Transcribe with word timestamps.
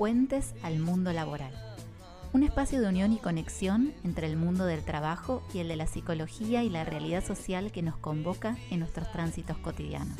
Puentes 0.00 0.54
al 0.62 0.78
Mundo 0.78 1.12
Laboral, 1.12 1.52
un 2.32 2.42
espacio 2.42 2.80
de 2.80 2.88
unión 2.88 3.12
y 3.12 3.18
conexión 3.18 3.92
entre 4.02 4.28
el 4.28 4.36
mundo 4.38 4.64
del 4.64 4.82
trabajo 4.82 5.42
y 5.52 5.58
el 5.58 5.68
de 5.68 5.76
la 5.76 5.86
psicología 5.86 6.64
y 6.64 6.70
la 6.70 6.84
realidad 6.84 7.22
social 7.22 7.70
que 7.70 7.82
nos 7.82 7.98
convoca 7.98 8.56
en 8.70 8.78
nuestros 8.78 9.12
tránsitos 9.12 9.58
cotidianos. 9.58 10.16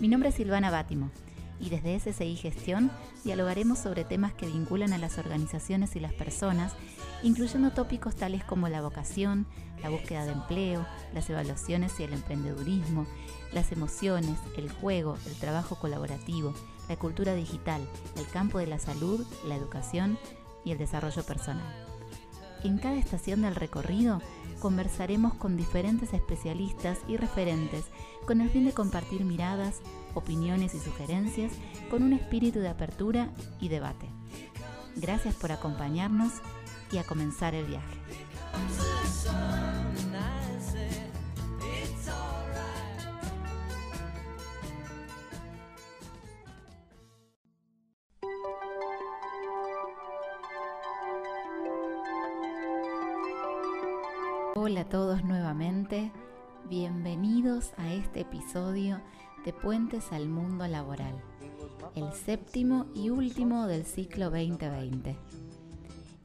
Mi 0.00 0.08
nombre 0.08 0.30
es 0.30 0.36
Silvana 0.36 0.70
Bátimo 0.70 1.10
y 1.60 1.68
desde 1.68 2.00
SSI 2.00 2.36
Gestión 2.36 2.90
dialogaremos 3.22 3.78
sobre 3.78 4.02
temas 4.02 4.32
que 4.32 4.46
vinculan 4.46 4.94
a 4.94 4.98
las 4.98 5.18
organizaciones 5.18 5.94
y 5.94 6.00
las 6.00 6.14
personas, 6.14 6.72
incluyendo 7.22 7.72
tópicos 7.72 8.16
tales 8.16 8.44
como 8.44 8.70
la 8.70 8.80
vocación, 8.80 9.46
la 9.82 9.90
búsqueda 9.90 10.24
de 10.24 10.32
empleo, 10.32 10.86
las 11.12 11.28
evaluaciones 11.28 12.00
y 12.00 12.04
el 12.04 12.14
emprendedurismo, 12.14 13.06
las 13.52 13.72
emociones, 13.72 14.38
el 14.56 14.72
juego, 14.72 15.18
el 15.26 15.34
trabajo 15.34 15.76
colaborativo, 15.78 16.54
la 16.88 16.96
cultura 16.96 17.34
digital, 17.34 17.86
el 18.16 18.26
campo 18.28 18.58
de 18.58 18.66
la 18.66 18.78
salud, 18.78 19.24
la 19.46 19.56
educación 19.56 20.18
y 20.64 20.72
el 20.72 20.78
desarrollo 20.78 21.22
personal. 21.22 21.84
En 22.64 22.78
cada 22.78 22.96
estación 22.96 23.42
del 23.42 23.54
recorrido 23.54 24.22
conversaremos 24.58 25.34
con 25.34 25.56
diferentes 25.56 26.14
especialistas 26.14 26.98
y 27.06 27.18
referentes 27.18 27.84
con 28.26 28.40
el 28.40 28.48
fin 28.48 28.64
de 28.64 28.72
compartir 28.72 29.24
miradas, 29.24 29.80
opiniones 30.14 30.74
y 30.74 30.80
sugerencias 30.80 31.52
con 31.90 32.02
un 32.02 32.14
espíritu 32.14 32.60
de 32.60 32.68
apertura 32.68 33.28
y 33.60 33.68
debate. 33.68 34.08
Gracias 34.96 35.34
por 35.34 35.52
acompañarnos 35.52 36.32
y 36.90 36.98
a 36.98 37.04
comenzar 37.04 37.54
el 37.54 37.66
viaje. 37.66 37.98
Hola 54.66 54.80
a 54.80 54.88
todos 54.88 55.22
nuevamente, 55.24 56.10
bienvenidos 56.70 57.74
a 57.76 57.92
este 57.92 58.20
episodio 58.20 58.98
de 59.44 59.52
Puentes 59.52 60.10
al 60.10 60.26
Mundo 60.26 60.66
Laboral, 60.66 61.20
el 61.94 62.10
séptimo 62.14 62.86
y 62.94 63.10
último 63.10 63.66
del 63.66 63.84
ciclo 63.84 64.30
2020. 64.30 65.18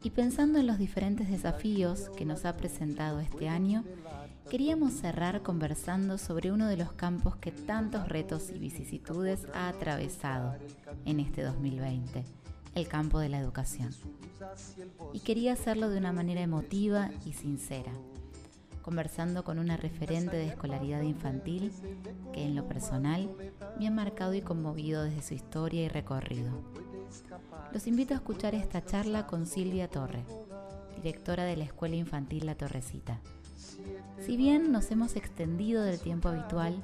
Y 0.03 0.09
pensando 0.11 0.57
en 0.57 0.67
los 0.67 0.77
diferentes 0.77 1.29
desafíos 1.29 2.09
que 2.15 2.23
nos 2.23 2.45
ha 2.45 2.55
presentado 2.55 3.19
este 3.19 3.49
año, 3.49 3.83
queríamos 4.49 4.93
cerrar 4.93 5.41
conversando 5.41 6.17
sobre 6.17 6.53
uno 6.53 6.69
de 6.69 6.77
los 6.77 6.93
campos 6.93 7.35
que 7.35 7.51
tantos 7.51 8.07
retos 8.07 8.51
y 8.51 8.57
vicisitudes 8.57 9.47
ha 9.53 9.67
atravesado 9.67 10.55
en 11.03 11.19
este 11.19 11.43
2020, 11.43 12.23
el 12.75 12.87
campo 12.87 13.19
de 13.19 13.27
la 13.27 13.39
educación. 13.39 13.89
Y 15.11 15.19
quería 15.19 15.51
hacerlo 15.51 15.89
de 15.89 15.97
una 15.97 16.13
manera 16.13 16.39
emotiva 16.39 17.09
y 17.25 17.33
sincera 17.33 17.91
conversando 18.89 19.43
con 19.43 19.59
una 19.59 19.77
referente 19.77 20.35
de 20.35 20.47
escolaridad 20.47 21.03
infantil 21.03 21.71
que 22.33 22.43
en 22.43 22.55
lo 22.55 22.67
personal 22.67 23.29
me 23.77 23.87
ha 23.87 23.91
marcado 23.91 24.33
y 24.33 24.41
conmovido 24.41 25.03
desde 25.03 25.21
su 25.21 25.35
historia 25.35 25.83
y 25.83 25.89
recorrido. 25.89 26.49
Los 27.71 27.85
invito 27.85 28.15
a 28.15 28.17
escuchar 28.17 28.55
esta 28.55 28.83
charla 28.83 29.27
con 29.27 29.45
Silvia 29.45 29.89
Torre, 29.89 30.23
directora 30.95 31.43
de 31.43 31.55
la 31.55 31.65
Escuela 31.65 31.97
Infantil 31.97 32.47
La 32.47 32.55
Torrecita. 32.55 33.19
Si 34.25 34.35
bien 34.37 34.71
nos 34.71 34.89
hemos 34.89 35.15
extendido 35.15 35.83
del 35.83 35.99
tiempo 35.99 36.29
habitual, 36.29 36.81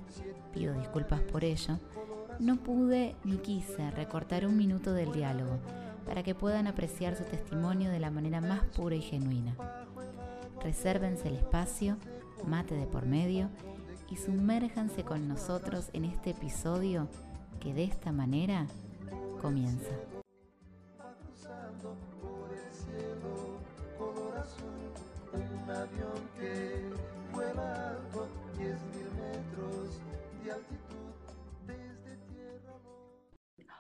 pido 0.54 0.76
disculpas 0.76 1.22
por 1.22 1.44
ello, 1.44 1.80
no 2.38 2.58
pude 2.58 3.16
ni 3.24 3.38
quise 3.38 3.90
recortar 3.90 4.46
un 4.46 4.58
minuto 4.58 4.94
del 4.94 5.12
diálogo 5.12 5.58
para 6.06 6.22
que 6.22 6.36
puedan 6.36 6.68
apreciar 6.68 7.16
su 7.16 7.24
testimonio 7.24 7.90
de 7.90 8.00
la 8.00 8.12
manera 8.12 8.42
más 8.42 8.62
pura 8.76 8.96
y 8.96 9.02
genuina 9.02 9.56
resérvense 10.62 11.28
el 11.28 11.36
espacio, 11.36 11.98
mate 12.46 12.76
de 12.76 12.86
por 12.86 13.06
medio 13.06 13.50
y 14.10 14.18
sumérjanse 14.18 15.04
con 15.04 15.28
nosotros 15.28 15.90
en 15.94 16.06
este 16.06 16.32
episodio 16.32 17.08
que 17.60 17.74
de 17.74 17.84
esta 17.84 18.12
manera 18.12 18.68
comienza. 19.42 19.92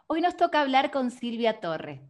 Hoy 0.08 0.22
nos 0.22 0.38
toca 0.38 0.62
hablar 0.62 0.92
con 0.92 1.12
Silvia 1.12 1.60
Torre. 1.60 2.02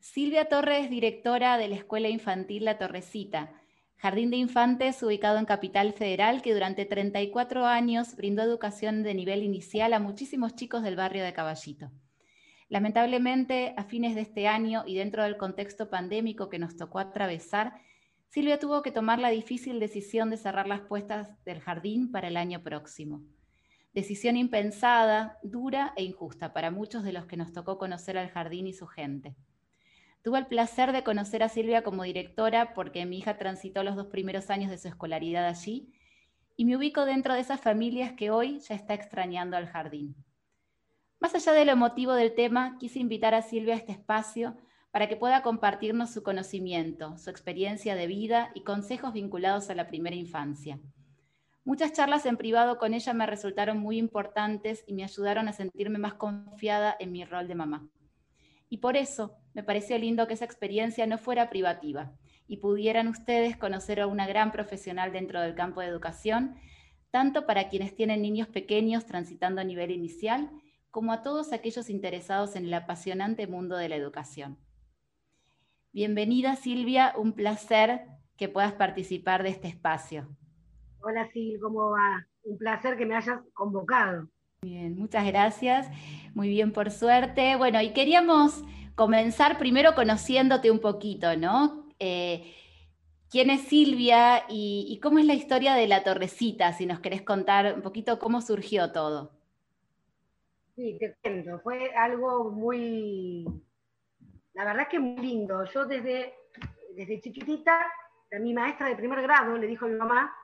Silvia 0.00 0.48
Torre 0.48 0.80
es 0.80 0.90
directora 0.90 1.58
de 1.58 1.68
la 1.68 1.76
Escuela 1.76 2.08
Infantil 2.08 2.64
La 2.64 2.78
Torrecita 2.78 3.52
Jardín 3.96 4.30
de 4.30 4.36
Infantes 4.36 5.02
ubicado 5.02 5.38
en 5.38 5.46
Capital 5.46 5.92
Federal 5.94 6.42
que 6.42 6.52
durante 6.52 6.84
34 6.84 7.64
años 7.64 8.14
brindó 8.14 8.42
educación 8.42 9.02
de 9.02 9.14
nivel 9.14 9.42
inicial 9.42 9.94
a 9.94 9.98
muchísimos 9.98 10.54
chicos 10.54 10.82
del 10.82 10.96
barrio 10.96 11.24
de 11.24 11.32
Caballito. 11.32 11.90
Lamentablemente, 12.68 13.74
a 13.76 13.84
fines 13.84 14.14
de 14.14 14.20
este 14.20 14.48
año 14.48 14.84
y 14.86 14.96
dentro 14.96 15.22
del 15.22 15.36
contexto 15.36 15.88
pandémico 15.88 16.48
que 16.50 16.58
nos 16.58 16.76
tocó 16.76 16.98
atravesar, 16.98 17.74
Silvia 18.28 18.58
tuvo 18.58 18.82
que 18.82 18.90
tomar 18.90 19.18
la 19.18 19.30
difícil 19.30 19.80
decisión 19.80 20.28
de 20.30 20.36
cerrar 20.36 20.66
las 20.66 20.82
puestas 20.82 21.42
del 21.44 21.60
jardín 21.60 22.10
para 22.10 22.28
el 22.28 22.36
año 22.36 22.62
próximo. 22.62 23.22
Decisión 23.94 24.36
impensada, 24.36 25.38
dura 25.42 25.94
e 25.96 26.04
injusta 26.04 26.52
para 26.52 26.70
muchos 26.70 27.02
de 27.02 27.12
los 27.12 27.24
que 27.24 27.38
nos 27.38 27.52
tocó 27.52 27.78
conocer 27.78 28.18
al 28.18 28.28
jardín 28.28 28.66
y 28.66 28.74
su 28.74 28.86
gente. 28.86 29.36
Tuve 30.26 30.40
el 30.40 30.48
placer 30.48 30.90
de 30.90 31.04
conocer 31.04 31.44
a 31.44 31.48
Silvia 31.48 31.84
como 31.84 32.02
directora 32.02 32.74
porque 32.74 33.06
mi 33.06 33.18
hija 33.18 33.38
transitó 33.38 33.84
los 33.84 33.94
dos 33.94 34.08
primeros 34.08 34.50
años 34.50 34.72
de 34.72 34.76
su 34.76 34.88
escolaridad 34.88 35.46
allí 35.46 35.92
y 36.56 36.64
me 36.64 36.76
ubico 36.76 37.04
dentro 37.04 37.32
de 37.32 37.38
esas 37.38 37.60
familias 37.60 38.14
que 38.14 38.32
hoy 38.32 38.58
ya 38.58 38.74
está 38.74 38.94
extrañando 38.94 39.56
al 39.56 39.68
jardín. 39.68 40.16
Más 41.20 41.36
allá 41.36 41.52
de 41.52 41.64
lo 41.64 41.70
emotivo 41.70 42.12
del 42.14 42.34
tema, 42.34 42.76
quise 42.80 42.98
invitar 42.98 43.34
a 43.34 43.42
Silvia 43.42 43.74
a 43.74 43.76
este 43.76 43.92
espacio 43.92 44.56
para 44.90 45.08
que 45.08 45.14
pueda 45.14 45.42
compartirnos 45.42 46.10
su 46.10 46.24
conocimiento, 46.24 47.16
su 47.18 47.30
experiencia 47.30 47.94
de 47.94 48.08
vida 48.08 48.50
y 48.52 48.64
consejos 48.64 49.12
vinculados 49.12 49.70
a 49.70 49.76
la 49.76 49.86
primera 49.86 50.16
infancia. 50.16 50.80
Muchas 51.62 51.92
charlas 51.92 52.26
en 52.26 52.36
privado 52.36 52.78
con 52.78 52.94
ella 52.94 53.14
me 53.14 53.26
resultaron 53.26 53.78
muy 53.78 53.96
importantes 53.96 54.82
y 54.88 54.94
me 54.94 55.04
ayudaron 55.04 55.46
a 55.46 55.52
sentirme 55.52 56.00
más 56.00 56.14
confiada 56.14 56.96
en 56.98 57.12
mi 57.12 57.24
rol 57.24 57.46
de 57.46 57.54
mamá. 57.54 57.88
Y 58.68 58.78
por 58.78 58.96
eso 58.96 59.38
me 59.56 59.62
pareció 59.62 59.96
lindo 59.96 60.26
que 60.26 60.34
esa 60.34 60.44
experiencia 60.44 61.06
no 61.06 61.16
fuera 61.16 61.48
privativa 61.48 62.12
y 62.46 62.58
pudieran 62.58 63.08
ustedes 63.08 63.56
conocer 63.56 64.00
a 64.02 64.06
una 64.06 64.26
gran 64.26 64.52
profesional 64.52 65.12
dentro 65.12 65.40
del 65.40 65.54
campo 65.54 65.80
de 65.80 65.86
educación, 65.86 66.56
tanto 67.10 67.46
para 67.46 67.70
quienes 67.70 67.94
tienen 67.94 68.20
niños 68.20 68.48
pequeños 68.48 69.06
transitando 69.06 69.62
a 69.62 69.64
nivel 69.64 69.90
inicial, 69.90 70.50
como 70.90 71.10
a 71.10 71.22
todos 71.22 71.54
aquellos 71.54 71.88
interesados 71.88 72.54
en 72.54 72.66
el 72.66 72.74
apasionante 72.74 73.46
mundo 73.46 73.78
de 73.78 73.88
la 73.88 73.96
educación. 73.96 74.58
Bienvenida 75.90 76.56
Silvia, 76.56 77.14
un 77.16 77.32
placer 77.32 78.02
que 78.36 78.50
puedas 78.50 78.74
participar 78.74 79.42
de 79.42 79.48
este 79.48 79.68
espacio. 79.68 80.28
Hola 81.00 81.30
Sil, 81.32 81.56
¿cómo 81.62 81.92
va? 81.92 82.26
Un 82.42 82.58
placer 82.58 82.98
que 82.98 83.06
me 83.06 83.16
hayas 83.16 83.40
convocado. 83.54 84.28
Bien, 84.60 84.98
muchas 84.98 85.26
gracias. 85.26 85.88
Muy 86.34 86.48
bien, 86.48 86.72
por 86.72 86.90
suerte. 86.90 87.56
Bueno, 87.56 87.80
y 87.80 87.94
queríamos 87.94 88.62
comenzar 88.96 89.58
primero 89.58 89.94
conociéndote 89.94 90.70
un 90.70 90.80
poquito, 90.80 91.36
¿no? 91.36 91.86
Eh, 92.00 92.52
¿Quién 93.30 93.50
es 93.50 93.62
Silvia 93.62 94.44
y, 94.48 94.98
cómo 95.02 95.18
es 95.18 95.26
la 95.26 95.34
historia 95.34 95.74
de 95.74 95.86
la 95.86 96.02
torrecita? 96.02 96.72
Si 96.72 96.86
nos 96.86 97.00
querés 97.00 97.22
contar 97.22 97.74
un 97.74 97.82
poquito 97.82 98.18
cómo 98.18 98.40
surgió 98.40 98.92
todo. 98.92 99.32
Sí, 100.74 100.96
te 100.98 101.16
cuento. 101.22 101.60
Fue 101.60 101.92
algo 101.94 102.50
muy, 102.50 103.44
la 104.54 104.64
verdad 104.64 104.82
es 104.82 104.88
que 104.88 104.98
muy 104.98 105.20
lindo. 105.20 105.64
Yo 105.64 105.84
desde, 105.84 106.34
desde 106.94 107.20
chiquitita, 107.20 107.86
mi 108.40 108.54
maestra 108.54 108.88
de 108.88 108.96
primer 108.96 109.20
grado 109.22 109.58
le 109.58 109.66
dijo 109.66 109.86
a 109.86 109.88
mi 109.88 109.96
mamá, 109.96 110.34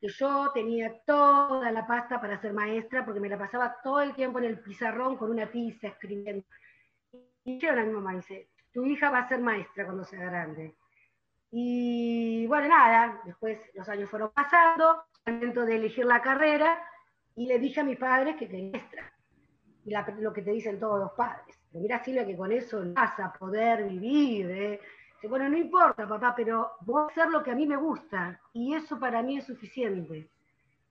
que 0.00 0.08
yo 0.08 0.50
tenía 0.52 0.92
toda 1.04 1.70
la 1.70 1.86
pasta 1.86 2.20
para 2.20 2.40
ser 2.40 2.52
maestra 2.52 3.04
porque 3.04 3.20
me 3.20 3.28
la 3.28 3.38
pasaba 3.38 3.76
todo 3.82 4.00
el 4.00 4.14
tiempo 4.14 4.38
en 4.38 4.46
el 4.46 4.58
pizarrón 4.60 5.16
con 5.16 5.30
una 5.30 5.50
tiza 5.50 5.88
escribiendo. 5.88 6.44
Y 7.44 7.58
yo 7.58 7.70
a 7.70 7.74
mi 7.74 7.92
mamá 7.92 8.14
dice, 8.14 8.48
tu 8.72 8.84
hija 8.86 9.10
va 9.10 9.20
a 9.20 9.28
ser 9.28 9.40
maestra 9.40 9.84
cuando 9.84 10.04
sea 10.04 10.20
grande. 10.20 10.76
Y 11.50 12.46
bueno, 12.46 12.68
nada, 12.68 13.20
después 13.24 13.58
los 13.74 13.88
años 13.88 14.08
fueron 14.08 14.30
pasando, 14.32 15.04
momento 15.26 15.66
de 15.66 15.76
elegir 15.76 16.06
la 16.06 16.22
carrera, 16.22 16.82
y 17.36 17.46
le 17.46 17.58
dije 17.58 17.80
a 17.80 17.84
mis 17.84 17.98
padres 17.98 18.36
que 18.36 18.48
quería 18.48 18.70
maestra. 18.70 19.12
y 19.84 20.22
lo 20.22 20.32
que 20.32 20.42
te 20.42 20.52
dicen 20.52 20.78
todos 20.78 21.00
los 21.00 21.12
padres. 21.12 21.58
Pero 21.70 21.82
mira, 21.82 22.02
Silvia, 22.02 22.26
que 22.26 22.36
con 22.36 22.52
eso 22.52 22.82
vas 22.94 23.18
a 23.18 23.32
poder 23.32 23.84
vivir. 23.84 24.50
¿eh? 24.50 24.80
Bueno, 25.28 25.48
no 25.48 25.56
importa, 25.56 26.06
papá, 26.06 26.34
pero 26.34 26.72
voy 26.80 27.02
a 27.02 27.06
hacer 27.06 27.28
lo 27.30 27.42
que 27.42 27.50
a 27.50 27.54
mí 27.54 27.66
me 27.66 27.76
gusta 27.76 28.40
y 28.52 28.74
eso 28.74 28.98
para 28.98 29.22
mí 29.22 29.38
es 29.38 29.44
suficiente. 29.44 30.28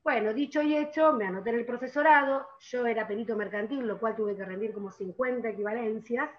Bueno, 0.03 0.33
dicho 0.33 0.63
y 0.63 0.75
hecho, 0.75 1.13
me 1.13 1.25
anoté 1.25 1.51
en 1.51 1.57
el 1.57 1.65
profesorado, 1.65 2.47
yo 2.59 2.87
era 2.87 3.07
perito 3.07 3.35
mercantil, 3.35 3.85
lo 3.85 3.99
cual 3.99 4.15
tuve 4.15 4.35
que 4.35 4.43
rendir 4.43 4.73
como 4.73 4.89
50 4.89 5.47
equivalencias, 5.47 6.29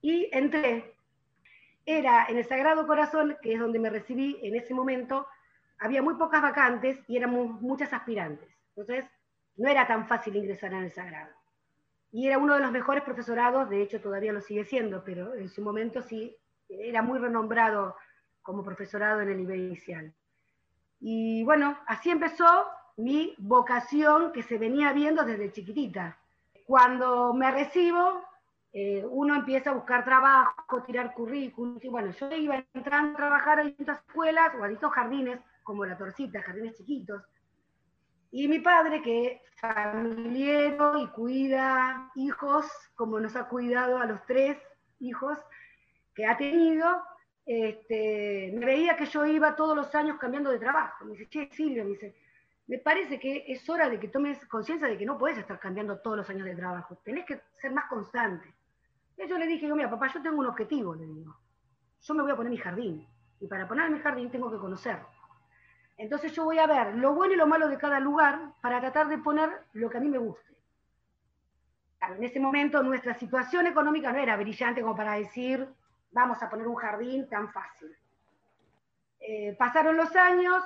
y 0.00 0.30
entré. 0.32 0.94
Era 1.84 2.26
en 2.28 2.38
el 2.38 2.46
Sagrado 2.46 2.86
Corazón, 2.86 3.36
que 3.42 3.52
es 3.52 3.60
donde 3.60 3.78
me 3.78 3.90
recibí 3.90 4.38
en 4.42 4.56
ese 4.56 4.72
momento, 4.72 5.26
había 5.78 6.00
muy 6.00 6.14
pocas 6.14 6.40
vacantes 6.40 6.98
y 7.06 7.16
éramos 7.16 7.60
muchas 7.60 7.92
aspirantes. 7.92 8.48
Entonces, 8.68 9.04
no 9.56 9.68
era 9.68 9.86
tan 9.86 10.06
fácil 10.06 10.36
ingresar 10.36 10.72
en 10.72 10.84
el 10.84 10.92
Sagrado. 10.92 11.34
Y 12.12 12.28
era 12.28 12.38
uno 12.38 12.54
de 12.54 12.60
los 12.60 12.72
mejores 12.72 13.04
profesorados, 13.04 13.68
de 13.68 13.82
hecho 13.82 14.00
todavía 14.00 14.32
lo 14.32 14.40
sigue 14.40 14.64
siendo, 14.64 15.04
pero 15.04 15.34
en 15.34 15.48
su 15.48 15.62
momento 15.62 16.02
sí, 16.02 16.34
era 16.68 17.02
muy 17.02 17.18
renombrado 17.18 17.96
como 18.40 18.64
profesorado 18.64 19.20
en 19.20 19.30
el 19.30 19.36
nivel 19.36 19.60
inicial. 19.60 20.14
Y 21.00 21.42
bueno, 21.44 21.78
así 21.86 22.10
empezó 22.10 22.68
mi 22.96 23.34
vocación 23.38 24.32
que 24.32 24.42
se 24.42 24.58
venía 24.58 24.92
viendo 24.92 25.24
desde 25.24 25.52
chiquitita. 25.52 26.18
Cuando 26.66 27.32
me 27.34 27.50
recibo, 27.50 28.22
eh, 28.72 29.04
uno 29.08 29.34
empieza 29.34 29.70
a 29.70 29.74
buscar 29.74 30.04
trabajo, 30.04 30.82
tirar 30.82 31.12
currículum, 31.12 31.78
y 31.82 31.88
bueno, 31.88 32.10
yo 32.12 32.30
iba 32.32 32.64
entrando 32.72 33.12
a 33.12 33.16
trabajar 33.16 33.60
a 33.60 33.64
distintas 33.64 33.98
escuelas 33.98 34.52
o 34.58 34.64
a 34.64 34.68
distintos 34.68 34.94
jardines, 34.94 35.40
como 35.62 35.84
la 35.84 35.96
Torcita, 35.96 36.42
jardines 36.42 36.76
chiquitos. 36.76 37.22
Y 38.30 38.48
mi 38.48 38.60
padre, 38.60 39.02
que 39.02 39.42
familiero 39.56 40.98
y 40.98 41.06
cuida 41.08 42.10
hijos, 42.14 42.66
como 42.94 43.20
nos 43.20 43.36
ha 43.36 43.48
cuidado 43.48 43.98
a 43.98 44.06
los 44.06 44.24
tres 44.24 44.56
hijos 45.00 45.38
que 46.14 46.26
ha 46.26 46.36
tenido, 46.36 47.02
este, 47.44 48.52
me 48.54 48.64
veía 48.64 48.96
que 48.96 49.06
yo 49.06 49.26
iba 49.26 49.54
todos 49.54 49.76
los 49.76 49.94
años 49.94 50.18
cambiando 50.18 50.50
de 50.50 50.58
trabajo. 50.58 51.04
Me 51.04 51.12
dice, 51.12 51.28
che, 51.28 51.50
Silvia, 51.52 51.84
me 51.84 51.90
dice, 51.90 52.14
me 52.72 52.78
parece 52.78 53.20
que 53.20 53.44
es 53.48 53.68
hora 53.68 53.90
de 53.90 54.00
que 54.00 54.08
tomes 54.08 54.46
conciencia 54.46 54.88
de 54.88 54.96
que 54.96 55.04
no 55.04 55.18
puedes 55.18 55.36
estar 55.36 55.60
cambiando 55.60 55.98
todos 55.98 56.16
los 56.16 56.30
años 56.30 56.46
de 56.46 56.54
trabajo, 56.54 56.96
tenés 57.04 57.26
que 57.26 57.42
ser 57.60 57.70
más 57.70 57.84
constante. 57.84 58.50
Y 59.18 59.28
yo 59.28 59.36
le 59.36 59.46
dije, 59.46 59.70
mira, 59.74 59.90
papá, 59.90 60.06
yo 60.06 60.22
tengo 60.22 60.38
un 60.38 60.46
objetivo, 60.46 60.94
le 60.94 61.04
digo. 61.04 61.36
Yo 62.00 62.14
me 62.14 62.22
voy 62.22 62.32
a 62.32 62.36
poner 62.36 62.50
mi 62.50 62.56
jardín. 62.56 63.06
Y 63.40 63.46
para 63.46 63.68
poner 63.68 63.90
mi 63.90 63.98
jardín 63.98 64.30
tengo 64.30 64.50
que 64.50 64.56
conocerlo. 64.56 65.06
Entonces 65.98 66.32
yo 66.32 66.44
voy 66.44 66.60
a 66.60 66.66
ver 66.66 66.94
lo 66.94 67.12
bueno 67.12 67.34
y 67.34 67.36
lo 67.36 67.46
malo 67.46 67.68
de 67.68 67.76
cada 67.76 68.00
lugar 68.00 68.54
para 68.62 68.80
tratar 68.80 69.08
de 69.08 69.18
poner 69.18 69.50
lo 69.74 69.90
que 69.90 69.98
a 69.98 70.00
mí 70.00 70.08
me 70.08 70.16
guste. 70.16 70.54
En 72.00 72.24
ese 72.24 72.40
momento 72.40 72.82
nuestra 72.82 73.12
situación 73.12 73.66
económica 73.66 74.14
no 74.14 74.18
era 74.18 74.38
brillante 74.38 74.80
como 74.80 74.96
para 74.96 75.16
decir, 75.16 75.68
vamos 76.10 76.42
a 76.42 76.48
poner 76.48 76.66
un 76.66 76.76
jardín 76.76 77.28
tan 77.28 77.52
fácil. 77.52 77.94
Eh, 79.20 79.54
pasaron 79.58 79.94
los 79.94 80.16
años, 80.16 80.64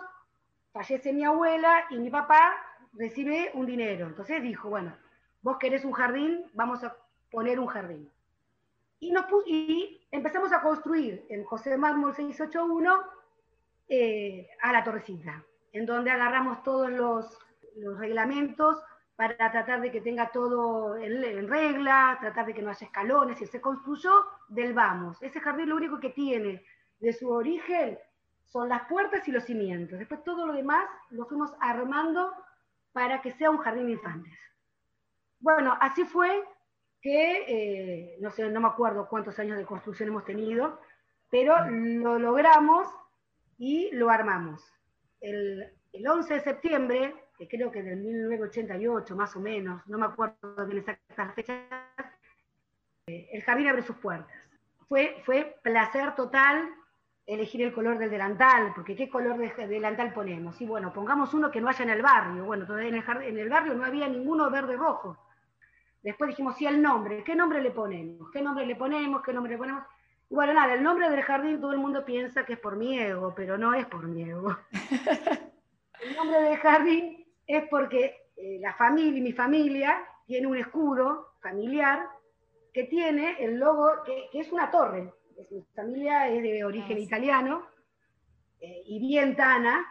fallece 0.76 1.12
mi 1.12 1.24
abuela 1.24 1.86
y 1.88 1.96
mi 1.96 2.10
papá 2.10 2.54
recibe 2.92 3.50
un 3.54 3.64
dinero. 3.64 4.06
Entonces 4.06 4.42
dijo, 4.42 4.68
bueno, 4.68 4.94
vos 5.40 5.56
querés 5.58 5.84
un 5.84 5.92
jardín, 5.92 6.44
vamos 6.52 6.84
a 6.84 6.94
poner 7.30 7.58
un 7.58 7.66
jardín. 7.66 8.10
Y, 9.00 9.10
nos, 9.10 9.24
y 9.46 10.06
empezamos 10.10 10.52
a 10.52 10.60
construir 10.60 11.24
en 11.30 11.44
José 11.44 11.76
Mármol 11.78 12.14
681 12.14 12.94
eh, 13.88 14.48
a 14.60 14.72
la 14.72 14.84
torrecita, 14.84 15.44
en 15.72 15.86
donde 15.86 16.10
agarramos 16.10 16.62
todos 16.62 16.90
los, 16.90 17.38
reglamentos 17.98 18.82
para 19.16 19.36
tratar 19.52 19.82
de 19.82 19.92
que 19.92 20.00
tenga 20.00 20.30
todo 20.32 20.96
en, 20.96 21.46
regla, 21.46 22.16
tratar 22.18 22.46
de 22.46 22.54
que 22.54 22.62
no 22.62 22.70
haya 22.70 22.86
escalones, 22.86 23.40
y 23.42 23.46
se 23.46 23.60
construyó 23.60 24.12
del 24.48 24.72
vamos. 24.72 25.22
Ese 25.22 25.40
jardín 25.40 25.68
lo 25.68 25.76
único 25.76 26.00
que 26.00 26.08
tiene 26.08 26.64
de 27.00 27.12
su 27.12 27.28
origen 27.28 27.98
son 28.46 28.68
las 28.68 28.82
puertas 28.88 29.26
y 29.28 29.32
los 29.32 29.44
cimientos. 29.44 29.98
Después 29.98 30.22
todo 30.24 30.46
lo 30.46 30.52
demás 30.52 30.86
lo 31.10 31.26
fuimos 31.26 31.52
armando 31.60 32.32
para 32.92 33.20
que 33.20 33.32
sea 33.32 33.50
un 33.50 33.58
jardín 33.58 33.86
de 33.86 33.92
infantes. 33.92 34.32
Bueno, 35.40 35.76
así 35.80 36.04
fue 36.04 36.42
que, 37.02 37.44
eh, 37.46 38.16
no 38.20 38.30
sé, 38.30 38.48
no 38.50 38.60
me 38.60 38.68
acuerdo 38.68 39.08
cuántos 39.08 39.38
años 39.38 39.58
de 39.58 39.66
construcción 39.66 40.08
hemos 40.08 40.24
tenido, 40.24 40.80
pero 41.30 41.54
lo 41.68 42.18
logramos 42.18 42.88
y 43.58 43.90
lo 43.92 44.10
armamos. 44.10 44.62
El, 45.20 45.72
11 46.06 46.34
de 46.34 46.40
septiembre, 46.40 47.14
que 47.38 47.48
creo 47.48 47.70
que 47.70 47.82
del 47.82 48.00
1988 48.00 49.16
más 49.16 49.34
o 49.34 49.40
menos, 49.40 49.86
no 49.86 49.98
me 49.98 50.06
acuerdo 50.06 50.66
bien 50.66 50.78
exactas 50.78 51.34
fechas, 51.34 51.56
eh, 53.06 53.28
el 53.32 53.42
jardín 53.42 53.68
abre 53.68 53.82
sus 53.82 53.96
puertas. 53.96 54.36
Fue, 54.88 55.22
fue 55.24 55.58
placer 55.62 56.14
total 56.14 56.68
elegir 57.26 57.62
el 57.62 57.72
color 57.72 57.98
del 57.98 58.10
delantal, 58.10 58.72
porque 58.74 58.94
¿qué 58.94 59.10
color 59.10 59.36
de 59.36 59.66
delantal 59.66 60.12
ponemos? 60.12 60.60
Y 60.60 60.66
bueno, 60.66 60.92
pongamos 60.92 61.34
uno 61.34 61.50
que 61.50 61.60
no 61.60 61.68
haya 61.68 61.84
en 61.84 61.90
el 61.90 62.02
barrio. 62.02 62.44
Bueno, 62.44 62.66
todavía 62.66 62.88
en 62.88 62.94
el, 62.94 63.22
en 63.22 63.38
el 63.38 63.48
barrio 63.48 63.74
no 63.74 63.84
había 63.84 64.08
ninguno 64.08 64.50
verde-rojo. 64.50 65.18
Después 66.02 66.28
dijimos, 66.28 66.56
sí, 66.56 66.66
el 66.66 66.80
nombre. 66.80 67.24
¿Qué 67.24 67.34
nombre 67.34 67.60
le 67.60 67.72
ponemos? 67.72 68.30
¿Qué 68.30 68.40
nombre 68.40 68.64
le 68.64 68.76
ponemos? 68.76 69.22
¿Qué 69.22 69.32
nombre 69.32 69.52
le 69.52 69.58
ponemos? 69.58 69.82
Bueno, 70.28 70.54
nada, 70.54 70.74
el 70.74 70.82
nombre 70.82 71.08
del 71.10 71.22
jardín 71.22 71.60
todo 71.60 71.72
el 71.72 71.78
mundo 71.78 72.04
piensa 72.04 72.44
que 72.44 72.54
es 72.54 72.58
por 72.58 72.76
mi 72.76 72.98
ego, 72.98 73.32
pero 73.34 73.58
no 73.58 73.74
es 73.74 73.86
por 73.86 74.06
mi 74.06 74.22
ego. 74.22 74.56
el 76.00 76.16
nombre 76.16 76.40
del 76.42 76.56
jardín 76.58 77.26
es 77.46 77.64
porque 77.68 78.30
eh, 78.36 78.58
la 78.60 78.74
familia, 78.74 79.22
mi 79.22 79.32
familia, 79.32 80.04
tiene 80.26 80.46
un 80.46 80.56
escudo 80.56 81.34
familiar 81.40 82.08
que 82.72 82.84
tiene 82.84 83.36
el 83.42 83.58
logo, 83.58 84.02
que, 84.04 84.28
es 84.32 84.52
una 84.52 84.70
torre. 84.70 85.12
Mi 85.50 85.62
familia 85.74 86.28
es 86.28 86.42
de 86.42 86.64
origen 86.64 86.98
italiano 86.98 87.66
eh, 88.60 88.82
y 88.86 88.98
bien 89.00 89.36
tana, 89.36 89.86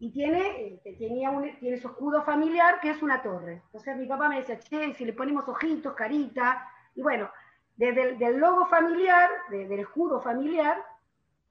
y 0.00 0.10
tiene, 0.12 0.78
eh, 0.84 0.96
tenía 0.98 1.30
tiene 1.58 1.78
su 1.78 1.88
escudo 1.88 2.22
familiar 2.22 2.80
que 2.80 2.90
es 2.90 3.02
una 3.02 3.22
torre. 3.22 3.62
Entonces 3.66 3.96
mi 3.96 4.06
papá 4.06 4.28
me 4.28 4.40
decía, 4.40 4.58
che, 4.58 4.94
si 4.94 5.04
le 5.04 5.12
ponemos 5.12 5.46
ojitos, 5.48 5.94
carita, 5.94 6.66
y 6.94 7.02
bueno, 7.02 7.30
desde 7.76 8.10
el 8.10 8.18
del 8.18 8.38
logo 8.38 8.66
familiar, 8.66 9.28
del 9.50 9.80
escudo 9.80 10.20
familiar, 10.20 10.82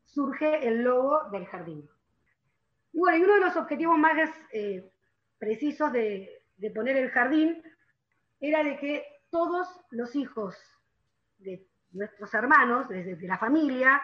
surge 0.04 0.68
el 0.68 0.82
logo 0.84 1.30
del 1.32 1.46
jardín. 1.46 1.88
Y 2.94 3.00
bueno, 3.00 3.18
y 3.18 3.24
uno 3.24 3.36
de 3.36 3.40
los 3.42 3.56
objetivos 3.56 3.98
más 3.98 4.30
eh, 4.52 4.90
precisos 5.38 5.92
de, 5.94 6.44
poner 6.74 6.98
el 6.98 7.12
jardín 7.12 7.62
era 8.40 8.64
de 8.64 8.78
que 8.78 9.06
todos 9.30 9.68
los 9.92 10.16
hijos 10.16 10.58
de 11.38 11.66
nuestros 11.92 12.34
hermanos, 12.34 12.88
desde 12.88 13.16
de 13.16 13.28
la 13.28 13.38
familia, 13.38 14.02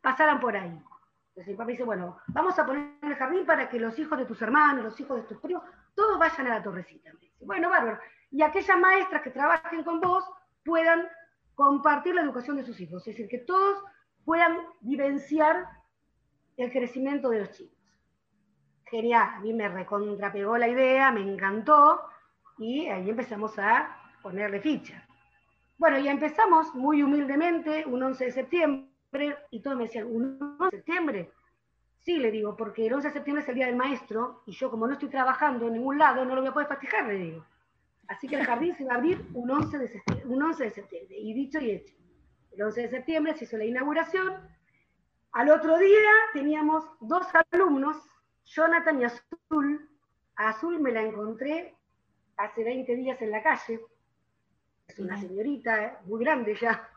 pasaran 0.00 0.40
por 0.40 0.56
ahí. 0.56 0.82
Entonces 1.28 1.48
mi 1.48 1.54
papá 1.54 1.70
dice, 1.70 1.84
bueno, 1.84 2.18
vamos 2.28 2.58
a 2.58 2.66
poner 2.66 2.94
el 3.02 3.14
jardín 3.14 3.46
para 3.46 3.68
que 3.68 3.78
los 3.78 3.98
hijos 3.98 4.18
de 4.18 4.26
tus 4.26 4.42
hermanos, 4.42 4.84
los 4.84 5.00
hijos 5.00 5.16
de 5.16 5.28
tus 5.28 5.38
primos, 5.38 5.62
todos 5.94 6.18
vayan 6.18 6.46
a 6.48 6.56
la 6.56 6.62
torrecita. 6.62 7.10
bueno, 7.40 7.70
bárbaro. 7.70 7.98
Y 8.30 8.42
aquellas 8.42 8.78
maestras 8.78 9.22
que 9.22 9.30
trabajen 9.30 9.82
con 9.84 10.00
vos 10.00 10.24
puedan 10.64 11.06
compartir 11.54 12.14
la 12.14 12.22
educación 12.22 12.56
de 12.56 12.64
sus 12.64 12.80
hijos, 12.80 13.06
es 13.06 13.14
decir, 13.14 13.28
que 13.28 13.44
todos 13.44 13.84
puedan 14.24 14.58
vivenciar 14.80 15.68
el 16.56 16.70
crecimiento 16.72 17.30
de 17.30 17.40
los 17.40 17.50
chicos. 17.50 17.78
Genial, 18.84 19.28
a 19.36 19.40
mí 19.40 19.52
me 19.52 19.68
recontrapegó 19.68 20.58
la 20.58 20.68
idea, 20.68 21.12
me 21.12 21.20
encantó, 21.20 22.02
y 22.58 22.86
ahí 22.88 23.08
empezamos 23.08 23.58
a 23.58 23.96
ponerle 24.22 24.60
ficha. 24.60 25.06
Bueno, 25.80 25.98
ya 25.98 26.10
empezamos 26.10 26.74
muy 26.74 27.02
humildemente, 27.02 27.86
un 27.86 28.02
11 28.02 28.26
de 28.26 28.32
septiembre, 28.32 29.38
y 29.50 29.62
todos 29.62 29.78
me 29.78 29.84
decían, 29.84 30.14
¿un 30.14 30.38
11 30.38 30.64
de 30.64 30.70
septiembre? 30.82 31.30
Sí, 32.00 32.18
le 32.18 32.30
digo, 32.30 32.54
porque 32.54 32.86
el 32.86 32.92
11 32.92 33.08
de 33.08 33.14
septiembre 33.14 33.42
es 33.42 33.48
el 33.48 33.54
Día 33.54 33.64
del 33.64 33.76
Maestro, 33.76 34.42
y 34.44 34.52
yo 34.52 34.70
como 34.70 34.86
no 34.86 34.92
estoy 34.92 35.08
trabajando 35.08 35.68
en 35.68 35.72
ningún 35.72 35.96
lado, 35.96 36.26
no 36.26 36.34
lo 36.34 36.42
voy 36.42 36.50
a 36.50 36.52
poder 36.52 36.68
festejar, 36.68 37.06
le 37.06 37.14
digo. 37.14 37.46
Así 38.08 38.28
que 38.28 38.36
el 38.36 38.44
jardín 38.44 38.76
se 38.76 38.84
va 38.84 38.92
a 38.92 38.96
abrir 38.96 39.26
un 39.32 39.50
11 39.50 39.78
de 39.78 39.88
septiembre. 39.88 40.26
Un 40.26 40.42
11 40.42 40.64
de 40.64 40.70
septiembre 40.70 41.16
y 41.18 41.32
dicho 41.32 41.58
y 41.60 41.70
hecho. 41.70 41.94
El 42.52 42.60
11 42.60 42.82
de 42.82 42.88
septiembre 42.88 43.34
se 43.34 43.44
hizo 43.44 43.56
la 43.56 43.64
inauguración. 43.64 44.34
Al 45.32 45.48
otro 45.48 45.78
día 45.78 46.10
teníamos 46.34 46.84
dos 47.00 47.26
alumnos, 47.52 47.96
Jonathan 48.44 49.00
y 49.00 49.04
Azul. 49.04 49.88
A 50.36 50.50
Azul 50.50 50.78
me 50.78 50.92
la 50.92 51.04
encontré 51.04 51.74
hace 52.36 52.64
20 52.64 52.96
días 52.96 53.22
en 53.22 53.30
la 53.30 53.42
calle. 53.42 53.80
Es 54.90 54.98
una 54.98 55.20
señorita 55.20 55.84
¿eh? 55.84 55.92
muy 56.06 56.24
grande 56.24 56.56
ya. 56.60 56.88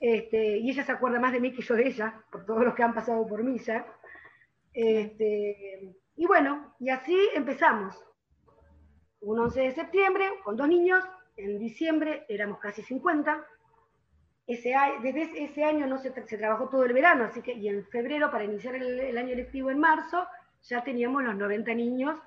Este, 0.00 0.58
y 0.58 0.70
ella 0.70 0.84
se 0.84 0.92
acuerda 0.92 1.20
más 1.20 1.32
de 1.32 1.40
mí 1.40 1.52
que 1.52 1.62
yo 1.62 1.74
de 1.74 1.88
ella, 1.88 2.22
por 2.30 2.46
todos 2.46 2.64
los 2.64 2.74
que 2.74 2.82
han 2.82 2.94
pasado 2.94 3.26
por 3.26 3.44
mí 3.44 3.58
ya. 3.58 3.86
Este, 4.72 5.94
y 6.16 6.26
bueno, 6.26 6.74
y 6.78 6.88
así 6.88 7.18
empezamos 7.34 8.02
un 9.20 9.38
11 9.40 9.60
de 9.60 9.72
septiembre 9.72 10.24
con 10.42 10.56
dos 10.56 10.68
niños, 10.68 11.04
en 11.36 11.58
diciembre 11.58 12.24
éramos 12.28 12.58
casi 12.58 12.82
50, 12.82 13.44
ese, 14.46 14.74
desde 15.02 15.44
ese 15.44 15.64
año 15.64 15.86
no 15.86 15.98
se, 15.98 16.10
trabajó 16.10 16.68
todo 16.68 16.84
el 16.84 16.92
verano, 16.92 17.24
así 17.24 17.42
que 17.42 17.52
y 17.52 17.68
en 17.68 17.84
febrero, 17.86 18.30
para 18.30 18.44
iniciar 18.44 18.74
el, 18.74 19.16
año 19.16 19.34
lectivo 19.34 19.70
en 19.70 19.78
marzo, 19.78 20.26
ya 20.62 20.82
teníamos 20.82 21.22
los 21.22 21.36
90 21.36 21.74
niños 21.74 22.18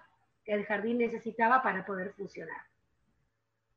que 0.44 0.54
el 0.54 0.66
jardín 0.66 1.00
necesitaba 1.00 1.64
para 1.64 1.86
poder 1.86 2.14
funcionar. 2.14 2.62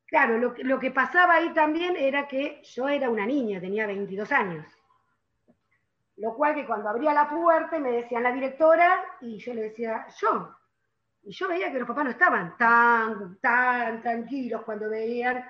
Claro, 0.09 0.39
lo, 0.39 0.55
que- 0.55 0.65
lo 0.65 0.79
que 0.79 0.91
pasaba 0.91 1.35
ahí 1.35 1.53
también 1.53 1.95
era 1.97 2.27
que 2.27 2.63
yo 2.65 2.89
era 2.89 3.11
una 3.11 3.27
niña, 3.27 3.61
tenía 3.61 3.87
22 3.87 4.33
años. 4.33 4.67
Lo 6.17 6.35
cual 6.35 6.55
que 6.55 6.67
cuando 6.67 6.89
abría 6.89 7.13
la 7.13 7.29
puerta 7.29 7.79
me 7.79 7.93
decían 7.93 8.23
la 8.25 8.33
directora 8.33 9.05
y 9.21 9.39
yo 9.39 9.55
le 9.55 9.63
decía 9.65 10.07
yo. 10.21 10.55
Y 11.23 11.33
yo 11.33 11.47
veía 11.49 11.71
que 11.71 11.79
los 11.79 11.87
papás 11.87 12.05
no 12.05 12.11
estaban 12.11 12.57
tan, 12.57 13.39
tan 13.41 14.01
tranquilos 14.01 14.63
cuando 14.65 14.89
veían 14.89 15.45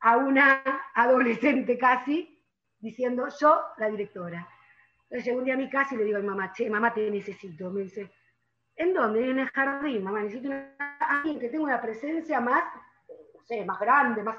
a 0.00 0.16
una 0.16 0.62
adolescente 0.94 1.76
casi 1.76 2.32
diciendo 2.78 3.26
yo, 3.40 3.60
la 3.78 3.88
directora. 3.90 4.46
Entonces 5.02 5.24
llego 5.24 5.38
un 5.38 5.44
día 5.44 5.54
a 5.54 5.58
mi 5.58 5.68
casa 5.68 5.94
y 5.94 5.98
le 5.98 6.04
digo 6.04 6.18
a 6.18 6.20
mi 6.20 6.28
mamá, 6.28 6.52
che, 6.52 6.70
mamá, 6.70 6.94
te 6.94 7.10
necesito. 7.10 7.70
Me 7.70 7.82
dice, 7.82 8.10
¿en 8.76 8.94
dónde? 8.94 9.30
En 9.30 9.38
el 9.40 9.48
jardín, 9.50 10.02
mamá, 10.04 10.20
necesito 10.20 10.48
una- 10.48 10.76
alguien 11.00 11.38
que 11.40 11.48
tenga 11.48 11.64
una 11.64 11.80
presencia 11.80 12.40
más, 12.40 12.62
más 13.64 13.78
grande, 13.78 14.22
más, 14.22 14.38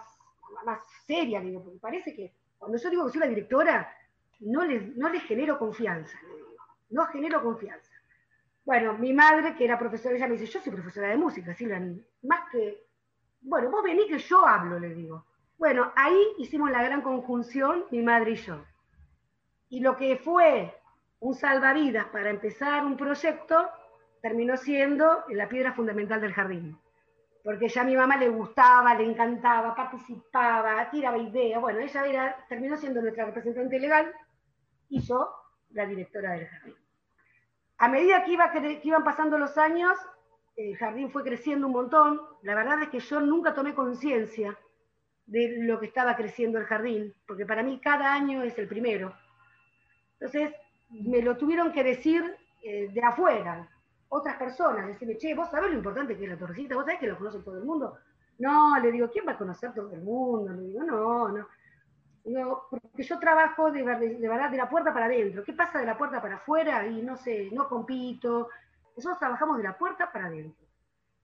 más 0.66 0.80
seria, 1.06 1.40
digo, 1.42 1.64
porque 1.64 1.80
parece 1.80 2.14
que 2.14 2.34
cuando 2.58 2.78
yo 2.78 2.90
digo 2.90 3.06
que 3.06 3.12
soy 3.12 3.22
la 3.22 3.28
directora, 3.28 3.94
no 4.40 4.64
les, 4.64 4.96
no 4.96 5.10
les 5.10 5.24
genero 5.24 5.58
confianza, 5.58 6.18
no 6.90 7.06
genero 7.08 7.42
confianza. 7.42 7.92
Bueno, 8.66 8.94
mi 8.98 9.14
madre, 9.14 9.56
que 9.56 9.64
era 9.66 9.80
profesora, 9.80 10.16
ella 10.16 10.28
me 10.28 10.34
dice, 10.34 10.46
yo 10.52 10.60
soy 10.60 10.74
profesora 10.74 11.08
de 11.08 11.18
música, 11.18 11.54
Silvia, 11.54 11.82
más 12.24 12.50
que, 12.52 12.86
bueno, 13.42 13.72
vos 13.72 13.84
vení 13.84 14.08
que 14.08 14.18
yo 14.18 14.46
hablo, 14.46 14.80
le 14.80 14.94
digo. 14.94 15.26
Bueno, 15.58 15.92
ahí 15.96 16.22
hicimos 16.38 16.70
la 16.70 16.84
gran 16.84 17.02
conjunción, 17.02 17.86
mi 17.92 18.02
madre 18.02 18.32
y 18.32 18.36
yo. 18.36 18.64
Y 19.70 19.80
lo 19.80 19.96
que 19.96 20.18
fue 20.18 20.74
un 21.20 21.34
salvavidas 21.34 22.06
para 22.08 22.30
empezar 22.30 22.86
un 22.86 22.98
proyecto, 22.98 23.70
terminó 24.22 24.58
siendo 24.58 25.24
la 25.30 25.48
piedra 25.48 25.74
fundamental 25.74 26.22
del 26.22 26.34
jardín. 26.34 26.78
Porque 27.48 27.70
ya 27.70 27.80
a 27.80 27.86
mi 27.86 27.96
mamá 27.96 28.18
le 28.18 28.27
gustaba, 28.27 28.94
le 28.94 29.06
encantaba, 29.06 29.74
participaba, 29.74 30.89
tiraba 30.89 31.18
ideas. 31.18 31.62
Bueno, 31.62 31.80
ella 31.80 32.06
era, 32.06 32.46
terminó 32.50 32.75
siendo 32.75 33.01
nuestra 33.01 33.24
representante 33.24 33.80
legal 33.80 34.13
y 34.89 35.00
yo 35.00 35.32
la 35.70 35.86
directora 35.86 36.34
del 36.34 36.46
jardín. 36.46 36.75
A 37.77 37.88
medida 37.88 38.25
que, 38.25 38.34
iba, 38.34 38.51
que 38.51 38.82
iban 38.84 39.06
pasando 39.06 39.38
los 39.38 39.58
años, 39.58 39.98
el 40.58 40.75
jardín 40.75 41.10
fue 41.10 41.24
creciendo 41.24 41.68
un 41.68 41.72
montón. 41.72 42.20
La 42.42 42.54
verdad 42.54 42.82
es 42.82 42.89
que 42.89 43.00
yo 43.00 43.22
nunca 43.22 43.54
tomé 43.54 43.74
conciencia 43.74 44.60
de 45.25 45.60
lo 45.60 45.80
que 45.80 45.86
estaba 45.86 46.18
creciendo 46.18 46.60
el 46.60 46.66
jardín, 46.66 47.13
porque 47.25 47.46
para 47.46 47.63
mí 47.63 47.80
cada 47.80 48.13
año 48.13 48.44
es 48.44 48.58
el 48.58 48.68
primero. 48.68 49.16
Entonces, 50.20 50.54
me 50.89 51.22
lo 51.22 51.38
tuvieron 51.38 51.72
que 51.72 51.86
decir 51.86 52.25
eh, 52.62 52.89
de 52.92 53.01
afuera, 53.01 53.70
otras 54.10 54.38
personas, 54.38 54.88
decirme, 54.88 55.18
che, 55.18 55.36
vos 55.36 55.50
sabés 55.50 55.72
lo 55.72 55.78
importante 55.78 56.18
que 56.18 56.24
es 56.24 56.30
la 56.30 56.38
torrecita, 56.38 56.76
vos 56.76 56.86
sabés 56.86 57.00
que 57.00 57.08
lo 57.08 57.18
conoce 57.18 57.40
todo 57.40 57.58
el 57.58 57.66
mundo. 57.66 57.98
No, 58.40 58.80
le 58.80 58.92
digo, 58.92 59.10
¿quién 59.10 59.26
va 59.28 59.34
a 59.34 59.38
conocer 59.38 59.74
todo 59.74 59.92
el 59.92 60.02
mundo? 60.02 60.54
Le 60.54 60.62
digo, 60.62 60.84
no, 60.84 61.30
no. 61.30 61.48
Digo, 62.24 62.68
porque 62.70 63.04
yo 63.04 63.20
trabajo 63.20 63.72
de, 63.72 63.84
de 63.84 64.30
verdad 64.30 64.50
de 64.50 64.58
la 64.58 64.70
puerta 64.70 64.94
para 64.94 65.06
adentro. 65.06 65.44
¿Qué 65.44 65.54
pasa 65.54 65.80
de 65.80 65.86
la 65.86 65.98
puerta 65.98 66.22
para 66.22 66.36
afuera? 66.36 66.86
Y 66.86 67.02
no 67.02 67.16
sé, 67.16 67.50
no 67.52 67.68
compito. 67.68 68.50
Nosotros 68.96 69.20
trabajamos 69.20 69.58
de 69.58 69.64
la 69.64 69.78
puerta 69.78 70.12
para 70.12 70.28
adentro. 70.28 70.68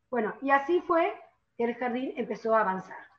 Bueno, 0.09 0.35
y 0.41 0.51
así 0.51 0.81
fue 0.81 1.13
que 1.57 1.65
el 1.65 1.75
jardín 1.75 2.13
empezó 2.15 2.55
a 2.55 2.61
avanzar. 2.61 3.12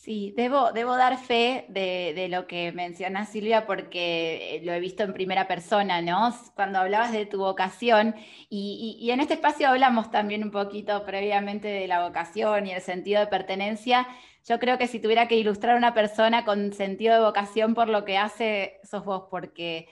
Sí, 0.00 0.32
debo, 0.36 0.70
debo 0.72 0.96
dar 0.96 1.18
fe 1.18 1.66
de, 1.70 2.12
de 2.14 2.28
lo 2.28 2.46
que 2.46 2.70
menciona 2.70 3.26
Silvia 3.26 3.66
porque 3.66 4.56
eh, 4.56 4.60
lo 4.64 4.72
he 4.72 4.78
visto 4.78 5.02
en 5.02 5.12
primera 5.12 5.48
persona, 5.48 6.00
¿no? 6.02 6.32
Cuando 6.54 6.78
hablabas 6.78 7.10
de 7.12 7.26
tu 7.26 7.38
vocación 7.38 8.14
y, 8.48 8.96
y- 9.00 9.04
y 9.04 9.10
en 9.10 9.18
este 9.20 9.34
espacio 9.34 9.68
hablamos 9.68 10.10
también 10.12 10.44
un 10.44 10.52
poquito 10.52 11.04
previamente 11.04 11.66
de 11.66 11.88
la 11.88 12.04
vocación 12.06 12.66
y 12.68 12.72
el 12.72 12.80
sentido 12.80 13.20
de 13.20 13.26
pertenencia. 13.26 14.06
Yo 14.46 14.60
creo 14.60 14.78
que 14.78 14.86
si 14.86 15.00
tuviera 15.00 15.26
que 15.26 15.36
ilustrar 15.36 15.74
a 15.74 15.78
una 15.78 15.94
persona 15.94 16.44
con 16.44 16.72
sentido 16.72 17.14
de 17.14 17.20
vocación 17.20 17.74
por 17.74 17.88
lo 17.88 18.04
que 18.04 18.16
hace, 18.18 18.78
sos 18.84 19.04
vos, 19.04 19.24
porque 19.30 19.88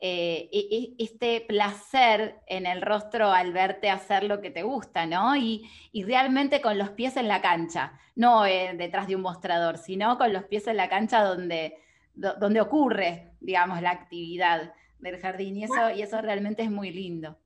eh, 0.00 0.48
e- 0.52 0.68
e- 0.70 1.04
este 1.04 1.40
placer 1.42 2.36
en 2.46 2.66
el 2.66 2.82
rostro 2.82 3.30
al 3.32 3.52
verte 3.52 3.90
hacer 3.90 4.24
lo 4.24 4.40
que 4.40 4.50
te 4.50 4.62
gusta, 4.62 5.06
¿no? 5.06 5.36
Y, 5.36 5.68
y 5.92 6.04
realmente 6.04 6.60
con 6.60 6.78
los 6.78 6.90
pies 6.90 7.16
en 7.16 7.28
la 7.28 7.40
cancha, 7.42 7.98
no 8.16 8.46
eh, 8.46 8.74
detrás 8.76 9.08
de 9.08 9.16
un 9.16 9.22
mostrador, 9.22 9.78
sino 9.78 10.16
con 10.18 10.32
los 10.32 10.44
pies 10.44 10.66
en 10.68 10.76
la 10.76 10.88
cancha 10.88 11.22
donde, 11.24 11.76
do- 12.14 12.34
donde 12.36 12.60
ocurre, 12.60 13.32
digamos, 13.40 13.82
la 13.82 13.90
actividad 13.90 14.72
del 14.98 15.18
jardín. 15.20 15.56
Y 15.56 15.64
eso, 15.64 15.90
y 15.90 16.02
eso 16.02 16.20
realmente 16.22 16.62
es 16.62 16.70
muy 16.70 16.90
lindo. 16.92 17.38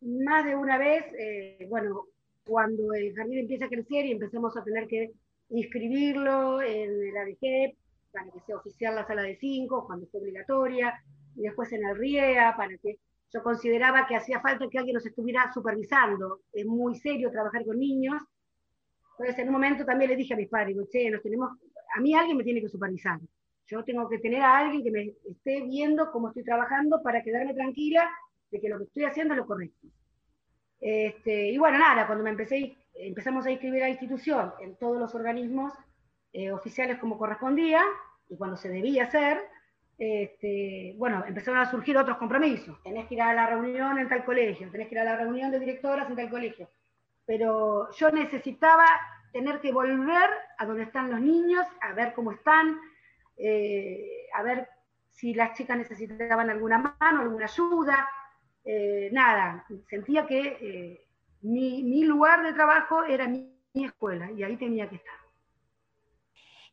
más 0.00 0.44
de 0.44 0.56
una 0.56 0.78
vez, 0.78 1.04
eh, 1.18 1.66
bueno, 1.68 2.06
cuando 2.44 2.92
el 2.94 3.14
jardín 3.14 3.38
empieza 3.40 3.66
a 3.66 3.68
crecer 3.68 4.06
y 4.06 4.12
empezamos 4.12 4.56
a 4.56 4.64
tener 4.64 4.86
que 4.86 5.12
inscribirlo 5.48 6.60
en 6.62 6.90
el 6.90 7.16
ADG 7.16 7.76
para 8.12 8.30
que 8.30 8.40
sea 8.46 8.56
oficial 8.56 8.94
la 8.94 9.06
sala 9.06 9.22
de 9.22 9.36
cinco, 9.38 9.86
cuando 9.86 10.06
fue 10.08 10.20
obligatoria, 10.20 10.94
y 11.36 11.42
después 11.42 11.72
en 11.72 11.84
el 11.86 11.96
RIEA, 11.96 12.56
para 12.56 12.76
que 12.78 12.98
yo 13.32 13.42
consideraba 13.42 14.06
que 14.06 14.16
hacía 14.16 14.40
falta 14.40 14.68
que 14.70 14.78
alguien 14.78 14.94
nos 14.94 15.06
estuviera 15.06 15.52
supervisando. 15.52 16.40
Es 16.52 16.64
muy 16.64 16.94
serio 16.94 17.30
trabajar 17.32 17.64
con 17.64 17.78
niños. 17.78 18.22
Entonces, 19.18 19.38
en 19.40 19.48
un 19.48 19.54
momento 19.54 19.84
también 19.84 20.10
le 20.10 20.16
dije 20.16 20.34
a 20.34 20.36
mis 20.36 20.48
padres, 20.48 20.76
che, 20.90 21.10
nos 21.10 21.22
tenemos, 21.22 21.50
a 21.96 22.00
mí 22.00 22.14
alguien 22.14 22.36
me 22.36 22.44
tiene 22.44 22.60
que 22.60 22.68
supervisar. 22.68 23.18
Yo 23.66 23.82
tengo 23.82 24.08
que 24.08 24.18
tener 24.18 24.42
a 24.42 24.58
alguien 24.58 24.84
que 24.84 24.90
me 24.90 25.14
esté 25.28 25.62
viendo 25.62 26.12
cómo 26.12 26.28
estoy 26.28 26.44
trabajando 26.44 27.02
para 27.02 27.22
quedarme 27.22 27.54
tranquila 27.54 28.08
de 28.50 28.60
que 28.60 28.68
lo 28.68 28.78
que 28.78 28.84
estoy 28.84 29.04
haciendo 29.04 29.34
es 29.34 29.38
lo 29.38 29.46
correcto. 29.46 29.88
Este, 30.80 31.50
y 31.50 31.58
bueno, 31.58 31.78
nada, 31.78 32.06
cuando 32.06 32.22
me 32.22 32.30
empecé, 32.30 32.76
empezamos 32.94 33.46
a 33.46 33.50
inscribir 33.50 33.82
a 33.82 33.86
la 33.86 33.92
institución 33.92 34.52
en 34.60 34.76
todos 34.76 34.98
los 34.98 35.14
organismos 35.14 35.72
eh, 36.32 36.52
oficiales 36.52 36.98
como 36.98 37.18
correspondía, 37.18 37.82
y 38.28 38.36
cuando 38.36 38.56
se 38.56 38.68
debía 38.68 39.04
hacer, 39.04 39.40
este, 39.98 40.94
bueno, 40.96 41.24
empezaron 41.26 41.60
a 41.60 41.70
surgir 41.70 41.96
otros 41.96 42.18
compromisos. 42.18 42.82
Tenés 42.82 43.06
que 43.06 43.14
ir 43.14 43.22
a 43.22 43.34
la 43.34 43.46
reunión 43.46 43.98
en 43.98 44.08
tal 44.08 44.24
colegio, 44.24 44.70
tenés 44.70 44.88
que 44.88 44.94
ir 44.94 45.00
a 45.00 45.04
la 45.04 45.16
reunión 45.16 45.50
de 45.50 45.60
directoras 45.60 46.08
en 46.08 46.16
tal 46.16 46.30
colegio. 46.30 46.68
Pero 47.26 47.90
yo 47.92 48.10
necesitaba 48.10 48.86
tener 49.32 49.60
que 49.60 49.72
volver 49.72 50.30
a 50.58 50.66
donde 50.66 50.84
están 50.84 51.10
los 51.10 51.20
niños, 51.20 51.66
a 51.80 51.92
ver 51.92 52.12
cómo 52.14 52.32
están, 52.32 52.78
eh, 53.36 54.26
a 54.34 54.42
ver 54.42 54.68
si 55.10 55.34
las 55.34 55.56
chicas 55.56 55.78
necesitaban 55.78 56.50
alguna 56.50 56.78
mano, 56.78 57.22
alguna 57.22 57.46
ayuda. 57.46 58.08
Eh, 58.64 59.10
nada, 59.12 59.64
sentía 59.88 60.26
que 60.26 60.40
eh, 60.60 61.06
mi, 61.42 62.04
lugar 62.04 62.42
de 62.42 62.52
trabajo 62.52 63.04
era 63.04 63.28
mi 63.28 63.58
escuela 63.74 64.30
y 64.32 64.42
ahí 64.42 64.56
tenía 64.56 64.88
que 64.88 64.96
estar. 64.96 65.23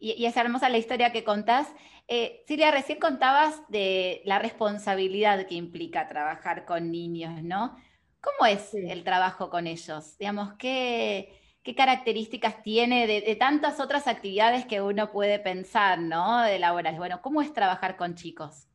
Y, 0.02 0.14
y 0.14 0.26
es 0.26 0.36
hermosa 0.38 0.68
la 0.70 0.78
historia 0.80 1.12
que 1.14 1.24
contás. 1.24 1.74
Eh, 2.08 2.44
Silvia, 2.48 2.72
recién 2.72 3.00
contabas 3.00 3.62
de 3.70 4.22
la 4.26 4.40
responsabilidad 4.40 5.48
que 5.48 5.56
implica 5.56 6.08
trabajar 6.10 6.66
con 6.66 6.92
niños, 6.92 7.44
¿no? 7.44 7.78
¿Cómo 8.20 8.46
es 8.48 8.62
Sí. 8.72 8.80
el 8.90 9.04
trabajo 9.04 9.50
con 9.50 9.68
ellos? 9.68 10.18
Digamos, 10.18 10.54
¿qué, 10.58 11.40
qué 11.64 11.76
características 11.76 12.64
tiene 12.64 13.08
de, 13.08 13.22
de 13.22 13.36
tantas 13.36 13.80
otras 13.80 14.08
actividades 14.08 14.66
que 14.66 14.82
uno 14.82 15.12
puede 15.12 15.40
pensar, 15.40 16.00
¿no? 16.00 16.42
De 16.42 16.60
laborales. 16.60 17.00
Bueno, 17.00 17.22
¿cómo 17.22 17.42
es 17.42 17.54
trabajar 17.54 17.96
con 17.98 18.16
chicos? 18.16 18.68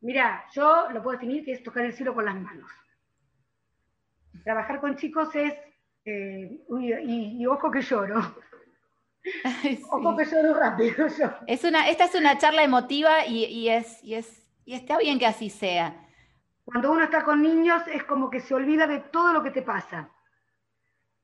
Mira, 0.00 0.44
yo 0.54 0.90
lo 0.90 1.02
puedo 1.02 1.16
definir 1.18 1.44
que 1.44 1.52
es 1.52 1.62
tocar 1.62 1.84
el 1.84 1.94
cielo 1.94 2.14
con 2.14 2.24
las 2.26 2.34
manos. 2.34 2.70
Trabajar 4.44 4.80
con 4.80 4.96
chicos 4.96 5.34
es, 5.34 5.54
eh, 6.04 6.58
y, 6.80 7.42
y 7.42 7.46
ojo 7.46 7.70
que 7.70 7.82
lloro, 7.82 8.20
Ay, 9.44 9.76
sí. 9.76 9.82
ojo 9.90 10.16
que 10.16 10.24
lloro 10.24 10.54
rápido 10.54 11.06
yo. 11.18 11.30
Es 11.46 11.64
una, 11.64 11.88
esta 11.88 12.04
es 12.04 12.14
una 12.14 12.38
charla 12.38 12.62
emotiva 12.62 13.26
y, 13.26 13.44
y 13.44 13.68
es, 13.68 14.02
y, 14.02 14.14
es, 14.14 14.50
y 14.64 14.74
está 14.74 14.98
bien 14.98 15.18
que 15.18 15.26
así 15.26 15.50
sea. 15.50 16.08
Cuando 16.64 16.92
uno 16.92 17.04
está 17.04 17.24
con 17.24 17.42
niños 17.42 17.82
es 17.88 18.04
como 18.04 18.30
que 18.30 18.40
se 18.40 18.54
olvida 18.54 18.86
de 18.86 19.00
todo 19.00 19.32
lo 19.32 19.42
que 19.42 19.50
te 19.50 19.62
pasa. 19.62 20.10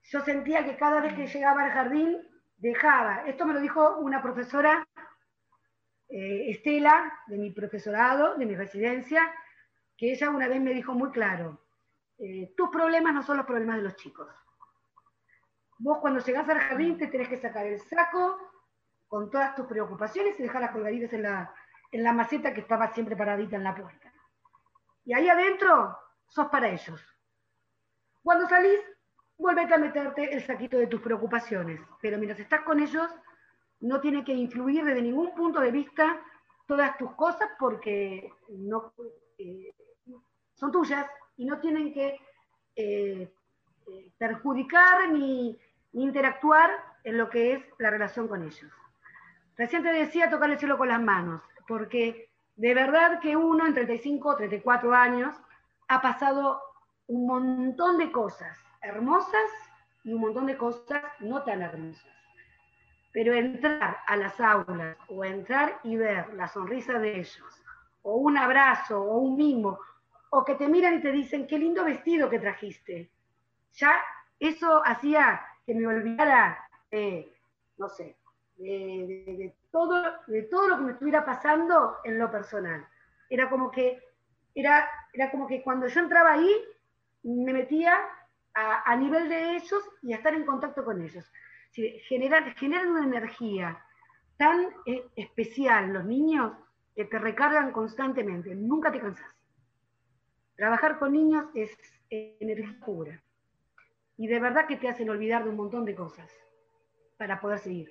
Yo 0.03 0.21
sentía 0.21 0.65
que 0.65 0.77
cada 0.77 1.01
vez 1.01 1.15
que 1.15 1.27
llegaba 1.27 1.65
al 1.65 1.73
jardín 1.73 2.17
dejaba, 2.57 3.25
esto 3.27 3.45
me 3.47 3.55
lo 3.55 3.61
dijo 3.61 3.99
una 3.99 4.23
profesora, 4.23 4.87
eh, 6.09 6.51
Estela, 6.51 7.13
de 7.27 7.39
mi 7.39 7.51
profesorado, 7.51 8.37
de 8.37 8.47
mi 8.47 8.57
residencia, 8.57 9.33
que 9.97 10.13
ella 10.13 10.31
una 10.31 10.49
vez 10.49 10.61
me 10.61 10.73
dijo 10.73 10.95
muy 10.95 11.11
claro, 11.11 11.67
eh, 12.19 12.53
tus 12.57 12.71
problemas 12.71 13.15
no 13.15 13.23
son 13.23 13.37
los 13.37 13.47
problemas 13.47 13.77
de 13.77 13.83
los 13.83 13.97
chicos. 13.97 14.29
Vos 15.79 15.99
cuando 15.99 16.21
llegás 16.21 16.49
al 16.49 16.59
jardín 16.59 16.99
te 16.99 17.07
tenés 17.07 17.29
que 17.29 17.37
sacar 17.37 17.67
el 17.67 17.81
saco 17.81 18.39
con 19.07 19.31
todas 19.31 19.55
tus 19.55 19.67
preocupaciones 19.67 20.39
y 20.39 20.43
dejarlas 20.43 20.73
colgaditas 20.73 21.13
en 21.13 21.23
la, 21.23 21.55
en 21.93 22.03
la 22.03 22.13
maceta 22.13 22.53
que 22.53 22.61
estaba 22.61 22.93
siempre 22.93 23.17
paradita 23.17 23.57
en 23.57 23.65
la 23.65 23.75
puerta. 23.75 24.13
Y 25.05 25.15
ahí 25.15 25.29
adentro 25.29 25.97
sos 26.27 26.49
para 26.49 26.69
ellos. 26.69 27.01
Cuando 28.23 28.49
salís, 28.49 28.81
vuelvete 29.39 29.75
a 29.75 29.79
meterte 29.79 30.35
el 30.35 30.43
saquito 30.43 30.77
de 30.77 30.89
tus 30.89 31.01
preocupaciones. 31.01 31.81
Pero 32.03 32.19
mientras 32.19 32.41
estás 32.41 32.61
con 32.63 32.81
ellos, 32.81 33.11
no 33.81 34.01
tiene 34.01 34.25
que 34.25 34.35
influir 34.35 34.85
desde 34.85 35.01
ningún 35.01 35.35
punto 35.35 35.61
de 35.61 35.71
vista 35.71 36.21
todas 36.67 36.99
tus 36.99 37.15
cosas 37.15 37.49
porque 37.59 38.31
no, 38.51 38.93
eh, 39.39 39.73
son 40.55 40.73
tuyas 40.73 41.07
y 41.37 41.47
no 41.47 41.59
tienen 41.61 41.95
que 41.95 42.21
eh, 42.77 43.33
eh, 43.87 44.13
perjudicar 44.19 45.09
ni 45.11 45.59
interactuar 45.93 46.71
en 47.05 47.19
lo 47.19 47.29
que 47.31 47.55
es 47.55 47.65
la 47.79 47.91
relación 47.91 48.29
con 48.29 48.43
ellos. 48.43 48.71
Recién 49.57 49.83
te 49.83 49.93
decía 49.93 50.31
tocar 50.31 50.51
el 50.51 50.59
cielo 50.59 50.79
con 50.79 50.89
las 50.89 51.01
manos, 51.01 51.43
porque 51.67 52.31
de 52.57 52.75
verdad 52.75 53.21
que 53.21 53.37
uno 53.37 53.67
en 53.67 53.75
35 53.75 54.29
o 54.29 54.37
34 54.37 54.95
años 54.95 55.35
ha 55.89 56.01
pasado 56.01 56.61
un 57.07 57.27
montón 57.27 57.99
de 57.99 58.13
cosas 58.13 58.57
hermosas 58.83 59.51
y 60.05 60.13
un 60.13 60.21
montón 60.21 60.47
de 60.47 60.57
cosas 60.57 61.03
no 61.21 61.43
tan 61.43 61.63
hermosas. 61.63 62.07
Pero 63.13 63.35
entrar 63.35 63.99
a 64.07 64.17
las 64.17 64.41
aulas 64.41 64.97
o 65.09 65.25
entrar 65.25 65.81
y 65.83 65.97
ver 65.97 66.33
la 66.35 66.47
sonrisa 66.47 66.99
de 66.99 67.19
ellos, 67.19 67.65
o 68.03 68.17
un 68.17 68.37
abrazo, 68.37 69.03
o 69.03 69.19
un 69.19 69.37
mimo, 69.37 69.79
o 70.31 70.45
que 70.45 70.55
te 70.55 70.69
miran 70.69 70.95
y 70.95 71.01
te 71.01 71.11
dicen, 71.11 71.47
qué 71.47 71.59
lindo 71.59 71.85
vestido 71.85 72.29
que 72.29 72.39
trajiste. 72.39 73.11
Ya 73.73 73.97
eso 74.39 74.83
hacía 74.85 75.41
que 75.69 75.75
me 75.75 75.87
olvidara, 75.87 76.67
no 77.77 77.91
sé, 77.91 78.17
de, 78.57 79.55
todo, 79.71 80.03
de 80.27 80.45
todo 80.45 80.67
lo 80.67 80.77
que 80.79 80.83
me 80.83 80.93
estuviera 80.93 81.27
pasando 81.27 81.99
en 82.05 82.19
lo 82.19 82.31
personal. 82.31 82.89
Era 83.29 83.51
como 83.51 83.71
que, 83.71 84.03
era, 84.55 84.89
era 85.13 85.31
como 85.31 85.47
que 85.47 85.63
cuando 85.63 85.87
yo 85.87 86.01
entraba 86.01 86.33
ahí, 86.33 86.51
me 87.23 87.53
metía 87.53 87.99
a, 88.55 88.97
nivel 88.97 89.29
de 89.29 89.57
ellos 89.57 89.83
y 90.01 90.15
a 90.15 90.17
estar 90.17 90.33
en 90.33 90.47
contacto 90.47 90.87
con 90.87 91.03
ellos. 91.03 91.31
generan 91.71 92.89
una 92.89 93.05
energía 93.05 93.79
tan 94.39 94.69
eh, 94.87 95.05
especial 95.17 95.93
los 95.93 96.07
niños 96.07 96.53
que 96.97 97.05
te 97.05 97.19
recargan 97.19 97.73
constantemente, 97.73 98.55
nunca 98.55 98.91
te 98.91 99.01
cansas. 99.01 99.29
Trabajar 100.57 100.99
con 100.99 101.13
niños 101.13 101.45
es 101.55 101.77
energía 102.09 102.75
pura. 102.87 103.23
Y 104.19 104.27
de 104.27 104.41
verdad 104.41 104.67
que 104.67 104.77
te 104.77 104.89
hacen 104.89 105.09
olvidar 105.09 105.45
de 105.45 105.51
un 105.51 105.57
montón 105.57 105.87
de 105.87 105.95
cosas 105.95 106.31
para 107.17 107.41
poder 107.41 107.61
seguir. 107.61 107.91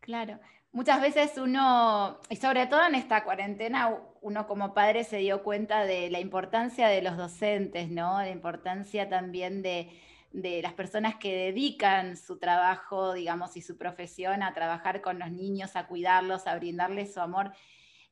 Claro. 0.00 0.38
Muchas 0.74 1.00
veces 1.00 1.32
uno, 1.36 2.18
y 2.28 2.36
sobre 2.36 2.66
todo 2.66 2.84
en 2.84 2.94
esta 2.94 3.22
cuarentena, 3.22 3.96
uno 4.22 4.46
como 4.46 4.74
padre 4.74 5.04
se 5.04 5.18
dio 5.18 5.42
cuenta 5.44 5.84
de 5.84 6.10
la 6.10 6.18
importancia 6.18 6.88
de 6.88 7.00
los 7.00 7.16
docentes, 7.16 7.90
¿no? 7.90 8.18
La 8.18 8.30
importancia 8.30 9.08
también 9.08 9.62
de, 9.62 9.90
las 10.32 10.72
personas 10.72 11.14
que 11.14 11.36
dedican 11.36 12.16
su 12.16 12.38
trabajo, 12.38 13.14
digamos, 13.14 13.56
y 13.56 13.62
su 13.62 13.78
profesión 13.78 14.42
a 14.42 14.52
trabajar 14.52 15.00
con 15.00 15.20
los 15.20 15.30
niños, 15.30 15.76
a 15.76 15.86
cuidarlos, 15.86 16.48
a 16.48 16.56
brindarles 16.56 17.14
su 17.14 17.20
amor 17.20 17.52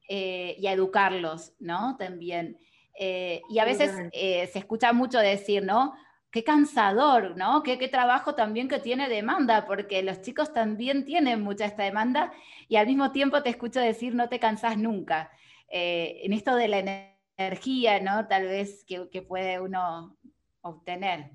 eh, 0.09 0.55
y 0.59 0.69
a 0.69 0.73
educarlos, 0.73 1.55
¿no? 1.59 1.97
También. 1.97 2.59
Eh, 2.97 3.43
y 3.51 3.59
a 3.59 3.65
veces 3.65 3.91
eh, 4.12 4.49
se 4.53 4.61
escucha 4.61 4.93
mucho 4.93 5.19
decir, 5.19 5.65
¿no? 5.65 5.95
Qué 6.33 6.45
cansador, 6.45 7.37
¿no? 7.37 7.62
Qué, 7.62 7.77
trabajo 7.89 8.35
también 8.35 8.67
que 8.67 8.79
tiene 8.79 9.11
demanda, 9.11 9.67
porque 9.67 10.03
los 10.03 10.23
chicos 10.23 10.51
también 10.55 11.05
tienen 11.05 11.43
mucha 11.43 11.67
esta 11.67 11.83
demanda 11.83 12.33
y 12.69 12.77
al 12.77 12.87
mismo 12.87 13.12
tiempo 13.12 13.43
te 13.43 13.51
escucho 13.51 13.81
decir 13.81 14.15
no 14.15 14.31
te 14.31 14.41
cansás 14.41 14.79
nunca. 14.79 15.31
Eh, 15.69 16.21
en 16.25 16.33
esto 16.33 16.57
de 16.57 16.69
la 16.69 17.12
energía, 17.39 18.01
¿no? 18.01 18.27
Tal 18.29 18.45
vez 18.45 18.83
que, 18.87 19.21
puede 19.21 19.61
uno 19.61 20.17
obtener. 20.62 21.33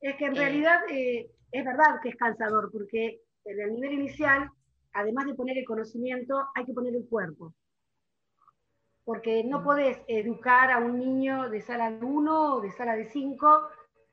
Es 0.00 0.14
que 0.14 0.26
en 0.26 0.36
realidad 0.36 0.78
es 0.88 1.64
verdad 1.64 2.00
que 2.00 2.10
es 2.10 2.16
cansador, 2.16 2.70
porque 2.70 3.22
en 3.44 3.60
el 3.60 3.72
nivel 3.72 3.92
inicial, 3.94 4.48
además 4.92 5.26
de 5.26 5.34
poner 5.34 5.58
el 5.58 5.64
conocimiento, 5.64 6.46
hay 6.54 6.64
que 6.64 6.72
poner 6.72 6.94
el 6.94 7.08
cuerpo 7.08 7.54
porque 9.04 9.44
no 9.44 9.60
mm. 9.60 9.64
podés 9.64 9.98
educar 10.06 10.70
a 10.70 10.78
un 10.78 10.98
niño 10.98 11.48
de 11.48 11.60
sala 11.60 11.90
de 11.90 12.04
1 12.04 12.54
o 12.54 12.60
de 12.60 12.70
sala 12.72 12.96
de 12.96 13.06
5 13.06 13.68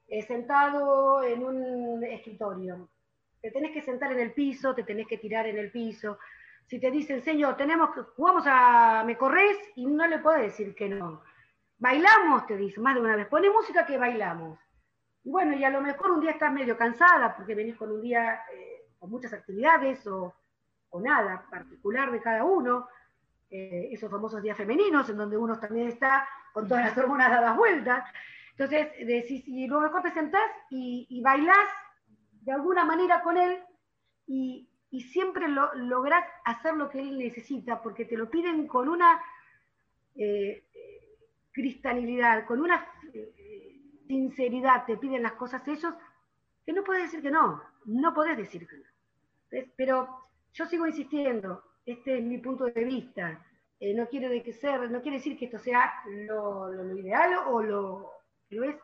eh, 0.08 0.21
sentado 0.23 1.23
en 1.23 1.43
un 1.43 2.04
escritorio. 2.04 2.89
Te 3.41 3.52
tenés 3.52 3.71
que 3.71 3.82
sentar 3.82 4.12
en 4.12 4.19
el 4.19 4.34
piso, 4.34 4.73
te 4.73 4.84
tenés 4.84 5.08
que 5.08 5.17
tirar 5.17 5.45
en 5.47 5.58
el 5.58 5.71
piso. 5.71 6.17
Si 6.65 6.80
te 6.80 6.91
dicen, 6.91 7.21
señor, 7.21 7.56
tenemos 7.56 7.91
que, 7.93 8.02
jugamos 8.02 8.43
a, 8.47 9.04
me 9.06 9.17
corres, 9.17 9.58
y 9.76 9.86
no 9.86 10.08
le 10.08 10.19
podés 10.19 10.43
decir 10.43 10.76
que 10.76 10.89
no. 10.89 11.21
Bailamos, 11.78 12.47
te 12.47 12.58
dice 12.58 12.82
más 12.82 12.95
de 12.95 13.02
una 13.02 13.15
vez, 13.15 13.28
pone 13.28 13.50
música 13.50 13.86
que 13.86 13.97
bailamos. 13.97 14.60
Y 15.23 15.30
bueno, 15.30 15.56
y 15.56 15.63
a 15.63 15.69
lo 15.69 15.82
mejor 15.82 16.12
un 16.12 16.21
día 16.21 16.32
estás 16.32 16.52
medio 16.52 16.78
cansada 16.78 17.36
porque 17.36 17.54
venís 17.54 17.76
con 17.76 17.91
un 17.91 18.02
día 18.02 18.41
eh, 18.54 18.88
con 18.97 19.12
muchas 19.12 19.34
actividades 19.34 20.08
o, 20.08 20.34
o 20.89 21.02
nada 21.02 21.45
particular 21.50 22.12
de 22.12 22.21
cada 22.21 22.43
uno 22.43 22.88
eh, 23.49 23.89
esos 23.91 24.12
famosos 24.12 24.41
días 24.41 24.57
femeninos, 24.57 25.10
en 25.10 25.17
donde 25.17 25.38
uno 25.38 25.60
también 25.60 25.88
está 25.88 26.27
con 26.53 26.67
todas 26.67 26.86
las 26.86 26.97
hormonas 26.97 27.29
dadas 27.29 27.55
vueltas. 27.55 28.03
Entonces, 28.51 28.88
decís, 29.05 29.47
y 29.47 29.67
luego 29.67 30.01
te 30.01 30.12
sentás 30.12 30.49
y, 30.69 31.05
y 31.10 31.21
bailás 31.21 31.67
de 32.47 32.53
alguna 32.53 32.86
manera 32.86 33.21
con 33.21 33.38
él 33.38 33.60
y, 34.25 34.69
siempre 35.12 35.47
lo, 35.47 35.73
lográs 35.75 36.25
hacer 36.45 36.73
lo 36.75 36.89
que 36.89 36.99
él 36.99 37.19
necesita, 37.19 37.81
porque 37.81 38.05
te 38.05 38.17
lo 38.17 38.29
piden 38.29 38.67
con 38.67 38.89
una 38.89 39.21
eh, 40.15 40.63
cristalidad, 41.51 42.45
con 42.45 42.62
una 42.62 42.86
eh, 43.13 43.79
sinceridad, 44.07 44.86
te 44.86 44.97
piden 44.97 45.23
las 45.23 45.33
cosas 45.33 45.67
ellos, 45.67 45.93
que 46.65 46.73
no 46.73 46.83
puedes 46.83 47.03
decir 47.03 47.21
que 47.21 47.29
no, 47.29 47.62
no 47.86 48.13
podés 48.13 48.38
decir 48.38 48.67
que 48.67 48.77
no. 48.77 49.63
Pero 49.75 50.07
yo 50.53 50.65
sigo 50.65 50.88
insistiendo, 50.88 51.63
este 51.88 52.17
es 52.17 52.23
mi 52.23 52.38
punto 52.38 52.65
de 52.65 52.84
vista. 52.84 53.41
Eh, 53.80 53.93
no, 53.93 54.08
quiere 54.08 54.28
decir 54.30 55.38
que 55.38 55.45
esto 55.45 55.58
sea 55.58 55.93
lo, 56.06 56.95
ideal 56.95 57.39
o 57.47 57.62
lo 57.62 58.12
es. 58.50 58.76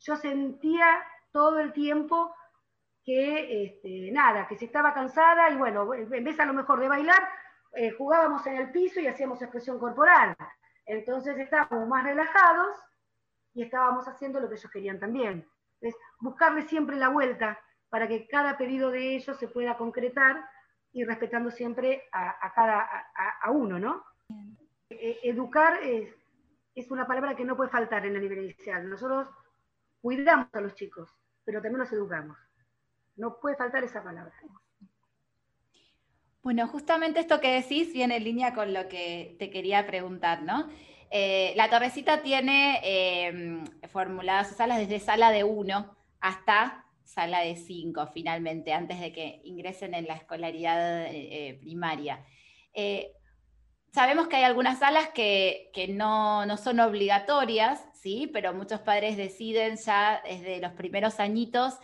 Yo 0.00 0.16
sentía 0.16 1.02
todo 1.32 1.58
el 1.60 1.72
tiempo 1.72 2.34
que, 3.04 3.64
este, 3.64 4.10
nada, 4.12 4.46
que 4.46 4.56
se 4.56 4.66
estaba 4.66 4.92
cansada 4.92 5.50
y 5.50 5.56
bueno, 5.56 5.94
en 5.94 6.24
vez 6.24 6.38
a 6.38 6.46
lo 6.46 6.52
mejor 6.52 6.78
de 6.80 6.88
bailar, 6.88 7.22
eh, 7.74 7.90
jugábamos 7.92 8.46
en 8.46 8.56
el 8.56 8.70
piso 8.70 9.00
y 9.00 9.06
hacíamos 9.06 9.40
expresión 9.40 9.78
corporal. 9.78 10.36
Entonces 10.84 11.38
estábamos 11.38 11.88
más 11.88 12.04
relajados 12.04 12.76
y 13.54 13.62
estábamos 13.62 14.06
haciendo 14.06 14.40
lo 14.40 14.48
que 14.48 14.56
ellos 14.56 14.70
querían 14.70 15.00
también. 15.00 15.48
Es 15.80 15.94
buscarle 16.20 16.62
siempre 16.62 16.96
la 16.96 17.08
vuelta 17.08 17.58
para 17.88 18.08
que 18.08 18.26
cada 18.26 18.58
pedido 18.58 18.90
de 18.90 19.16
ellos 19.16 19.38
se 19.38 19.48
pueda 19.48 19.76
concretar 19.76 20.44
y 20.92 21.04
respetando 21.04 21.50
siempre 21.50 22.04
a, 22.12 22.52
cada 22.54 22.86
a, 23.42 23.50
uno, 23.50 23.78
¿no? 23.78 24.04
E, 24.90 25.18
educar 25.22 25.82
es, 25.82 26.14
es, 26.74 26.90
una 26.90 27.06
palabra 27.06 27.34
que 27.34 27.44
no 27.44 27.56
puede 27.56 27.70
faltar 27.70 28.04
en 28.04 28.16
el 28.16 28.22
nivel 28.22 28.44
inicial. 28.44 28.88
Nosotros 28.88 29.28
cuidamos 30.00 30.48
a 30.52 30.60
los 30.60 30.74
chicos, 30.74 31.10
pero 31.44 31.62
también 31.62 31.80
los 31.80 31.92
educamos. 31.92 32.36
No 33.16 33.38
puede 33.40 33.56
faltar 33.56 33.84
esa 33.84 34.02
palabra. 34.02 34.34
Bueno, 36.42 36.66
justamente 36.66 37.20
esto 37.20 37.40
que 37.40 37.54
decís 37.54 37.92
viene 37.92 38.16
en 38.16 38.24
línea 38.24 38.52
con 38.52 38.74
lo 38.74 38.88
que 38.88 39.36
te 39.38 39.48
quería 39.50 39.86
preguntar, 39.86 40.42
¿no? 40.42 40.68
Eh, 41.10 41.52
la 41.56 41.70
torrecita 41.70 42.22
tiene 42.22 42.80
eh, 42.82 43.64
formuladas 43.88 44.48
sus 44.48 44.56
salas 44.56 44.78
desde 44.78 44.98
sala 44.98 45.30
de 45.30 45.44
1 45.44 45.96
hasta 46.20 46.86
sala 47.04 47.40
de 47.40 47.56
5 47.56 48.08
finalmente, 48.12 48.72
antes 48.72 49.00
de 49.00 49.12
que 49.12 49.40
ingresen 49.44 49.94
en 49.94 50.06
la 50.06 50.14
escolaridad 50.14 51.06
eh, 51.06 51.48
eh, 51.48 51.54
primaria. 51.60 52.24
Eh, 52.74 53.12
sabemos 53.92 54.28
que 54.28 54.36
hay 54.36 54.44
algunas 54.44 54.78
salas 54.78 55.08
que, 55.10 55.70
no, 55.90 56.56
son 56.56 56.80
obligatorias, 56.80 57.84
¿sí? 57.94 58.30
pero 58.32 58.54
muchos 58.54 58.80
padres 58.80 59.16
deciden 59.16 59.76
ya 59.76 60.22
desde 60.24 60.60
los 60.60 60.72
primeros 60.72 61.20
añitos 61.20 61.74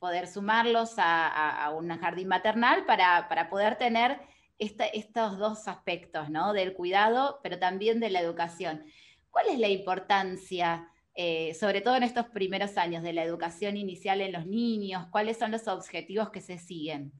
poder 0.00 0.26
sumarlos 0.26 0.94
a, 0.96 1.70
un 1.72 1.88
jardín 1.96 2.26
maternal 2.26 2.84
para, 2.84 3.48
poder 3.48 3.76
tener 3.76 4.20
estos 4.58 5.38
dos 5.38 5.68
aspectos, 5.68 6.28
¿no? 6.28 6.52
del 6.52 6.74
cuidado, 6.74 7.38
pero 7.42 7.60
también 7.60 8.00
de 8.00 8.10
la 8.10 8.20
educación. 8.20 8.84
¿Cuál 9.30 9.46
es 9.48 9.58
la 9.58 9.68
importancia 9.68 10.91
eh, 11.14 11.54
sobre 11.54 11.80
todo 11.80 11.96
en 11.96 12.02
estos 12.02 12.26
primeros 12.26 12.78
años 12.78 13.02
de 13.02 13.12
la 13.12 13.22
educación 13.22 13.76
inicial 13.76 14.20
en 14.20 14.32
los 14.32 14.46
niños? 14.46 15.06
¿Cuáles 15.10 15.38
son 15.38 15.50
los 15.50 15.68
objetivos 15.68 16.30
que 16.30 16.40
se 16.40 16.58
siguen? 16.58 17.12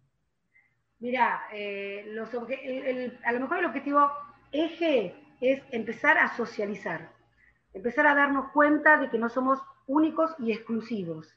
Mira, 0.98 1.42
eh, 1.52 2.06
a 3.24 3.32
lo 3.32 3.40
mejor 3.40 3.58
el 3.58 3.64
objetivo 3.66 4.10
eje 4.52 5.14
es 5.40 5.60
empezar 5.72 6.16
a 6.18 6.36
socializar, 6.36 7.10
empezar 7.74 8.06
a 8.06 8.14
darnos 8.14 8.52
cuenta 8.52 8.98
de 8.98 9.10
que 9.10 9.18
no 9.18 9.28
somos 9.28 9.58
únicos 9.86 10.34
y 10.38 10.52
exclusivos 10.52 11.34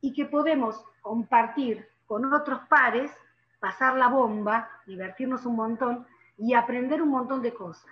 y 0.00 0.12
que 0.12 0.24
podemos 0.24 0.84
compartir 1.00 1.86
con 2.06 2.32
otros 2.32 2.60
pares, 2.68 3.12
pasar 3.60 3.96
la 3.96 4.08
bomba, 4.08 4.68
divertirnos 4.86 5.46
un 5.46 5.56
montón 5.56 6.06
y 6.36 6.54
aprender 6.54 7.00
un 7.00 7.10
montón 7.10 7.42
de 7.42 7.54
cosas. 7.54 7.90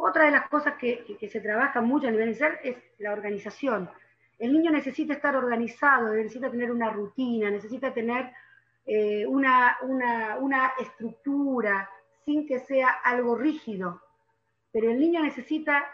Otra 0.00 0.26
de 0.26 0.30
las 0.30 0.48
cosas 0.48 0.74
que, 0.74 1.18
se 1.28 1.40
trabaja 1.40 1.80
mucho 1.80 2.06
a 2.06 2.12
nivel 2.12 2.28
inicial 2.28 2.56
es 2.62 2.76
la 2.98 3.12
organización. 3.12 3.90
El 4.38 4.52
niño 4.52 4.70
necesita 4.70 5.14
estar 5.14 5.34
organizado, 5.34 6.14
necesita 6.14 6.48
tener 6.48 6.70
una 6.70 6.90
rutina, 6.90 7.50
necesita 7.50 7.92
tener 7.92 8.30
eh, 8.86 9.26
una, 9.26 9.76
estructura 10.78 11.90
sin 12.24 12.46
que 12.46 12.60
sea 12.60 12.90
algo 13.04 13.34
rígido. 13.34 14.00
Pero 14.70 14.88
el 14.88 15.00
niño 15.00 15.20
necesita, 15.20 15.84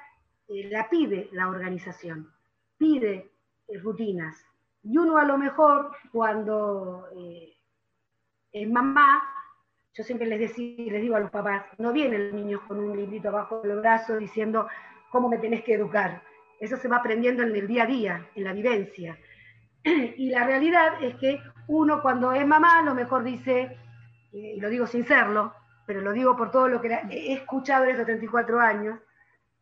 eh, 0.49 0.69
la 0.69 0.91
pide 0.91 1.31
la 1.33 1.49
organización, 1.49 2.31
pide 2.77 3.33
eh, 3.67 3.79
rutinas. 3.79 4.37
Y 4.83 4.99
uno 4.99 5.17
a 5.17 5.25
lo 5.25 5.39
mejor 5.39 5.97
cuando 6.13 7.09
es 8.53 8.71
mamá, 8.71 9.23
yo 9.95 10.03
siempre 10.03 10.27
les, 10.27 10.59
les 10.59 11.03
digo 11.03 11.15
a 11.15 11.21
los 11.21 11.31
papás, 11.31 11.65
no 11.79 11.93
vienen 11.93 12.25
los 12.25 12.35
niños 12.35 12.61
con 12.67 12.81
un 12.81 12.97
librito 12.97 13.29
abajo 13.29 13.61
del 13.61 13.79
brazo 13.79 14.17
diciendo 14.17 14.69
cómo 15.11 15.29
me 15.29 15.39
tenés 15.39 15.63
que 15.63 15.75
educar. 15.75 16.21
Eso 16.59 16.77
se 16.77 16.89
va 16.89 16.97
aprendiendo 16.97 17.45
en 17.45 17.55
el 17.55 17.69
día 17.69 17.85
a 17.85 17.87
día, 17.87 18.29
en 18.35 18.45
la 18.45 18.53
vivencia. 18.53 19.17
Y 19.85 20.31
la 20.31 20.45
realidad 20.45 21.03
es 21.03 21.15
que 21.17 21.41
uno 21.69 22.03
cuando 22.03 22.33
es 22.33 22.47
mamá 22.47 22.83
lo 22.83 22.95
mejor 22.95 23.23
dice, 23.23 23.79
y 24.33 24.59
lo 24.61 24.69
digo 24.69 24.87
sin 24.87 25.05
serlo, 25.05 25.55
pero 25.87 26.01
lo 26.01 26.13
digo 26.13 26.37
por 26.37 26.51
todo 26.51 26.69
lo 26.69 26.81
que 26.81 26.89
he 27.11 27.35
escuchado 27.35 27.85
en 27.85 27.91
estos 27.91 28.07
34 28.07 28.61
años, 28.61 28.99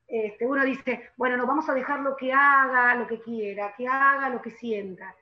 este, 0.06 0.46
uno 0.46 0.64
dice, 0.64 1.10
bueno, 1.16 1.36
no 1.36 1.46
vamos 1.46 1.68
a 1.68 1.74
dejarlo 1.74 2.16
que 2.16 2.32
haga 2.32 2.94
lo 2.94 3.06
que 3.06 3.20
quiera, 3.20 3.74
que 3.76 3.86
haga 3.86 4.30
lo 4.30 4.40
que 4.40 4.50
sienta. 4.50 5.14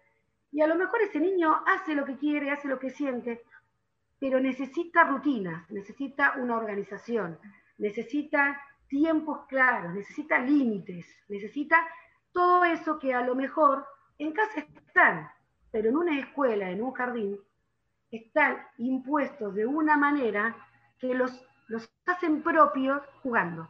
Y 0.53 0.61
a 0.61 0.67
lo 0.67 0.77
mejor 0.77 1.01
ese 1.03 1.19
niño 1.19 1.63
hace 1.67 1.95
lo 1.95 2.05
que 2.05 2.17
quiere, 2.17 2.51
hace 2.51 2.69
lo 2.69 2.79
que 2.79 2.91
siente, 2.91 3.43
pero 4.21 4.39
necesita 4.39 5.05
rutinas, 5.05 5.69
necesita 5.71 6.35
una 6.37 6.57
organización, 6.57 7.39
necesita 7.79 8.61
tiempos 8.87 9.47
claros, 9.49 9.95
necesita 9.95 10.39
límites, 10.39 11.07
necesita 11.29 11.89
todo 12.33 12.65
eso 12.65 12.99
que 12.99 13.15
a 13.15 13.23
lo 13.23 13.35
mejor 13.35 13.87
en 14.19 14.33
casa 14.33 14.61
están, 14.61 15.31
pero 15.73 15.89
en 15.89 15.97
una 15.97 16.19
escuela, 16.19 16.71
en 16.71 16.83
un 16.83 16.93
jardín, 16.93 17.39
están 18.11 18.59
impuestos 18.77 19.55
de 19.55 19.67
una 19.67 19.97
manera 19.97 20.55
que 20.99 21.15
los, 21.15 21.43
los 21.69 21.91
hacen 22.05 22.43
propios 22.43 23.01
jugando. 23.23 23.69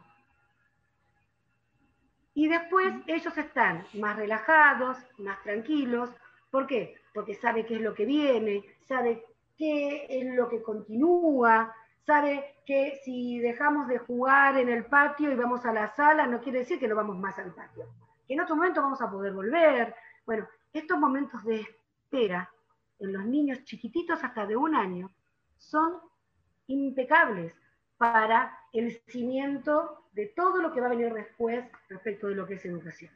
Y 2.33 2.49
después 2.49 2.93
ellos 3.07 3.37
están 3.37 3.85
más 3.93 4.17
relajados, 4.17 4.97
más 5.17 5.41
tranquilos. 5.43 6.09
¿Por 6.49 6.67
qué? 6.67 6.95
Porque 7.13 7.35
sabe 7.35 7.65
qué 7.65 7.75
es 7.75 7.81
lo 7.81 7.93
que 7.93 8.05
viene, 8.05 8.63
sabe 8.87 9.23
qué 9.61 10.07
es 10.09 10.25
lo 10.33 10.49
que 10.49 10.63
continúa, 10.63 11.71
sabe 12.03 12.55
que 12.65 12.99
si 13.03 13.37
dejamos 13.37 13.87
de 13.87 13.99
jugar 13.99 14.57
en 14.57 14.69
el 14.69 14.85
patio 14.85 15.31
y 15.31 15.35
vamos 15.35 15.63
a 15.67 15.71
la 15.71 15.93
sala, 15.93 16.25
no 16.25 16.41
quiere 16.41 16.59
decir 16.59 16.79
que 16.79 16.87
no 16.87 16.95
vamos 16.95 17.15
más 17.19 17.37
al 17.37 17.53
patio. 17.53 17.85
Que 18.27 18.33
en 18.33 18.41
otro 18.41 18.55
momento 18.55 18.81
vamos 18.81 18.99
a 19.03 19.11
poder 19.11 19.33
volver. 19.33 19.93
Bueno, 20.25 20.47
estos 20.73 20.97
momentos 20.97 21.43
de 21.43 21.59
espera 21.59 22.49
en 22.97 23.13
los 23.13 23.23
niños 23.23 23.63
chiquititos 23.63 24.23
hasta 24.23 24.47
de 24.47 24.55
un 24.55 24.73
año 24.73 25.11
son 25.59 25.99
impecables 26.65 27.53
para 27.97 28.57
el 28.73 28.99
cimiento 29.09 30.07
de 30.13 30.25
todo 30.35 30.59
lo 30.59 30.73
que 30.73 30.81
va 30.81 30.87
a 30.87 30.95
venir 30.95 31.13
después 31.13 31.63
respecto 31.87 32.29
de 32.29 32.33
lo 32.33 32.47
que 32.47 32.55
es 32.55 32.65
educación. 32.65 33.11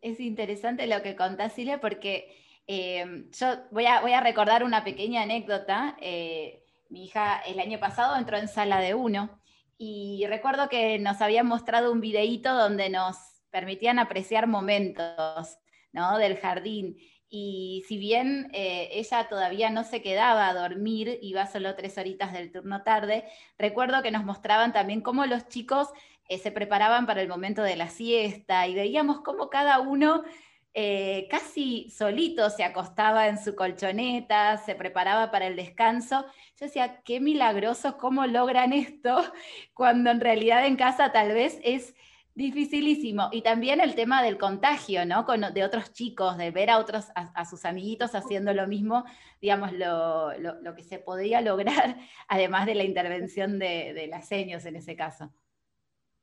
Es 0.00 0.18
interesante 0.18 0.86
lo 0.86 1.02
que 1.02 1.14
contás, 1.14 1.52
Silvia, 1.52 1.78
porque 1.78 2.34
eh, 2.66 3.26
yo 3.30 3.46
voy 3.70 3.86
a, 3.86 4.00
voy 4.00 4.12
a, 4.12 4.20
recordar 4.20 4.64
una 4.64 4.84
pequeña 4.84 5.22
anécdota. 5.22 5.96
Eh, 6.00 6.64
mi 6.88 7.04
hija 7.04 7.40
el 7.46 7.60
año 7.60 7.78
pasado 7.78 8.16
entró 8.16 8.36
en 8.36 8.48
sala 8.48 8.80
de 8.80 8.94
uno 8.94 9.40
y 9.76 10.24
recuerdo 10.28 10.68
que 10.68 10.98
nos 10.98 11.20
habían 11.20 11.46
mostrado 11.46 11.92
un 11.92 12.00
videíto 12.00 12.54
donde 12.54 12.88
nos 12.90 13.16
permitían 13.50 13.98
apreciar 13.98 14.46
momentos 14.46 15.58
¿no? 15.92 16.18
del 16.18 16.36
jardín. 16.36 16.96
Y 17.28 17.82
si 17.88 17.98
bien 17.98 18.48
eh, 18.52 18.90
ella 18.92 19.28
todavía 19.28 19.70
no 19.70 19.82
se 19.82 20.02
quedaba 20.02 20.48
a 20.48 20.54
dormir, 20.54 21.18
iba 21.20 21.46
solo 21.46 21.74
tres 21.74 21.98
horitas 21.98 22.32
del 22.32 22.52
turno 22.52 22.82
tarde, 22.82 23.24
recuerdo 23.58 24.02
que 24.02 24.12
nos 24.12 24.24
mostraban 24.24 24.72
también 24.72 25.00
cómo 25.00 25.26
los 25.26 25.48
chicos 25.48 25.88
eh, 26.28 26.38
se 26.38 26.52
preparaban 26.52 27.06
para 27.06 27.22
el 27.22 27.28
momento 27.28 27.62
de 27.62 27.76
la 27.76 27.88
siesta 27.88 28.66
y 28.68 28.74
veíamos 28.74 29.20
cómo 29.22 29.50
cada 29.50 29.80
uno 29.80 30.22
eh, 30.74 31.28
casi 31.30 31.88
solito 31.90 32.50
se 32.50 32.64
acostaba 32.64 33.28
en 33.28 33.42
su 33.42 33.54
colchoneta, 33.54 34.58
se 34.58 34.74
preparaba 34.74 35.30
para 35.30 35.46
el 35.46 35.56
descanso. 35.56 36.26
Yo 36.58 36.66
decía, 36.66 37.00
qué 37.04 37.20
milagroso 37.20 37.96
cómo 37.96 38.26
logran 38.26 38.72
esto 38.72 39.22
cuando 39.74 40.10
en 40.10 40.20
realidad 40.20 40.66
en 40.66 40.76
casa 40.76 41.12
tal 41.12 41.32
vez 41.32 41.58
es 41.62 41.94
Dificilísimo. 42.36 43.28
Y 43.30 43.42
también 43.42 43.80
el 43.80 43.94
tema 43.94 44.20
del 44.20 44.38
contagio, 44.38 45.06
¿no? 45.06 45.24
Con, 45.24 45.42
de 45.54 45.62
otros 45.62 45.92
chicos, 45.92 46.36
de 46.36 46.50
ver 46.50 46.68
a 46.68 46.78
otros, 46.78 47.06
a, 47.14 47.44
sus 47.44 47.64
amiguitos 47.64 48.16
haciendo 48.16 48.52
lo 48.52 48.66
mismo, 48.66 49.04
digamos, 49.40 49.72
lo, 49.72 50.74
que 50.74 50.82
se 50.82 50.98
podía 50.98 51.40
lograr, 51.40 51.96
además 52.28 52.66
de 52.66 52.74
la 52.74 52.82
intervención 52.82 53.60
de, 53.60 54.08
las 54.10 54.26
seños 54.26 54.64
en 54.64 54.74
ese 54.74 54.96
caso. 54.96 55.32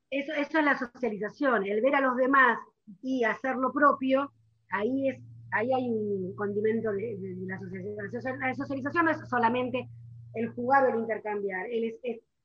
Eso, 0.09 0.33
eso 0.33 0.59
es 0.59 0.65
la 0.65 0.77
socialización, 0.77 1.65
el 1.65 1.81
ver 1.81 1.95
a 1.95 2.01
los 2.01 2.17
demás 2.17 2.59
y 3.01 3.23
hacer 3.23 3.55
lo 3.55 3.71
propio, 3.71 4.33
ahí, 4.71 5.09
es, 5.09 5.19
ahí 5.51 5.71
hay 5.73 5.89
un 5.89 6.35
condimento 6.35 6.91
de, 6.91 7.17
la 7.47 7.59
socialización. 7.59 8.39
La 8.39 8.55
socialización 8.55 9.05
no 9.05 9.11
es 9.11 9.29
solamente 9.29 9.89
el 10.33 10.49
jugar 10.49 10.89
el 10.89 10.99
intercambiar, 10.99 11.67
es, 11.69 11.95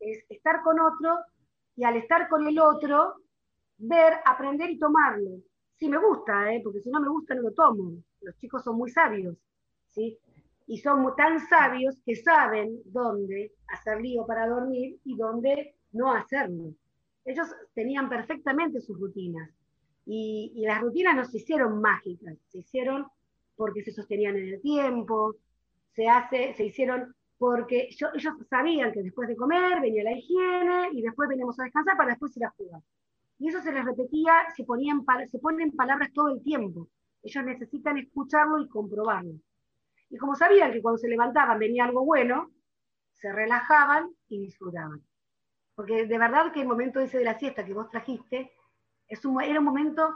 es 0.01 0.25
estar 0.29 0.63
con 0.63 0.81
otro 0.81 1.17
y 1.77 1.85
al 1.85 1.97
estar 1.97 2.29
con 2.29 2.47
el 2.47 2.59
otro, 2.59 3.17
ver, 3.79 4.15
aprender 4.25 4.71
y 4.71 4.79
tomarlo. 4.79 5.43
Si 5.75 5.89
me 5.89 5.99
gusta, 5.99 6.53
¿eh? 6.53 6.61
porque 6.65 6.81
si 6.81 6.91
no 6.91 7.01
me 7.01 7.09
gusta 7.09 7.35
no 7.35 7.43
lo 7.43 7.53
tomo. 7.53 8.03
Los 8.23 8.37
chicos 8.39 8.65
son 8.65 8.79
muy 8.79 8.91
sabios, 8.91 9.37
¿sí? 9.89 10.19
Y 10.67 10.79
son 10.79 11.15
tan 11.17 11.39
sabios 11.47 12.01
que 12.05 12.17
saben 12.17 12.81
dónde 12.87 13.53
hacer 13.69 14.01
lío 14.01 14.27
para 14.27 14.49
dormir 14.49 14.99
y 15.05 15.17
dónde 15.17 15.77
no 15.93 16.13
hacerlo. 16.13 16.75
Ellos 17.25 17.49
tenían 17.75 18.09
perfectamente 18.09 18.81
sus 18.81 18.99
rutinas. 18.99 19.51
Y, 20.07 20.63
las 20.65 20.81
rutinas 20.81 21.17
no 21.17 21.25
se 21.25 21.39
hicieron 21.39 21.81
mágicas, 21.81 22.37
se 22.49 22.59
hicieron 22.59 23.07
porque 23.57 23.83
se 23.83 23.91
sostenían 23.91 24.37
en 24.37 24.55
el 24.55 24.61
tiempo, 24.61 25.35
se, 25.93 26.09
hace, 26.09 26.55
se 26.55 26.65
hicieron 26.65 27.15
porque 27.39 27.89
ellos 27.91 28.35
sabían 28.49 28.93
que 28.93 29.03
después 29.03 29.29
de 29.29 29.37
comer 29.37 29.81
venía 29.81 30.05
la 30.05 30.13
higiene 30.13 30.91
y 30.93 31.03
después 31.03 31.29
veníamos 31.29 31.59
a 31.59 31.65
descansar 31.65 31.97
para 31.97 32.11
después 32.11 32.37
ir 32.37 32.45
a 32.45 32.51
jugar. 32.51 32.81
Y 33.39 33.49
eso 33.49 33.61
se 33.61 33.73
les 33.73 33.85
repetía, 33.85 34.33
se, 34.57 34.65
ponían, 34.65 35.05
se 35.31 35.39
ponen 35.39 35.73
palabras 35.73 36.13
todo 36.13 36.29
el 36.29 36.43
tiempo. 36.43 36.89
Ellos 37.23 37.45
necesitan 37.45 37.99
escucharlo 37.99 38.63
y 38.63 38.69
comprobarlo. 38.69 39.35
Y 40.09 40.17
como 40.17 40.37
sabían 40.37 40.73
que 40.73 40.81
cuando 40.81 40.99
se 40.99 41.09
levantaban 41.09 41.59
venía 41.59 41.85
algo 41.85 42.05
bueno, 42.05 42.53
se 43.13 43.33
relajaban 43.33 44.09
y 44.29 44.39
disfrutaban. 44.41 45.03
Porque 45.75 46.07
de 46.07 46.19
verdad 46.19 46.53
que 46.53 46.63
el 46.63 46.69
momento 46.69 47.01
ese 47.01 47.19
de 47.19 47.25
la 47.25 47.39
siesta 47.39 47.65
que 47.65 47.75
vos 47.75 47.91
trajiste 47.91 48.53
es 49.09 49.25
un, 49.25 49.43
era 49.43 49.59
un 49.59 49.67
momento 49.67 50.15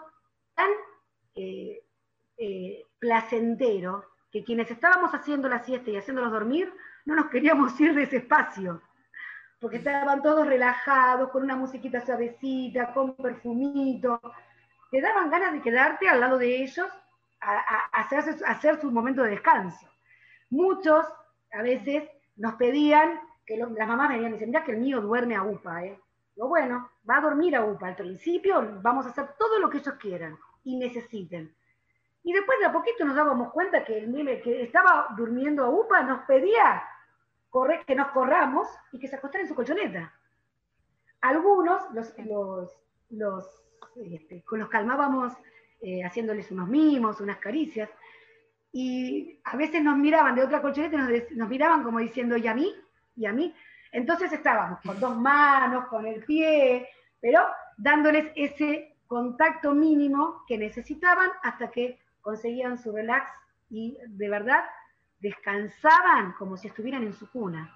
tan 0.55 0.71
eh, 1.35 1.83
eh, 2.37 2.85
placentero 2.99 4.05
que 4.31 4.45
quienes 4.45 4.71
estábamos 4.71 5.13
haciendo 5.13 5.49
la 5.49 5.63
siesta 5.65 5.91
y 5.91 5.97
haciéndolos 5.97 6.33
dormir, 6.33 6.73
no 7.05 7.15
nos 7.15 7.27
queríamos 7.27 7.79
ir 7.81 7.95
de 7.95 8.05
ese 8.05 8.19
espacio 8.19 8.81
porque 9.61 9.77
estaban 9.77 10.23
todos 10.23 10.47
relajados, 10.47 11.31
con 11.31 11.43
una 11.43 11.55
musiquita 11.55 12.05
suavecita, 12.05 12.95
con 12.95 13.15
perfumito. 13.15 14.21
Te 14.91 15.03
daban 15.03 15.31
ganas 15.31 15.53
de 15.53 15.61
quedarte 15.61 16.09
al 16.09 16.21
lado 16.21 16.39
de 16.39 16.63
ellos 16.63 16.89
a, 17.43 17.87
hacerse, 17.93 18.43
hacer 18.47 18.81
su 18.81 18.91
momento 18.91 19.23
de 19.23 19.31
descanso. 19.31 19.87
Muchos 20.49 21.07
a 21.53 21.63
veces 21.63 22.09
nos 22.37 22.55
pedían, 22.55 23.21
que 23.45 23.59
las 23.59 23.89
mamás 23.89 24.09
venían 24.09 24.31
y 24.31 24.33
decían, 24.33 24.51
mira 24.51 24.65
que 24.65 24.73
el 24.73 24.79
mío 24.79 25.01
duerme 25.03 25.37
a 25.37 25.43
UPA, 25.43 25.85
¿eh? 25.85 26.01
Lo 26.37 26.49
bueno, 26.49 26.91
va 27.09 27.19
a 27.19 27.21
dormir 27.21 27.57
a 27.57 27.65
UPA. 27.65 27.89
Al 27.89 27.97
principio 27.97 28.79
vamos 28.83 29.07
a 29.07 29.11
hacer 29.11 29.31
todo 29.39 29.59
lo 29.59 29.69
que 29.69 29.79
ellos 29.79 29.95
quieran 29.95 30.39
y 30.65 30.77
necesiten. 30.77 31.55
Y 32.23 32.33
después 32.33 32.59
de 32.61 32.67
a 32.67 32.73
poquito 32.73 33.05
nos 33.05 33.17
dábamos 33.17 33.53
cuenta 33.53 33.85
que 33.85 33.99
el 33.99 34.43
que 34.43 34.63
estaba 34.63 35.09
durmiendo 35.17 35.65
a 35.65 35.71
UPA 35.71 36.03
nos 36.03 36.21
pedía 36.23 36.83
que 37.87 37.95
nos 37.95 38.09
corramos 38.09 38.69
y 38.93 38.99
que 38.99 39.09
se 39.09 39.17
acostaran 39.17 39.45
en 39.45 39.49
su 39.49 39.55
colchoneta. 39.55 40.13
Algunos 41.21 41.83
los, 41.93 42.17
los, 42.19 42.77
los, 43.11 43.63
este, 43.97 44.45
los 44.51 44.69
calmábamos 44.69 45.33
eh, 45.81 46.05
haciéndoles 46.05 46.51
unos 46.51 46.69
mimos, 46.69 47.21
unas 47.21 47.39
caricias, 47.39 47.91
y 48.73 49.41
a 49.45 49.57
veces 49.57 49.83
nos 49.83 49.97
miraban 49.97 50.37
de 50.37 50.45
otra 50.45 50.63
colchoneta 50.63 50.97
y 50.97 51.37
nos, 51.37 51.49
miraban 51.49 51.83
como 51.83 51.99
diciendo, 51.99 52.37
¿y 52.37 52.47
a 52.47 52.55
mí? 52.55 52.73
¿Y 53.17 53.27
a 53.27 53.33
mí? 53.33 53.55
Entonces 53.93 54.33
estábamos 54.33 54.81
con 54.81 54.99
dos 55.01 55.17
manos, 55.17 55.87
con 55.87 56.07
el 56.07 56.25
pie, 56.25 56.89
pero 57.21 57.41
dándoles 57.77 58.33
ese 58.35 58.97
contacto 59.07 59.75
mínimo 59.75 60.45
que 60.47 60.57
necesitaban 60.57 61.31
hasta 61.43 61.71
que 61.71 61.99
conseguían 62.21 62.79
su 62.79 62.93
relax 62.93 63.31
y 63.69 63.99
de 64.07 64.29
verdad 64.29 64.65
descansaban 65.19 66.33
como 66.39 66.57
si 66.57 66.69
estuvieran 66.69 67.03
en 67.03 67.15
su 67.15 67.31
cuna. 67.31 67.75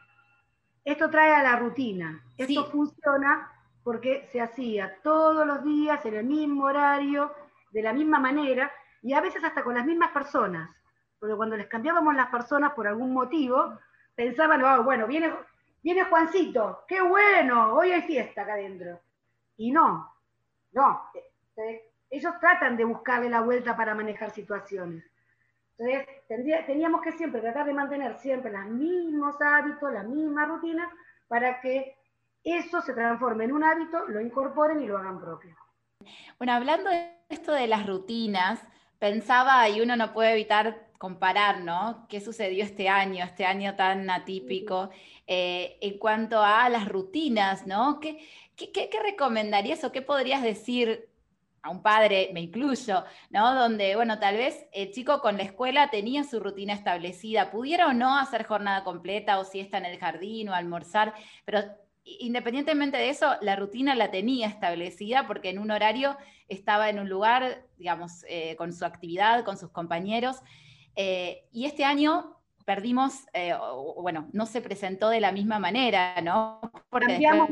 Esto 0.84 1.08
trae 1.10 1.34
a 1.34 1.42
la 1.42 1.56
rutina. 1.56 2.22
Esto 2.36 2.66
funciona 2.66 3.50
porque 3.82 4.28
se 4.32 4.40
hacía 4.40 4.96
todos 5.02 5.46
los 5.46 5.62
días 5.64 6.04
en 6.06 6.14
el 6.14 6.24
mismo 6.24 6.64
horario, 6.64 7.32
de 7.70 7.82
la 7.82 7.92
misma 7.92 8.18
manera, 8.18 8.70
y 9.02 9.12
a 9.12 9.20
veces 9.20 9.44
hasta 9.44 9.62
con 9.62 9.74
las 9.74 9.84
mismas 9.84 10.10
personas. 10.10 10.70
Porque 11.18 11.36
cuando 11.36 11.56
les 11.56 11.66
cambiábamos 11.66 12.14
las 12.14 12.28
personas 12.28 12.72
por 12.72 12.86
algún 12.86 13.12
motivo, 13.12 13.78
pensaban, 14.14 14.62
oh, 14.62 14.82
bueno, 14.82 15.06
viene, 15.06 15.32
viene 15.84 16.04
Juancito, 16.04 16.84
qué 16.88 17.02
bueno, 17.02 17.74
hoy 17.74 17.92
hay 17.92 18.02
fiesta 18.02 18.42
acá 18.42 18.54
adentro. 18.54 18.98
Y 19.58 19.70
no, 19.70 20.12
no. 20.72 21.02
Eh, 21.56 21.92
ellos 22.10 22.32
tratan 22.40 22.76
de 22.76 22.84
buscarle 22.84 23.28
la 23.28 23.42
vuelta 23.42 23.76
para 23.76 23.94
manejar 23.94 24.30
situaciones 24.30 25.04
Entonces, 25.76 26.66
teníamos 26.66 27.02
que 27.02 27.12
siempre 27.12 27.40
tratar 27.40 27.66
de 27.66 27.74
mantener 27.74 28.16
siempre 28.18 28.50
los 28.50 28.66
mismos 28.66 29.36
hábitos, 29.40 29.92
las 29.92 30.06
mismas 30.06 30.48
rutinas, 30.48 30.90
para 31.28 31.60
que 31.60 31.96
eso 32.42 32.80
se 32.80 32.94
transforme 32.94 33.44
en 33.44 33.52
un 33.52 33.62
hábito, 33.62 34.06
lo 34.08 34.20
incorporen 34.20 34.80
y 34.82 34.86
lo 34.86 34.98
hagan 34.98 35.20
propio. 35.20 35.54
Bueno, 36.38 36.54
hablando 36.54 36.88
de 36.90 37.14
esto 37.28 37.52
de 37.52 37.66
las 37.66 37.86
rutinas, 37.86 38.60
pensaba, 38.98 39.68
y 39.68 39.80
uno 39.80 39.96
no 39.96 40.12
puede 40.12 40.32
evitar 40.32 40.83
comparar, 40.98 41.60
¿no? 41.60 42.06
¿Qué 42.08 42.20
sucedió 42.20 42.64
este 42.64 42.88
año, 42.88 43.24
este 43.24 43.44
año 43.44 43.76
tan 43.76 44.08
atípico, 44.10 44.90
eh, 45.26 45.78
en 45.80 45.98
cuanto 45.98 46.42
a 46.42 46.68
las 46.68 46.88
rutinas, 46.88 47.66
¿no? 47.66 48.00
¿Qué, 48.00 48.18
qué, 48.56 48.90
recomendarías 49.02 49.84
o 49.84 49.92
qué 49.92 50.02
podrías 50.02 50.42
decir 50.42 51.08
a 51.62 51.70
un 51.70 51.82
padre, 51.82 52.30
me 52.34 52.40
incluyo, 52.40 53.04
¿no? 53.30 53.54
Donde, 53.54 53.96
bueno, 53.96 54.18
tal 54.18 54.36
vez 54.36 54.66
el 54.72 54.92
chico 54.92 55.20
con 55.20 55.38
la 55.38 55.44
escuela 55.44 55.90
tenía 55.90 56.22
su 56.24 56.38
rutina 56.40 56.74
establecida, 56.74 57.50
pudiera 57.50 57.88
o 57.88 57.94
no 57.94 58.18
hacer 58.18 58.44
jornada 58.44 58.84
completa 58.84 59.38
o 59.38 59.44
si 59.44 59.60
está 59.60 59.78
en 59.78 59.86
el 59.86 59.98
jardín 59.98 60.50
o 60.50 60.54
almorzar, 60.54 61.14
pero 61.46 61.62
independientemente 62.04 62.98
de 62.98 63.08
eso, 63.08 63.36
la 63.40 63.56
rutina 63.56 63.94
la 63.94 64.10
tenía 64.10 64.46
establecida 64.46 65.26
porque 65.26 65.48
en 65.48 65.58
un 65.58 65.70
horario 65.70 66.16
estaba 66.48 66.90
en 66.90 66.98
un 66.98 67.08
lugar, 67.08 67.64
digamos, 67.78 68.24
eh, 68.28 68.56
con 68.56 68.72
su 68.72 68.84
actividad, 68.84 69.44
con 69.44 69.56
sus 69.56 69.70
compañeros. 69.70 70.42
Eh, 70.96 71.48
y 71.52 71.66
este 71.66 71.84
año 71.84 72.36
perdimos, 72.64 73.26
eh, 73.32 73.52
bueno, 73.96 74.28
no 74.32 74.46
se 74.46 74.60
presentó 74.60 75.08
de 75.10 75.20
la 75.20 75.32
misma 75.32 75.58
manera, 75.58 76.20
¿no? 76.22 76.60
Porque 76.88 77.12
Cambiamos 77.12 77.50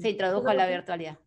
se 0.00 0.10
introdujo 0.10 0.52
la 0.52 0.66
virtualidad. 0.66 1.18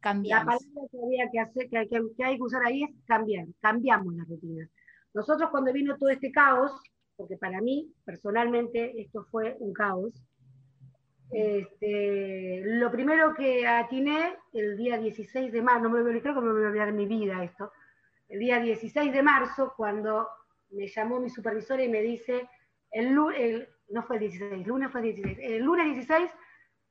Cambiamos. 0.00 0.46
La 0.46 0.58
palabra 0.58 0.90
que, 0.90 0.98
había 1.04 1.30
que, 1.30 1.38
hacer, 1.40 1.68
que, 1.68 2.24
hay 2.24 2.36
que 2.36 2.42
usar 2.42 2.64
ahí 2.64 2.84
es 2.84 2.90
cambiar, 3.06 3.46
cambiamos 3.60 4.14
la 4.14 4.24
rutina. 4.24 4.68
Nosotros 5.12 5.50
cuando 5.50 5.72
vino 5.72 5.96
todo 5.98 6.08
este 6.08 6.32
caos, 6.32 6.72
porque 7.16 7.36
para 7.36 7.60
mí 7.60 7.92
personalmente 8.04 9.00
esto 9.00 9.26
fue 9.30 9.56
un 9.60 9.72
caos, 9.72 10.12
este, 11.30 12.62
lo 12.64 12.90
primero 12.90 13.34
que 13.34 13.66
atiné 13.66 14.36
el 14.52 14.76
día 14.76 14.98
16 14.98 15.52
de 15.52 15.62
marzo, 15.62 15.82
no 15.82 15.90
me 15.90 16.20
creo 16.20 16.34
que 16.34 16.40
me 16.40 16.52
voy 16.52 16.64
a 16.64 16.68
olvidar 16.68 16.88
en 16.88 16.96
mi 16.96 17.06
vida 17.06 17.44
esto, 17.44 17.70
el 18.28 18.40
día 18.40 18.58
16 18.58 19.12
de 19.12 19.22
marzo, 19.22 19.74
cuando 19.76 20.26
me 20.70 20.86
llamó 20.86 21.20
mi 21.20 21.30
supervisora 21.30 21.82
y 21.82 21.88
me 21.88 22.02
dice, 22.02 22.48
el, 22.90 23.16
el 23.36 23.68
no 23.88 24.02
fue 24.02 24.16
el 24.16 24.20
16, 24.20 24.52
el 24.52 24.62
lunes 24.62 24.90
fue 24.90 25.00
el 25.00 25.14
16, 25.14 25.38
el 25.40 25.62
lunes 25.62 25.86
16 25.86 26.30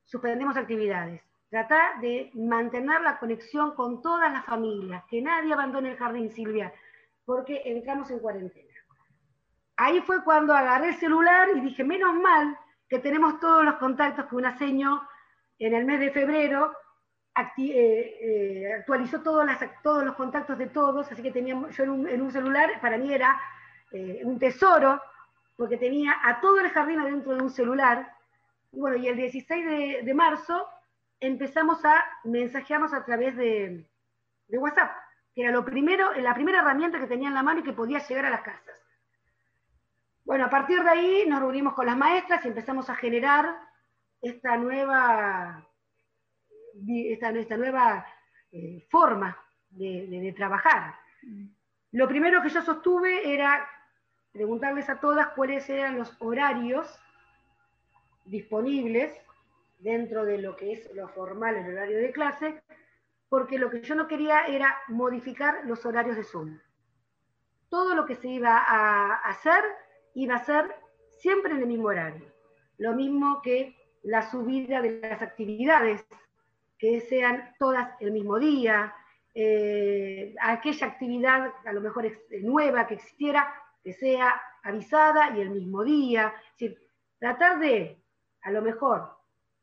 suspendemos 0.04 0.56
actividades. 0.56 1.22
Trata 1.48 1.98
de 2.00 2.30
mantener 2.34 3.00
la 3.00 3.18
conexión 3.18 3.74
con 3.74 4.02
todas 4.02 4.32
las 4.32 4.44
familias, 4.44 5.04
que 5.08 5.20
nadie 5.20 5.52
abandone 5.52 5.90
el 5.90 5.96
jardín, 5.96 6.30
Silvia, 6.30 6.72
porque 7.24 7.62
entramos 7.64 8.10
en 8.10 8.20
cuarentena. 8.20 8.68
Ahí 9.76 10.00
fue 10.02 10.22
cuando 10.22 10.54
agarré 10.54 10.88
el 10.88 10.94
celular 10.96 11.48
y 11.56 11.60
dije, 11.60 11.82
menos 11.82 12.14
mal 12.14 12.56
que 12.88 12.98
tenemos 12.98 13.40
todos 13.40 13.64
los 13.64 13.76
contactos 13.76 14.26
que 14.26 14.36
una 14.36 14.58
seño 14.58 15.00
en 15.58 15.74
el 15.74 15.84
mes 15.84 16.00
de 16.00 16.10
febrero 16.10 16.72
eh, 17.56 18.18
eh, 18.20 18.72
actualizó 18.74 19.22
todos, 19.22 19.46
todos, 19.82 20.04
los 20.04 20.14
contactos 20.16 20.58
de 20.58 20.66
todos, 20.66 21.10
así 21.10 21.22
que 21.22 21.30
teníamos, 21.30 21.74
yo 21.76 21.84
en 21.84 22.20
un, 22.20 22.30
celular, 22.30 22.68
para 22.80 22.98
mí 22.98 23.14
era 23.14 23.40
eh, 23.92 24.22
un 24.24 24.38
tesoro, 24.38 25.00
porque 25.56 25.76
tenía 25.76 26.16
a 26.22 26.40
todo 26.40 26.60
el 26.60 26.70
jardín 26.70 27.00
adentro 27.00 27.34
de 27.34 27.42
un 27.42 27.50
celular. 27.50 28.12
Y 28.72 28.80
bueno, 28.80 28.96
y 28.96 29.08
el 29.08 29.16
16 29.16 30.04
de, 30.04 30.14
marzo 30.14 30.66
empezamos 31.18 31.84
a 31.84 32.04
mensajearnos 32.24 32.94
a 32.94 33.04
través 33.04 33.36
de, 33.36 33.86
de 34.48 34.58
WhatsApp, 34.58 34.92
que 35.34 35.42
era 35.42 35.52
lo 35.52 35.64
primero, 35.64 36.12
la 36.14 36.34
primera 36.34 36.60
herramienta 36.60 36.98
que 36.98 37.06
tenía 37.06 37.28
en 37.28 37.34
la 37.34 37.42
mano 37.42 37.60
y 37.60 37.64
que 37.64 37.72
podía 37.72 37.98
llegar 37.98 38.26
a 38.26 38.30
las 38.30 38.42
casas. 38.42 38.80
Bueno, 40.24 40.44
a 40.44 40.50
partir 40.50 40.82
de 40.82 40.88
ahí 40.88 41.24
nos 41.26 41.40
reunimos 41.40 41.74
con 41.74 41.86
las 41.86 41.96
maestras 41.96 42.44
y 42.44 42.48
empezamos 42.48 42.88
a 42.88 42.94
generar 42.94 43.56
esta 44.22 44.56
nueva, 44.56 45.66
esta, 46.86 47.56
nueva 47.56 48.06
eh, 48.52 48.86
forma 48.90 49.36
de, 49.70 50.32
trabajar. 50.36 50.94
Lo 51.92 52.06
primero 52.06 52.42
que 52.42 52.50
yo 52.50 52.62
sostuve 52.62 53.34
era 53.34 53.68
preguntarles 54.32 54.88
a 54.88 55.00
todas 55.00 55.28
cuáles 55.28 55.68
eran 55.68 55.98
los 55.98 56.16
horarios 56.20 56.98
disponibles 58.24 59.12
dentro 59.78 60.24
de 60.24 60.38
lo 60.38 60.56
que 60.56 60.72
es 60.72 60.92
lo 60.94 61.08
formal, 61.08 61.56
el 61.56 61.72
horario 61.72 61.98
de 61.98 62.12
clase, 62.12 62.62
porque 63.28 63.58
lo 63.58 63.70
que 63.70 63.82
yo 63.82 63.94
no 63.94 64.06
quería 64.06 64.46
era 64.46 64.76
modificar 64.88 65.64
los 65.64 65.84
horarios 65.86 66.16
de 66.16 66.24
Zoom. 66.24 66.58
Todo 67.68 67.94
lo 67.94 68.04
que 68.04 68.16
se 68.16 68.28
iba 68.28 68.58
a 68.58 69.14
hacer 69.28 69.62
iba 70.14 70.34
a 70.34 70.44
ser 70.44 70.74
siempre 71.18 71.52
en 71.52 71.58
el 71.58 71.66
mismo 71.66 71.88
horario. 71.88 72.26
Lo 72.78 72.94
mismo 72.94 73.40
que 73.42 73.76
la 74.02 74.22
subida 74.22 74.80
de 74.80 75.00
las 75.00 75.22
actividades, 75.22 76.04
que 76.78 77.00
sean 77.00 77.54
todas 77.58 77.90
el 78.00 78.12
mismo 78.12 78.38
día, 78.38 78.94
eh, 79.34 80.34
aquella 80.40 80.88
actividad 80.88 81.52
a 81.64 81.72
lo 81.72 81.80
mejor 81.80 82.10
nueva 82.42 82.86
que 82.86 82.94
existiera, 82.94 83.54
que 83.82 83.92
sea 83.92 84.40
avisada 84.62 85.36
y 85.36 85.40
el 85.40 85.50
mismo 85.50 85.84
día. 85.84 86.32
Es 86.58 86.76
tratar 87.18 87.58
de, 87.58 88.02
a 88.42 88.50
lo 88.50 88.62
mejor, 88.62 89.16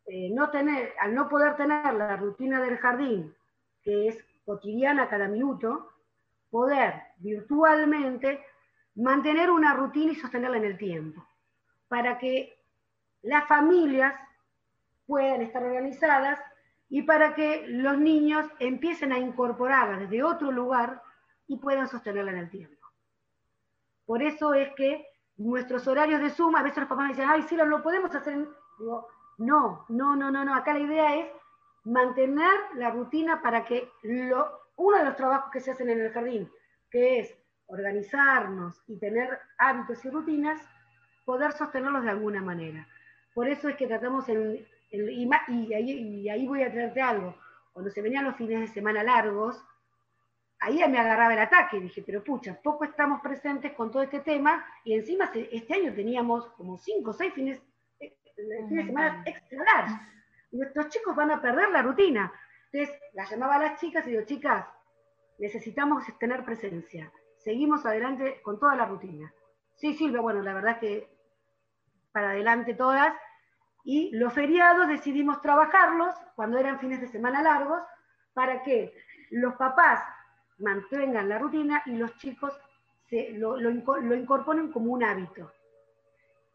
eh, 0.05 0.29
no 0.31 0.49
tener, 0.49 0.93
al 0.99 1.13
no 1.13 1.27
poder 1.27 1.55
tener 1.55 1.93
la 1.93 2.15
rutina 2.15 2.61
del 2.61 2.77
jardín, 2.77 3.35
que 3.81 4.07
es 4.07 4.17
cotidiana 4.45 5.09
cada 5.09 5.27
minuto, 5.27 5.91
poder 6.49 6.93
virtualmente 7.17 8.43
mantener 8.95 9.49
una 9.49 9.73
rutina 9.73 10.13
y 10.13 10.15
sostenerla 10.15 10.57
en 10.57 10.65
el 10.65 10.77
tiempo, 10.77 11.25
para 11.87 12.17
que 12.17 12.57
las 13.21 13.47
familias 13.47 14.13
puedan 15.05 15.41
estar 15.41 15.63
organizadas 15.63 16.39
y 16.89 17.03
para 17.03 17.35
que 17.35 17.65
los 17.67 17.97
niños 17.97 18.45
empiecen 18.59 19.11
a 19.11 19.19
incorporarla 19.19 19.97
desde 19.97 20.23
otro 20.23 20.51
lugar 20.51 21.01
y 21.47 21.57
puedan 21.57 21.87
sostenerla 21.87 22.31
en 22.31 22.37
el 22.37 22.49
tiempo. 22.49 22.76
Por 24.07 24.23
eso 24.23 24.55
es 24.55 24.73
que 24.73 25.05
nuestros 25.37 25.87
horarios 25.87 26.21
de 26.21 26.31
suma, 26.31 26.61
a 26.61 26.63
veces 26.63 26.79
los 26.79 26.89
papás 26.89 27.05
me 27.05 27.11
dicen, 27.11 27.29
ay, 27.29 27.43
sí, 27.43 27.55
lo 27.55 27.83
podemos 27.83 28.13
hacer. 28.15 28.47
Digo, 28.79 29.07
no, 29.37 29.85
no, 29.89 30.15
no, 30.15 30.31
no, 30.31 30.43
no. 30.43 30.55
Acá 30.55 30.73
la 30.73 30.79
idea 30.79 31.15
es 31.17 31.27
mantener 31.83 32.51
la 32.75 32.89
rutina 32.89 33.41
para 33.43 33.65
que 33.65 33.91
lo, 34.01 34.61
uno 34.77 34.97
de 34.97 35.05
los 35.05 35.15
trabajos 35.15 35.51
que 35.51 35.59
se 35.59 35.71
hacen 35.71 35.91
en 35.91 36.01
el 36.01 36.11
jardín, 36.11 36.51
que 36.89 37.19
es 37.19 37.37
organizarnos 37.67 38.81
y 38.87 38.97
tener 38.97 39.39
hábitos 39.59 40.03
y 40.03 40.09
rutinas, 40.09 40.59
poder 41.25 41.51
sostenerlos 41.51 42.03
de 42.03 42.09
alguna 42.09 42.41
manera. 42.41 42.87
Por 43.35 43.47
eso 43.47 43.69
es 43.69 43.75
que 43.75 43.87
tratamos 43.87 44.27
en, 44.29 44.65
y, 44.91 45.29
ahí, 45.73 46.47
voy 46.47 46.63
a 46.63 46.71
traerte 46.71 47.01
algo, 47.01 47.35
cuando 47.73 47.91
se 47.91 48.01
venían 48.01 48.25
los 48.25 48.35
fines 48.35 48.61
de 48.61 48.67
semana 48.67 49.03
largos, 49.03 49.61
ahí 50.59 50.77
me 50.87 50.99
agarraba 50.99 51.33
el 51.33 51.39
ataque, 51.39 51.79
dije, 51.79 52.03
pero 52.05 52.23
pucha, 52.23 52.59
poco 52.61 52.85
estamos 52.85 53.21
presentes 53.21 53.73
con 53.73 53.91
todo 53.91 54.03
este 54.03 54.21
tema, 54.21 54.65
y 54.83 54.93
encima 54.93 55.29
este 55.33 55.73
año 55.73 55.93
teníamos 55.93 56.47
como 56.51 56.77
cinco 56.77 57.11
o 57.11 57.13
seis 57.13 57.33
fines, 57.33 57.61
eh, 57.99 58.15
de 58.35 58.85
semana 58.85 59.23
extra 59.25 59.63
largos. 59.63 59.99
Nuestros 60.51 60.89
chicos 60.89 61.15
van 61.15 61.31
a 61.31 61.41
perder 61.41 61.69
la 61.69 61.81
rutina. 61.81 62.31
Entonces, 62.71 62.99
la 63.13 63.25
llamaba 63.25 63.55
a 63.55 63.59
las 63.59 63.79
chicas 63.79 64.05
y 64.07 64.11
digo, 64.11 64.23
chicas, 64.23 64.65
necesitamos 65.37 66.03
tener 66.19 66.43
presencia 66.43 67.11
seguimos 67.47 67.85
adelante 67.85 68.41
con 68.43 68.59
toda 68.59 68.75
la 68.75 68.85
rutina. 68.85 69.33
Sí, 69.75 69.93
Silvia, 69.93 70.19
bueno, 70.19 70.41
la 70.41 70.53
verdad 70.53 70.73
es 70.73 70.77
que 70.79 71.17
para 72.11 72.31
adelante 72.31 72.73
todas. 72.73 73.15
Y 73.85 74.11
los 74.17 74.33
feriados 74.33 74.89
decidimos 74.89 75.41
trabajarlos 75.41 76.13
cuando 76.35 76.57
eran 76.57 76.77
fines 76.77 76.99
de 76.99 77.07
semana 77.07 77.41
largos 77.41 77.81
para 78.33 78.63
que 78.63 78.93
los 79.31 79.55
papás 79.55 80.01
mantengan 80.59 81.29
la 81.29 81.39
rutina 81.39 81.83
y 81.85 81.97
los 81.97 82.15
chicos 82.17 82.53
se, 83.09 83.31
lo, 83.31 83.57
lo, 83.57 83.69
incorporen 84.15 84.71
como 84.71 84.91
un 84.91 85.03
hábito. 85.03 85.51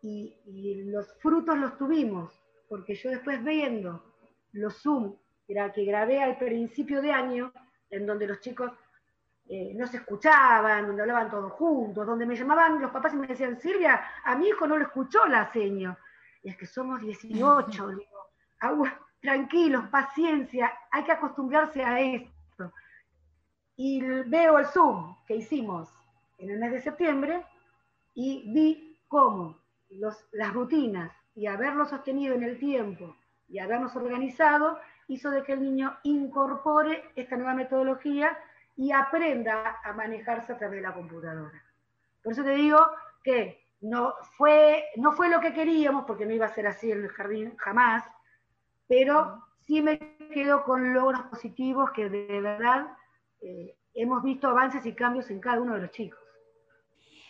Y, 0.03 0.37
y, 0.47 0.85
los 0.91 1.13
frutos 1.21 1.57
los 1.57 1.79
tuvimos, 1.79 2.33
porque 2.69 2.95
yo 2.95 3.11
después 3.11 3.43
viendo 3.45 4.05
los 4.53 4.83
Zoom 4.83 5.17
que 5.75 5.85
grabé 5.85 6.23
al 6.23 6.39
principio 6.39 7.03
de 7.03 7.13
año, 7.13 7.53
en 7.91 8.07
donde 8.07 8.27
los 8.27 8.41
chicos 8.41 8.73
eh, 9.49 9.73
no 9.75 9.87
se 9.87 9.99
escuchaban, 9.99 10.87
donde 10.87 11.03
hablaban 11.03 11.31
todos 11.31 11.53
juntos, 11.53 12.07
donde 12.07 12.27
me 12.27 12.37
llamaban 12.37 12.81
los 12.81 12.91
papás 12.91 13.13
y 13.13 13.17
me 13.17 13.27
decían, 13.27 13.61
Silvia, 13.61 14.03
a 14.25 14.37
mi 14.37 14.49
hijo 14.49 14.67
no 14.67 14.77
lo 14.77 14.85
escuchó 14.85 15.27
la 15.27 15.53
seño. 15.53 15.97
Y 16.43 16.51
es 16.51 16.57
que 16.57 16.67
somos 16.67 17.01
18, 17.01 17.89
digo, 17.89 18.31
agua, 18.61 18.99
tranquilos, 19.21 19.89
paciencia, 19.89 20.73
hay 20.91 21.05
que 21.05 21.13
acostumbrarse 21.13 21.83
a 21.85 22.01
esto. 22.01 22.31
Y 23.77 24.01
veo 24.01 24.59
el 24.59 24.67
Zoom 24.67 25.17
que 25.27 25.37
hicimos 25.37 25.89
en 26.39 26.51
el 26.51 26.59
mes 26.59 26.73
de 26.73 26.81
septiembre 26.81 27.45
y 28.15 28.53
vi 28.53 28.99
cómo 29.09 29.59
las 30.33 30.53
rutinas 30.53 31.13
y 31.35 31.47
haberlo 31.47 31.87
sostenido 31.87 32.35
en 32.35 32.43
el 32.43 32.59
tiempo 32.59 33.17
y 33.49 33.59
habernos 33.59 33.95
organizado 33.97 34.79
hizo 35.09 35.31
de 35.31 35.43
que 35.43 35.53
el 35.53 35.63
niño 35.63 35.99
incorpore 36.05 37.11
esta 37.17 37.37
nueva 37.37 37.55
metodología 37.55 38.37
y 38.77 38.93
aprenda 38.93 39.81
a 39.85 39.93
manejarse 39.93 40.53
a 40.53 40.59
través 40.59 40.77
de 40.77 40.89
la 40.89 40.95
computadora. 40.95 41.63
Por 42.23 42.33
eso 42.33 42.43
te 42.43 42.55
digo 42.55 42.79
que 43.23 43.63
no 43.81 44.15
fue, 44.37 44.85
no 44.97 45.13
fue 45.13 45.29
lo 45.29 45.41
que 45.41 45.53
queríamos, 45.53 46.05
porque 46.05 46.25
no 46.25 46.33
iba 46.33 46.47
a 46.47 46.55
ser 46.55 46.67
así 46.67 46.91
en 46.91 47.03
el 47.03 47.11
jardín 47.11 47.57
jamás, 47.59 48.05
pero 48.89 49.45
sí 49.61 49.83
me 49.83 49.99
quedo 50.33 50.65
con 50.65 50.95
logros 50.95 51.23
positivos 51.23 51.91
que 51.91 52.09
de 52.09 52.41
verdad 52.41 52.87
eh, 53.43 53.77
hemos 53.95 54.23
visto 54.23 54.49
avances 54.49 54.87
y 54.87 54.95
cambios 54.95 55.31
en 55.31 55.41
cada 55.41 55.61
uno 55.61 55.75
de 55.75 55.83
los 55.83 55.91
chicos. 55.91 56.19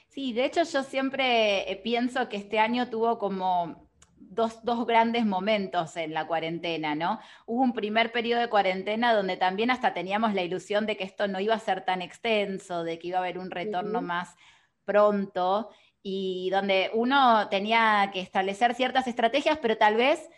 Sí, 0.08 0.32
de 0.34 0.44
hecho 0.44 0.62
yo 0.64 0.82
siempre 0.82 1.70
eh, 1.70 1.76
pienso 1.76 2.28
que 2.28 2.36
este 2.36 2.58
año 2.58 2.90
tuvo 2.90 3.18
como 3.18 3.88
dos, 4.18 4.60
grandes 4.86 5.24
momentos 5.24 5.96
en 5.96 6.12
la 6.14 6.26
cuarentena, 6.26 6.94
¿no? 6.94 7.18
Hubo 7.46 7.62
un 7.62 7.72
primer 7.72 8.12
periodo 8.12 8.40
de 8.40 8.48
cuarentena 8.48 9.14
donde 9.14 9.36
también 9.36 9.70
hasta 9.70 9.94
teníamos 9.94 10.34
la 10.34 10.42
ilusión 10.42 10.86
de 10.86 10.96
que 10.96 11.04
esto 11.04 11.28
no 11.28 11.40
iba 11.40 11.54
a 11.54 11.58
ser 11.58 11.84
tan 11.84 12.02
extenso, 12.02 12.84
de 12.84 12.98
que 12.98 13.08
iba 13.08 13.18
a 13.18 13.22
haber 13.22 13.38
un 13.38 13.50
retorno 13.50 14.02
más 14.02 14.34
pronto 14.84 15.70
y 16.02 16.50
donde 16.50 16.90
uno 16.94 17.48
tenía 17.48 18.10
que 18.12 18.20
establecer 18.20 18.74
ciertas 18.74 19.06
estrategias, 19.06 19.58
pero 19.62 19.78
tal 19.78 19.96
vez 19.96 20.28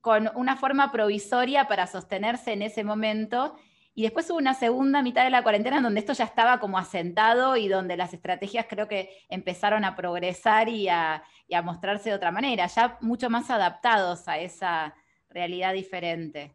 con 0.00 0.30
una 0.34 0.56
forma 0.56 0.92
provisoria 0.92 1.66
para 1.66 1.86
sostenerse 1.86 2.52
en 2.52 2.62
ese 2.62 2.84
momento 2.84 3.56
y 3.98 4.02
después 4.02 4.30
hubo 4.30 4.36
una 4.36 4.52
segunda 4.52 5.00
mitad 5.00 5.24
de 5.24 5.30
la 5.30 5.42
cuarentena 5.42 5.80
donde 5.80 6.00
esto 6.00 6.12
ya 6.12 6.24
estaba 6.24 6.60
como 6.60 6.76
asentado 6.76 7.56
y 7.56 7.66
donde 7.66 7.96
las 7.96 8.12
estrategias 8.12 8.66
creo 8.68 8.86
que 8.86 9.08
empezaron 9.30 9.86
a 9.86 9.96
progresar 9.96 10.68
y 10.68 10.86
a, 10.90 11.24
mostrarse 11.64 12.10
de 12.10 12.16
otra 12.16 12.30
manera, 12.30 12.66
ya 12.66 12.98
mucho 13.00 13.30
más 13.30 13.48
adaptados 13.48 14.28
a 14.28 14.38
esa 14.38 14.94
realidad 15.30 15.72
diferente. 15.72 16.54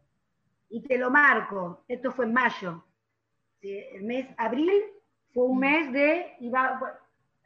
Y 0.70 0.84
te 0.84 1.00
lo 1.00 1.10
marco, 1.10 1.84
esto 1.88 2.12
fue 2.12 2.26
en 2.26 2.34
mayo. 2.34 2.86
El 3.60 4.04
mes 4.04 4.28
abril 4.38 4.72
fue 5.34 5.46
un 5.46 5.58
mm. 5.58 5.60
mes 5.60 5.94
de, 5.94 6.38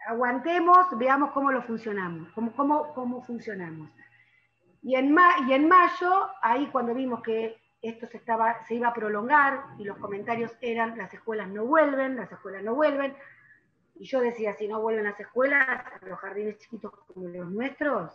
aguantemos, 0.09 0.87
veamos 0.97 1.31
cómo 1.31 1.53
lo 1.53 1.61
funcionamos, 1.61 2.33
cómo, 2.33 2.51
cómo, 2.53 2.93
cómo 2.93 3.21
funcionamos. 3.21 3.89
Y 4.83 4.95
en, 4.95 5.15
y 5.47 5.53
en 5.53 5.69
mayo, 5.69 6.27
ahí 6.41 6.67
cuando 6.67 6.93
vimos 6.93 7.21
que 7.21 7.64
esto 7.81 8.07
se, 8.07 8.17
estaba, 8.17 8.65
se 8.65 8.75
iba 8.75 8.87
a 8.87 8.93
prolongar 8.93 9.63
y 9.77 9.83
los 9.83 9.97
comentarios 9.97 10.51
eran, 10.61 10.97
las 10.97 11.13
escuelas 11.13 11.47
no 11.49 11.65
vuelven, 11.65 12.15
las 12.15 12.31
escuelas 12.31 12.63
no 12.63 12.75
vuelven. 12.75 13.15
Y 13.95 14.05
yo 14.05 14.19
decía, 14.19 14.55
si 14.55 14.67
no 14.67 14.81
vuelven 14.81 15.05
las 15.05 15.19
escuelas, 15.19 15.83
los 16.01 16.19
jardines 16.19 16.57
chiquitos 16.57 16.91
como 16.91 17.27
los 17.29 17.49
nuestros, 17.49 18.11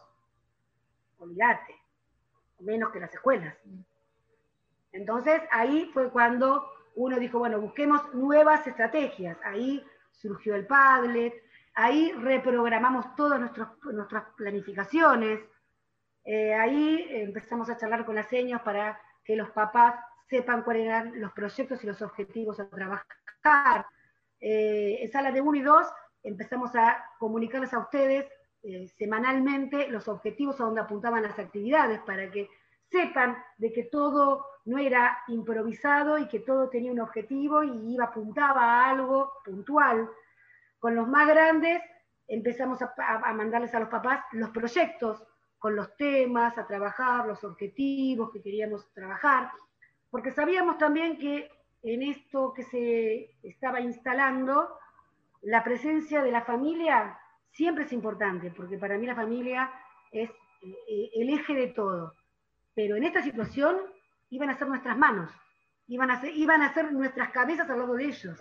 olvídate, 1.18 1.76
menos 2.58 2.90
que 2.90 3.00
las 3.00 3.14
escuelas. 3.14 3.56
Entonces 4.92 5.40
ahí 5.50 5.90
fue 5.92 6.10
cuando 6.10 6.70
uno 6.96 7.18
dijo, 7.18 7.38
bueno, 7.38 7.60
busquemos 7.60 8.12
nuevas 8.12 8.66
estrategias. 8.66 9.38
Ahí 9.44 9.84
surgió 10.10 10.54
el 10.54 10.66
Padlet, 10.66 11.34
ahí 11.74 12.12
reprogramamos 12.12 13.14
todas 13.14 13.40
nuestras 13.40 14.24
planificaciones, 14.36 15.40
eh, 16.24 16.54
ahí 16.54 17.06
empezamos 17.10 17.70
a 17.70 17.76
charlar 17.76 18.04
con 18.04 18.14
las 18.14 18.28
señas 18.28 18.60
para 18.62 19.00
que 19.30 19.36
los 19.36 19.50
papás 19.50 19.94
sepan 20.28 20.64
cuáles 20.64 20.86
eran 20.86 21.20
los 21.20 21.30
proyectos 21.30 21.84
y 21.84 21.86
los 21.86 22.02
objetivos 22.02 22.58
a 22.58 22.68
trabajar. 22.68 23.86
Eh, 24.40 24.98
en 25.02 25.12
sala 25.12 25.30
de 25.30 25.40
1 25.40 25.54
y 25.56 25.62
2 25.62 25.86
empezamos 26.24 26.74
a 26.74 27.04
comunicarles 27.16 27.72
a 27.72 27.78
ustedes 27.78 28.26
eh, 28.64 28.88
semanalmente 28.98 29.86
los 29.86 30.08
objetivos 30.08 30.60
a 30.60 30.64
donde 30.64 30.80
apuntaban 30.80 31.22
las 31.22 31.38
actividades 31.38 32.00
para 32.00 32.28
que 32.28 32.48
sepan 32.90 33.38
de 33.56 33.72
que 33.72 33.84
todo 33.84 34.44
no 34.64 34.78
era 34.78 35.22
improvisado 35.28 36.18
y 36.18 36.26
que 36.26 36.40
todo 36.40 36.68
tenía 36.68 36.90
un 36.90 36.98
objetivo 36.98 37.62
y 37.62 37.94
iba 37.94 38.06
apuntaba 38.06 38.62
a 38.62 38.90
algo 38.90 39.34
puntual. 39.44 40.10
Con 40.80 40.96
los 40.96 41.06
más 41.06 41.28
grandes 41.28 41.80
empezamos 42.26 42.80
a 42.82 43.32
mandarles 43.32 43.72
a 43.76 43.78
los 43.78 43.90
papás 43.90 44.24
los 44.32 44.50
proyectos 44.50 45.24
con 45.60 45.76
los 45.76 45.94
temas, 45.96 46.56
a 46.56 46.66
trabajar 46.66 47.26
los 47.26 47.44
objetivos 47.44 48.32
que 48.32 48.42
queríamos 48.42 48.90
trabajar, 48.94 49.52
porque 50.10 50.32
sabíamos 50.32 50.78
también 50.78 51.18
que 51.18 51.50
en 51.82 52.02
esto 52.02 52.52
que 52.54 52.64
se 52.64 53.36
estaba 53.42 53.78
instalando, 53.78 54.70
la 55.42 55.62
presencia 55.62 56.22
de 56.22 56.32
la 56.32 56.42
familia 56.42 57.18
siempre 57.52 57.84
es 57.84 57.92
importante, 57.92 58.50
porque 58.50 58.78
para 58.78 58.96
mí 58.96 59.06
la 59.06 59.14
familia 59.14 59.70
es 60.10 60.30
eh, 60.62 61.10
el 61.14 61.28
eje 61.28 61.54
de 61.54 61.68
todo. 61.68 62.14
Pero 62.74 62.96
en 62.96 63.04
esta 63.04 63.22
situación 63.22 63.76
iban 64.30 64.48
a 64.48 64.58
ser 64.58 64.66
nuestras 64.66 64.96
manos, 64.96 65.30
iban 65.88 66.10
a 66.10 66.20
ser, 66.22 66.34
iban 66.34 66.62
a 66.62 66.72
ser 66.72 66.90
nuestras 66.90 67.30
cabezas 67.32 67.68
al 67.68 67.80
lado 67.80 67.94
de 67.94 68.04
ellos. 68.04 68.38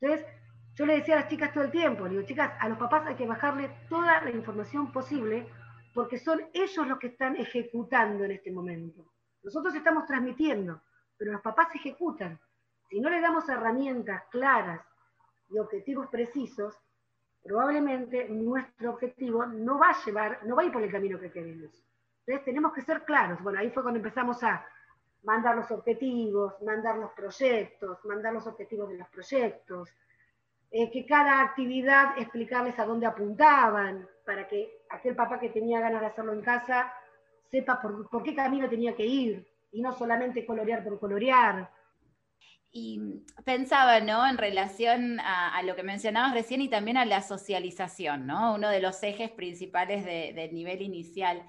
Entonces, 0.00 0.26
yo 0.74 0.84
le 0.84 0.96
decía 0.96 1.14
a 1.14 1.20
las 1.20 1.28
chicas 1.28 1.52
todo 1.52 1.64
el 1.64 1.70
tiempo, 1.70 2.08
digo, 2.08 2.22
chicas, 2.22 2.52
a 2.60 2.68
los 2.68 2.78
papás 2.78 3.06
hay 3.06 3.14
que 3.14 3.26
bajarle 3.26 3.70
toda 3.88 4.22
la 4.22 4.30
información 4.30 4.92
posible 4.92 5.46
porque 5.94 6.18
son 6.18 6.40
ellos 6.52 6.86
los 6.86 6.98
que 6.98 7.08
están 7.08 7.36
ejecutando 7.36 8.24
en 8.24 8.32
este 8.32 8.50
momento. 8.50 9.04
Nosotros 9.42 9.74
estamos 9.74 10.06
transmitiendo, 10.06 10.80
pero 11.16 11.32
los 11.32 11.40
papás 11.40 11.74
ejecutan. 11.74 12.38
Si 12.88 13.00
no 13.00 13.10
le 13.10 13.20
damos 13.20 13.48
herramientas 13.48 14.24
claras 14.30 14.80
y 15.50 15.58
objetivos 15.58 16.08
precisos, 16.08 16.78
probablemente 17.42 18.28
nuestro 18.28 18.90
objetivo 18.90 19.46
no 19.46 19.78
va 19.78 19.90
a 19.90 20.04
llevar, 20.04 20.40
no 20.46 20.56
va 20.56 20.62
a 20.62 20.66
ir 20.66 20.72
por 20.72 20.82
el 20.82 20.92
camino 20.92 21.18
que 21.18 21.30
queremos. 21.30 21.70
Entonces 22.24 22.44
tenemos 22.44 22.72
que 22.72 22.82
ser 22.82 23.04
claros. 23.04 23.42
Bueno, 23.42 23.58
ahí 23.58 23.70
fue 23.70 23.82
cuando 23.82 23.98
empezamos 23.98 24.42
a 24.44 24.64
mandar 25.24 25.56
los 25.56 25.70
objetivos, 25.70 26.54
mandar 26.62 26.98
los 26.98 27.10
proyectos, 27.12 28.04
mandar 28.04 28.32
los 28.32 28.46
objetivos 28.46 28.88
de 28.88 28.98
los 28.98 29.08
proyectos, 29.08 29.88
eh, 30.70 30.90
que 30.90 31.04
cada 31.04 31.42
actividad 31.42 32.18
explicarles 32.18 32.78
a 32.78 32.86
dónde 32.86 33.06
apuntaban, 33.06 34.08
para 34.24 34.48
que 34.48 34.82
aquel 34.90 35.14
papá 35.14 35.38
que 35.38 35.48
tenía 35.48 35.80
ganas 35.80 36.00
de 36.00 36.06
hacerlo 36.06 36.32
en 36.32 36.42
casa 36.42 36.92
sepa 37.50 37.80
por, 37.80 38.22
qué 38.22 38.34
camino 38.34 38.68
tenía 38.68 38.94
que 38.94 39.04
ir 39.04 39.46
y 39.72 39.80
no 39.80 39.92
solamente 39.92 40.46
colorear 40.46 40.82
por 40.82 40.98
colorear. 40.98 41.70
Y 42.70 43.22
pensaba, 43.44 44.00
¿no? 44.00 44.26
En 44.26 44.38
relación 44.38 45.20
a, 45.20 45.62
lo 45.62 45.76
que 45.76 45.82
mencionabas 45.82 46.32
recién 46.32 46.62
y 46.62 46.68
también 46.68 46.96
a 46.96 47.04
la 47.04 47.20
socialización, 47.20 48.26
¿no? 48.26 48.54
Uno 48.54 48.70
de 48.70 48.80
los 48.80 49.02
ejes 49.02 49.30
principales 49.30 50.04
del 50.06 50.54
nivel 50.54 50.80
inicial. 50.80 51.42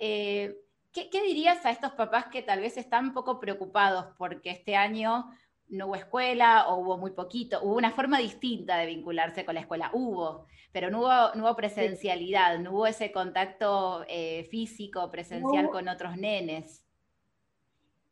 Eh, 0.00 0.56
¿qué, 0.92 1.08
¿Qué 1.08 1.22
dirías 1.22 1.64
a 1.64 1.70
estos 1.70 1.92
papás 1.92 2.26
que 2.26 2.42
tal 2.42 2.60
vez 2.60 2.76
están 2.76 3.14
poco 3.14 3.38
preocupados 3.38 4.06
porque 4.18 4.50
este 4.50 4.74
año 4.74 5.30
no 5.68 5.86
hubo 5.86 5.96
escuela 5.96 6.68
o 6.68 6.76
hubo 6.76 6.98
muy 6.98 7.10
poquito, 7.10 7.60
hubo 7.62 7.76
una 7.76 7.92
forma 7.92 8.18
distinta 8.18 8.76
de 8.76 8.86
vincularse 8.86 9.44
con 9.44 9.54
la 9.54 9.62
escuela, 9.62 9.90
hubo, 9.92 10.46
pero 10.72 10.90
no 10.90 11.00
hubo, 11.00 11.34
no 11.34 11.44
hubo 11.44 11.56
presencialidad, 11.56 12.58
no 12.58 12.72
hubo 12.72 12.86
ese 12.86 13.12
contacto 13.12 14.04
eh, 14.08 14.46
físico, 14.50 15.10
presencial 15.10 15.70
con 15.70 15.88
otros 15.88 16.16
nenes. 16.16 16.84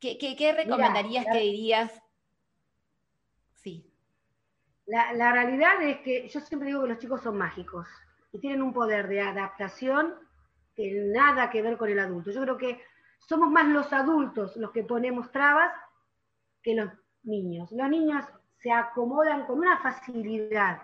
¿Qué, 0.01 0.19
qué, 0.19 0.53
recomendarías, 0.53 1.25
qué 1.33 1.39
dirías? 1.39 2.03
Sí. 3.55 3.91
La, 4.87 5.13
la 5.15 5.33
realidad 5.33 5.81
es 5.83 5.99
que 5.99 6.29
yo 6.29 6.41
siempre 6.41 6.69
digo 6.69 6.83
que 6.83 6.89
los 6.89 6.99
chicos 6.99 7.23
son 7.23 7.39
mágicos 7.39 7.87
y 8.33 8.39
tienen 8.39 8.61
un 8.61 8.75
poder 8.75 9.09
de 9.09 9.23
adaptación 9.23 10.15
que 10.75 10.91
nada 11.07 11.49
que 11.51 11.63
ver 11.63 11.79
con 11.79 11.89
el 11.89 11.99
adulto. 11.99 12.33
Yo 12.33 12.43
creo 12.43 12.59
que 12.59 12.83
somos 13.19 13.51
más 13.51 13.67
los 13.69 13.93
adultos 13.93 14.57
los 14.57 14.73
que 14.73 14.83
ponemos 14.83 15.31
trabas 15.31 15.73
que 16.63 16.75
los 16.75 16.91
niños. 17.25 17.71
Los 17.73 17.89
niños 17.89 18.25
se 18.59 18.73
acomodan 18.73 19.47
con 19.47 19.59
una 19.59 19.79
facilidad 19.79 20.83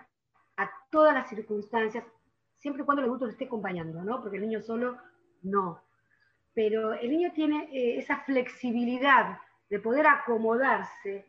a 0.57 0.71
todas 0.89 1.13
las 1.13 1.29
circunstancias, 1.29 2.03
siempre 2.57 2.83
y 2.83 2.85
cuando 2.85 3.01
el 3.01 3.07
adulto 3.07 3.25
lo 3.25 3.31
esté 3.31 3.45
acompañando, 3.45 4.03
¿no? 4.03 4.21
Porque 4.21 4.37
el 4.37 4.43
niño 4.43 4.61
solo 4.61 4.97
no. 5.43 5.81
Pero 6.53 6.93
el 6.93 7.09
niño 7.09 7.31
tiene 7.33 7.69
eh, 7.71 7.97
esa 7.97 8.17
flexibilidad 8.19 9.39
de 9.69 9.79
poder 9.79 10.05
acomodarse 10.05 11.25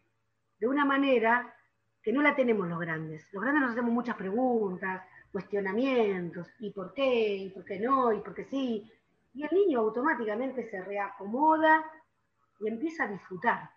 de 0.59 0.67
una 0.67 0.85
manera 0.85 1.55
que 2.03 2.13
no 2.13 2.23
la 2.23 2.35
tenemos 2.35 2.69
los 2.69 2.81
grandes. 2.81 3.27
Los 3.33 3.43
grandes 3.43 3.63
nos 3.63 3.73
hacemos 3.73 3.93
muchas 3.93 4.17
preguntas, 4.17 5.03
cuestionamientos, 5.31 6.49
¿y 6.59 6.71
por 6.71 6.93
qué? 6.93 7.37
¿Y 7.37 7.51
por 7.51 7.65
qué 7.65 7.79
no? 7.79 8.13
¿Y 8.13 8.21
por 8.21 8.35
qué 8.35 8.45
sí? 8.45 8.91
Y 9.35 9.45
el 9.45 9.51
niño 9.53 9.81
automáticamente 9.81 10.69
se 10.69 10.83
reacomoda 10.83 11.85
y 12.61 12.69
empieza 12.69 13.05
a 13.05 13.09
disfrutar. 13.09 13.71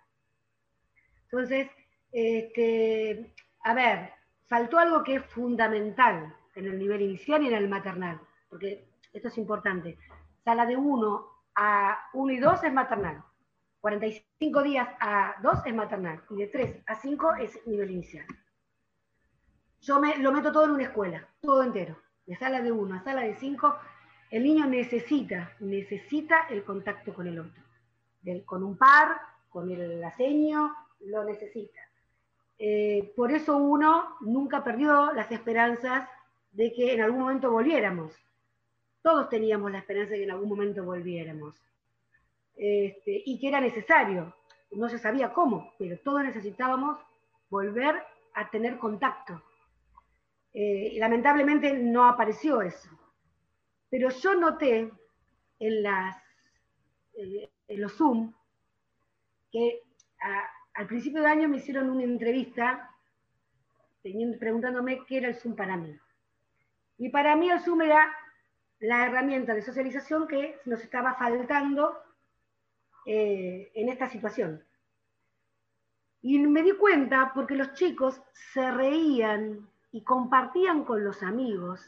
Entonces, 1.36 1.70
este, 2.14 3.34
a 3.66 3.74
ver, 3.74 4.14
faltó 4.48 4.80
algo 4.80 5.04
que 5.04 5.16
es 5.16 5.26
fundamental 5.26 6.34
en 6.56 6.66
el 6.66 6.80
nivel 6.80 7.02
inicial 7.02 7.44
y 7.44 7.48
en 7.48 7.56
el 7.56 7.68
maternal, 7.68 8.22
porque 8.48 8.88
esto 9.12 9.28
es 9.28 9.38
importante. 9.38 9.98
Sala 10.46 10.66
de 10.66 10.78
1 10.78 11.28
a 11.56 12.00
1 12.14 12.32
y 12.32 12.38
2 12.38 12.64
es 12.64 12.72
maternal, 12.72 13.22
45 13.82 14.64
días 14.64 14.88
a 15.02 15.36
2 15.44 15.66
es 15.66 15.76
maternal, 15.76 16.24
y 16.30 16.38
de 16.38 16.48
3 16.48 16.84
a 16.88 16.96
5 16.96 17.36
es 17.42 17.68
nivel 17.68 17.92
inicial. 17.92 18.26
Yo 19.82 20.00
me, 20.00 20.18
lo 20.20 20.32
meto 20.32 20.54
todo 20.54 20.64
en 20.64 20.72
una 20.72 20.84
escuela, 20.84 21.28
todo 21.42 21.64
entero, 21.64 21.98
de 22.26 22.38
sala 22.38 22.62
de 22.62 22.72
1 22.72 22.96
a 22.96 23.04
sala 23.04 23.24
de 23.24 23.36
5, 23.36 23.76
el 24.32 24.42
niño 24.42 24.68
necesita, 24.68 25.52
necesita 25.60 26.48
el 26.48 26.64
contacto 26.64 27.14
con 27.14 27.28
el 27.28 27.40
otro, 27.40 27.62
con 28.46 28.64
un 28.64 28.78
par, 28.78 29.20
con 29.50 29.70
el 29.70 30.02
aseño, 30.02 30.74
lo 31.02 31.24
necesita. 31.24 31.80
Eh, 32.58 33.14
por 33.16 33.32
eso 33.32 33.58
uno 33.58 34.16
nunca 34.22 34.64
perdió 34.64 35.12
las 35.14 35.32
esperanzas 35.32 36.08
de 36.52 36.72
que 36.74 36.94
en 36.94 37.02
algún 37.02 37.20
momento 37.20 37.52
volviéramos. 37.52 38.14
Todos 39.02 39.30
teníamos 39.30 39.72
la 39.72 39.80
esperanza 39.80 40.12
de 40.12 40.20
que 40.20 40.24
en 40.24 40.32
algún 40.32 40.50
momento 40.50 40.84
volviéramos. 40.84 41.56
Este, 42.56 43.22
y 43.26 43.40
que 43.40 43.50
era 43.50 43.60
necesario. 43.60 44.34
No 44.72 44.90
se 44.90 44.98
sabía 44.98 45.34
cómo, 45.34 45.74
pero 45.78 46.00
todos 46.00 46.24
necesitábamos 46.24 47.00
volver 47.50 48.02
a 48.34 48.50
tener 48.50 48.78
contacto. 48.78 49.42
Eh, 50.54 50.96
lamentablemente 50.98 51.74
no 51.78 52.08
apareció 52.08 52.62
eso. 52.62 52.90
Pero 53.90 54.10
yo 54.10 54.36
noté 54.36 54.92
en, 55.60 55.84
las, 55.84 56.18
eh, 57.14 57.50
en 57.68 57.82
los 57.82 57.94
Zoom 57.94 58.34
que 59.52 59.82
al 60.76 60.88
principio 60.88 61.22
de 61.22 61.28
año 61.28 61.48
me 61.48 61.58
hicieron 61.58 61.90
una 61.90 62.04
entrevista 62.04 62.92
preguntándome 64.40 65.04
qué 65.06 65.18
era 65.18 65.30
el 65.30 65.36
Zoom 65.36 65.56
para 65.56 65.78
mí. 65.78 65.98
Y 66.98 67.10
para 67.10 67.36
mí 67.36 67.50
el 67.50 67.60
Zoom 67.62 67.82
era 67.82 68.14
la 68.80 69.06
herramienta 69.06 69.54
de 69.54 69.62
socialización 69.62 70.28
que 70.28 70.60
nos 70.66 70.82
estaba 70.82 71.16
faltando 71.16 71.98
eh, 73.06 73.72
en 73.74 73.90
esta 73.90 74.10
situación. 74.10 74.64
Y 76.22 76.40
me 76.40 76.62
di 76.62 76.74
cuenta 76.74 77.32
porque 77.34 77.56
los 77.56 77.74
chicos 77.74 78.22
se 78.54 78.70
reían 78.72 79.70
y 79.92 80.04
compartían 80.04 80.84
con 80.84 81.04
los 81.04 81.24
amigos 81.24 81.82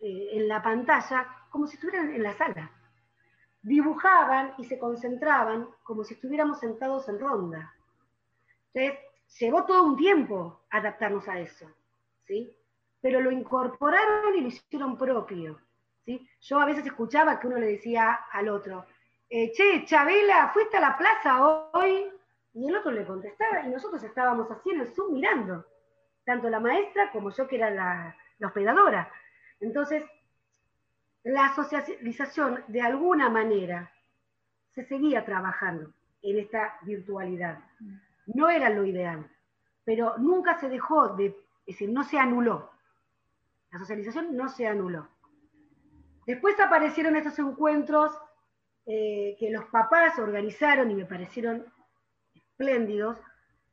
eh, 0.00 0.30
en 0.32 0.48
la 0.48 0.62
pantalla 0.62 1.26
como 1.50 1.66
si 1.66 1.76
estuvieran 1.76 2.14
en 2.14 2.22
la 2.22 2.32
sala. 2.32 2.70
Dibujaban 3.62 4.54
y 4.56 4.64
se 4.64 4.78
concentraban 4.78 5.68
como 5.82 6.02
si 6.02 6.14
estuviéramos 6.14 6.60
sentados 6.60 7.08
en 7.08 7.20
ronda. 7.20 7.74
Entonces, 8.72 9.00
llevó 9.38 9.64
todo 9.64 9.82
un 9.84 9.96
tiempo 9.96 10.64
adaptarnos 10.70 11.26
a 11.28 11.38
eso, 11.40 11.70
¿sí? 12.26 12.56
Pero 13.00 13.20
lo 13.20 13.30
incorporaron 13.30 14.34
y 14.36 14.42
lo 14.42 14.48
hicieron 14.48 14.96
propio, 14.96 15.60
¿sí? 16.04 16.28
Yo 16.40 16.60
a 16.60 16.66
veces 16.66 16.86
escuchaba 16.86 17.40
que 17.40 17.46
uno 17.46 17.58
le 17.58 17.66
decía 17.66 18.12
al 18.32 18.48
otro, 18.48 18.86
eh, 19.28 19.52
che, 19.52 19.84
Chabela, 19.84 20.50
¿fuiste 20.52 20.76
a 20.76 20.80
la 20.80 20.96
plaza 20.96 21.68
hoy? 21.72 22.10
Y 22.52 22.68
el 22.68 22.76
otro 22.76 22.90
le 22.90 23.06
contestaba, 23.06 23.66
y 23.66 23.70
nosotros 23.70 24.02
estábamos 24.02 24.50
así 24.50 24.70
en 24.70 24.80
el 24.80 24.88
Zoom 24.88 25.14
mirando, 25.14 25.64
tanto 26.24 26.48
la 26.50 26.60
maestra 26.60 27.10
como 27.12 27.30
yo 27.30 27.46
que 27.46 27.56
era 27.56 27.70
la, 27.70 28.16
la 28.38 28.46
hospedadora. 28.48 29.10
Entonces, 29.60 30.04
la 31.22 31.54
socialización 31.54 32.64
de 32.68 32.80
alguna 32.80 33.28
manera 33.28 33.92
se 34.74 34.84
seguía 34.84 35.24
trabajando 35.24 35.92
en 36.22 36.38
esta 36.38 36.78
virtualidad 36.82 37.58
no 38.34 38.48
era 38.48 38.70
lo 38.70 38.84
ideal, 38.84 39.30
pero 39.84 40.16
nunca 40.18 40.58
se 40.58 40.68
dejó 40.68 41.08
de, 41.16 41.26
es 41.66 41.74
decir, 41.74 41.90
no 41.90 42.04
se 42.04 42.18
anuló. 42.18 42.70
La 43.70 43.78
socialización 43.78 44.36
no 44.36 44.48
se 44.48 44.66
anuló. 44.66 45.08
Después 46.26 46.58
aparecieron 46.60 47.16
estos 47.16 47.38
encuentros 47.38 48.12
eh, 48.86 49.36
que 49.38 49.50
los 49.50 49.64
papás 49.66 50.18
organizaron 50.18 50.90
y 50.90 50.94
me 50.94 51.06
parecieron 51.06 51.64
espléndidos, 52.34 53.18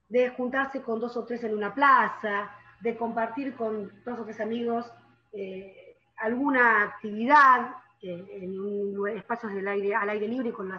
de 0.10 0.30
juntarse 0.30 0.82
con 0.82 0.99
dos 0.99 1.18
o 1.18 1.26
tres 1.26 1.43
en 1.43 1.53
una 1.53 1.74
plaza, 1.74 2.51
de 2.80 2.95
compartir 2.95 3.55
con 3.55 3.91
dos 4.05 4.20
o 4.20 4.24
tres 4.24 4.39
amigos 4.39 4.89
eh, 5.34 5.97
alguna 6.18 6.84
actividad 6.84 7.76
eh, 8.01 8.41
en 8.41 9.18
espacios 9.18 9.53
del 9.53 9.68
aire, 9.68 9.95
al 9.95 10.10
aire 10.10 10.28
libre 10.28 10.53
con 10.53 10.72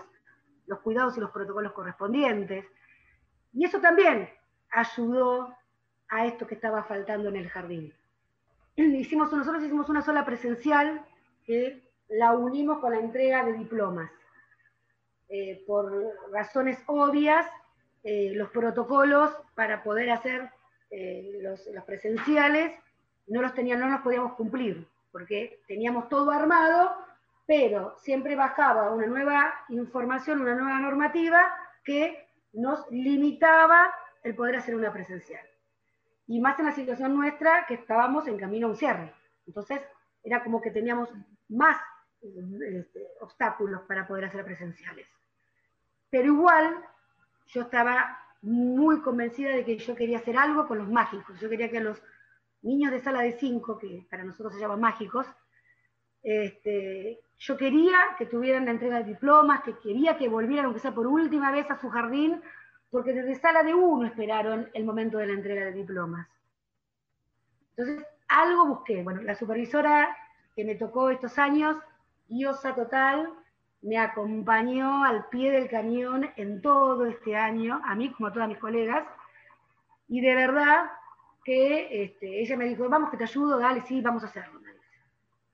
los 0.66 0.78
cuidados 0.80 1.16
y 1.16 1.20
los 1.20 1.30
protocolos 1.30 1.72
correspondientes. 1.72 2.64
Y 3.58 3.64
eso 3.64 3.80
también 3.80 4.30
ayudó 4.70 5.52
a 6.08 6.26
esto 6.26 6.46
que 6.46 6.54
estaba 6.54 6.84
faltando 6.84 7.28
en 7.28 7.34
el 7.34 7.48
jardín. 7.48 7.92
Hicimos, 8.76 9.32
nosotros 9.32 9.64
hicimos 9.64 9.88
una 9.88 10.00
sola 10.00 10.24
presencial 10.24 11.04
que 11.44 11.82
la 12.08 12.34
unimos 12.34 12.78
con 12.78 12.92
la 12.92 13.00
entrega 13.00 13.44
de 13.44 13.54
diplomas. 13.54 14.12
Eh, 15.28 15.64
por 15.66 15.92
razones 16.30 16.78
obvias, 16.86 17.46
eh, 18.04 18.30
los 18.36 18.48
protocolos 18.50 19.32
para 19.56 19.82
poder 19.82 20.10
hacer 20.10 20.50
eh, 20.92 21.40
los, 21.42 21.60
presenciales 21.84 22.78
no 23.26 23.42
los, 23.42 23.54
teníamos, 23.54 23.86
no 23.86 23.90
los 23.90 24.02
podíamos 24.02 24.34
cumplir, 24.34 24.86
porque 25.10 25.62
teníamos 25.66 26.08
todo 26.08 26.30
armado, 26.30 26.94
pero 27.44 27.96
siempre 27.98 28.36
bajaba 28.36 28.92
una 28.92 29.06
nueva 29.08 29.52
información, 29.68 30.42
una 30.42 30.54
nueva 30.54 30.78
normativa 30.78 31.52
que 31.82 32.27
nos 32.52 32.90
limitaba 32.90 33.94
el 34.22 34.34
poder 34.34 34.56
hacer 34.56 34.74
una 34.74 34.92
presencial. 34.92 35.44
Y 36.26 36.40
más 36.40 36.58
en 36.58 36.66
la 36.66 36.72
situación 36.72 37.14
nuestra 37.14 37.66
que 37.66 37.74
estábamos 37.74 38.26
en 38.26 38.38
camino 38.38 38.66
a 38.66 38.70
un 38.70 38.76
cierre. 38.76 39.14
Entonces, 39.46 39.80
era 40.22 40.42
como 40.42 40.60
que 40.60 40.70
teníamos 40.70 41.08
más 41.48 41.78
este, 42.20 43.06
obstáculos 43.20 43.82
para 43.82 44.06
poder 44.06 44.26
hacer 44.26 44.44
presenciales. 44.44 45.06
Pero 46.10 46.26
igual, 46.26 46.84
yo 47.46 47.62
estaba 47.62 48.18
muy 48.42 49.00
convencida 49.00 49.50
de 49.50 49.64
que 49.64 49.78
yo 49.78 49.94
quería 49.94 50.18
hacer 50.18 50.36
algo 50.36 50.66
con 50.66 50.78
los 50.78 50.88
mágicos. 50.88 51.38
Yo 51.40 51.48
quería 51.48 51.70
que 51.70 51.80
los 51.80 52.02
niños 52.62 52.92
de 52.92 53.00
sala 53.00 53.22
de 53.22 53.32
5, 53.32 53.78
que 53.78 54.06
para 54.10 54.24
nosotros 54.24 54.54
se 54.54 54.60
llaman 54.60 54.80
mágicos, 54.80 55.26
este, 56.22 57.20
yo 57.38 57.56
quería 57.56 57.96
que 58.18 58.26
tuvieran 58.26 58.64
la 58.64 58.72
entrega 58.72 58.98
de 58.98 59.04
diplomas, 59.04 59.62
que 59.62 59.78
quería 59.78 60.16
que 60.16 60.28
volvieran, 60.28 60.66
aunque 60.66 60.80
sea 60.80 60.94
por 60.94 61.06
última 61.06 61.50
vez, 61.50 61.70
a 61.70 61.80
su 61.80 61.88
jardín, 61.88 62.42
porque 62.90 63.12
desde 63.12 63.36
sala 63.36 63.62
de 63.62 63.74
uno 63.74 64.06
esperaron 64.06 64.68
el 64.74 64.84
momento 64.84 65.18
de 65.18 65.26
la 65.28 65.34
entrega 65.34 65.66
de 65.66 65.72
diplomas. 65.72 66.26
Entonces, 67.76 68.04
algo 68.28 68.66
busqué. 68.66 69.02
Bueno, 69.02 69.22
la 69.22 69.34
supervisora 69.34 70.16
que 70.56 70.64
me 70.64 70.74
tocó 70.74 71.10
estos 71.10 71.38
años, 71.38 71.76
diosa 72.28 72.74
total, 72.74 73.32
me 73.82 73.98
acompañó 73.98 75.04
al 75.04 75.26
pie 75.26 75.52
del 75.52 75.68
cañón 75.68 76.28
en 76.36 76.60
todo 76.60 77.06
este 77.06 77.36
año, 77.36 77.80
a 77.84 77.94
mí 77.94 78.10
como 78.10 78.28
a 78.28 78.32
todas 78.32 78.48
mis 78.48 78.58
colegas, 78.58 79.06
y 80.08 80.20
de 80.20 80.34
verdad 80.34 80.90
que 81.44 82.02
este, 82.02 82.40
ella 82.40 82.56
me 82.56 82.64
dijo, 82.64 82.88
vamos 82.88 83.10
que 83.10 83.16
te 83.16 83.24
ayudo, 83.24 83.58
dale, 83.58 83.82
sí, 83.82 84.00
vamos 84.00 84.24
a 84.24 84.26
hacerlo 84.26 84.58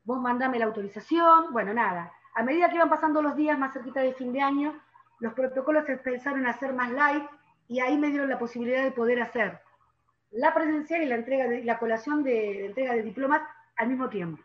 vos 0.05 0.20
mandame 0.20 0.59
la 0.59 0.66
autorización, 0.66 1.52
bueno, 1.52 1.72
nada. 1.74 2.12
A 2.34 2.42
medida 2.42 2.68
que 2.68 2.76
iban 2.76 2.90
pasando 2.90 3.22
los 3.22 3.36
días 3.36 3.59
más 3.59 3.72
cerquita 3.72 4.00
de 4.00 4.14
fin 4.14 4.32
de 4.32 4.40
año, 4.40 4.80
los 5.20 5.32
protocolos 5.34 5.86
se 5.86 5.92
empezaron 5.92 6.46
a 6.46 6.50
hacer 6.50 6.72
más 6.72 6.90
light 6.90 7.24
y 7.68 7.80
ahí 7.80 7.96
me 7.96 8.09
dieron 8.09 8.28
la 8.28 8.38
posibilidad 8.38 8.82
de 8.82 8.92
poder 8.92 9.22
hacer 9.22 9.61
la 10.30 10.52
presencial 10.52 11.02
y 11.02 11.07
la 11.07 11.14
entrega 11.14 11.48
de, 11.48 11.64
la 11.64 11.78
colación 11.78 12.22
de, 12.22 12.66
entrega 12.66 12.94
de 12.94 13.02
diplomas 13.02 13.42
al 13.76 13.88
mismo 13.88 14.09
tiempo. 14.09 14.42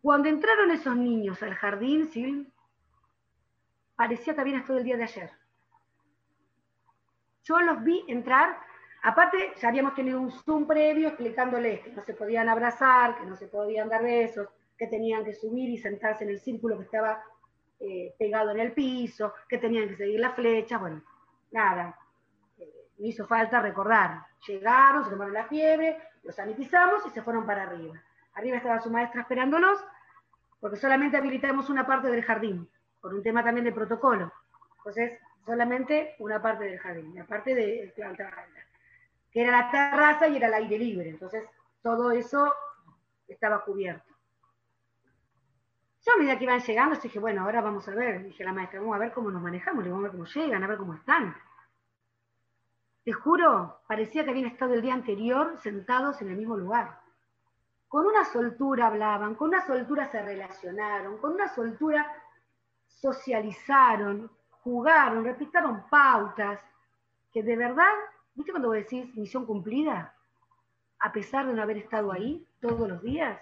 Cuando 0.00 0.28
entraron 0.28 0.70
esos 0.70 0.96
niños 0.96 1.42
al 1.42 1.54
jardín, 1.54 2.06
¿sí? 2.06 2.46
parecía 3.96 4.34
que 4.34 4.40
habían 4.40 4.60
estado 4.60 4.78
el 4.78 4.84
día 4.84 4.96
de 4.96 5.02
ayer. 5.02 5.30
Yo 7.42 7.60
los 7.60 7.82
vi 7.82 8.04
entrar 8.06 8.58
Aparte, 9.06 9.52
ya 9.62 9.68
habíamos 9.68 9.94
tenido 9.94 10.20
un 10.20 10.32
Zoom 10.32 10.66
previo 10.66 11.06
explicándoles 11.06 11.78
que 11.78 11.92
no 11.92 12.02
se 12.02 12.12
podían 12.12 12.48
abrazar, 12.48 13.16
que 13.16 13.24
no 13.24 13.36
se 13.36 13.46
podían 13.46 13.88
dar 13.88 14.02
besos, 14.02 14.48
que 14.76 14.88
tenían 14.88 15.24
que 15.24 15.32
subir 15.32 15.70
y 15.70 15.78
sentarse 15.78 16.24
en 16.24 16.30
el 16.30 16.40
círculo 16.40 16.76
que 16.76 16.86
estaba 16.86 17.22
eh, 17.78 18.16
pegado 18.18 18.50
en 18.50 18.58
el 18.58 18.72
piso, 18.72 19.32
que 19.48 19.58
tenían 19.58 19.88
que 19.90 19.94
seguir 19.94 20.18
las 20.18 20.34
flechas, 20.34 20.80
bueno, 20.80 21.04
nada. 21.52 21.96
Eh, 22.58 22.68
me 22.98 23.06
hizo 23.06 23.24
falta 23.28 23.60
recordar. 23.60 24.26
Llegaron, 24.44 25.04
se 25.04 25.10
tomaron 25.10 25.34
la 25.34 25.46
fiebre, 25.46 25.98
los 26.24 26.34
sanitizamos 26.34 27.06
y 27.06 27.10
se 27.10 27.22
fueron 27.22 27.46
para 27.46 27.62
arriba. 27.62 28.02
Arriba 28.34 28.56
estaba 28.56 28.80
su 28.80 28.90
maestra 28.90 29.20
esperándolos, 29.20 29.78
porque 30.58 30.78
solamente 30.78 31.16
habilitamos 31.16 31.70
una 31.70 31.86
parte 31.86 32.10
del 32.10 32.24
jardín, 32.24 32.68
por 33.00 33.14
un 33.14 33.22
tema 33.22 33.44
también 33.44 33.66
de 33.66 33.72
protocolo. 33.72 34.32
Entonces, 34.78 35.20
solamente 35.44 36.16
una 36.18 36.42
parte 36.42 36.64
del 36.64 36.80
jardín, 36.80 37.14
la 37.14 37.24
parte 37.24 37.54
de 37.54 37.92
planta 37.94 38.26
alta 38.26 38.65
era 39.40 39.52
la 39.52 39.70
terraza 39.70 40.28
y 40.28 40.36
era 40.36 40.48
el 40.48 40.54
aire 40.54 40.78
libre. 40.78 41.10
Entonces, 41.10 41.44
todo 41.82 42.10
eso 42.10 42.52
estaba 43.28 43.64
cubierto. 43.64 44.14
Yo 46.06 46.12
a 46.14 46.18
medida 46.18 46.38
que 46.38 46.44
iban 46.44 46.60
llegando, 46.60 46.96
dije, 46.96 47.18
bueno, 47.18 47.42
ahora 47.42 47.60
vamos 47.60 47.86
a 47.88 47.94
ver, 47.94 48.22
dije 48.24 48.44
a 48.44 48.46
la 48.46 48.52
maestra, 48.52 48.80
vamos 48.80 48.94
a 48.94 49.00
ver 49.00 49.12
cómo 49.12 49.30
nos 49.30 49.42
manejamos, 49.42 49.84
vamos 49.84 49.98
a 49.98 50.02
ver 50.02 50.12
cómo 50.12 50.24
llegan, 50.24 50.62
a 50.62 50.66
ver 50.68 50.78
cómo 50.78 50.94
están. 50.94 51.36
Te 53.04 53.12
juro, 53.12 53.80
parecía 53.86 54.24
que 54.24 54.30
habían 54.30 54.46
estado 54.46 54.74
el 54.74 54.82
día 54.82 54.94
anterior 54.94 55.58
sentados 55.62 56.22
en 56.22 56.30
el 56.30 56.36
mismo 56.36 56.56
lugar. 56.56 57.00
Con 57.88 58.06
una 58.06 58.24
soltura 58.24 58.86
hablaban, 58.86 59.34
con 59.34 59.48
una 59.48 59.66
soltura 59.66 60.06
se 60.06 60.22
relacionaron, 60.22 61.18
con 61.18 61.32
una 61.32 61.48
soltura 61.48 62.06
socializaron, 62.86 64.30
jugaron, 64.62 65.24
repitaron 65.24 65.88
pautas, 65.88 66.60
que 67.32 67.42
de 67.42 67.56
verdad 67.56 67.92
¿Viste 68.36 68.52
cuando 68.52 68.68
vos 68.68 68.76
decís 68.76 69.16
misión 69.16 69.46
cumplida? 69.46 70.14
A 71.00 71.10
pesar 71.10 71.46
de 71.46 71.54
no 71.54 71.62
haber 71.62 71.78
estado 71.78 72.12
ahí 72.12 72.46
todos 72.60 72.86
los 72.86 73.02
días. 73.02 73.40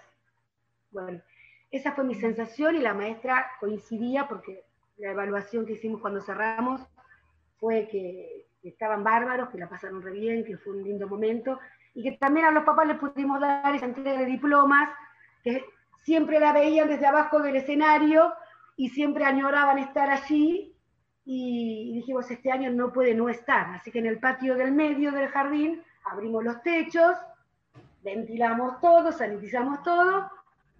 Bueno, 0.91 1.21
esa 1.69 1.91
fue 1.91 2.05
mi 2.05 2.15
sensación 2.15 2.75
y 2.75 2.79
la 2.79 2.93
maestra 2.93 3.45
coincidía 3.59 4.27
porque 4.27 4.63
la 4.97 5.11
evaluación 5.11 5.65
que 5.65 5.73
hicimos 5.73 5.99
cuando 5.99 6.21
cerramos 6.21 6.81
fue 7.59 7.87
que, 7.89 8.47
estaban 8.63 9.03
bárbaros, 9.03 9.49
que 9.49 9.59
la 9.59 9.69
pasaron 9.69 10.01
re 10.01 10.11
bien, 10.11 10.43
que 10.43 10.57
fue 10.57 10.73
un 10.73 10.83
lindo 10.83 11.07
momento 11.07 11.59
y 11.93 12.01
que 12.01 12.17
también 12.17 12.47
a 12.47 12.51
los 12.51 12.63
papás 12.63 12.87
les 12.87 12.97
pudimos 12.97 13.39
dar 13.39 13.75
esa 13.75 13.85
entrega 13.85 14.17
de 14.17 14.25
diplomas, 14.25 14.89
que 15.43 15.63
siempre 16.03 16.39
la 16.39 16.51
veían 16.51 16.87
desde 16.87 17.05
abajo 17.05 17.41
del 17.41 17.57
escenario 17.57 18.33
y 18.75 18.89
siempre 18.89 19.23
añoraban 19.23 19.77
estar 19.77 20.09
allí 20.09 20.74
y 21.25 21.91
dijimos, 21.91 22.29
este 22.29 22.51
año 22.51 22.71
no 22.71 22.93
puede 22.93 23.15
no 23.15 23.29
estar. 23.29 23.67
Así 23.71 23.91
que 23.91 23.99
en 23.99 24.05
el 24.05 24.19
patio 24.19 24.55
del 24.55 24.71
medio 24.71 25.11
del 25.11 25.27
jardín 25.27 25.83
abrimos 26.05 26.43
los 26.43 26.61
techos, 26.61 27.17
ventilamos 28.03 28.79
todo, 28.79 29.11
sanitizamos 29.11 29.81
todo, 29.81 30.29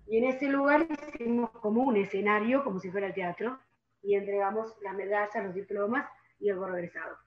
y 0.08 0.20
en 0.20 0.26
ese 0.26 0.48
lugar 0.48 0.86
hicimos 0.88 1.50
como 1.50 1.82
un 1.82 1.98
escenario, 1.98 2.64
como 2.64 2.80
si 2.80 2.92
fuera 2.92 3.08
el 3.08 3.14
teatro, 3.16 3.60
y 4.04 4.14
entregamos 4.14 4.78
las 4.84 4.94
medallas, 4.94 5.44
los 5.44 5.56
diplomas 5.56 6.08
y 6.40 6.50
el 6.50 6.58
gorro 6.58 6.78
egresado. 6.78 7.18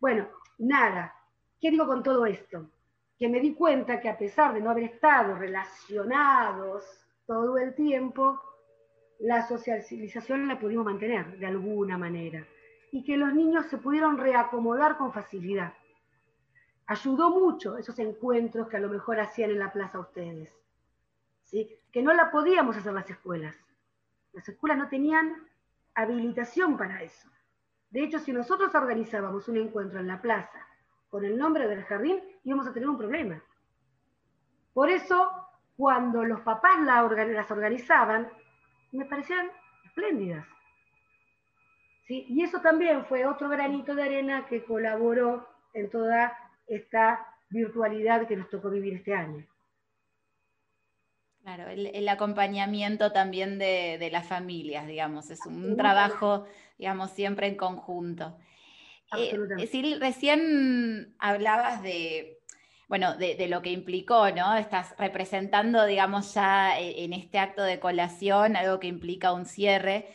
Bueno, 0.00 0.26
nada, 0.56 1.14
¿qué 1.60 1.70
digo 1.70 1.86
con 1.86 2.02
todo 2.02 2.24
esto? 2.24 2.70
Que 3.18 3.28
me 3.28 3.40
di 3.40 3.54
cuenta 3.54 4.00
que 4.00 4.08
a 4.08 4.16
pesar 4.16 4.54
de 4.54 4.62
no 4.62 4.70
haber 4.70 4.84
estado 4.84 5.36
relacionados 5.36 6.82
todo 7.26 7.58
el 7.58 7.74
tiempo, 7.74 8.40
la 9.18 9.46
socialización 9.46 10.48
la 10.48 10.58
pudimos 10.58 10.86
mantener 10.86 11.38
de 11.38 11.46
alguna 11.46 11.98
manera 11.98 12.46
y 12.94 13.02
que 13.02 13.16
los 13.16 13.34
niños 13.34 13.66
se 13.66 13.78
pudieron 13.78 14.18
reacomodar 14.18 14.96
con 14.96 15.12
facilidad. 15.12 15.74
Ayudó 16.86 17.30
mucho 17.30 17.76
esos 17.76 17.98
encuentros 17.98 18.68
que 18.68 18.76
a 18.76 18.80
lo 18.80 18.88
mejor 18.88 19.18
hacían 19.18 19.50
en 19.50 19.58
la 19.58 19.72
plaza 19.72 19.98
ustedes, 19.98 20.54
¿sí? 21.42 21.76
que 21.90 22.04
no 22.04 22.14
la 22.14 22.30
podíamos 22.30 22.76
hacer 22.76 22.92
las 22.92 23.10
escuelas. 23.10 23.56
Las 24.32 24.48
escuelas 24.48 24.78
no 24.78 24.88
tenían 24.88 25.44
habilitación 25.96 26.76
para 26.76 27.02
eso. 27.02 27.28
De 27.90 28.04
hecho, 28.04 28.20
si 28.20 28.32
nosotros 28.32 28.72
organizábamos 28.76 29.48
un 29.48 29.56
encuentro 29.56 29.98
en 29.98 30.06
la 30.06 30.22
plaza 30.22 30.64
con 31.08 31.24
el 31.24 31.36
nombre 31.36 31.66
del 31.66 31.82
jardín, 31.82 32.22
íbamos 32.44 32.68
a 32.68 32.72
tener 32.72 32.88
un 32.88 32.96
problema. 32.96 33.42
Por 34.72 34.88
eso, 34.88 35.32
cuando 35.76 36.22
los 36.22 36.42
papás 36.42 36.78
las 36.80 37.50
organizaban, 37.50 38.30
me 38.92 39.04
parecían 39.04 39.50
espléndidas. 39.84 40.53
Y 42.06 42.42
eso 42.42 42.60
también 42.60 43.06
fue 43.06 43.26
otro 43.26 43.48
granito 43.48 43.94
de 43.94 44.02
arena 44.02 44.46
que 44.46 44.64
colaboró 44.64 45.48
en 45.72 45.90
toda 45.90 46.36
esta 46.66 47.26
virtualidad 47.48 48.26
que 48.26 48.36
nos 48.36 48.50
tocó 48.50 48.70
vivir 48.70 48.94
este 48.94 49.14
año. 49.14 49.46
Claro, 51.42 51.68
el, 51.68 52.08
acompañamiento 52.08 53.12
también 53.12 53.58
de, 53.58 54.08
las 54.10 54.26
familias, 54.26 54.86
digamos, 54.86 55.30
es 55.30 55.44
un 55.44 55.76
trabajo, 55.76 56.46
digamos, 56.78 57.10
siempre 57.10 57.48
en 57.48 57.56
conjunto. 57.56 58.38
Eh, 59.14 59.36
recién 60.00 61.14
hablabas 61.18 61.82
de, 61.82 62.38
bueno, 62.88 63.18
de, 63.18 63.46
lo 63.48 63.60
que 63.60 63.72
implicó, 63.72 64.30
¿no? 64.30 64.56
Estás 64.56 64.94
representando, 64.96 65.84
digamos, 65.84 66.32
ya 66.32 66.80
e, 66.80 67.04
en 67.04 67.12
este 67.12 67.38
acto 67.38 67.62
de 67.62 67.78
colación 67.78 68.56
algo 68.56 68.80
que 68.80 68.86
implica 68.86 69.34
un 69.34 69.44
cierre. 69.44 70.08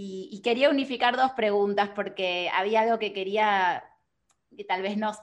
Y, 0.00 0.42
quería 0.44 0.70
unificar 0.70 1.16
dos 1.16 1.32
preguntas 1.32 1.90
porque 1.92 2.48
había 2.54 2.82
algo 2.82 3.00
que 3.00 3.12
quería 3.12 3.82
que 4.56 4.62
tal 4.62 4.80
vez 4.80 4.96
nos, 4.96 5.16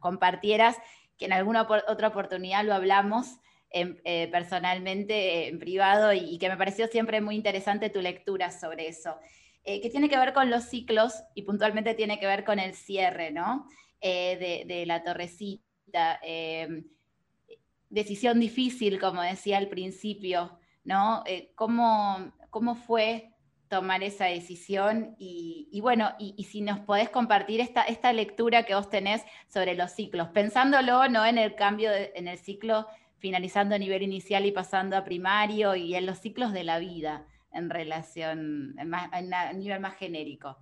compartieras, 0.00 0.78
que 1.18 1.26
en 1.26 1.34
alguna 1.34 1.68
otra 1.88 2.08
oportunidad 2.08 2.64
lo 2.64 2.72
hablamos 2.72 3.36
eh, 3.70 4.28
personalmente, 4.32 5.48
en 5.48 5.58
privado, 5.58 6.14
y, 6.14 6.38
que 6.38 6.48
me 6.48 6.56
pareció 6.56 6.86
siempre 6.86 7.20
muy 7.20 7.36
interesante 7.36 7.90
tu 7.90 8.00
lectura 8.00 8.50
sobre 8.50 8.88
eso, 8.88 9.18
eh, 9.62 9.82
que 9.82 9.90
tiene 9.90 10.08
que 10.08 10.16
ver 10.16 10.32
con 10.32 10.48
los 10.48 10.64
ciclos 10.64 11.22
y 11.34 11.42
puntualmente 11.42 11.92
tiene 11.92 12.18
que 12.18 12.26
ver 12.26 12.46
con 12.46 12.58
el 12.58 12.72
cierre 12.72 13.30
¿no? 13.30 13.68
Eh, 14.00 14.64
de, 14.66 14.86
la 14.86 15.02
torrecita. 15.02 16.18
decisión 17.90 18.40
difícil, 18.40 18.98
como 18.98 19.20
decía 19.20 19.58
al 19.58 19.68
principio, 19.68 20.58
¿no? 20.82 21.22
¿cómo, 21.54 22.32
¿Cómo 22.48 22.74
fue 22.74 23.33
tomar 23.74 24.04
esa 24.04 24.26
decisión 24.26 25.16
y, 25.18 25.80
bueno, 25.82 26.12
y, 26.16 26.44
si 26.44 26.60
nos 26.60 26.78
podés 26.78 27.08
compartir 27.08 27.60
esta, 27.60 27.82
esta 27.82 28.12
lectura 28.12 28.62
que 28.62 28.76
vos 28.76 28.88
tenés 28.88 29.24
sobre 29.48 29.74
los 29.74 29.90
ciclos, 29.90 30.28
pensándolo 30.28 31.08
no 31.08 31.26
en 31.26 31.38
el 31.38 31.56
cambio, 31.56 31.90
en 31.92 32.28
el 32.28 32.38
ciclo 32.38 32.86
finalizando 33.18 33.74
a 33.74 33.78
nivel 33.78 34.02
inicial 34.02 34.46
y 34.46 34.52
pasando 34.52 34.96
a 34.96 35.02
primario 35.02 35.74
y 35.74 35.96
en 35.96 36.06
los 36.06 36.18
ciclos 36.18 36.52
de 36.52 36.62
la 36.62 36.78
vida 36.78 37.26
en 37.52 37.68
relación, 37.68 38.76
a 38.78 39.52
nivel 39.54 39.80
más 39.80 39.96
genérico. 39.96 40.56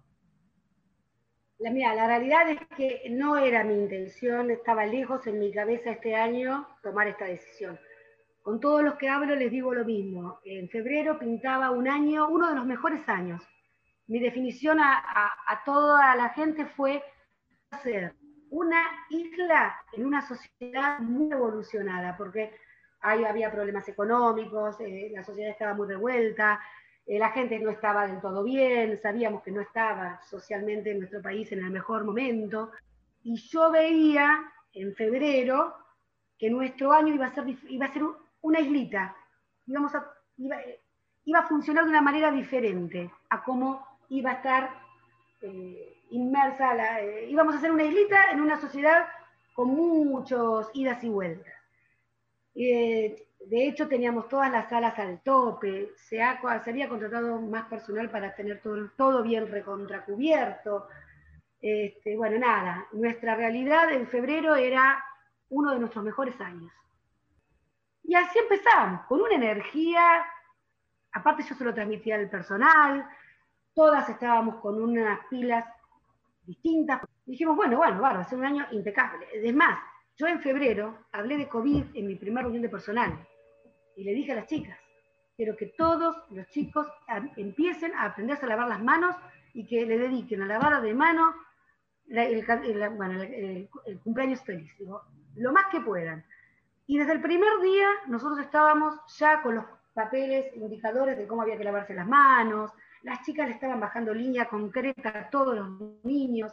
La, 1.59 1.71
mira, 1.71 1.95
la 1.95 2.07
realidad 2.07 2.49
es 2.49 2.61
que 2.75 3.11
no 3.11 3.37
era 3.37 3.63
mi 3.63 3.75
intención, 3.75 4.51
estaba 4.51 4.87
lejos 4.87 5.27
en 5.27 5.39
mi 5.39 5.53
cabeza 5.53 5.91
este 5.91 6.15
año 6.15 6.67
tomar 6.83 7.09
esta 7.09 7.27
decisión. 7.27 7.79
Con 8.43 8.59
todos 8.59 8.83
los 8.83 8.95
que 8.95 9.09
hablo 9.09 9.37
les 9.37 9.51
digo 9.51 9.73
lo 9.73 9.85
mismo. 9.85 10.41
En 10.45 10.69
febrero 10.69 11.19
pintaba 11.19 11.71
un 11.71 11.89
año, 11.89 12.29
uno 12.29 12.49
de 12.49 12.57
los 12.57 12.67
mejores 12.67 13.09
años. 13.09 13.41
Mi 14.09 14.19
definición 14.19 14.81
a, 14.81 15.63
toda 15.65 16.17
la 16.17 16.31
gente 16.31 16.67
fue 16.67 17.03
ser 17.83 18.15
una 18.51 18.83
isla 19.11 19.75
en 19.93 20.05
una 20.05 20.27
sociedad 20.27 20.99
muy 20.99 21.33
evolucionada, 21.33 22.17
porque 22.17 22.53
ahí 23.01 23.25
había 23.25 23.51
problemas 23.51 23.89
económicos, 23.89 24.79
eh, 24.81 25.11
la 25.15 25.25
sociedad 25.25 25.51
estaba 25.51 25.75
muy 25.75 25.87
revuelta, 25.87 26.61
eh, 27.07 27.19
la 27.19 27.31
gente 27.31 27.59
no 27.61 27.71
estaba 27.71 28.07
del 28.07 28.21
todo 28.21 28.43
bien, 28.43 29.01
sabíamos 29.01 29.43
que 29.43 29.53
no 29.53 29.61
estaba 29.61 30.21
socialmente 30.29 30.91
en 30.91 30.99
nuestro 30.99 31.23
país 31.23 31.51
en 31.53 31.61
el 31.61 31.71
mejor 31.71 32.05
momento. 32.05 32.73
Y 33.23 33.37
yo 33.37 33.71
veía 33.71 34.53
en 34.73 34.95
febrero 34.95 35.75
que 36.37 36.51
nuestro 36.51 36.93
año 36.93 37.15
iba 37.15 37.27
a 37.27 37.35
ser, 37.35 37.45
iba 37.69 37.87
a 37.87 37.93
ser 37.93 38.03
una 38.43 38.61
islita. 38.61 39.17
Iba, 39.67 41.39
a 41.39 41.47
funcionar 41.47 41.85
de 41.85 41.91
una 41.91 42.03
manera 42.03 42.31
diferente 42.31 43.11
a 43.31 43.43
cómo 43.43 43.87
iba 44.09 44.31
a 44.31 44.35
estar 44.35 44.71
eh, 45.41 46.03
inmersa, 46.11 46.75
la, 46.75 47.01
eh, 47.01 47.31
íbamos 47.31 47.55
a 47.55 47.61
ser 47.61 47.71
una 47.71 47.85
islita 47.85 48.31
en 48.31 48.41
una 48.41 48.61
sociedad 48.61 49.07
con 49.55 49.69
muchos 49.69 50.71
idas 50.75 51.03
y 51.05 51.09
vueltas. 51.09 51.55
Eh, 52.55 53.27
de 53.47 53.67
hecho, 53.67 53.89
teníamos 53.89 54.29
todas 54.29 54.51
las 54.51 54.69
salas 54.69 54.99
al 54.99 55.21
tope, 55.23 55.93
se, 55.97 56.23
había 56.23 56.89
contratado 56.89 57.41
más 57.41 57.67
personal 57.67 58.09
para 58.11 58.35
tener 58.35 58.61
todo, 58.61 58.91
todo 58.97 59.23
bien 59.23 59.51
recontracubierto. 59.51 60.89
Este, 61.61 62.17
bueno, 62.17 62.39
nada, 62.39 62.87
nuestra 62.93 63.35
realidad 63.35 63.93
en 63.93 64.07
febrero 64.07 64.55
era 64.55 65.03
uno 65.49 65.73
de 65.73 65.79
nuestros 65.79 66.05
mejores 66.05 66.41
años. 66.41 66.73
Y 68.05 68.15
así 68.15 68.39
empezamos, 68.39 69.07
con 69.07 69.21
una 69.21 69.35
energía, 69.35 70.25
aparte 71.13 71.45
yo 71.45 71.55
se 71.55 71.65
lo 71.65 71.75
transmitía 71.75 72.17
al 72.17 72.29
personal, 72.29 73.09
todas 73.75 74.09
estábamos 74.09 74.57
con 74.57 74.83
unas 74.83 75.21
pilas 75.27 75.65
distintas. 76.45 77.01
Dijimos, 77.25 77.57
bueno, 77.57 77.77
bueno, 77.77 78.01
va 78.01 78.11
a 78.11 78.25
ser 78.25 78.39
un 78.39 78.45
año 78.45 78.67
impecable. 78.73 79.27
Es 79.33 79.55
más, 79.55 79.79
yo 80.17 80.27
en 80.27 80.41
febrero 80.41 81.07
hablé 81.13 81.37
de 81.37 81.49
COVID 81.49 81.85
en 81.95 82.07
mi 82.07 82.17
primera 82.17 82.43
reunión 82.43 82.63
de 82.63 82.69
personal 82.69 83.27
y 83.97 84.05
le 84.05 84.13
dije 84.13 84.33
a 84.33 84.37
las 84.37 84.47
chicas, 84.47 84.79
quiero 85.37 85.57
que 85.57 85.67
todos 85.67 86.17
los 86.31 86.47
chicos 86.49 86.87
empiecen 87.37 87.95
a 87.95 88.07
aprenderse 88.07 88.45
a 88.45 88.49
lavar 88.49 88.69
las 88.69 88.83
manos 88.83 89.17
y 89.55 89.67
que 89.67 89.87
le 89.87 89.99
dediquen 89.99 90.43
a 90.43 90.47
lavada 90.47 90.81
de 90.81 90.95
mano 90.95 91.35
el, 92.09 92.47
cumpleaños 94.03 94.43
feliz, 94.43 94.73
lo 95.37 95.53
más 95.53 95.67
que 95.71 95.81
puedan. 95.81 96.25
Y 96.93 96.99
desde 96.99 97.13
el 97.13 97.23
primer 97.23 97.59
día 97.63 97.89
nosotros 98.07 98.39
estábamos 98.39 98.95
ya 99.17 99.41
con 99.41 99.55
los 99.55 99.65
papeles, 99.95 100.55
indicadores 100.55 101.17
de 101.17 101.27
cómo 101.27 101.41
había 101.41 101.57
que 101.57 101.65
lavarse 101.65 101.95
las 101.95 102.07
manos, 102.07 102.71
las 103.03 103.23
chicas 103.23 103.49
le 103.49 103.55
estaban 103.55 103.81
bajando 103.81 104.13
línea 104.13 104.47
concreta 104.47 105.09
a 105.09 105.31
todos 105.31 105.57
los 105.57 106.05
niños, 106.05 106.53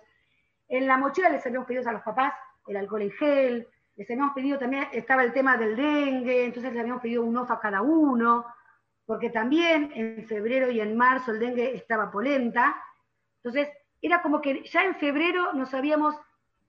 en 0.70 0.88
la 0.88 0.98
mochila 0.98 1.28
les 1.28 1.46
habíamos 1.46 1.68
pedido 1.68 1.90
a 1.90 1.92
los 1.92 2.04
papás 2.04 2.34
el 2.68 2.78
alcohol 2.78 3.02
en 3.02 3.12
gel, 3.12 3.68
les 3.98 4.10
habíamos 4.10 4.34
pedido 4.34 4.58
también, 4.58 4.88
estaba 4.94 5.26
el 5.26 5.34
tema 5.34 5.58
del 5.58 5.76
dengue, 5.76 6.46
entonces 6.46 6.72
les 6.72 6.80
habíamos 6.80 7.02
pedido 7.02 7.26
un 7.26 7.36
off 7.36 7.52
a 7.52 7.60
cada 7.60 7.82
uno, 7.82 8.46
porque 9.06 9.32
también 9.32 9.92
en 9.94 10.26
febrero 10.26 10.72
y 10.72 10.80
en 10.80 10.96
marzo 10.96 11.32
el 11.32 11.40
dengue 11.40 11.76
estaba 11.76 12.10
polenta, 12.10 12.82
entonces 13.44 13.68
era 14.02 14.22
como 14.22 14.40
que 14.40 14.64
ya 14.64 14.86
en 14.86 14.96
febrero 14.96 15.52
nos 15.52 15.74
habíamos 15.74 16.16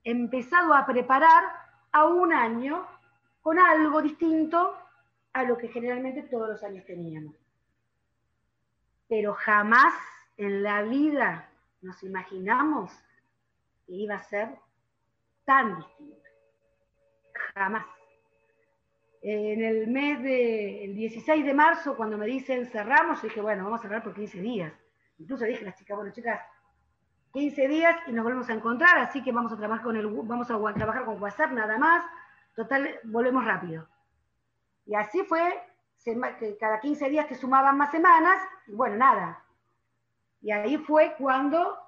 empezado 0.03 0.75
a 0.75 0.85
preparar 0.85 1.45
a 1.93 2.07
un 2.07 2.33
año 2.33 2.85
con 3.43 3.59
algo 3.59 4.03
distinto 4.03 4.77
a 5.33 5.45
lo 5.45 5.57
que 5.57 5.69
generalmente 5.69 6.23
todos 6.23 6.49
los 6.49 6.63
años 6.63 6.85
teníamos. 6.85 7.35
Pero 9.09 9.35
jamás 9.35 9.95
en 10.37 10.63
la 10.63 10.83
vida 10.83 11.51
nos 11.83 12.03
imaginamos 12.03 12.93
que 13.87 13.95
iba 13.95 14.17
a 14.17 14.23
ser 14.23 14.49
tan 15.45 15.77
distinto. 15.77 16.29
Jamás. 17.55 17.87
En 19.23 19.63
el 19.63 19.87
mes 19.89 20.23
del 20.23 20.95
16 20.95 21.45
de 21.45 21.55
marzo, 21.55 21.97
cuando 21.97 22.17
me 22.17 22.27
dicen 22.27 22.67
cerramos, 22.67 23.21
yo 23.21 23.29
dije, 23.29 23.41
bueno, 23.41 23.65
vamos 23.65 23.81
a 23.81 23.83
cerrar 23.83 24.03
por 24.03 24.15
15 24.15 24.41
días. 24.41 24.73
Incluso 25.19 25.45
dije 25.45 25.63
a 25.63 25.69
las 25.69 25.77
chicas, 25.77 25.97
bueno, 25.97 26.13
chicas, 26.13 26.41
15 27.33 27.69
días 27.69 27.97
y 28.07 28.13
nos 28.13 28.25
volvemos 28.25 28.49
a 28.49 28.55
encontrar, 28.55 28.99
así 28.99 29.23
que 29.23 29.31
vamos 29.31 29.53
a 29.53 29.57
trabajar 29.57 29.85
con 29.85 29.97
el, 29.97 30.07
vamos 30.07 30.51
a 30.51 30.75
trabajar 30.75 31.05
con 31.05 31.23
WhatsApp 31.23 31.53
nada 31.53 31.79
más, 31.79 32.05
total, 32.55 33.01
volvemos 33.05 33.45
rápido. 33.45 33.89
Y 34.87 34.95
así 34.95 35.23
fue, 35.25 35.63
que 36.05 36.57
cada 36.59 36.81
15 36.81 37.09
días 37.09 37.29
te 37.29 37.35
sumaban 37.35 37.77
más 37.77 37.91
semanas, 37.91 38.43
y 38.67 38.73
bueno, 38.73 38.97
nada. 38.97 39.45
Y 40.41 40.51
ahí 40.51 40.79
fue 40.79 41.15
cuando, 41.19 41.79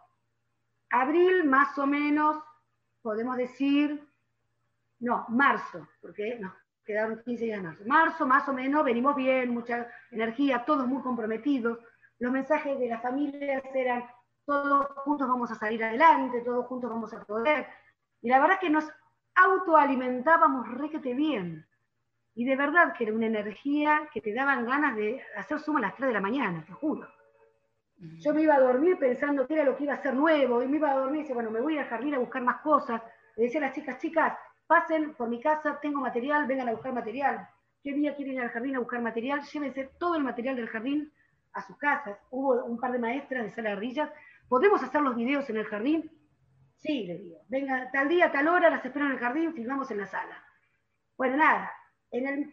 abril 0.90 1.44
más 1.44 1.76
o 1.78 1.86
menos, 1.86 2.36
podemos 3.00 3.36
decir, 3.36 4.06
no, 5.00 5.24
marzo, 5.28 5.88
porque 6.00 6.38
no, 6.38 6.54
quedaron 6.84 7.22
15 7.24 7.44
días 7.44 7.58
de 7.58 7.66
marzo. 7.66 7.84
Marzo, 7.86 8.26
más 8.26 8.48
o 8.48 8.52
menos, 8.52 8.84
venimos 8.84 9.16
bien, 9.16 9.50
mucha 9.50 9.88
energía, 10.10 10.64
todos 10.64 10.86
muy 10.86 11.02
comprometidos. 11.02 11.78
Los 12.18 12.32
mensajes 12.32 12.78
de 12.78 12.88
las 12.88 13.02
familias 13.02 13.62
eran, 13.74 14.04
todos 14.44 14.86
juntos 14.98 15.28
vamos 15.28 15.50
a 15.50 15.54
salir 15.54 15.82
adelante, 15.82 16.40
todos 16.42 16.66
juntos 16.66 16.90
vamos 16.90 17.12
a 17.14 17.24
poder. 17.24 17.66
Y 18.20 18.28
la 18.28 18.38
verdad 18.38 18.60
que 18.60 18.70
nos 18.70 18.84
autoalimentábamos 19.34 20.68
requete 20.68 21.14
bien. 21.14 21.66
Y 22.34 22.44
de 22.44 22.56
verdad 22.56 22.94
que 22.96 23.04
era 23.04 23.12
una 23.12 23.26
energía 23.26 24.08
que 24.12 24.20
te 24.20 24.32
daban 24.32 24.64
ganas 24.64 24.96
de 24.96 25.22
hacer 25.36 25.60
suma 25.60 25.80
a 25.80 25.82
las 25.82 25.96
3 25.96 26.08
de 26.08 26.14
la 26.14 26.20
mañana, 26.20 26.64
te 26.64 26.72
juro. 26.72 27.06
Yo 28.18 28.34
me 28.34 28.42
iba 28.42 28.54
a 28.54 28.60
dormir 28.60 28.98
pensando 28.98 29.46
que 29.46 29.54
era 29.54 29.64
lo 29.64 29.76
que 29.76 29.84
iba 29.84 29.94
a 29.94 30.02
ser 30.02 30.14
nuevo, 30.14 30.62
y 30.62 30.66
me 30.66 30.78
iba 30.78 30.90
a 30.90 30.98
dormir 30.98 31.20
y 31.20 31.22
decía, 31.22 31.34
bueno, 31.34 31.50
me 31.50 31.60
voy 31.60 31.78
al 31.78 31.86
jardín 31.86 32.14
a 32.14 32.18
buscar 32.18 32.42
más 32.42 32.60
cosas. 32.62 33.00
Le 33.36 33.44
decía 33.44 33.60
a 33.60 33.66
las 33.66 33.74
chicas, 33.74 33.98
chicas, 33.98 34.36
pasen 34.66 35.14
por 35.14 35.28
mi 35.28 35.40
casa, 35.40 35.78
tengo 35.80 36.00
material, 36.00 36.46
vengan 36.46 36.68
a 36.68 36.72
buscar 36.72 36.92
material. 36.92 37.48
¿Qué 37.82 37.92
día 37.92 38.16
quieren 38.16 38.34
ir 38.34 38.40
al 38.40 38.50
jardín 38.50 38.76
a 38.76 38.80
buscar 38.80 39.02
material? 39.02 39.42
Llévense 39.42 39.90
todo 39.98 40.16
el 40.16 40.24
material 40.24 40.56
del 40.56 40.68
jardín 40.68 41.12
a 41.52 41.62
sus 41.62 41.76
casas. 41.76 42.18
Hubo 42.30 42.64
un 42.64 42.78
par 42.80 42.92
de 42.92 42.98
maestras 42.98 43.44
de 43.44 43.50
sala 43.52 43.70
de 43.70 43.76
ardillas. 43.76 44.10
¿Podemos 44.48 44.82
hacer 44.82 45.00
los 45.00 45.14
videos 45.14 45.48
en 45.50 45.58
el 45.58 45.66
jardín? 45.66 46.10
Sí, 46.82 47.04
le 47.04 47.18
digo. 47.18 47.38
Venga, 47.48 47.90
tal 47.92 48.08
día, 48.08 48.30
tal 48.30 48.48
hora, 48.48 48.70
las 48.70 48.84
espero 48.84 49.06
en 49.06 49.12
el 49.12 49.18
jardín, 49.18 49.54
filmamos 49.54 49.90
en 49.90 49.98
la 49.98 50.06
sala. 50.06 50.44
Bueno, 51.16 51.36
nada. 51.36 51.72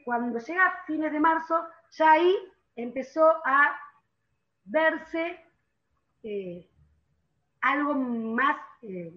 Cuando 0.06 0.40
llega 0.40 0.84
fines 0.86 1.12
de 1.12 1.20
marzo, 1.20 1.68
ya 1.92 2.12
ahí 2.12 2.36
empezó 2.76 3.26
a 3.46 3.78
verse 4.64 5.44
eh, 6.24 6.70
algo 7.62 7.96
más 7.96 8.58
eh, 8.84 9.14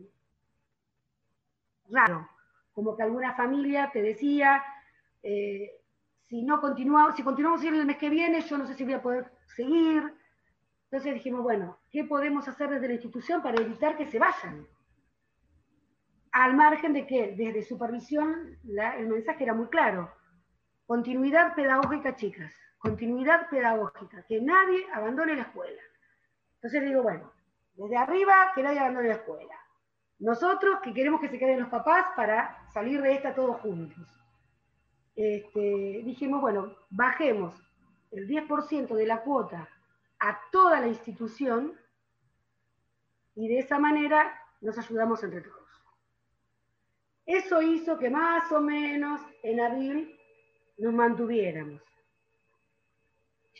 raro 1.90 2.28
como 2.72 2.96
que 2.96 3.02
alguna 3.02 3.34
familia 3.34 3.90
te 3.92 4.02
decía, 4.02 4.62
eh, 5.22 5.70
si 6.28 6.42
no 6.42 6.60
continuamos, 6.60 7.16
si 7.16 7.22
continuamos 7.22 7.62
el 7.64 7.86
mes 7.86 7.98
que 7.98 8.08
viene, 8.08 8.40
yo 8.40 8.58
no 8.58 8.66
sé 8.66 8.74
si 8.74 8.84
voy 8.84 8.94
a 8.94 9.02
poder 9.02 9.30
seguir. 9.54 10.02
Entonces 10.84 11.14
dijimos, 11.14 11.42
bueno, 11.42 11.78
¿qué 11.90 12.04
podemos 12.04 12.48
hacer 12.48 12.70
desde 12.70 12.88
la 12.88 12.94
institución 12.94 13.42
para 13.42 13.60
evitar 13.60 13.96
que 13.96 14.06
se 14.06 14.18
vayan? 14.18 14.66
Al 16.32 16.54
margen 16.56 16.94
de 16.94 17.06
que 17.06 17.34
desde 17.36 17.62
supervisión 17.62 18.58
el 18.64 19.06
mensaje 19.08 19.44
era 19.44 19.54
muy 19.54 19.66
claro. 19.68 20.10
Continuidad 20.86 21.54
pedagógica, 21.54 22.16
chicas. 22.16 22.52
Continuidad 22.78 23.48
pedagógica. 23.50 24.24
Que 24.26 24.40
nadie 24.40 24.86
abandone 24.92 25.36
la 25.36 25.42
escuela. 25.42 25.80
Entonces 26.56 26.82
digo, 26.82 27.02
bueno, 27.02 27.32
desde 27.74 27.96
arriba, 27.96 28.52
que 28.54 28.62
nadie 28.62 28.78
abandone 28.78 29.08
la 29.08 29.14
escuela. 29.14 29.54
Nosotros 30.18 30.80
que 30.82 30.94
queremos 30.94 31.20
que 31.20 31.28
se 31.28 31.38
queden 31.38 31.60
los 31.60 31.68
papás 31.68 32.06
para 32.16 32.66
salir 32.72 33.02
de 33.02 33.12
esta 33.12 33.34
todos 33.34 33.60
juntos. 33.60 34.08
Este, 35.14 36.02
dijimos, 36.04 36.40
bueno, 36.40 36.76
bajemos 36.90 37.54
el 38.10 38.28
10% 38.28 38.94
de 38.94 39.06
la 39.06 39.22
cuota 39.22 39.68
a 40.20 40.40
toda 40.50 40.80
la 40.80 40.86
institución 40.86 41.76
y 43.34 43.48
de 43.48 43.58
esa 43.58 43.78
manera 43.78 44.32
nos 44.60 44.78
ayudamos 44.78 45.22
entre 45.24 45.40
todos. 45.40 45.61
Eso 47.26 47.62
hizo 47.62 47.98
que 47.98 48.10
más 48.10 48.50
o 48.52 48.60
menos 48.60 49.20
en 49.42 49.60
abril 49.60 50.18
nos 50.78 50.92
mantuviéramos. 50.92 51.80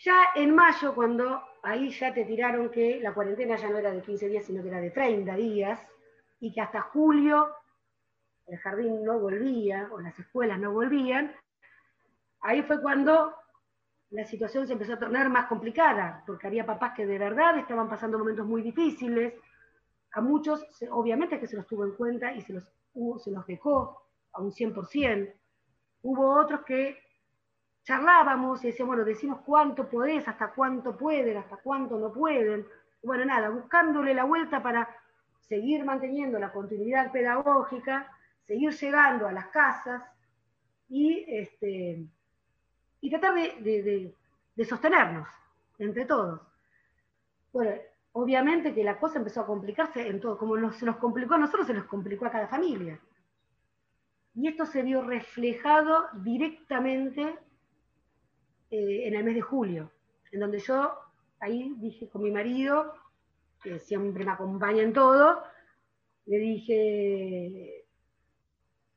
Ya 0.04 0.30
en 0.34 0.54
mayo, 0.54 0.94
cuando 0.94 1.42
ahí 1.62 1.90
ya 1.90 2.12
te 2.12 2.24
tiraron 2.24 2.70
que 2.70 2.98
la 3.00 3.14
cuarentena 3.14 3.56
ya 3.56 3.70
no 3.70 3.78
era 3.78 3.92
de 3.92 4.02
15 4.02 4.28
días, 4.28 4.44
sino 4.44 4.62
que 4.62 4.68
era 4.68 4.80
de 4.80 4.90
30 4.90 5.36
días, 5.36 5.80
y 6.40 6.52
que 6.52 6.60
hasta 6.60 6.82
julio 6.82 7.54
el 8.46 8.58
jardín 8.58 9.04
no 9.04 9.20
volvía 9.20 9.88
o 9.92 10.00
las 10.00 10.18
escuelas 10.18 10.58
no 10.58 10.72
volvían, 10.72 11.32
ahí 12.40 12.62
fue 12.62 12.82
cuando 12.82 13.34
la 14.10 14.24
situación 14.24 14.66
se 14.66 14.72
empezó 14.72 14.94
a 14.94 14.98
tornar 14.98 15.30
más 15.30 15.46
complicada, 15.46 16.22
porque 16.26 16.48
había 16.48 16.66
papás 16.66 16.94
que 16.94 17.06
de 17.06 17.18
verdad 17.18 17.56
estaban 17.58 17.88
pasando 17.88 18.18
momentos 18.18 18.46
muy 18.46 18.60
difíciles, 18.60 19.34
a 20.14 20.20
muchos 20.20 20.66
obviamente 20.90 21.40
que 21.40 21.46
se 21.46 21.56
los 21.56 21.66
tuvo 21.66 21.84
en 21.84 21.92
cuenta 21.92 22.32
y 22.34 22.42
se 22.42 22.52
los, 22.52 22.64
se 23.18 23.30
los 23.30 23.46
dejó 23.46 24.02
a 24.32 24.40
un 24.40 24.52
100%, 24.52 25.32
hubo 26.02 26.40
otros 26.40 26.62
que 26.62 26.98
charlábamos 27.82 28.62
y 28.64 28.68
decíamos, 28.68 28.96
bueno, 28.96 29.04
decimos 29.04 29.40
cuánto 29.44 29.88
podés, 29.88 30.26
hasta 30.28 30.52
cuánto 30.52 30.96
pueden, 30.96 31.36
hasta 31.36 31.56
cuánto 31.56 31.98
no 31.98 32.12
pueden, 32.12 32.66
bueno, 33.02 33.24
nada, 33.24 33.50
buscándole 33.50 34.14
la 34.14 34.24
vuelta 34.24 34.62
para 34.62 34.88
seguir 35.40 35.84
manteniendo 35.84 36.38
la 36.38 36.52
continuidad 36.52 37.10
pedagógica, 37.10 38.10
seguir 38.46 38.72
llegando 38.72 39.26
a 39.26 39.32
las 39.32 39.46
casas 39.48 40.02
y, 40.88 41.24
este, 41.26 42.06
y 43.00 43.10
tratar 43.10 43.34
de, 43.34 44.14
sostenernos 44.68 45.28
entre 45.78 46.04
todos. 46.04 46.40
Bueno, 47.52 47.72
obviamente 48.12 48.74
que 48.74 48.84
la 48.84 48.98
cosa 48.98 49.18
empezó 49.18 49.40
a 49.40 49.46
complicarse 49.46 50.06
en 50.06 50.20
todo, 50.20 50.38
como 50.38 50.72
se 50.72 50.86
nos 50.86 50.96
complicó 50.96 51.34
a 51.34 51.38
nosotros, 51.38 51.66
se 51.66 51.74
nos 51.74 51.86
complicó 51.86 52.26
a 52.26 52.30
cada 52.30 52.48
familia. 52.48 53.00
Y 54.34 54.48
esto 54.48 54.64
se 54.66 54.82
vio 54.82 55.02
reflejado 55.02 56.06
directamente 56.22 57.38
eh, 58.70 59.08
en 59.08 59.14
el 59.14 59.24
mes 59.24 59.34
de 59.34 59.42
julio, 59.42 59.92
en 60.30 60.40
donde 60.40 60.58
yo 60.58 60.92
ahí 61.40 61.74
dije 61.78 62.08
con 62.08 62.22
mi 62.22 62.30
marido, 62.30 62.94
que 63.62 63.78
siempre 63.78 64.24
me 64.24 64.32
acompaña 64.32 64.82
en 64.82 64.92
todo, 64.92 65.42
le 66.26 66.38
dije, 66.38 67.84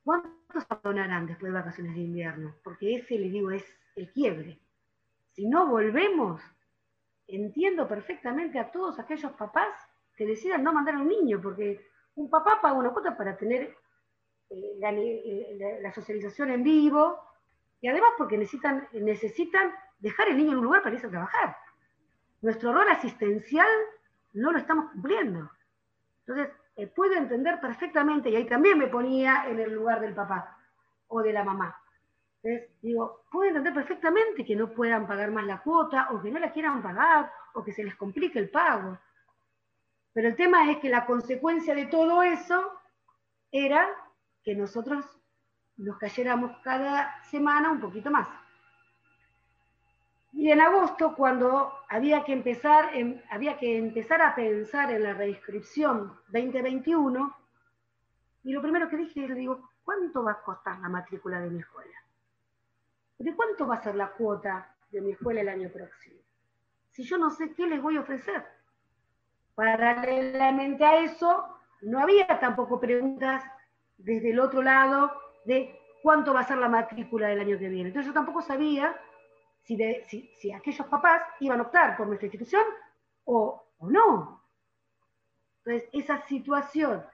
¿cuántos 0.02 0.64
abandonarán 0.68 1.26
después 1.26 1.52
de 1.52 1.58
vacaciones 1.58 1.94
de 1.94 2.00
invierno? 2.00 2.54
Porque 2.62 2.96
ese, 2.96 3.18
le 3.18 3.28
digo, 3.28 3.50
es 3.50 3.64
el 3.96 4.10
quiebre. 4.12 4.58
Si 5.32 5.46
no 5.46 5.66
volvemos, 5.66 6.40
entiendo 7.28 7.88
perfectamente 7.88 8.58
a 8.58 8.70
todos 8.70 8.98
aquellos 8.98 9.32
papás 9.32 9.68
que 10.16 10.26
decidan 10.26 10.62
no 10.62 10.72
mandar 10.72 10.94
a 10.94 11.00
un 11.00 11.08
niño, 11.08 11.40
porque 11.42 11.86
un 12.14 12.30
papá 12.30 12.60
paga 12.60 12.74
una 12.74 12.90
cuota 12.90 13.16
para 13.16 13.36
tener 13.36 13.76
eh, 14.50 14.78
eh, 14.80 15.78
la, 15.82 15.92
socialización 15.92 16.50
en 16.50 16.62
vivo, 16.62 17.20
y 17.80 17.88
además 17.88 18.10
porque 18.16 18.38
necesitan, 18.38 18.88
necesitan 18.92 19.72
dejar 19.98 20.28
el 20.28 20.36
niño 20.36 20.52
en 20.52 20.58
un 20.58 20.64
lugar 20.64 20.82
para 20.82 20.94
irse 20.94 21.06
a 21.06 21.10
trabajar. 21.10 21.56
Nuestro 22.42 22.72
rol 22.72 22.88
asistencial 22.88 23.68
no 24.32 24.52
lo 24.52 24.58
estamos 24.58 24.90
cumpliendo. 24.92 25.50
Entonces, 26.20 26.54
eh, 26.76 26.86
puedo 26.86 27.14
entender 27.14 27.60
perfectamente, 27.60 28.30
y 28.30 28.36
ahí 28.36 28.46
también 28.46 28.78
me 28.78 28.86
ponía 28.86 29.46
en 29.48 29.60
el 29.60 29.72
lugar 29.72 30.00
del 30.00 30.14
papá 30.14 30.56
o 31.08 31.22
de 31.22 31.32
la 31.32 31.44
mamá. 31.44 31.76
Entonces, 32.46 32.70
digo, 32.80 33.24
puedo 33.28 33.48
entender 33.48 33.74
perfectamente 33.74 34.44
que 34.44 34.54
no 34.54 34.70
puedan 34.70 35.04
pagar 35.04 35.32
más 35.32 35.44
la 35.46 35.60
cuota, 35.62 36.10
o 36.12 36.22
que 36.22 36.30
no 36.30 36.38
la 36.38 36.52
quieran 36.52 36.80
pagar, 36.80 37.32
o 37.54 37.64
que 37.64 37.72
se 37.72 37.82
les 37.82 37.96
complique 37.96 38.38
el 38.38 38.50
pago. 38.50 38.96
Pero 40.12 40.28
el 40.28 40.36
tema 40.36 40.70
es 40.70 40.78
que 40.78 40.88
la 40.88 41.06
consecuencia 41.06 41.74
de 41.74 41.86
todo 41.86 42.22
eso 42.22 42.72
era 43.50 43.88
que 44.44 44.54
nosotros 44.54 45.04
nos 45.76 45.98
cayéramos 45.98 46.56
cada 46.62 47.20
semana 47.24 47.72
un 47.72 47.80
poquito 47.80 48.12
más. 48.12 48.28
Y 50.32 50.48
en 50.52 50.60
agosto, 50.60 51.16
cuando 51.16 51.72
había 51.88 52.22
que, 52.22 52.32
empezar, 52.32 52.90
había 53.28 53.58
que 53.58 53.76
empezar 53.76 54.22
a 54.22 54.36
pensar 54.36 54.92
en 54.92 55.02
la 55.02 55.14
reinscripción 55.14 56.16
2021, 56.28 57.36
y 58.44 58.52
lo 58.52 58.62
primero 58.62 58.88
que 58.88 58.98
dije, 58.98 59.26
le 59.26 59.34
digo, 59.34 59.68
¿cuánto 59.82 60.22
va 60.22 60.32
a 60.32 60.42
costar 60.42 60.78
la 60.78 60.88
matrícula 60.88 61.40
de 61.40 61.50
mi 61.50 61.58
escuela? 61.58 62.05
¿De 63.18 63.34
cuánto 63.34 63.66
va 63.66 63.76
a 63.76 63.82
ser 63.82 63.94
la 63.94 64.10
cuota 64.12 64.74
de 64.90 65.00
mi 65.00 65.12
escuela 65.12 65.40
el 65.40 65.48
año 65.48 65.70
próximo? 65.70 66.20
Si 66.90 67.02
yo 67.02 67.18
no 67.18 67.30
sé 67.30 67.52
qué 67.54 67.66
les 67.66 67.80
voy 67.80 67.96
a 67.96 68.00
ofrecer. 68.00 68.44
Paralelamente 69.54 70.84
a 70.84 71.00
eso, 71.00 71.46
no 71.82 71.98
había 72.00 72.38
tampoco 72.38 72.78
preguntas 72.78 73.42
desde 73.96 74.30
el 74.30 74.40
otro 74.40 74.62
lado 74.62 75.12
de 75.46 75.78
cuánto 76.02 76.34
va 76.34 76.40
a 76.40 76.46
ser 76.46 76.58
la 76.58 76.68
matrícula 76.68 77.28
del 77.28 77.40
año 77.40 77.58
que 77.58 77.68
viene. 77.68 77.88
Entonces 77.88 78.08
yo 78.08 78.14
tampoco 78.14 78.42
sabía 78.42 78.94
si, 79.62 80.52
aquellos 80.52 80.86
papás 80.86 81.22
iban 81.40 81.58
a 81.58 81.64
optar 81.64 81.96
por 81.96 82.06
nuestra 82.06 82.26
institución 82.26 82.62
o, 83.24 83.64
o 83.78 83.90
no. 83.90 84.42
Entonces, 85.64 85.88
esa 85.92 86.24
situación 86.26 87.04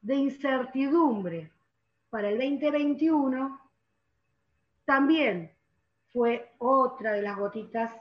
de 0.00 0.14
incertidumbre 0.14 1.52
para 2.08 2.28
el 2.28 2.38
2021 2.38 3.59
también 4.90 5.52
fue 6.12 6.50
otra 6.58 7.12
de 7.12 7.22
las 7.22 7.38
gotitas 7.38 7.94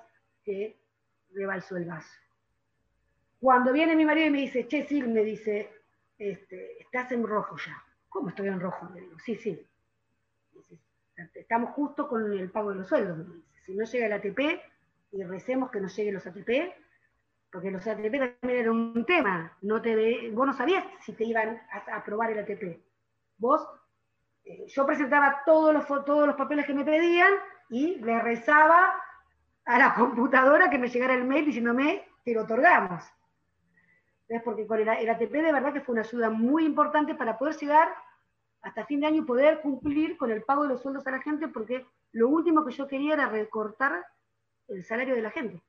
que 0.44 0.76
rebalsó 1.36 1.78
el 1.78 1.86
vaso. 1.86 2.10
Cuando 3.40 3.72
viene 3.72 3.96
mi 3.96 4.06
marido 4.06 4.26
y 4.26 4.32
me 4.32 4.40
dice, 4.40 4.68
che, 4.68 4.88
Sil, 4.90 5.06
me 5.08 5.24
dice, 5.24 5.72
este, 6.18 6.82
estás 6.82 7.12
en 7.12 7.28
rojo 7.28 7.56
ya. 7.64 7.80
¿Cómo 8.10 8.30
estoy 8.30 8.48
en 8.48 8.60
rojo? 8.60 8.90
Le 8.92 9.02
digo, 9.02 9.20
sí, 9.20 9.36
sí. 9.36 9.64
Estamos 11.36 11.76
justo 11.76 12.08
con 12.08 12.34
el 12.34 12.50
pago 12.50 12.72
de 12.72 12.78
los 12.78 12.88
sueldos. 12.88 13.20
Si 13.68 13.76
no 13.76 13.86
llega 13.86 14.08
el 14.08 14.14
ATP, 14.14 14.40
y 15.12 15.24
recemos 15.26 15.70
que 15.70 15.82
no 15.82 15.90
lleguen 15.90 16.16
los 16.16 16.26
ATP, 16.26 16.74
porque 17.52 17.70
los 17.70 17.86
ATP 17.86 18.02
también 18.42 18.62
era 18.62 18.72
un 18.72 19.06
tema. 19.06 19.56
No 19.62 19.80
te, 19.80 20.32
vos 20.32 20.48
no 20.48 20.54
sabías 20.54 20.86
si 21.02 21.14
te 21.14 21.24
iban 21.24 21.62
a 21.72 21.98
aprobar 21.98 22.32
el 22.32 22.40
ATP. 22.40 22.82
Vos, 23.38 23.62
yo 24.68 24.86
presentaba 24.86 25.41
todos 25.45 25.74
los, 25.74 25.86
todos 26.06 26.28
los 26.28 26.36
papeles 26.36 26.66
que 26.66 26.74
me 26.74 26.86
pedían 26.86 27.32
y 27.70 27.95
le 27.95 28.20
rezaba 28.20 28.95
a 29.66 29.78
la 29.78 29.93
computadora 29.95 30.70
que 30.70 30.78
me 30.78 30.88
llegara 30.89 31.14
el 31.14 31.26
mail 31.26 31.45
diciéndome, 31.45 32.06
te 32.24 32.34
lo 32.34 32.43
otorgamos. 32.43 33.04
Es 34.28 34.43
porque 34.43 34.68
con 34.68 34.80
el, 34.80 34.88
ATP 34.88 35.32
de 35.32 35.52
verdad 35.52 35.74
que 35.74 35.82
fue 35.82 35.93
una 35.93 36.04
ayuda 36.04 36.30
muy 36.30 36.66
importante 36.66 37.16
para 37.16 37.38
poder 37.38 37.56
llegar 37.56 37.89
hasta 38.62 38.86
fin 38.86 39.00
de 39.00 39.08
año 39.08 39.22
y 39.24 39.26
poder 39.26 39.62
cumplir 39.62 40.18
con 40.18 40.32
el 40.32 40.43
pago 40.43 40.64
de 40.64 40.70
los 40.70 40.82
sueldos 40.82 41.08
a 41.08 41.12
la 41.12 41.22
gente, 41.22 41.47
porque 41.47 41.86
lo 42.12 42.28
último 42.28 42.66
que 42.66 42.74
yo 42.74 42.88
quería 42.88 43.14
era 43.14 43.30
recortar 43.30 44.06
el 44.68 44.84
salario 44.84 45.16
de 45.16 45.22
la 45.22 45.32
gente. 45.32 45.64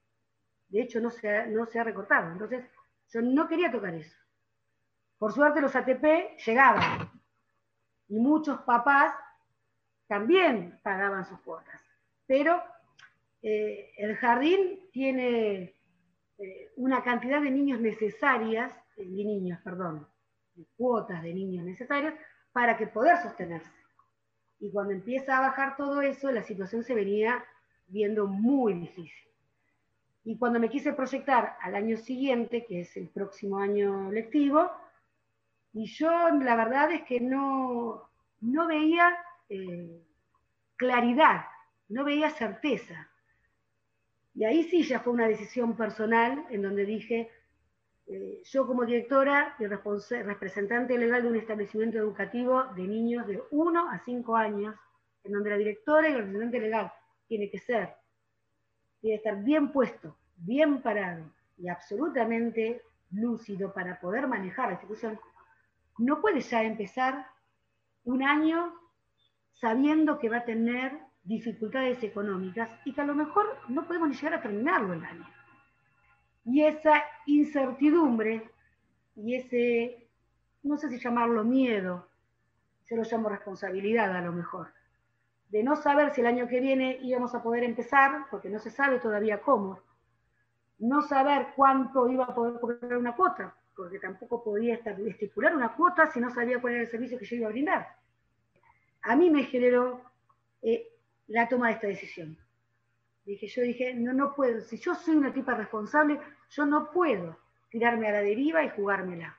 De 0.68 0.82
hecho, 0.82 1.00
no 1.00 1.10
se 1.10 1.46
no 1.46 1.66
se 1.66 1.78
ha 1.78 1.84
recortado. 1.84 2.30
Entonces, 2.32 2.64
yo 3.12 3.22
no 3.22 3.48
quería 3.48 3.70
tocar 3.70 3.94
eso. 3.94 4.16
Por 5.18 5.32
suerte, 5.32 5.60
los 5.60 5.74
ATP 5.74 6.36
llegaban. 6.44 7.09
Y 8.10 8.18
muchos 8.18 8.60
papás 8.62 9.14
también 10.08 10.78
pagaban 10.82 11.24
sus 11.24 11.40
cuotas. 11.40 11.80
Pero 12.26 12.62
eh, 13.40 13.92
el 13.96 14.16
jardín 14.16 14.90
tiene 14.92 15.76
eh, 16.38 16.72
una 16.76 17.02
cantidad 17.02 17.40
de 17.40 17.50
niños 17.50 17.80
necesarias, 17.80 18.74
de 18.96 19.06
niños, 19.06 19.60
perdón, 19.62 20.06
de 20.54 20.66
cuotas 20.76 21.22
de 21.22 21.32
niños 21.32 21.64
necesarias 21.64 22.14
para 22.52 22.76
que 22.76 22.88
poder 22.88 23.16
sostenerse. 23.18 23.70
Y 24.58 24.70
cuando 24.72 24.92
empieza 24.92 25.38
a 25.38 25.42
bajar 25.42 25.76
todo 25.76 26.02
eso, 26.02 26.30
la 26.32 26.42
situación 26.42 26.82
se 26.82 26.94
venía 26.94 27.44
viendo 27.86 28.26
muy 28.26 28.74
difícil. 28.74 29.28
Y 30.24 30.36
cuando 30.36 30.60
me 30.60 30.68
quise 30.68 30.92
proyectar 30.92 31.56
al 31.62 31.76
año 31.76 31.96
siguiente, 31.96 32.66
que 32.66 32.80
es 32.80 32.96
el 32.96 33.08
próximo 33.08 33.58
año 33.58 34.10
lectivo, 34.10 34.70
y 35.72 35.86
yo 35.86 36.10
la 36.30 36.56
verdad 36.56 36.90
es 36.92 37.02
que 37.02 37.20
no, 37.20 38.10
no 38.40 38.66
veía 38.66 39.16
eh, 39.48 40.02
claridad, 40.76 41.44
no 41.88 42.04
veía 42.04 42.30
certeza. 42.30 43.08
Y 44.34 44.44
ahí 44.44 44.64
sí 44.64 44.82
ya 44.82 45.00
fue 45.00 45.12
una 45.12 45.28
decisión 45.28 45.76
personal 45.76 46.46
en 46.50 46.62
donde 46.62 46.84
dije, 46.84 47.30
eh, 48.06 48.42
yo 48.44 48.66
como 48.66 48.84
directora 48.84 49.54
y 49.58 49.66
representante 49.66 50.98
legal 50.98 51.22
de 51.22 51.28
un 51.28 51.36
establecimiento 51.36 51.98
educativo 51.98 52.64
de 52.74 52.82
niños 52.82 53.26
de 53.26 53.42
1 53.50 53.90
a 53.90 53.98
5 54.04 54.36
años, 54.36 54.74
en 55.22 55.32
donde 55.32 55.50
la 55.50 55.56
directora 55.56 56.08
y 56.08 56.12
el 56.12 56.18
representante 56.18 56.60
legal 56.60 56.92
tiene 57.28 57.50
que 57.50 57.58
ser, 57.58 57.94
tiene 59.00 59.16
que 59.20 59.28
estar 59.28 59.44
bien 59.44 59.70
puesto, 59.70 60.16
bien 60.36 60.82
parado 60.82 61.24
y 61.56 61.68
absolutamente 61.68 62.82
lúcido 63.12 63.72
para 63.72 64.00
poder 64.00 64.26
manejar 64.26 64.66
la 64.66 64.72
institución, 64.72 65.20
no 66.00 66.20
puede 66.22 66.40
ya 66.40 66.62
empezar 66.62 67.26
un 68.04 68.22
año 68.22 68.72
sabiendo 69.52 70.18
que 70.18 70.30
va 70.30 70.38
a 70.38 70.44
tener 70.44 70.98
dificultades 71.22 72.02
económicas 72.02 72.70
y 72.86 72.94
que 72.94 73.02
a 73.02 73.04
lo 73.04 73.14
mejor 73.14 73.46
no 73.68 73.86
podemos 73.86 74.08
ni 74.08 74.14
llegar 74.14 74.34
a 74.34 74.42
terminarlo 74.42 74.94
el 74.94 75.04
año. 75.04 75.28
Y 76.46 76.62
esa 76.62 77.02
incertidumbre 77.26 78.50
y 79.14 79.34
ese, 79.34 80.08
no 80.62 80.78
sé 80.78 80.88
si 80.88 80.98
llamarlo 80.98 81.44
miedo, 81.44 82.08
se 82.84 82.96
lo 82.96 83.02
llamo 83.02 83.28
responsabilidad 83.28 84.16
a 84.16 84.22
lo 84.22 84.32
mejor, 84.32 84.72
de 85.50 85.62
no 85.62 85.76
saber 85.76 86.14
si 86.14 86.22
el 86.22 86.28
año 86.28 86.48
que 86.48 86.60
viene 86.60 86.98
íbamos 87.02 87.34
a 87.34 87.42
poder 87.42 87.62
empezar, 87.62 88.24
porque 88.30 88.48
no 88.48 88.58
se 88.58 88.70
sabe 88.70 89.00
todavía 89.00 89.42
cómo, 89.42 89.80
no 90.78 91.02
saber 91.02 91.48
cuánto 91.54 92.08
iba 92.08 92.24
a 92.24 92.34
poder 92.34 92.58
cobrar 92.58 92.96
una 92.96 93.14
cuota, 93.14 93.54
porque 93.74 93.98
tampoco 93.98 94.42
podía 94.42 94.74
estipular 94.74 95.54
una 95.54 95.74
cuota 95.74 96.10
si 96.10 96.20
no 96.20 96.30
sabía 96.30 96.60
cuál 96.60 96.74
era 96.74 96.82
el 96.82 96.90
servicio 96.90 97.18
que 97.18 97.24
yo 97.24 97.36
iba 97.36 97.48
a 97.48 97.52
brindar. 97.52 97.88
A 99.02 99.16
mí 99.16 99.30
me 99.30 99.44
generó 99.44 100.02
eh, 100.62 100.86
la 101.28 101.48
toma 101.48 101.68
de 101.68 101.74
esta 101.74 101.86
decisión. 101.86 102.36
Dije, 103.24 103.46
yo 103.46 103.62
dije, 103.62 103.94
no, 103.94 104.12
no 104.12 104.34
puedo, 104.34 104.60
si 104.60 104.78
yo 104.78 104.94
soy 104.94 105.16
una 105.16 105.32
tipa 105.32 105.54
responsable, 105.54 106.20
yo 106.50 106.66
no 106.66 106.90
puedo 106.90 107.38
tirarme 107.70 108.08
a 108.08 108.12
la 108.12 108.22
deriva 108.22 108.64
y 108.64 108.70
jugármela. 108.70 109.36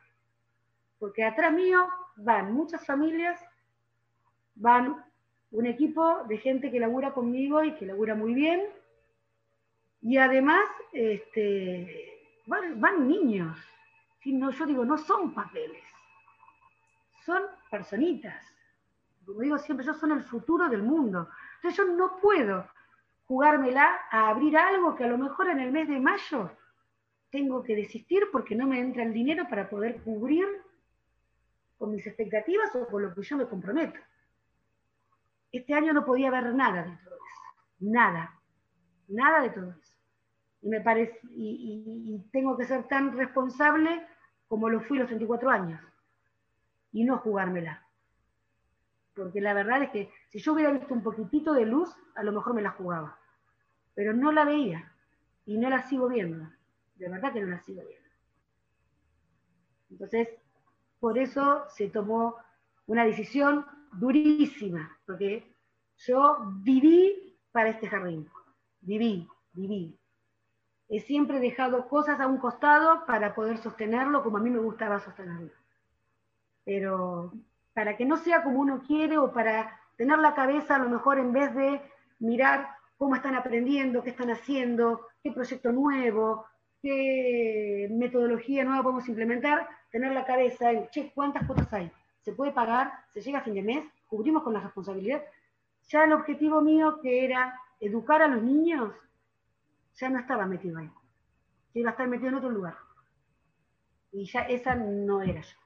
Porque 0.97 1.23
atrás 1.23 1.53
mío 1.53 1.87
van 2.15 2.53
muchas 2.53 2.85
familias, 2.85 3.39
van 4.55 5.03
un 5.51 5.65
equipo 5.65 6.23
de 6.27 6.37
gente 6.37 6.71
que 6.71 6.79
labura 6.79 7.13
conmigo 7.13 7.63
y 7.63 7.75
que 7.75 7.85
labura 7.85 8.15
muy 8.15 8.33
bien. 8.33 8.61
Y 10.01 10.17
además, 10.17 10.65
este, 10.93 12.11
van, 12.45 13.07
niños. 13.07 13.57
No, 14.25 14.51
yo 14.51 14.65
digo, 14.65 14.85
no 14.85 14.97
son 14.97 15.33
papeles, 15.33 15.83
son 17.25 17.41
personitas. 17.69 18.45
Como 19.25 19.41
digo 19.41 19.57
siempre, 19.57 19.83
ellos 19.83 19.99
son 19.99 20.11
el 20.11 20.23
futuro 20.23 20.69
del 20.69 20.83
mundo. 20.83 21.29
Entonces 21.55 21.77
yo 21.77 21.85
no 21.93 22.17
puedo 22.17 22.67
jugármela 23.25 24.01
a 24.11 24.29
abrir 24.29 24.57
algo 24.57 24.95
que 24.95 25.05
a 25.05 25.07
lo 25.07 25.17
mejor 25.17 25.49
en 25.49 25.59
el 25.59 25.71
mes 25.71 25.87
de 25.87 25.99
mayo 25.99 26.51
tengo 27.29 27.63
que 27.63 27.75
desistir 27.75 28.23
porque 28.31 28.55
no 28.55 28.67
me 28.67 28.79
entra 28.79 29.03
el 29.03 29.13
dinero 29.13 29.47
para 29.49 29.69
poder 29.69 30.01
cubrir 30.01 30.45
con 31.77 31.91
mis 31.91 32.05
expectativas 32.05 32.75
o 32.75 32.85
con 32.87 33.01
lo 33.01 33.15
que 33.15 33.23
yo 33.23 33.37
me 33.37 33.47
comprometo. 33.47 33.99
Este 35.51 35.73
año 35.73 35.93
no 35.93 36.05
podía 36.05 36.27
haber 36.27 36.53
nada 36.53 36.83
de 36.83 36.97
todo 37.03 37.15
eso, 37.15 37.41
nada, 37.79 38.39
nada 39.07 39.41
de 39.41 39.49
todo 39.49 39.71
eso. 39.71 39.95
Y, 40.61 40.69
me 40.69 40.81
parece, 40.81 41.17
y, 41.29 42.21
tengo 42.31 42.57
que 42.57 42.65
ser 42.65 42.87
tan 42.87 43.17
responsable 43.17 44.05
como 44.51 44.67
lo 44.67 44.81
fui 44.81 44.97
los 44.97 45.07
34 45.07 45.49
años 45.49 45.79
y 46.91 47.05
no 47.05 47.19
jugármela. 47.19 47.87
Porque 49.15 49.39
la 49.39 49.53
verdad 49.53 49.83
es 49.83 49.91
que 49.91 50.11
si 50.27 50.39
yo 50.39 50.51
hubiera 50.51 50.73
visto 50.73 50.93
un 50.93 51.01
poquitito 51.01 51.53
de 51.53 51.65
luz, 51.65 51.89
a 52.15 52.23
lo 52.23 52.33
mejor 52.33 52.53
me 52.53 52.61
la 52.61 52.71
jugaba. 52.71 53.17
Pero 53.95 54.11
no 54.13 54.33
la 54.33 54.43
veía 54.43 54.91
y 55.45 55.57
no 55.57 55.69
la 55.69 55.83
sigo 55.83 56.09
viendo. 56.09 56.49
De 56.95 57.07
verdad 57.07 57.31
que 57.31 57.39
no 57.39 57.47
la 57.47 57.61
sigo 57.61 57.81
viendo. 57.81 58.09
Entonces, 59.89 60.27
por 60.99 61.17
eso 61.17 61.63
se 61.69 61.87
tomó 61.87 62.35
una 62.87 63.05
decisión 63.05 63.65
durísima, 63.93 64.97
porque 65.05 65.55
yo 65.95 66.39
viví 66.61 67.37
para 67.53 67.69
este 67.69 67.87
jardín, 67.87 68.29
viví, 68.81 69.29
viví. 69.53 69.97
He 70.91 70.99
siempre 70.99 71.39
dejado 71.39 71.87
cosas 71.87 72.19
a 72.19 72.27
un 72.27 72.37
costado 72.37 73.07
para 73.07 73.33
poder 73.33 73.57
sostenerlo 73.57 74.21
como 74.21 74.37
a 74.37 74.41
mí 74.41 74.51
me 74.51 74.59
gustaba 74.59 74.99
sostenerlo. 74.99 75.49
Pero 76.63 77.33
para 77.73 77.97
que 77.97 78.05
no 78.05 78.17
sea 78.17 78.43
como 78.43 78.59
uno 78.59 78.83
quiere 78.85 79.17
o 79.17 79.31
para 79.31 79.79
tener 79.97 80.19
la 80.19 80.35
cabeza 80.35 80.75
a 80.75 80.79
lo 80.79 80.89
mejor 80.89 81.17
en 81.17 81.33
vez 81.33 81.55
de 81.55 81.81
mirar 82.19 82.67
cómo 82.97 83.15
están 83.15 83.35
aprendiendo, 83.35 84.03
qué 84.03 84.11
están 84.11 84.29
haciendo, 84.29 85.07
qué 85.23 85.31
proyecto 85.31 85.71
nuevo, 85.71 86.45
qué 86.83 87.87
metodología 87.89 88.63
nueva 88.63 88.83
podemos 88.83 89.09
implementar, 89.09 89.67
tener 89.91 90.11
la 90.11 90.25
cabeza 90.25 90.71
en, 90.71 90.87
che, 90.89 91.11
¿cuántas 91.15 91.47
cuotas 91.47 91.73
hay? 91.73 91.91
se 92.21 92.33
puede 92.33 92.51
pagar, 92.51 92.91
se 93.09 93.21
llega 93.21 93.39
a 93.39 93.43
fin 93.43 93.55
de 93.55 93.63
mes, 93.63 93.85
cubrimos 94.07 94.43
con 94.43 94.53
la 94.53 94.59
responsabilidad. 94.59 95.23
Ya 95.89 96.03
el 96.03 96.13
objetivo 96.13 96.61
mío, 96.61 96.99
que 97.01 97.25
era 97.25 97.59
educar 97.79 98.21
a 98.21 98.27
los 98.27 98.43
niños, 98.43 98.93
ya 99.95 100.09
no 100.09 100.19
estaba 100.19 100.45
metido 100.45 100.79
ahí. 100.79 100.89
iba 101.73 101.89
a 101.89 101.91
estar 101.91 102.07
metido 102.07 102.29
en 102.29 102.35
otro 102.35 102.49
lugar. 102.49 102.75
Y 104.11 104.25
ya 104.25 104.41
esa 104.41 104.75
no 104.75 105.21
era 105.21 105.41
yo. 105.41 105.57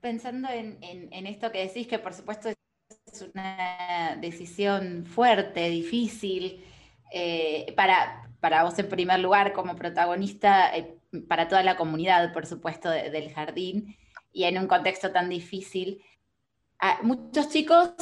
Pensando 0.00 0.48
en, 0.50 1.26
esto 1.26 1.50
que 1.50 1.66
decís, 1.66 1.86
que 1.86 1.98
por 1.98 2.12
supuesto 2.12 2.48
es 2.48 3.30
una 3.34 4.16
decisión 4.20 5.06
fuerte, 5.06 5.68
difícil, 5.70 6.64
eh, 7.12 7.72
para, 7.76 8.28
para 8.40 8.64
vos 8.64 8.78
en 8.78 8.88
primer 8.88 9.20
lugar 9.20 9.52
como 9.52 9.76
protagonista, 9.76 10.76
eh, 10.76 10.98
para 11.28 11.48
toda 11.48 11.62
la 11.62 11.76
comunidad, 11.76 12.32
por 12.32 12.46
supuesto, 12.46 12.90
del 12.90 13.32
jardín 13.32 13.96
y 14.32 14.44
en 14.44 14.58
un 14.58 14.66
contexto 14.66 15.12
tan 15.12 15.30
difícil. 15.30 16.02
Ah, 16.78 16.98
muchos 17.02 17.48
chicos, 17.48 17.94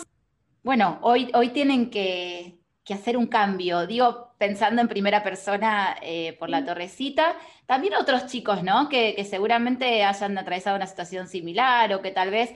bueno, 0.65 0.99
hoy, 1.03 1.31
hoy 1.35 1.51
tienen 1.51 1.91
que, 1.91 2.59
hacer 2.93 3.17
un 3.17 3.27
cambio, 3.27 3.87
digo, 3.87 4.32
pensando 4.43 4.83
en 4.83 4.89
primera 4.89 5.23
persona 5.23 5.97
eh, 6.03 6.37
por 6.37 6.51
la 6.51 6.65
torrecita, 6.65 7.37
también 7.65 7.95
otros 7.95 8.27
chicos, 8.27 8.65
¿no? 8.65 8.89
Que, 8.89 9.25
seguramente 9.25 10.03
hayan 10.03 10.37
atravesado 10.37 10.75
una 10.75 10.89
situación 10.89 11.29
similar 11.29 11.95
o 11.95 12.03
que 12.03 12.11
tal 12.11 12.31
vez 12.31 12.51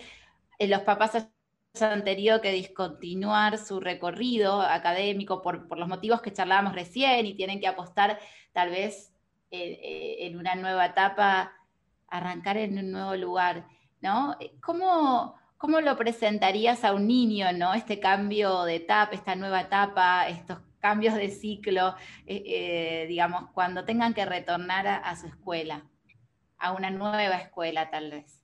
eh, 0.58 0.66
los 0.66 0.80
papás 0.80 1.28
hayan 1.76 2.02
tenido 2.02 2.40
que 2.40 2.50
discontinuar 2.50 3.56
su 3.58 3.78
recorrido 3.78 4.62
académico 4.62 5.42
por, 5.42 5.78
los 5.78 5.86
motivos 5.86 6.20
que 6.22 6.32
charlábamos 6.32 6.74
recién 6.74 7.24
y 7.24 7.34
tienen 7.34 7.60
que 7.60 7.68
apostar 7.68 8.18
tal 8.52 8.70
vez 8.70 9.14
eh, 9.52 10.16
en 10.22 10.36
una 10.38 10.56
nueva 10.56 10.86
etapa 10.86 11.52
arrancar 12.08 12.56
en 12.56 12.80
un 12.80 12.90
nuevo 12.90 13.14
lugar, 13.14 13.68
¿no? 14.00 14.36
¿Cómo, 14.60 15.36
¿cómo 15.56 15.80
lo 15.80 15.96
presentarías 15.96 16.82
a 16.82 16.92
un 16.92 17.06
niño, 17.06 17.52
¿no? 17.52 17.74
Este 17.74 18.00
cambio 18.00 18.64
de 18.64 18.74
etapa, 18.74 19.14
esta 19.14 19.36
nueva 19.36 19.60
etapa, 19.60 20.26
estos 20.26 20.58
cambios 20.86 21.14
de 21.14 21.30
ciclo, 21.30 21.96
eh, 22.26 22.42
eh, 22.46 23.06
digamos, 23.08 23.50
cuando 23.50 23.84
tengan 23.84 24.14
que 24.14 24.24
retornar 24.24 24.86
a, 24.86 25.16
su 25.16 25.26
escuela, 25.26 25.82
a 26.58 26.70
una 26.70 26.90
nueva 26.90 27.38
escuela 27.38 27.90
tal 27.90 28.12
vez? 28.12 28.40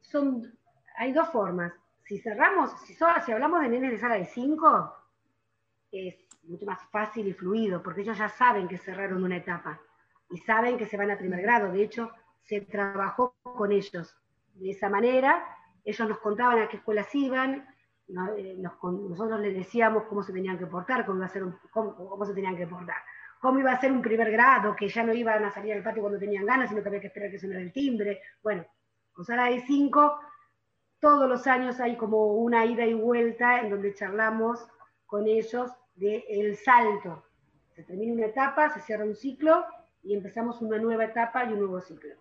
Son, 0.00 0.42
hay 0.96 1.12
dos 1.12 1.28
formas. 1.28 1.72
Si 2.06 2.18
cerramos, 2.18 2.72
si, 2.84 2.94
si 2.94 3.32
hablamos 3.32 3.60
de 3.60 3.68
nenes 3.68 3.92
de 3.92 3.98
sala 4.00 4.16
de 4.16 4.26
5, 4.26 4.96
es 5.92 6.16
mucho 6.42 6.66
más 6.66 6.80
fácil 6.90 7.28
y 7.28 7.32
fluido, 7.32 7.84
porque 7.84 8.00
ellos 8.00 8.18
ya 8.18 8.28
saben 8.28 8.66
que 8.66 8.76
cerraron 8.76 9.22
una 9.22 9.36
etapa 9.36 9.80
y 10.30 10.38
saben 10.38 10.76
que 10.76 10.86
se 10.86 10.96
van 10.96 11.12
a 11.12 11.18
primer 11.18 11.40
grado. 11.40 11.70
De 11.70 11.84
hecho, 11.84 12.10
se 12.42 12.62
trabajó 12.62 13.36
con 13.44 13.70
ellos 13.70 14.16
de 14.54 14.70
esa 14.70 14.88
manera. 14.88 15.56
Ellos 15.84 16.08
nos 16.08 16.18
contaban 16.18 16.58
a 16.58 16.66
qué 16.66 16.78
escuelas 16.78 17.14
iban, 17.14 17.64
eh, 18.08 18.56
nosotros 18.58 19.40
les 19.40 19.54
decíamos 19.54 20.04
cómo 20.04 20.22
se 20.22 20.32
tenían 20.32 20.58
que 20.58 20.66
portar, 20.66 21.06
cómo, 21.06 21.18
iba 21.18 21.26
a 21.26 21.30
ser 21.30 21.44
cómo, 21.70 22.24
se 22.24 22.34
tenían 22.34 22.56
que 22.56 22.66
portar, 22.66 22.96
cómo 23.40 23.58
iba 23.58 23.72
a 23.72 23.80
ser 23.80 23.92
un 23.92 24.02
primer 24.02 24.30
grado, 24.30 24.76
que 24.76 24.88
ya 24.88 25.02
no 25.04 25.14
iban 25.14 25.44
a 25.44 25.50
salir 25.50 25.72
al 25.72 25.82
patio 25.82 26.02
cuando 26.02 26.18
tenían 26.18 26.44
ganas, 26.44 26.68
sino 26.68 26.82
que 26.82 26.88
había 26.88 27.00
que 27.00 27.06
esperar 27.06 27.30
que 27.30 27.38
sonara 27.38 27.60
el 27.60 27.72
timbre. 27.72 28.20
Bueno, 28.42 28.66
con 29.12 29.24
Sala 29.24 29.46
de 29.46 29.60
5, 29.60 30.20
todos 31.00 31.28
los 31.28 31.46
años 31.46 31.80
hay 31.80 31.96
como 31.96 32.34
una 32.34 32.66
ida 32.66 32.84
y 32.84 32.94
vuelta 32.94 33.60
en 33.60 33.70
donde 33.70 33.94
charlamos 33.94 34.66
con 35.06 35.26
ellos 35.26 35.70
del 35.94 36.24
el 36.28 36.56
salto. 36.56 37.24
Se 37.74 37.84
termina 37.84 38.12
una 38.12 38.26
etapa, 38.26 38.70
se 38.70 38.80
cierra 38.80 39.04
un 39.04 39.16
ciclo 39.16 39.64
y 40.02 40.14
empezamos 40.14 40.60
una 40.60 40.78
nueva 40.78 41.04
etapa 41.04 41.44
y 41.44 41.52
un 41.52 41.60
nuevo 41.60 41.80
ciclo. 41.80 42.14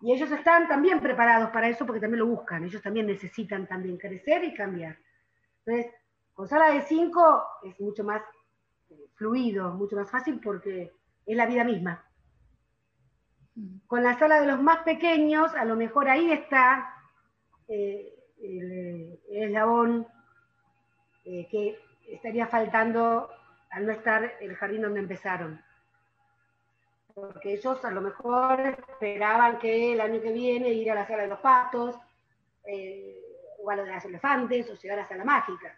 Y 0.00 0.12
ellos 0.12 0.30
están 0.30 0.68
también 0.68 1.00
preparados 1.00 1.50
para 1.50 1.68
eso 1.68 1.86
porque 1.86 2.00
también 2.00 2.20
lo 2.20 2.26
buscan, 2.26 2.64
ellos 2.64 2.82
también 2.82 3.06
necesitan 3.06 3.66
también 3.66 3.96
crecer 3.96 4.44
y 4.44 4.54
cambiar. 4.54 4.98
Entonces, 5.66 5.92
con 6.32 6.46
sala 6.46 6.70
de 6.70 6.82
5 6.82 7.44
es 7.64 7.80
mucho 7.80 8.04
más 8.04 8.22
eh, 8.90 9.08
fluido, 9.14 9.72
mucho 9.72 9.96
más 9.96 10.08
fácil 10.08 10.40
porque 10.40 10.92
es 11.26 11.36
la 11.36 11.46
vida 11.46 11.64
misma. 11.64 12.04
Con 13.86 14.02
la 14.04 14.16
sala 14.18 14.40
de 14.40 14.46
los 14.46 14.62
más 14.62 14.78
pequeños, 14.84 15.54
a 15.54 15.64
lo 15.64 15.74
mejor 15.74 16.08
ahí 16.08 16.30
está 16.30 16.94
eh, 17.68 18.14
el, 18.40 19.18
eslabón 19.28 20.06
eh, 21.24 21.48
que 21.50 21.78
estaría 22.06 22.46
faltando 22.46 23.28
al 23.70 23.86
no 23.86 23.92
estar 23.92 24.34
el 24.40 24.54
jardín 24.54 24.82
donde 24.82 25.00
empezaron. 25.00 25.60
Porque 27.12 27.54
ellos 27.54 27.84
a 27.84 27.90
lo 27.90 28.02
mejor 28.02 28.60
esperaban 28.60 29.58
que 29.58 29.94
el 29.94 30.00
año 30.00 30.20
que 30.20 30.32
viene 30.32 30.68
ir 30.68 30.92
a 30.92 30.94
la 30.94 31.06
sala 31.06 31.22
de 31.22 31.28
los 31.28 31.40
patos, 31.40 31.96
o 33.66 33.70
a 33.70 33.76
lo 33.76 33.84
de 33.84 33.90
las 33.90 34.04
elefantes, 34.04 34.70
o 34.70 34.74
llegar 34.74 35.00
a 35.00 35.16
la 35.16 35.24
mágica. 35.24 35.76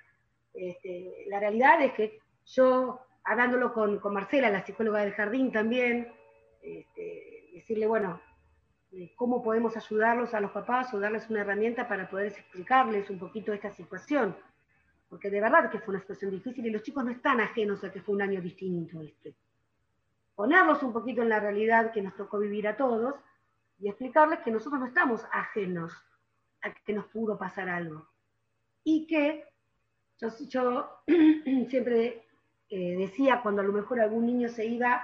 Este, 0.53 1.25
la 1.29 1.41
realidad 1.41 1.81
es 1.81 1.93
que 1.95 2.21
yo, 2.45 3.01
hablándolo 3.25 3.73
con, 3.73 3.99
con, 3.99 4.13
Marcela, 4.13 4.51
la 4.51 4.65
psicóloga 4.65 5.01
del 5.01 5.15
jardín 5.15 5.51
también, 5.51 6.13
este, 6.61 7.49
decirle, 7.55 7.87
bueno, 7.87 8.21
eh, 8.93 9.13
cómo 9.17 9.43
podemos 9.43 9.75
ayudarlos 9.77 10.35
a 10.35 10.41
los 10.41 10.51
papás 10.51 10.93
o 10.93 11.01
darles 11.01 11.31
una 11.31 11.41
herramienta 11.41 11.89
para 11.89 12.11
poder 12.11 12.27
explicarles 12.27 13.09
un 13.09 13.19
poquito 13.19 13.55
esta 13.55 13.71
situación. 13.71 14.37
Porque 15.09 15.31
de 15.31 15.41
verdad 15.41 15.71
que 15.71 15.79
fue 15.79 15.95
una 15.95 16.01
situación 16.01 16.31
difícil 16.31 16.67
y 16.67 16.71
los 16.71 16.83
chicos 16.83 17.03
no 17.05 17.11
están 17.11 17.41
ajenos 17.41 17.83
a 17.85 17.91
que 17.91 18.03
fue 18.03 18.15
un 18.15 18.23
año 18.23 18.43
distinto 18.43 19.01
este. 19.01 19.35
Ponerlos 20.35 20.83
un 20.83 20.93
poquito 20.93 21.23
en 21.23 21.31
la 21.31 21.41
realidad 21.41 21.91
que 21.91 22.03
nos 22.03 22.15
tocó 22.15 22.39
vivir 22.39 22.69
a 22.69 22.77
todos 22.77 23.15
y 23.79 23.89
explicarles 23.89 24.41
que 24.41 24.51
nosotros 24.51 24.79
no 24.79 24.87
estamos 24.87 25.25
ajenos 25.33 25.93
a 26.63 26.75
que 26.75 26.93
nos 26.93 27.07
pudo 27.07 27.39
pasar 27.39 27.69
algo. 27.69 28.09
Y 28.85 29.07
que 29.07 29.45
yo, 30.49 31.03
siempre 31.69 32.25
eh, 32.71 32.97
decía 32.97 33.41
cuando 33.43 33.63
a 33.63 33.65
lo 33.65 33.73
mejor 33.73 34.01
algún 34.01 34.27
niño 34.27 34.49
se 34.49 34.67
iba 34.67 35.03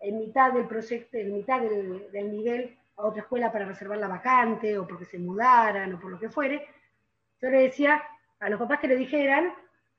en 0.00 0.18
mitad 0.18 0.52
del 0.52 0.66
proyecto, 0.66 1.16
en 1.16 1.32
mitad 1.32 1.60
del, 1.60 2.30
nivel 2.30 2.76
a 2.96 3.06
otra 3.06 3.22
escuela 3.22 3.52
para 3.52 3.66
reservar 3.66 3.98
la 3.98 4.08
vacante 4.08 4.78
o 4.78 4.86
porque 4.86 5.04
se 5.04 5.18
mudaran 5.18 5.94
o 5.94 6.00
por 6.00 6.10
lo 6.10 6.18
que 6.18 6.28
fuere, 6.28 6.66
yo 7.40 7.50
le 7.50 7.62
decía 7.62 8.02
a 8.40 8.50
los 8.50 8.58
papás 8.58 8.80
que 8.80 8.88
le 8.88 8.96
dijeran, 8.96 9.52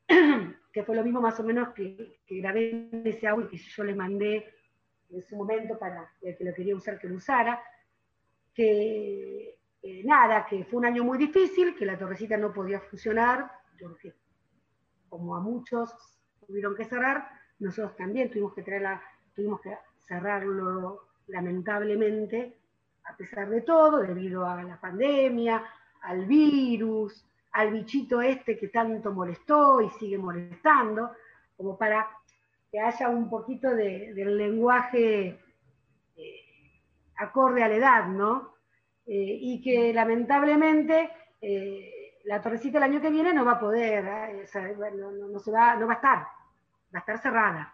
que 0.73 0.83
fue 0.83 0.95
lo 0.95 1.03
mismo 1.03 1.21
más 1.21 1.39
o 1.39 1.43
menos 1.43 1.69
que, 1.73 2.19
grabé 2.27 2.71
en 2.71 3.03
ese 3.05 3.27
audio 3.27 3.49
que 3.49 3.57
yo 3.57 3.83
le 3.83 3.95
mandé 3.95 4.53
en 5.09 5.21
su 5.21 5.35
momento 5.35 5.77
para 5.77 6.11
el 6.21 6.35
que 6.35 6.43
lo 6.43 6.53
quería 6.53 6.75
usar 6.75 6.99
que 6.99 7.07
lo 7.07 7.15
usara, 7.15 7.61
que 8.53 9.57
eh, 9.85 10.01
nada, 10.05 10.45
que 10.45 10.63
fue 10.63 10.79
un 10.79 10.85
año 10.85 11.03
muy 11.03 11.17
difícil, 11.17 11.75
que 11.75 11.85
la 11.85 11.97
torrecita 11.97 12.37
no 12.37 12.53
podía 12.53 12.79
funcionar, 12.79 13.51
porque 13.77 14.13
como 15.09 15.35
a 15.35 15.41
muchos 15.41 15.93
tuvieron 16.47 16.73
que 16.73 16.85
cerrar, 16.85 17.27
nosotros 17.59 17.93
también 17.97 18.29
tuvimos 18.29 18.53
que, 18.53 18.63
traerla, 18.63 19.03
tuvimos 19.35 19.59
que 19.59 19.77
cerrarlo 19.99 21.09
lamentablemente, 21.27 22.57
a 23.03 23.17
pesar 23.17 23.49
de 23.49 23.59
todo, 23.61 23.99
debido 23.99 24.45
a 24.45 24.63
la 24.63 24.79
pandemia, 24.79 25.61
al 26.03 26.25
virus, 26.27 27.25
al 27.51 27.71
bichito 27.71 28.21
este 28.21 28.57
que 28.57 28.69
tanto 28.69 29.11
molestó 29.11 29.81
y 29.81 29.89
sigue 29.89 30.17
molestando, 30.17 31.11
como 31.57 31.77
para 31.77 32.07
que 32.71 32.79
haya 32.79 33.09
un 33.09 33.29
poquito 33.29 33.69
de, 33.69 34.13
del 34.13 34.37
lenguaje 34.37 35.39
eh, 36.15 36.81
acorde 37.17 37.63
a 37.63 37.67
la 37.67 37.75
edad, 37.75 38.07
¿no? 38.07 38.52
Eh, 39.05 39.37
y 39.41 39.61
que 39.61 39.93
lamentablemente 39.93 41.09
eh, 41.41 42.21
la 42.23 42.41
torrecita 42.41 42.77
el 42.77 42.85
año 42.85 43.01
que 43.01 43.09
viene 43.09 43.33
no 43.33 43.43
va 43.43 43.53
a 43.53 43.59
poder, 43.59 44.05
eh, 44.05 44.47
no, 45.29 45.39
se 45.39 45.51
va, 45.51 45.75
no 45.75 45.87
va 45.87 45.93
a 45.93 45.95
estar, 45.95 46.19
va 46.19 46.27
a 46.93 46.99
estar 46.99 47.17
cerrada. 47.19 47.73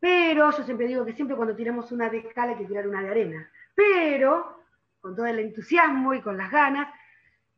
Pero 0.00 0.50
yo 0.50 0.64
siempre 0.64 0.88
digo 0.88 1.04
que 1.04 1.12
siempre 1.12 1.36
cuando 1.36 1.54
tiramos 1.54 1.92
una 1.92 2.10
de 2.10 2.18
escala 2.18 2.52
hay 2.52 2.58
que 2.58 2.64
tirar 2.64 2.88
una 2.88 3.00
de 3.00 3.10
arena. 3.10 3.50
Pero 3.74 4.60
con 5.00 5.14
todo 5.14 5.26
el 5.26 5.38
entusiasmo 5.38 6.14
y 6.14 6.20
con 6.20 6.36
las 6.36 6.50
ganas, 6.50 6.92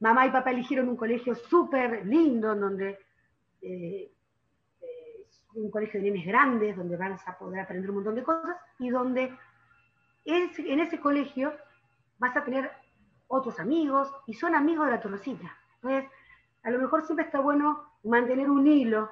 mamá 0.01 0.27
y 0.27 0.31
papá 0.31 0.51
eligieron 0.51 0.89
un 0.89 0.97
colegio 0.97 1.35
súper 1.35 2.05
lindo, 2.07 2.53
en 2.53 2.61
donde 2.61 2.99
un 5.55 5.71
colegio 5.71 6.01
de 6.01 6.11
niños 6.11 6.27
grandes, 6.27 6.77
donde 6.77 6.97
van 6.97 7.19
a 7.25 7.39
poder 7.39 7.61
aprender 7.61 7.91
un 7.91 7.97
montón 7.97 8.15
de 8.15 8.23
cosas, 8.23 8.57
y 8.79 8.91
donde 8.91 9.35
en 10.27 10.81
ese 10.81 11.01
colegio 11.01 11.55
vas 12.19 12.37
a 12.37 12.45
tener 12.45 12.71
otros 13.29 13.59
amigos 13.61 14.13
y 14.27 14.35
son 14.35 14.55
amigos 14.55 14.87
de 14.87 14.93
la 14.93 15.01
torrecita. 15.01 15.57
Entonces, 15.77 16.11
a 16.63 16.71
lo 16.71 16.79
mejor 16.79 17.05
siempre 17.05 17.27
está 17.27 17.41
bueno 17.41 17.85
mantener 18.05 18.51
un 18.51 18.67
hilo, 18.67 19.11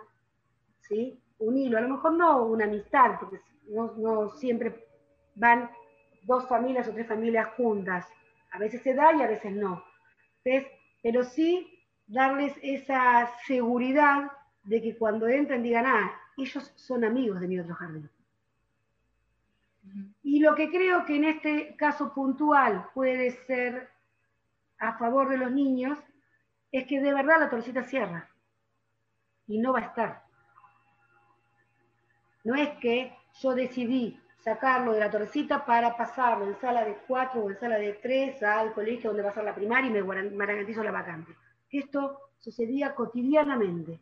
¿sí? 0.81 1.21
Un 1.39 1.57
hilo, 1.57 1.79
a 1.79 1.83
lo 1.83 1.89
mejor 1.89 2.13
no 2.15 2.45
una 2.45 2.65
amistad, 2.65 3.19
porque 3.21 3.41
no, 3.69 4.31
siempre 4.31 4.87
van 5.35 5.71
dos 6.23 6.49
familias 6.49 6.89
o 6.89 6.93
tres 6.93 7.07
familias 7.07 7.49
juntas. 7.57 8.07
A 8.53 8.59
veces 8.59 8.83
se 8.83 8.95
da 8.95 9.15
y 9.15 9.23
a 9.23 9.27
veces 9.27 9.53
no. 9.53 9.85
Entonces, 10.45 10.73
pero 11.03 11.25
sí 11.25 11.85
darles 12.07 12.55
esa 12.63 13.31
seguridad 13.47 14.31
de 14.65 14.81
que 14.81 14.97
cuando 14.97 15.29
entran 15.29 15.63
digan, 15.63 15.87
ah, 15.87 16.13
ellos 16.37 16.73
son 16.77 17.05
amigos 17.05 17.41
de 17.41 17.49
mi 17.49 17.59
otro 17.59 17.75
jardín. 17.75 18.11
Y 20.23 20.41
lo 20.41 20.55
que 20.55 20.71
creo 20.71 21.05
que 21.05 21.17
en 21.17 21.25
este 21.25 21.77
caso 21.77 22.13
puntual 22.13 22.89
puede 22.95 23.31
ser 23.47 23.89
a 24.79 24.99
favor 24.99 25.29
de 25.29 25.39
los 25.39 25.51
niños 25.51 25.99
es 26.73 26.87
que 26.87 27.01
de 27.01 27.15
verdad 27.15 27.41
la 27.41 27.51
torcita 27.51 27.83
cierra 27.85 28.29
y 29.47 29.59
no 29.59 29.73
va 29.73 29.81
a 29.81 29.87
estar. 29.87 30.23
No 32.45 32.55
es 32.55 32.71
que 32.79 33.17
yo 33.41 33.55
decidí 33.55 34.21
sacarlo 34.39 34.93
de 34.93 35.01
la 35.01 35.11
torcita 35.11 35.65
para 35.65 35.97
pasarlo 35.97 36.47
en 36.47 36.61
sala 36.61 36.85
de 36.85 36.99
cuatro 37.07 37.43
o 37.43 37.51
en 37.51 37.59
sala 37.59 37.79
de 37.79 37.95
tres 37.95 38.43
al 38.43 38.73
colegio 38.73 39.11
donde 39.11 39.23
va 39.23 39.31
a 39.31 39.35
ser 39.35 39.45
la 39.45 39.55
primaria 39.55 39.91
y 39.91 40.03
me 40.03 40.47
garantizo 40.47 40.83
la 40.83 40.93
vacante. 40.93 41.33
Esto 41.71 42.31
sucedía 42.39 42.95
cotidianamente. 42.95 44.01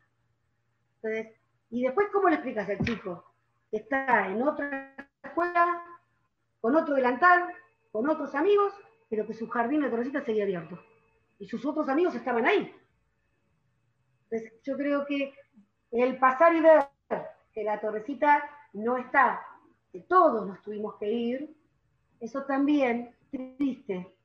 Y 1.70 1.82
después, 1.82 2.08
¿cómo 2.12 2.28
le 2.28 2.36
explicas 2.36 2.68
al 2.68 2.78
chico 2.78 3.24
está 3.76 4.28
en 4.28 4.42
otra 4.42 4.94
escuela, 5.24 5.84
con 6.60 6.76
otro 6.76 6.94
delantal, 6.94 7.48
con 7.92 8.08
otros 8.08 8.34
amigos, 8.34 8.72
pero 9.08 9.26
que 9.26 9.34
su 9.34 9.48
jardín 9.48 9.82
de 9.82 9.90
torrecita 9.90 10.24
seguía 10.24 10.44
abierto. 10.44 10.78
Y 11.38 11.46
sus 11.46 11.64
otros 11.64 11.88
amigos 11.88 12.14
estaban 12.14 12.46
ahí. 12.46 12.74
Entonces, 14.30 14.60
yo 14.62 14.76
creo 14.76 15.04
que 15.06 15.34
el 15.90 16.18
pasar 16.18 16.54
y 16.54 16.60
ver 16.60 16.88
que 17.52 17.62
la 17.62 17.80
torrecita 17.80 18.42
no 18.72 18.96
está, 18.96 19.46
que 19.92 20.00
todos 20.00 20.46
nos 20.46 20.60
tuvimos 20.62 20.96
que 20.96 21.12
ir, 21.12 21.56
eso 22.18 22.44
también 22.44 23.14
triste, 23.30 24.16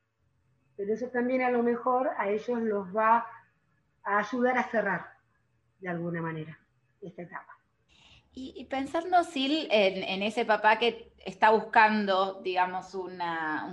pero 0.76 0.94
eso 0.94 1.10
también 1.10 1.44
a 1.44 1.52
lo 1.52 1.62
mejor 1.62 2.10
a 2.18 2.30
ellos 2.30 2.60
los 2.62 2.96
va 2.96 3.28
a 4.04 4.18
ayudar 4.18 4.58
a 4.58 4.64
cerrar 4.64 5.14
de 5.80 5.90
alguna 5.90 6.22
manera 6.22 6.58
esta 7.02 7.22
etapa. 7.22 7.59
Y, 8.34 8.66
pensando, 8.66 9.24
Sil, 9.28 9.68
en, 9.70 10.24
ese 10.24 10.46
papá 10.46 10.80
que 10.80 11.12
está 11.26 11.50
buscando, 11.50 12.42
digamos, 12.42 12.96
un 12.96 13.20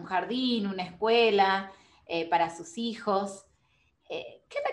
jardín, 0.04 0.66
una 0.66 0.82
escuela 0.82 1.70
eh, 2.06 2.28
para 2.28 2.50
sus 2.50 2.76
hijos, 2.76 3.46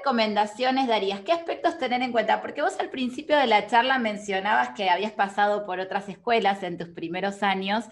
recomendaciones 0.04 0.88
darías? 0.88 1.22
¿Qué 1.22 1.32
aspectos 1.32 1.78
tener 1.78 2.02
en 2.02 2.12
cuenta? 2.12 2.42
Porque 2.42 2.62
vos 2.62 2.78
al 2.80 2.90
principio 2.90 3.38
de 3.38 3.48
la 3.48 3.68
charla 3.68 4.00
mencionabas 4.00 4.70
que 4.70 4.90
habías 4.90 5.14
pasado 5.14 5.66
por 5.66 5.80
otras 5.80 6.10
escuelas 6.10 6.62
en 6.62 6.78
tus 6.78 6.90
primeros 6.90 7.42
años 7.42 7.86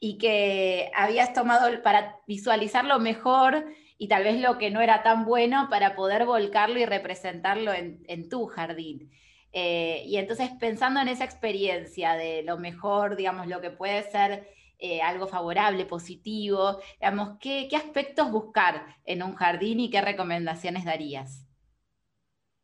y 0.00 0.18
que 0.18 0.90
habías 0.94 1.32
tomado 1.32 1.82
para 1.82 2.16
visualizar 2.26 2.84
lo 2.84 2.98
mejor 2.98 3.64
y 3.96 4.08
tal 4.08 4.24
vez 4.24 4.40
lo 4.40 4.58
que 4.58 4.70
no 4.70 4.80
era 4.80 5.04
tan 5.04 5.24
bueno 5.24 5.68
para 5.70 5.94
poder 5.94 6.26
volcarlo 6.26 6.80
y 6.80 6.84
representarlo 6.84 7.72
en, 7.72 8.28
tu 8.28 8.46
jardín. 8.46 9.12
Eh, 9.52 10.02
y 10.06 10.16
entonces 10.16 10.50
pensando 10.58 11.00
en 11.00 11.08
esa 11.08 11.24
experiencia 11.24 12.14
de 12.14 12.42
lo 12.42 12.58
mejor, 12.58 13.16
digamos, 13.16 13.46
lo 13.46 13.60
que 13.60 13.70
puede 13.70 14.02
ser 14.10 14.48
eh, 14.78 15.02
algo 15.02 15.28
favorable, 15.28 15.84
positivo, 15.86 16.78
digamos, 16.98 17.38
¿qué, 17.38 17.68
aspectos 17.76 18.32
buscar 18.32 18.96
en 19.04 19.22
un 19.22 19.34
jardín 19.34 19.78
y 19.78 19.90
qué 19.90 20.00
recomendaciones 20.00 20.84
darías? 20.84 21.46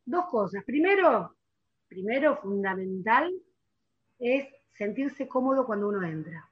Dos 0.04 0.26
cosas. 0.26 0.64
Primero, 0.64 1.36
primero 1.86 2.38
fundamental 2.38 3.32
es 4.18 4.48
sentirse 4.72 5.28
cómodo 5.28 5.66
cuando 5.66 5.88
uno 5.88 6.04
entra. 6.04 6.50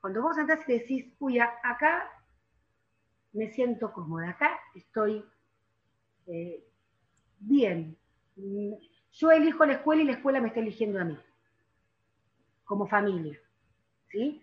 Cuando 0.00 0.22
vos 0.22 0.36
entras 0.36 0.60
y 0.68 0.72
decís, 0.72 1.14
uy, 1.20 1.38
acá 1.38 2.10
me 3.32 3.48
siento 3.52 3.92
cómoda, 3.92 4.30
acá 4.30 4.58
estoy 4.74 5.24
eh, 6.26 6.64
bien. 7.38 7.96
Yo 9.12 9.30
elijo 9.30 9.64
la 9.66 9.74
escuela 9.74 10.02
y 10.02 10.06
la 10.06 10.12
escuela 10.12 10.40
me 10.40 10.48
está 10.48 10.60
eligiendo 10.60 11.00
a 11.00 11.04
mí, 11.04 11.18
como 12.64 12.86
familia. 12.86 13.38
¿sí? 14.10 14.42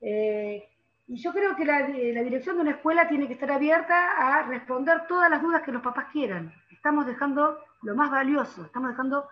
Eh, 0.00 0.68
y 1.06 1.16
yo 1.16 1.32
creo 1.32 1.56
que 1.56 1.64
la, 1.64 1.82
dirección 1.82 2.56
de 2.56 2.62
una 2.62 2.70
escuela 2.72 3.08
tiene 3.08 3.26
que 3.26 3.34
estar 3.34 3.50
abierta 3.50 4.12
a 4.16 4.44
responder 4.44 5.06
todas 5.06 5.28
las 5.28 5.42
dudas 5.42 5.62
que 5.62 5.72
los 5.72 5.82
papás 5.82 6.06
quieran. 6.12 6.54
Estamos 6.70 7.06
dejando 7.06 7.58
lo 7.82 7.94
más 7.94 8.10
valioso, 8.10 8.64
estamos 8.64 8.90
dejando 8.90 9.28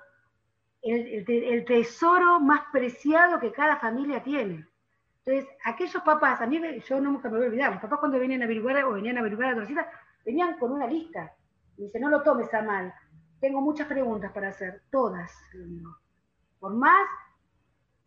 el, 0.82 1.64
tesoro 1.64 2.40
más 2.40 2.62
preciado 2.72 3.40
que 3.40 3.52
cada 3.52 3.76
familia 3.76 4.22
tiene. 4.22 4.66
Entonces, 5.24 5.54
aquellos 5.64 6.02
papás, 6.02 6.40
a 6.40 6.46
mí 6.46 6.60
yo 6.88 7.00
nunca 7.00 7.28
me 7.28 7.36
voy 7.36 7.46
a 7.46 7.48
olvidar, 7.48 7.72
los 7.72 7.82
papás 7.82 8.00
cuando 8.00 8.18
venían 8.18 8.42
a 8.42 8.44
averiguar 8.44 8.84
o 8.84 8.92
venían 8.92 9.16
a 9.16 9.20
averiguar 9.20 9.50
a 9.50 9.56
la 9.56 9.90
venían 10.24 10.58
con 10.58 10.72
una 10.72 10.86
lista. 10.86 11.32
Y 11.76 11.84
dice, 11.84 12.00
no 12.00 12.10
lo 12.10 12.22
tomes 12.22 12.52
a 12.52 12.62
mal, 12.62 12.92
tengo 13.41 13.61
muchas 13.61 13.86
preguntas 13.86 14.32
para 14.32 14.49
hacer, 14.49 14.82
todas. 14.91 15.32
Por 16.59 16.74
más 16.74 17.09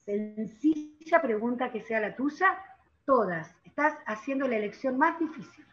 sencilla 0.06 1.22
pregunta 1.22 1.72
que 1.72 1.82
sea 1.82 2.00
la 2.00 2.16
tuya, 2.16 2.58
todas. 3.06 3.56
Estás 3.66 3.96
haciendo 4.06 4.48
la 4.48 4.58
elección 4.58 4.98
más 4.98 5.20
difícil. 5.20 5.66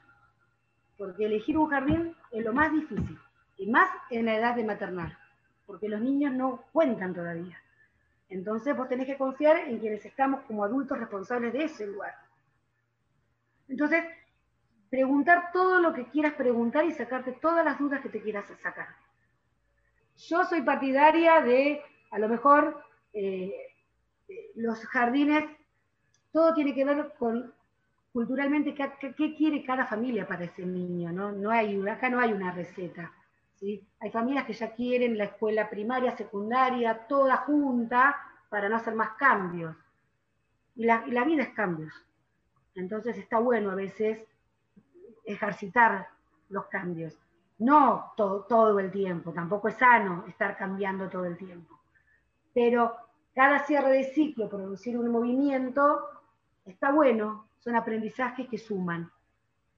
Porque 0.97 1.27
elegir 1.27 1.59
un 1.59 1.69
jardín 1.69 2.17
es 2.31 2.45
lo 2.45 2.53
más 2.53 2.73
difícil. 2.73 3.19
Y 3.59 3.71
más 3.71 3.91
en 4.11 4.27
la 4.27 4.37
edad 4.37 4.57
de 4.57 4.65
maternal. 4.65 5.17
Porque 5.67 5.89
los 5.89 6.01
niños 6.01 6.33
no 6.33 6.65
cuentan 6.73 7.15
todavía. 7.15 7.59
Entonces 8.31 8.77
vos 8.77 8.89
tenés 8.89 9.07
que 9.07 9.19
confiar 9.19 9.69
en 9.69 9.79
quienes 9.79 10.05
estamos 10.07 10.43
como 10.43 10.65
adultos 10.65 10.99
responsables 10.99 11.53
de 11.53 11.65
ese 11.65 11.87
lugar. 11.87 12.15
Entonces, 13.69 14.05
preguntar 14.89 15.51
todo 15.53 15.81
lo 15.81 15.93
que 15.93 16.07
quieras 16.07 16.35
preguntar 16.35 16.85
y 16.85 16.93
sacarte 16.93 17.33
todas 17.33 17.65
las 17.65 17.79
dudas 17.79 18.01
que 18.01 18.09
te 18.09 18.21
quieras 18.21 18.47
sacar. 18.61 18.89
Yo 20.29 20.45
soy 20.45 20.63
partidaria 20.63 21.41
de, 21.41 21.83
a 22.11 22.19
lo 22.19 22.29
mejor, 22.29 22.83
eh, 23.13 23.55
los 24.55 24.79
jardines, 24.87 25.45
todo 26.33 26.55
tiene 26.55 26.75
que 26.75 26.85
ver 26.85 27.13
con 27.19 27.53
culturalmente 28.13 28.75
qué, 28.75 29.35
quiere 29.37 29.65
cada 29.65 29.87
familia 29.87 30.27
para 30.27 30.45
ese 30.45 30.67
niño, 30.67 31.13
¿no? 31.13 31.33
no 31.33 31.51
hay, 31.51 31.81
acá 31.89 32.09
no 32.11 32.21
hay 32.21 32.33
una 32.33 32.53
receta. 32.53 33.13
Hay 34.01 34.11
familias 34.11 34.47
que 34.47 34.55
ya 34.55 34.75
quieren 34.75 35.19
la 35.19 35.25
escuela 35.25 35.69
primaria, 35.69 36.17
secundaria, 36.17 37.07
toda 37.07 37.37
junta 37.39 38.17
para 38.49 38.69
no 38.69 38.77
hacer 38.77 38.95
más 38.95 39.11
cambios. 39.11 39.77
Y 40.77 40.85
la, 40.85 41.25
vida 41.25 41.43
es 41.43 41.51
cambios. 41.51 41.93
Entonces 42.75 43.19
está 43.19 43.39
bueno 43.39 43.71
a 43.71 43.75
veces 43.75 44.19
ejercitar 45.25 46.09
los 46.49 46.67
cambios. 46.67 47.19
No 47.61 48.13
todo, 48.17 48.43
todo 48.45 48.79
el 48.81 48.91
tiempo, 48.91 49.33
tampoco 49.33 49.69
es 49.69 49.77
sano 49.77 50.25
estar 50.27 50.57
cambiando 50.57 51.09
todo 51.09 51.27
el 51.27 51.37
tiempo. 51.37 51.79
Pero 52.53 52.97
cada 53.35 53.61
cierre 53.61 53.93
de 53.93 54.05
ciclo, 54.05 54.49
producir 54.49 54.99
un 54.99 55.11
movimiento, 55.11 56.01
está 56.65 56.91
bueno, 56.91 57.47
son 57.61 57.77
aprendizajes 57.77 58.49
que 58.49 58.59
suman 58.59 59.11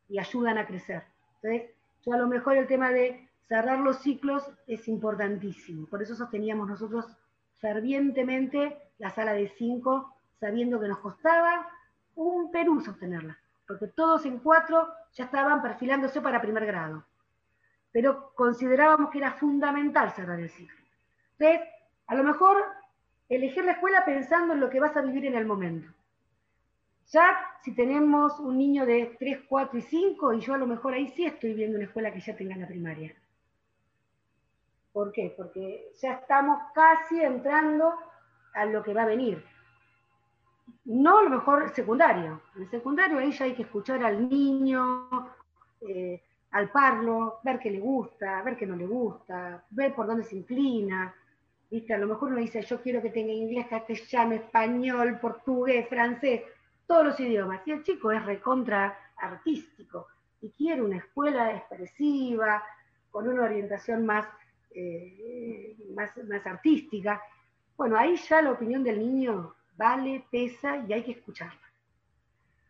y 0.09 0.18
ayudan 0.18 0.59
a 0.59 0.66
crecer. 0.66 1.03
Entonces, 1.43 1.70
a 2.11 2.16
lo 2.16 2.28
mejor 2.28 2.57
el 2.57 2.66
tema 2.66 2.91
de 2.91 3.28
cerrar 3.49 3.80
los 3.80 3.99
ciclos 3.99 4.49
es 4.66 4.87
importantísimo. 4.89 5.87
Por 5.87 6.03
eso 6.03 6.14
sosteníamos 6.14 6.68
nosotros 6.68 7.07
fervientemente 7.59 8.78
la 8.99 9.11
sala 9.11 9.33
de 9.33 9.49
cinco, 9.49 10.14
sabiendo 10.39 10.80
que 10.80 10.89
nos 10.89 10.99
costaba 10.99 11.68
un 12.14 12.51
Perú 12.51 12.80
sostenerla, 12.80 13.37
porque 13.66 13.89
todos 13.89 14.24
en 14.26 14.39
cuatro 14.39 14.89
ya 15.14 15.24
estaban 15.24 15.62
perfilándose 15.62 16.20
para 16.20 16.41
primer 16.41 16.66
grado. 16.66 17.05
Pero 17.93 18.32
considerábamos 18.34 19.11
que 19.11 19.18
era 19.18 19.32
fundamental 19.32 20.12
cerrar 20.12 20.40
el 20.40 20.51
ciclo. 20.51 20.76
Entonces, 21.38 21.68
a 22.07 22.14
lo 22.14 22.24
mejor 22.24 22.64
elegir 23.28 23.64
la 23.64 23.72
escuela 23.72 24.05
pensando 24.05 24.55
en 24.55 24.61
lo 24.61 24.70
que 24.70 24.80
vas 24.80 24.97
a 24.97 25.03
vivir 25.03 25.26
en 25.26 25.34
el 25.34 25.47
momento. 25.47 25.88
Ya 27.11 27.38
si 27.62 27.74
tenemos 27.74 28.38
un 28.40 28.57
niño 28.57 28.86
de 28.86 29.16
3, 29.18 29.40
4 29.49 29.78
y 29.78 29.82
5, 29.82 30.32
y 30.34 30.40
yo 30.40 30.55
a 30.55 30.59
lo 30.59 30.66
mejor 30.66 30.95
ahí 30.95 31.09
sí 31.09 31.26
estoy 31.26 31.53
viendo 31.55 31.76
una 31.76 31.86
escuela 31.86 32.12
que 32.12 32.20
ya 32.20 32.36
tenga 32.36 32.57
la 32.57 32.66
primaria. 32.66 33.14
¿Por 34.93 35.12
qué? 35.12 35.32
Porque 35.36 35.90
ya 36.01 36.14
estamos 36.14 36.59
casi 36.74 37.22
entrando 37.22 37.95
a 38.55 38.64
lo 38.66 38.82
que 38.82 38.95
va 38.95 39.03
a 39.03 39.07
venir. 39.07 39.45
No 40.84 41.18
a 41.18 41.22
lo 41.22 41.30
mejor 41.30 41.70
secundario. 41.74 42.43
En 42.57 42.62
el 42.62 42.70
secundario 42.70 43.18
ahí 43.18 43.32
ya 43.32 43.47
hay 43.47 43.55
que 43.55 43.62
escuchar 43.62 44.05
al 44.05 44.28
niño, 44.28 45.09
eh, 45.80 46.22
al 46.53 46.70
parlo, 46.70 47.40
ver 47.42 47.59
qué 47.59 47.70
le 47.70 47.80
gusta, 47.80 48.42
ver 48.42 48.57
qué 48.57 48.66
no 48.66 48.76
le 48.76 48.86
gusta, 48.86 49.64
ver 49.70 49.94
por 49.94 50.07
dónde 50.07 50.24
se 50.24 50.36
inclina, 50.36 51.14
¿Viste? 51.72 51.94
A 51.94 51.98
lo 51.98 52.07
mejor 52.07 52.28
uno 52.28 52.40
dice, 52.40 52.61
yo 52.61 52.82
quiero 52.82 53.00
que 53.00 53.09
tenga 53.09 53.32
inglés, 53.32 53.66
castellano, 53.66 54.34
español, 54.34 55.18
portugués, 55.18 55.88
francés, 55.88 56.42
todos 56.86 57.07
los 57.07 57.18
idiomas. 57.18 57.62
Y 57.64 57.70
el 57.70 57.82
chico 57.82 58.12
es 58.12 58.22
recontra 58.26 58.94
artístico 59.16 60.09
y 60.42 60.50
quiere 60.50 60.82
una 60.82 60.98
escuela 60.98 61.50
expresiva, 61.50 62.62
con 63.11 63.26
una 63.26 63.44
orientación 63.44 64.05
más, 64.05 64.26
eh, 64.74 65.74
más, 65.94 66.11
más 66.28 66.46
artística. 66.46 67.22
Bueno, 67.74 67.96
ahí 67.96 68.16
ya 68.16 68.42
la 68.42 68.53
opinión 68.53 68.84
del 68.84 68.98
niño 68.98 69.55
vale, 69.74 70.26
pesa 70.30 70.76
y 70.86 70.92
hay 70.92 71.03
que 71.03 71.12
escucharla. 71.12 71.72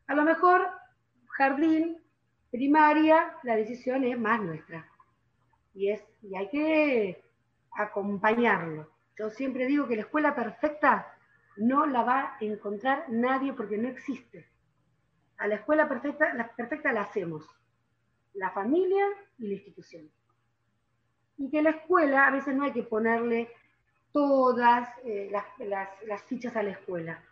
A 0.06 0.14
lo 0.14 0.22
mejor 0.22 0.68
jardín, 1.26 1.98
primaria, 2.52 3.34
la 3.42 3.56
decisión 3.56 4.04
es 4.04 4.16
más 4.16 4.40
nuestra. 4.40 4.86
Y, 5.74 5.88
es, 5.88 6.04
y 6.22 6.36
hay 6.36 6.48
que 6.50 7.24
acompañarlo. 7.72 8.90
Yo 9.18 9.30
siempre 9.30 9.66
digo 9.66 9.88
que 9.88 9.96
la 9.96 10.02
escuela 10.02 10.34
perfecta 10.34 11.16
no 11.56 11.86
la 11.86 12.02
va 12.02 12.20
a 12.20 12.36
encontrar 12.40 13.06
nadie 13.08 13.54
porque 13.54 13.78
no 13.78 13.88
existe. 13.88 14.46
A 15.38 15.48
la 15.48 15.56
escuela 15.56 15.88
perfecta 15.88 16.34
la, 16.34 16.48
perfecta 16.54 16.92
la 16.92 17.02
hacemos, 17.02 17.44
la 18.34 18.50
familia 18.50 19.04
y 19.38 19.48
la 19.48 19.54
institución. 19.54 20.10
Y 21.38 21.50
que 21.50 21.62
la 21.62 21.70
escuela 21.70 22.26
a 22.26 22.30
veces 22.30 22.54
no 22.54 22.64
hay 22.64 22.72
que 22.72 22.82
ponerle 22.82 23.50
todas 24.12 24.90
eh, 25.04 25.30
las, 25.32 25.46
las 26.06 26.22
fichas 26.24 26.54
a 26.54 26.62
la 26.62 26.72
escuela. 26.72 27.24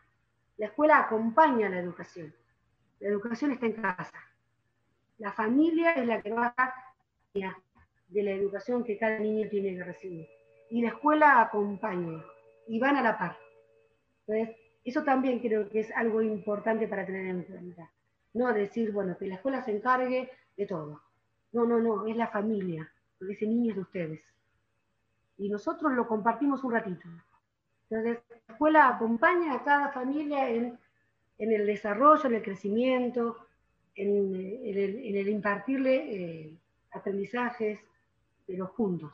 La 0.56 0.66
escuela 0.66 0.98
acompaña 0.98 1.66
a 1.66 1.70
la 1.70 1.78
educación. 1.78 2.34
La 3.00 3.08
educación 3.08 3.52
está 3.52 3.66
en 3.66 3.74
casa. 3.74 4.29
La 5.20 5.32
familia 5.32 5.92
es 5.92 6.06
la 6.06 6.20
que 6.20 6.32
va 6.32 6.54
a 6.56 6.74
de 7.32 8.22
la 8.22 8.32
educación 8.32 8.82
que 8.82 8.98
cada 8.98 9.18
niño 9.18 9.48
tiene 9.48 9.76
que 9.76 9.84
recibir. 9.84 10.26
Y 10.70 10.82
la 10.82 10.88
escuela 10.88 11.40
acompaña 11.40 12.24
y 12.66 12.80
van 12.80 12.96
a 12.96 13.02
la 13.02 13.18
par. 13.18 13.36
Entonces, 14.26 14.56
eso 14.84 15.04
también 15.04 15.38
creo 15.38 15.68
que 15.68 15.80
es 15.80 15.92
algo 15.92 16.22
importante 16.22 16.88
para 16.88 17.04
tener 17.06 17.26
en 17.26 17.42
cuenta. 17.42 17.90
No 18.32 18.52
decir, 18.52 18.92
bueno, 18.92 19.16
que 19.18 19.26
la 19.26 19.34
escuela 19.36 19.62
se 19.62 19.72
encargue 19.72 20.30
de 20.56 20.66
todo. 20.66 21.02
No, 21.52 21.64
no, 21.64 21.78
no, 21.80 22.06
es 22.06 22.16
la 22.16 22.28
familia, 22.28 22.90
porque 23.18 23.34
ese 23.34 23.46
niño 23.46 23.70
es 23.70 23.76
de 23.76 23.82
ustedes. 23.82 24.34
Y 25.36 25.48
nosotros 25.48 25.92
lo 25.92 26.06
compartimos 26.06 26.64
un 26.64 26.72
ratito. 26.72 27.08
Entonces, 27.88 28.22
la 28.28 28.54
escuela 28.54 28.88
acompaña 28.88 29.54
a 29.54 29.64
cada 29.64 29.92
familia 29.92 30.48
en, 30.48 30.78
el 31.38 31.66
desarrollo, 31.66 32.26
en 32.26 32.34
el 32.36 32.42
crecimiento, 32.42 33.36
en, 34.02 35.16
el, 35.16 35.28
impartirle 35.28 35.94
eh, 35.94 36.58
aprendizajes, 36.92 37.78
pero 38.46 38.66
juntos. 38.68 39.12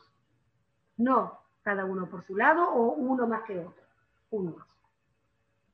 No 0.97 1.41
cada 1.62 1.84
uno 1.84 2.09
por 2.09 2.24
su 2.24 2.37
lado 2.37 2.68
o 2.70 2.93
uno 2.93 3.26
más 3.26 3.43
que 3.43 3.59
otro, 3.59 3.82
juntos. 4.30 4.64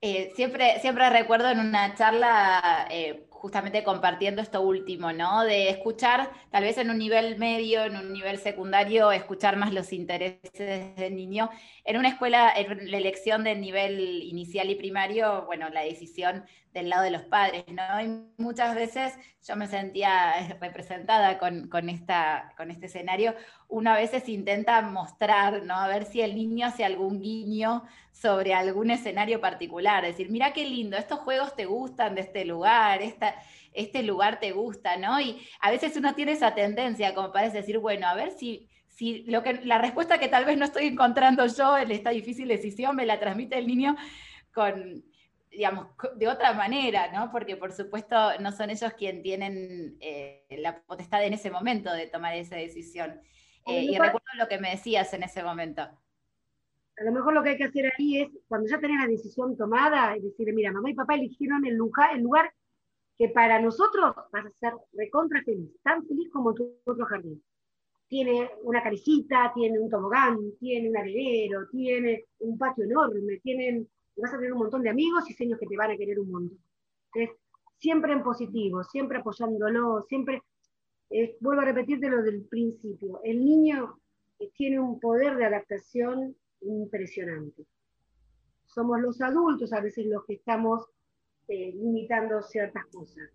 Eh, 0.00 0.32
siempre, 0.34 0.80
siempre 0.80 1.10
recuerdo 1.10 1.50
en 1.50 1.60
una 1.60 1.94
charla, 1.94 2.88
eh, 2.90 3.28
justamente 3.42 3.82
compartiendo 3.82 4.40
esto 4.40 4.62
último, 4.62 5.12
¿no? 5.12 5.42
De 5.42 5.68
escuchar, 5.68 6.30
tal 6.52 6.62
vez 6.62 6.78
en 6.78 6.90
un 6.90 6.98
nivel 6.98 7.38
medio, 7.38 7.82
en 7.82 7.96
un 7.96 8.12
nivel 8.12 8.38
secundario, 8.38 9.10
escuchar 9.10 9.56
más 9.56 9.72
los 9.72 9.92
intereses 9.92 10.94
del 10.94 11.16
niño. 11.16 11.50
En 11.84 11.96
una 11.96 12.10
escuela, 12.10 12.52
en 12.54 12.88
la 12.88 12.98
elección 12.98 13.42
del 13.42 13.60
nivel 13.60 14.22
inicial 14.22 14.70
y 14.70 14.76
primario, 14.76 15.44
bueno, 15.46 15.68
la 15.70 15.80
decisión 15.82 16.44
del 16.72 16.88
lado 16.88 17.02
de 17.02 17.10
los 17.10 17.22
padres, 17.22 17.64
¿no? 17.66 18.00
Y 18.00 18.22
muchas 18.40 18.76
veces 18.76 19.14
yo 19.44 19.56
me 19.56 19.66
sentía 19.66 20.56
representada 20.60 21.38
con, 21.38 21.88
esta, 21.88 22.54
con 22.56 22.70
este 22.70 22.86
escenario. 22.86 23.34
Una 23.72 23.94
veces 23.94 24.28
intenta 24.28 24.82
mostrar, 24.82 25.62
¿no? 25.62 25.74
A 25.74 25.88
ver 25.88 26.04
si 26.04 26.20
el 26.20 26.34
niño 26.34 26.66
hace 26.66 26.84
algún 26.84 27.22
guiño 27.22 27.84
sobre 28.12 28.52
algún 28.52 28.90
escenario 28.90 29.40
particular. 29.40 30.04
decir, 30.04 30.28
mira 30.28 30.52
qué 30.52 30.66
lindo, 30.66 30.98
estos 30.98 31.20
juegos 31.20 31.56
te 31.56 31.64
gustan 31.64 32.14
de 32.14 32.20
este 32.20 32.44
lugar, 32.44 33.00
esta, 33.00 33.34
este 33.72 34.02
lugar 34.02 34.40
te 34.40 34.52
gusta, 34.52 34.98
¿no? 34.98 35.18
Y 35.18 35.40
a 35.62 35.70
veces 35.70 35.96
uno 35.96 36.14
tiene 36.14 36.32
esa 36.32 36.54
tendencia, 36.54 37.14
como 37.14 37.32
parece 37.32 37.56
decir, 37.56 37.78
bueno, 37.78 38.06
a 38.06 38.14
ver 38.14 38.32
si, 38.32 38.68
si 38.88 39.22
lo 39.24 39.42
que, 39.42 39.54
la 39.64 39.78
respuesta 39.78 40.18
que 40.18 40.28
tal 40.28 40.44
vez 40.44 40.58
no 40.58 40.66
estoy 40.66 40.88
encontrando 40.88 41.46
yo 41.46 41.78
en 41.78 41.90
esta 41.92 42.10
difícil 42.10 42.48
decisión 42.48 42.94
me 42.94 43.06
la 43.06 43.18
transmite 43.18 43.56
el 43.56 43.66
niño 43.66 43.96
con, 44.52 45.02
digamos, 45.50 45.86
de 46.16 46.28
otra 46.28 46.52
manera, 46.52 47.10
¿no? 47.10 47.30
Porque 47.32 47.56
por 47.56 47.72
supuesto 47.72 48.38
no 48.38 48.52
son 48.52 48.68
ellos 48.68 48.92
quienes 48.98 49.22
tienen 49.22 49.96
eh, 50.00 50.44
la 50.58 50.82
potestad 50.82 51.24
en 51.24 51.32
ese 51.32 51.50
momento 51.50 51.90
de 51.90 52.06
tomar 52.06 52.34
esa 52.34 52.56
decisión. 52.56 53.18
Eh, 53.66 53.84
y 53.84 53.98
recuerdo 53.98 54.26
lo 54.38 54.48
que 54.48 54.58
me 54.58 54.70
decías 54.70 55.12
en 55.14 55.22
ese 55.22 55.42
momento. 55.42 55.82
A 55.82 57.04
lo 57.04 57.12
mejor 57.12 57.32
lo 57.32 57.42
que 57.42 57.50
hay 57.50 57.56
que 57.56 57.64
hacer 57.64 57.92
ahí 57.96 58.22
es, 58.22 58.28
cuando 58.48 58.68
ya 58.68 58.78
tenés 58.78 59.00
la 59.00 59.06
decisión 59.06 59.56
tomada, 59.56 60.14
es 60.14 60.22
decir, 60.22 60.52
mira, 60.52 60.72
mamá 60.72 60.90
y 60.90 60.94
papá 60.94 61.14
eligieron 61.14 61.64
el 61.64 61.74
lugar, 61.74 62.14
el 62.14 62.22
lugar 62.22 62.52
que 63.16 63.28
para 63.28 63.60
nosotros 63.60 64.14
vas 64.32 64.46
a 64.46 64.50
ser 64.50 64.74
recontra 64.92 65.42
feliz, 65.42 65.70
tan 65.82 66.06
feliz 66.06 66.30
como 66.32 66.54
tu 66.54 66.80
otro 66.84 67.06
jardín. 67.06 67.42
Tiene 68.08 68.50
una 68.62 68.82
caricita, 68.82 69.52
tiene 69.54 69.78
un 69.78 69.88
tobogán, 69.88 70.38
tiene 70.58 70.90
un 70.90 70.96
arenero, 70.96 71.66
tiene 71.70 72.26
un 72.40 72.58
patio 72.58 72.84
enorme, 72.84 73.38
tienen 73.42 73.88
vas 74.16 74.32
a 74.32 74.36
tener 74.36 74.52
un 74.52 74.58
montón 74.58 74.82
de 74.82 74.90
amigos 74.90 75.28
y 75.30 75.34
seños 75.34 75.58
que 75.58 75.66
te 75.66 75.76
van 75.76 75.90
a 75.90 75.96
querer 75.96 76.18
un 76.20 76.30
montón. 76.30 76.58
Entonces, 77.14 77.40
siempre 77.78 78.12
en 78.12 78.22
positivo, 78.22 78.82
siempre 78.84 79.18
apoyándolo, 79.18 80.04
siempre, 80.08 80.42
eh, 81.12 81.36
vuelvo 81.40 81.60
a 81.60 81.66
repetirte 81.66 82.08
lo 82.08 82.22
del 82.22 82.44
principio, 82.44 83.20
el 83.22 83.44
niño 83.44 83.98
eh, 84.38 84.50
tiene 84.54 84.80
un 84.80 84.98
poder 84.98 85.36
de 85.36 85.44
adaptación 85.44 86.34
impresionante. 86.62 87.66
Somos 88.64 89.00
los 89.00 89.20
adultos 89.20 89.72
a 89.74 89.80
veces 89.80 90.06
los 90.06 90.24
que 90.24 90.34
estamos 90.34 90.86
eh, 91.48 91.72
limitando 91.74 92.40
ciertas 92.42 92.86
cosas. 92.86 93.28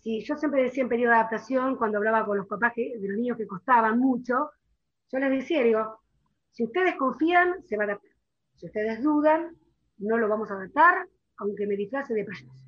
Si 0.00 0.24
yo 0.24 0.36
siempre 0.36 0.62
decía 0.62 0.82
en 0.82 0.88
periodo 0.88 1.12
de 1.12 1.18
adaptación, 1.18 1.76
cuando 1.76 1.98
hablaba 1.98 2.24
con 2.24 2.38
los 2.38 2.46
papás 2.46 2.74
de 2.74 2.98
los 3.00 3.18
niños 3.18 3.36
que 3.36 3.46
costaban 3.46 3.98
mucho, 3.98 4.50
yo 5.12 5.18
les 5.18 5.30
decía, 5.30 5.62
digo, 5.62 5.98
si 6.52 6.64
ustedes 6.64 6.94
confían, 6.96 7.62
se 7.66 7.76
van 7.76 7.90
a 7.90 7.92
adaptar. 7.92 8.12
Si 8.54 8.66
ustedes 8.66 9.02
dudan, 9.02 9.56
no 9.98 10.16
lo 10.16 10.28
vamos 10.28 10.50
a 10.50 10.54
adaptar, 10.54 11.06
aunque 11.36 11.66
me 11.66 11.76
disfrace 11.76 12.14
de 12.14 12.24
payaso. 12.24 12.63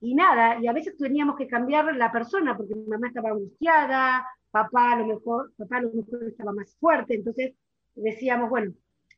Y 0.00 0.14
nada, 0.14 0.60
y 0.60 0.66
a 0.68 0.72
veces 0.72 0.96
teníamos 0.96 1.36
que 1.36 1.48
cambiar 1.48 1.94
la 1.96 2.12
persona, 2.12 2.56
porque 2.56 2.74
mi 2.74 2.86
mamá 2.86 3.08
estaba 3.08 3.30
angustiada, 3.30 4.24
papá 4.50 4.92
a 4.92 4.98
lo 5.00 5.06
mejor, 5.06 5.52
papá 5.56 5.78
a 5.78 5.82
lo 5.82 5.92
mejor 5.92 6.24
estaba 6.24 6.52
más 6.52 6.76
fuerte, 6.76 7.14
entonces 7.14 7.54
decíamos, 7.94 8.48
bueno, 8.48 8.72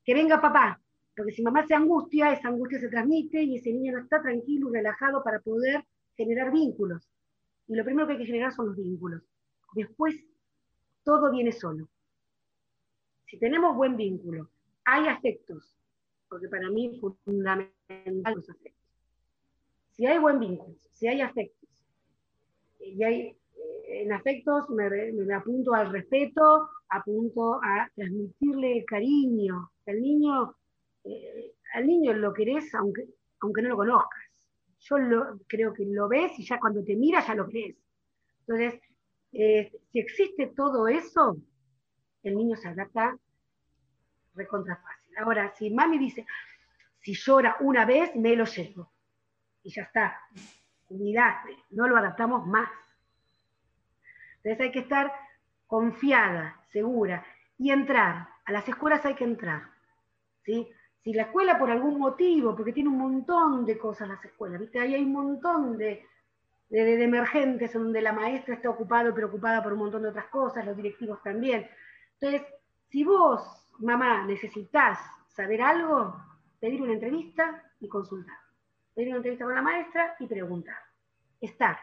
que 0.04 0.14
venga 0.14 0.40
papá, 0.40 0.80
porque 1.14 1.32
si 1.32 1.42
mamá 1.42 1.66
se 1.66 1.74
angustia, 1.74 2.32
esa 2.32 2.48
angustia 2.48 2.80
se 2.80 2.88
transmite 2.88 3.42
y 3.42 3.56
ese 3.56 3.72
niño 3.72 3.92
no 3.92 3.98
está 3.98 4.22
tranquilo 4.22 4.70
y 4.70 4.72
relajado 4.72 5.22
para 5.22 5.40
poder 5.40 5.84
generar 6.16 6.50
vínculos. 6.50 7.06
Y 7.68 7.74
lo 7.74 7.84
primero 7.84 8.06
que 8.06 8.14
hay 8.14 8.18
que 8.20 8.26
generar 8.26 8.52
son 8.52 8.68
los 8.68 8.76
vínculos. 8.76 9.22
Después, 9.74 10.26
todo 11.04 11.30
viene 11.30 11.52
solo. 11.52 11.88
Si 13.26 13.38
tenemos 13.38 13.76
buen 13.76 13.96
vínculo, 13.96 14.50
hay 14.84 15.08
afectos, 15.08 15.76
porque 16.28 16.48
para 16.48 16.68
mí 16.70 16.98
fundamental 17.00 18.34
los 18.34 18.48
afectos. 18.48 18.79
Si 20.00 20.06
hay 20.06 20.16
buen 20.16 20.40
vínculo, 20.40 20.74
si 20.94 21.08
hay 21.08 21.20
afectos, 21.20 21.68
y 22.78 23.04
hay, 23.04 23.20
eh, 23.20 24.02
en 24.02 24.12
afectos 24.14 24.70
me, 24.70 24.88
me, 25.12 25.34
apunto 25.34 25.74
al 25.74 25.92
respeto, 25.92 26.70
apunto 26.88 27.60
a 27.62 27.86
transmitirle 27.94 28.82
cariño. 28.86 29.72
El 29.84 30.00
niño, 30.00 30.56
eh, 31.04 31.52
al 31.74 31.86
niño 31.86 32.14
lo 32.14 32.32
querés 32.32 32.74
aunque, 32.74 33.08
aunque 33.40 33.60
no 33.60 33.68
lo 33.68 33.76
conozcas. 33.76 34.48
Yo 34.78 34.96
creo 35.46 35.74
que 35.74 35.84
lo 35.84 36.08
ves 36.08 36.32
y 36.38 36.46
ya 36.46 36.58
cuando 36.58 36.82
te 36.82 36.96
mira 36.96 37.20
ya 37.20 37.34
lo 37.34 37.46
crees. 37.46 37.76
Entonces, 38.46 38.80
eh, 39.34 39.70
si 39.92 39.98
existe 39.98 40.46
todo 40.56 40.88
eso, 40.88 41.36
el 42.22 42.38
niño 42.38 42.56
se 42.56 42.68
adapta 42.68 43.18
recontra 44.34 44.76
fácil. 44.76 45.18
Ahora, 45.18 45.52
si 45.58 45.68
mami 45.68 45.98
dice, 45.98 46.24
si 47.02 47.12
llora 47.12 47.58
una 47.60 47.84
vez, 47.84 48.16
me 48.16 48.34
lo 48.34 48.46
llevo. 48.46 48.90
Y 49.62 49.70
ya 49.70 49.82
está. 49.82 50.20
Cuidate, 50.86 51.56
no 51.70 51.86
lo 51.88 51.96
adaptamos 51.96 52.46
más. 52.46 52.68
Entonces 54.36 54.60
hay 54.60 54.72
que 54.72 54.80
estar 54.80 55.12
confiada, 55.66 56.60
segura, 56.72 57.24
y 57.58 57.70
entrar. 57.70 58.28
A 58.44 58.52
las 58.52 58.68
escuelas 58.68 59.04
hay 59.04 59.14
que 59.14 59.24
entrar. 59.24 59.62
¿sí? 60.42 60.68
Si 61.02 61.12
la 61.12 61.22
escuela 61.22 61.58
por 61.58 61.70
algún 61.70 61.98
motivo, 61.98 62.56
porque 62.56 62.72
tiene 62.72 62.88
un 62.88 62.98
montón 62.98 63.64
de 63.64 63.78
cosas 63.78 64.08
las 64.08 64.24
escuelas, 64.24 64.60
¿viste? 64.60 64.80
Ahí 64.80 64.94
hay 64.94 65.02
un 65.02 65.12
montón 65.12 65.78
de, 65.78 66.04
emergentes 66.70 67.72
donde 67.72 68.02
la 68.02 68.12
maestra 68.12 68.54
está 68.54 68.70
ocupada 68.70 69.12
preocupada 69.14 69.62
por 69.62 69.72
un 69.72 69.80
montón 69.80 70.02
de 70.02 70.08
otras 70.08 70.26
cosas, 70.26 70.64
los 70.64 70.76
directivos 70.76 71.22
también. 71.22 71.68
Entonces, 72.18 72.46
si 72.88 73.04
vos 73.04 73.60
mamá, 73.78 74.24
necesitas 74.26 74.98
saber 75.28 75.62
algo, 75.62 76.14
pedir 76.60 76.82
una 76.82 76.92
entrevista 76.92 77.62
y 77.80 77.88
consultar. 77.88 78.36
Pedir 78.94 79.08
una 79.08 79.18
entrevista 79.18 79.44
con 79.44 79.54
la 79.54 79.62
maestra 79.62 80.16
y 80.18 80.26
preguntar. 80.26 80.78
Estar. 81.40 81.78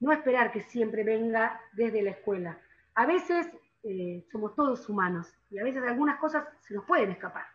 No 0.00 0.12
esperar 0.12 0.52
que 0.52 0.62
siempre 0.62 1.02
venga 1.04 1.60
desde 1.72 2.02
la 2.02 2.10
escuela. 2.10 2.60
A 2.94 3.06
veces 3.06 3.48
eh, 3.82 4.24
somos 4.30 4.54
todos 4.54 4.88
humanos 4.88 5.32
y 5.50 5.58
a 5.58 5.64
veces 5.64 5.82
algunas 5.82 6.18
cosas 6.18 6.46
se 6.60 6.74
nos 6.74 6.84
pueden 6.84 7.10
escapar. 7.10 7.46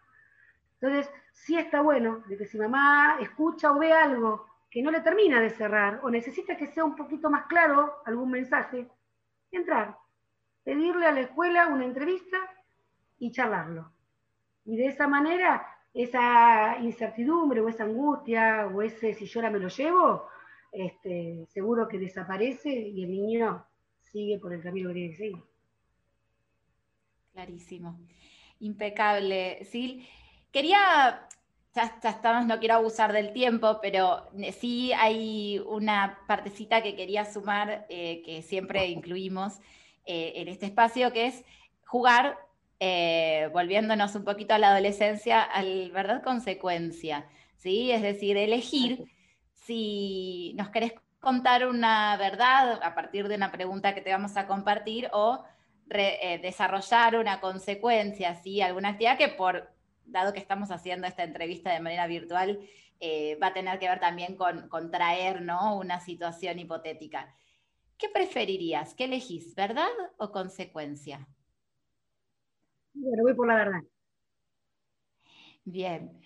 Entonces, 0.81 1.11
sí 1.33 1.57
está 1.57 1.81
bueno 1.81 2.23
de 2.27 2.37
que 2.37 2.45
si 2.45 2.57
mamá 2.57 3.17
escucha 3.19 3.71
o 3.71 3.79
ve 3.79 3.91
algo 3.91 4.45
que 4.69 4.81
no 4.81 4.91
le 4.91 5.01
termina 5.01 5.41
de 5.41 5.49
cerrar 5.49 5.99
o 6.03 6.09
necesita 6.09 6.55
que 6.55 6.67
sea 6.67 6.85
un 6.85 6.95
poquito 6.95 7.29
más 7.29 7.47
claro 7.47 8.01
algún 8.05 8.31
mensaje, 8.31 8.89
entrar, 9.51 9.97
pedirle 10.63 11.07
a 11.07 11.11
la 11.11 11.21
escuela 11.21 11.67
una 11.67 11.85
entrevista 11.85 12.37
y 13.17 13.31
charlarlo. 13.31 13.91
Y 14.65 14.77
de 14.77 14.87
esa 14.87 15.07
manera, 15.07 15.65
esa 15.93 16.77
incertidumbre 16.81 17.61
o 17.61 17.69
esa 17.69 17.83
angustia 17.83 18.67
o 18.67 18.81
ese 18.81 19.13
si 19.13 19.25
yo 19.25 19.39
ahora 19.39 19.51
me 19.51 19.59
lo 19.59 19.69
llevo, 19.69 20.27
este, 20.71 21.45
seguro 21.47 21.87
que 21.87 21.97
desaparece 21.97 22.69
y 22.69 23.03
el 23.03 23.11
niño 23.11 23.65
sigue 23.99 24.39
por 24.39 24.53
el 24.53 24.61
camino 24.61 24.89
que 24.89 24.93
tiene 24.93 25.09
que 25.11 25.17
seguir. 25.17 25.43
Clarísimo. 27.33 27.99
Impecable. 28.59 29.63
Sil, 29.65 30.05
quería, 30.51 31.27
ya, 31.73 31.99
estamos, 32.03 32.45
no 32.45 32.59
quiero 32.59 32.75
abusar 32.75 33.13
del 33.13 33.33
tiempo, 33.33 33.79
pero 33.81 34.27
sí 34.59 34.91
hay 34.93 35.59
una 35.65 36.19
partecita 36.27 36.83
que 36.83 36.95
quería 36.95 37.25
sumar, 37.25 37.85
eh, 37.89 38.21
que 38.25 38.41
siempre 38.41 38.87
incluimos 38.89 39.59
eh, 40.05 40.33
en 40.35 40.47
este 40.47 40.65
espacio, 40.65 41.13
que 41.13 41.27
es 41.27 41.45
jugar 41.85 42.37
eh, 42.79 43.49
volviéndonos 43.53 44.15
un 44.15 44.23
poquito 44.23 44.53
a 44.53 44.57
la 44.57 44.69
adolescencia, 44.69 45.41
al 45.41 45.91
verdad 45.91 46.23
consecuencia, 46.23 47.27
¿sí? 47.57 47.91
Es 47.91 48.01
decir, 48.01 48.37
elegir 48.37 49.05
si 49.53 50.53
nos 50.57 50.69
querés 50.69 50.93
contar 51.19 51.67
una 51.67 52.15
verdad 52.17 52.79
a 52.81 52.95
partir 52.95 53.27
de 53.27 53.35
una 53.35 53.51
pregunta 53.51 53.93
que 53.93 54.01
te 54.01 54.11
vamos 54.11 54.37
a 54.37 54.47
compartir 54.47 55.09
o 55.11 55.43
eh, 55.89 56.39
desarrollar 56.41 57.17
una 57.17 57.41
consecuencia, 57.41 58.35
¿sí? 58.35 58.61
Alguna 58.61 58.89
actividad 58.89 59.17
que 59.17 59.27
por, 59.27 59.69
dado 60.05 60.33
que 60.33 60.39
estamos 60.39 60.71
haciendo 60.71 61.07
esta 61.07 61.23
entrevista 61.23 61.71
de 61.73 61.79
manera 61.79 62.07
virtual, 62.07 62.59
eh, 62.99 63.37
va 63.41 63.47
a 63.47 63.53
tener 63.53 63.79
que 63.79 63.87
ver 63.87 63.99
también 63.99 64.35
con, 64.35 64.67
con 64.67 64.91
traer 64.91 65.41
¿no? 65.41 65.77
una 65.77 65.99
situación 65.99 66.59
hipotética. 66.59 67.33
¿Qué 67.97 68.09
preferirías? 68.09 68.93
¿Qué 68.93 69.05
elegís? 69.05 69.55
¿Verdad 69.55 69.89
o 70.17 70.31
consecuencia? 70.31 71.27
Bueno, 72.93 73.23
voy 73.23 73.33
por 73.33 73.47
la 73.47 73.55
verdad. 73.55 73.81
Bien. 75.65 76.19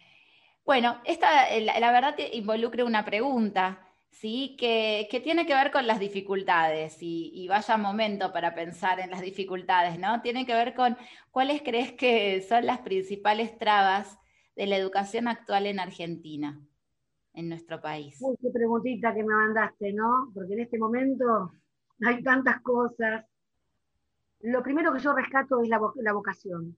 Bueno, 0.66 1.02
esta, 1.04 1.28
la, 1.60 1.92
verdad 1.92 2.16
te 2.16 2.38
involucra 2.38 2.86
una 2.86 3.04
pregunta, 3.04 3.86
¿sí? 4.10 4.56
Que, 4.58 5.08
tiene 5.24 5.46
que 5.46 5.54
ver 5.54 5.72
con 5.72 5.88
las 5.88 6.00
dificultades, 6.00 6.98
y, 7.02 7.48
vaya 7.50 7.78
momento 7.78 8.32
para 8.32 8.56
pensar 8.56 9.00
en 9.02 9.12
las 9.12 9.22
dificultades, 9.22 10.00
¿no? 10.00 10.22
Tiene 10.22 10.46
que 10.46 10.54
ver 10.54 10.74
con 10.74 10.98
cuáles 11.32 11.62
crees 11.62 11.92
que 11.94 12.42
son 12.42 12.66
las 12.66 12.80
principales 12.80 13.58
trabas 13.58 14.18
de 14.56 14.68
la 14.68 14.78
educación 14.78 15.28
actual 15.28 15.68
en 15.68 15.80
Argentina. 15.80 16.62
en 17.36 17.50
nuestro 17.50 17.82
país? 17.82 18.16
Uy, 18.22 18.38
qué 18.40 18.50
preguntita 18.52 19.12
que 19.14 19.24
me 19.24 19.34
mandaste, 19.34 19.92
¿no? 19.92 20.32
Porque 20.36 20.54
en 20.54 20.60
este 20.60 20.78
momento 20.78 21.52
hay 22.06 22.22
tantas 22.22 22.62
cosas. 22.62 23.26
Lo 24.44 24.62
primero 24.62 24.92
que 24.92 25.00
yo 25.00 25.14
rescato 25.14 25.62
es 25.62 25.70
la, 25.70 25.78
vocación. 26.12 26.78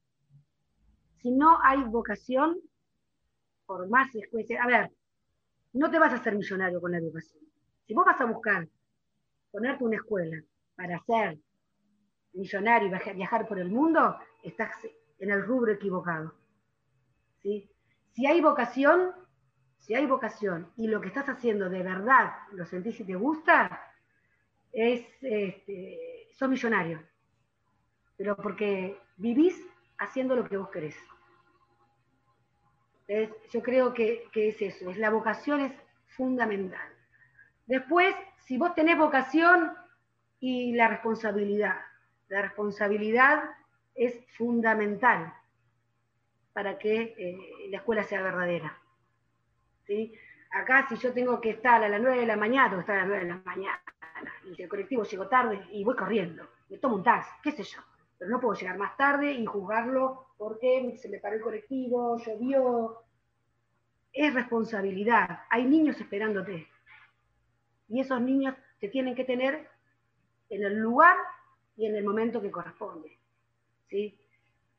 Si 1.17 1.31
no 1.31 1.57
hay 1.63 1.81
vocación, 1.83 2.59
por 3.65 3.89
más 3.89 4.13
escuela, 4.13 4.63
a 4.63 4.67
ver, 4.67 4.91
no 5.73 5.89
te 5.89 5.97
vas 5.97 6.13
a 6.13 6.17
hacer 6.17 6.35
millonario 6.35 6.79
con 6.79 6.91
la 6.91 6.99
educación. 6.99 7.43
Si 7.87 7.95
vos 7.95 8.05
vas 8.05 8.21
a 8.21 8.25
buscar 8.25 8.67
ponerte 9.49 9.83
una 9.83 9.95
escuela 9.95 10.43
para 10.75 10.99
ser 11.05 11.39
millonario 12.33 12.87
y 12.87 13.13
viajar 13.15 13.47
por 13.47 13.57
el 13.57 13.71
mundo, 13.71 14.15
estás 14.43 14.69
en 15.17 15.31
el 15.31 15.43
rubro 15.43 15.71
equivocado. 15.71 16.35
¿sí? 17.41 17.67
Si 18.11 18.27
hay 18.27 18.41
vocación, 18.41 19.11
si 19.79 19.95
hay 19.95 20.05
vocación 20.05 20.71
y 20.77 20.87
lo 20.87 21.01
que 21.01 21.07
estás 21.07 21.29
haciendo 21.29 21.67
de 21.67 21.81
verdad 21.81 22.31
lo 22.51 22.63
sentís 22.67 22.99
y 22.99 23.05
te 23.05 23.15
gusta, 23.15 23.81
es, 24.71 25.03
este, 25.21 26.27
sos 26.35 26.47
millonario. 26.47 27.14
Pero 28.17 28.35
porque 28.35 28.97
vivís 29.17 29.61
haciendo 29.97 30.35
lo 30.35 30.47
que 30.47 30.57
vos 30.57 30.69
querés. 30.69 30.97
yo 33.51 33.61
creo 33.61 33.93
que, 33.93 34.29
es 34.33 34.61
eso, 34.61 34.89
es 34.89 34.97
la 34.97 35.09
vocación 35.09 35.61
es 35.61 35.73
fundamental. 36.07 36.87
Después, 37.65 38.15
si 38.45 38.57
vos 38.57 38.73
tenés 38.75 38.97
vocación 38.97 39.73
y 40.39 40.73
la 40.73 40.87
responsabilidad, 40.87 41.77
la 42.29 42.41
responsabilidad 42.41 43.43
es 43.93 44.25
fundamental 44.37 45.33
para 46.53 46.77
que 46.77 47.15
eh, 47.17 47.69
la 47.69 47.77
escuela 47.77 48.03
sea 48.03 48.21
verdadera. 48.21 48.77
¿sí? 49.85 50.13
Acá 50.51 50.87
si 50.87 50.95
yo 50.95 51.13
tengo 51.13 51.41
que 51.41 51.51
estar 51.51 51.83
a 51.83 51.89
las 51.89 52.01
9 52.01 52.21
de 52.21 52.25
la 52.25 52.37
mañana, 52.37 52.69
tengo 52.69 52.79
que 52.79 52.91
estar 52.91 52.97
a 52.97 52.99
las 52.99 53.07
9 53.07 53.23
de 53.23 53.29
la 53.29 53.41
mañana, 53.43 53.81
y 54.45 54.61
el 54.61 54.69
colectivo 54.69 55.03
llegó 55.03 55.27
tarde 55.27 55.61
y 55.71 55.83
voy 55.83 55.95
corriendo, 55.95 56.47
me 56.69 56.77
tomo 56.77 56.95
un 56.95 57.03
taxi, 57.03 57.29
qué 57.43 57.51
sé 57.51 57.63
yo, 57.63 57.81
pero 58.25 58.37
no 58.37 58.41
puedo 58.41 58.59
llegar 58.59 58.77
más 58.79 58.97
tarde 58.97 59.33
y 59.33 59.45
juzgarlo 59.45 60.29
porque 60.35 60.97
se 60.97 61.09
me 61.09 61.19
paró 61.19 61.35
el 61.35 61.43
colectivo, 61.43 62.17
llovió. 62.17 63.03
Es 64.11 64.33
responsabilidad, 64.33 65.41
hay 65.51 65.65
niños 65.65 66.01
esperándote. 66.01 66.67
Y 67.87 67.99
esos 67.99 68.19
niños 68.19 68.55
te 68.79 68.87
tienen 68.87 69.13
que 69.13 69.25
tener 69.25 69.69
en 70.49 70.63
el 70.63 70.79
lugar 70.79 71.15
y 71.77 71.85
en 71.85 71.95
el 71.95 72.03
momento 72.03 72.41
que 72.41 72.49
corresponde. 72.49 73.15
¿sí? 73.89 74.19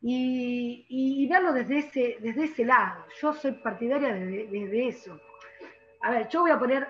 y, 0.01 1.29
verlo 1.29 1.53
desde 1.53 1.79
ese, 1.79 2.17
desde 2.21 2.47
ese 2.47 2.65
lado. 2.65 3.05
Yo 3.23 3.33
soy 3.33 3.53
partidaria 3.53 4.13
de, 4.13 4.89
eso. 4.89 5.21
A 6.03 6.11
ver, 6.11 6.29
yo 6.31 6.41
voy 6.41 6.51
a 6.51 6.59
poner, 6.59 6.89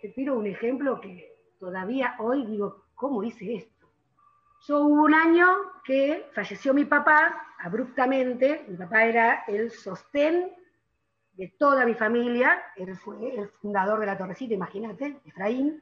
te 0.00 0.08
tiro 0.10 0.38
un 0.38 0.46
ejemplo 0.46 1.00
que 1.00 1.32
todavía 1.58 2.14
hoy 2.20 2.46
digo, 2.46 2.84
¿cómo 2.94 3.24
hice 3.24 3.56
esto? 3.56 3.75
Yo 4.66 4.80
hubo 4.80 5.04
un 5.04 5.14
año 5.14 5.46
que 5.84 6.28
falleció 6.34 6.74
mi 6.74 6.84
papá 6.84 7.54
abruptamente, 7.60 8.64
mi 8.66 8.76
papá 8.76 9.04
era 9.04 9.44
el 9.46 9.70
sostén 9.70 10.52
de 11.34 11.54
toda 11.56 11.86
mi 11.86 11.94
familia, 11.94 12.60
él 12.74 12.96
fue 12.96 13.32
el 13.36 13.48
fundador 13.48 14.00
de 14.00 14.06
la 14.06 14.18
Torrecita, 14.18 14.54
imagínate, 14.54 15.20
Efraín. 15.24 15.80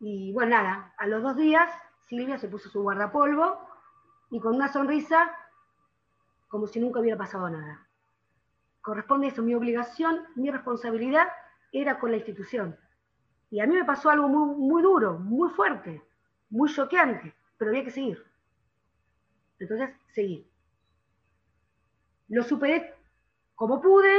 Y 0.00 0.32
bueno, 0.32 0.56
nada, 0.56 0.92
a 0.98 1.06
los 1.06 1.22
dos 1.22 1.36
días 1.36 1.70
Silvia 2.08 2.38
se 2.38 2.48
puso 2.48 2.70
su 2.70 2.82
guardapolvo 2.82 3.60
y 4.30 4.40
con 4.40 4.56
una 4.56 4.66
sonrisa 4.72 5.30
como 6.48 6.66
si 6.66 6.80
nunca 6.80 6.98
hubiera 6.98 7.18
pasado 7.18 7.48
nada. 7.48 7.86
Corresponde 8.80 9.28
eso, 9.28 9.44
mi 9.44 9.54
obligación, 9.54 10.24
mi 10.34 10.50
responsabilidad 10.50 11.28
era 11.70 12.00
con 12.00 12.10
la 12.10 12.16
institución. 12.16 12.76
Y 13.48 13.60
a 13.60 13.66
mí 13.66 13.76
me 13.76 13.84
pasó 13.84 14.10
algo 14.10 14.26
muy, 14.26 14.56
muy 14.56 14.82
duro, 14.82 15.20
muy 15.20 15.50
fuerte, 15.50 16.02
muy 16.50 16.72
choqueante, 16.72 17.34
pero 17.56 17.70
había 17.70 17.84
que 17.84 17.90
seguir. 17.90 18.24
Entonces, 19.58 19.90
seguí. 20.12 20.46
Lo 22.28 22.42
superé 22.42 22.94
como 23.54 23.80
pude, 23.80 24.12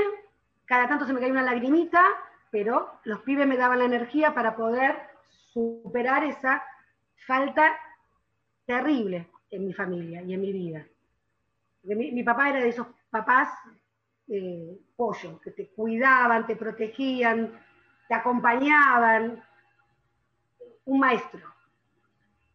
cada 0.65 0.87
tanto 0.87 1.05
se 1.05 1.13
me 1.13 1.19
caía 1.19 1.31
una 1.31 1.43
lagrimita, 1.43 2.03
pero 2.51 2.99
los 3.05 3.21
pibes 3.21 3.47
me 3.47 3.57
daban 3.57 3.79
la 3.79 3.85
energía 3.85 4.33
para 4.33 4.55
poder 4.55 4.95
superar 5.53 6.23
esa 6.25 6.63
falta 7.25 7.77
terrible 8.65 9.29
en 9.49 9.67
mi 9.67 9.73
familia 9.73 10.21
y 10.21 10.33
en 10.33 10.41
mi 10.41 10.51
vida. 10.51 10.85
Mi, 11.83 12.23
papá 12.23 12.49
era 12.49 12.59
de 12.59 12.69
esos 12.69 12.87
papás 13.09 13.49
eh, 14.27 14.77
pollo, 14.95 15.39
que 15.39 15.51
te 15.51 15.69
cuidaban, 15.69 16.45
te 16.45 16.55
protegían, 16.55 17.57
te 18.07 18.13
acompañaban. 18.13 19.41
Un 20.85 20.99
maestro, 20.99 21.41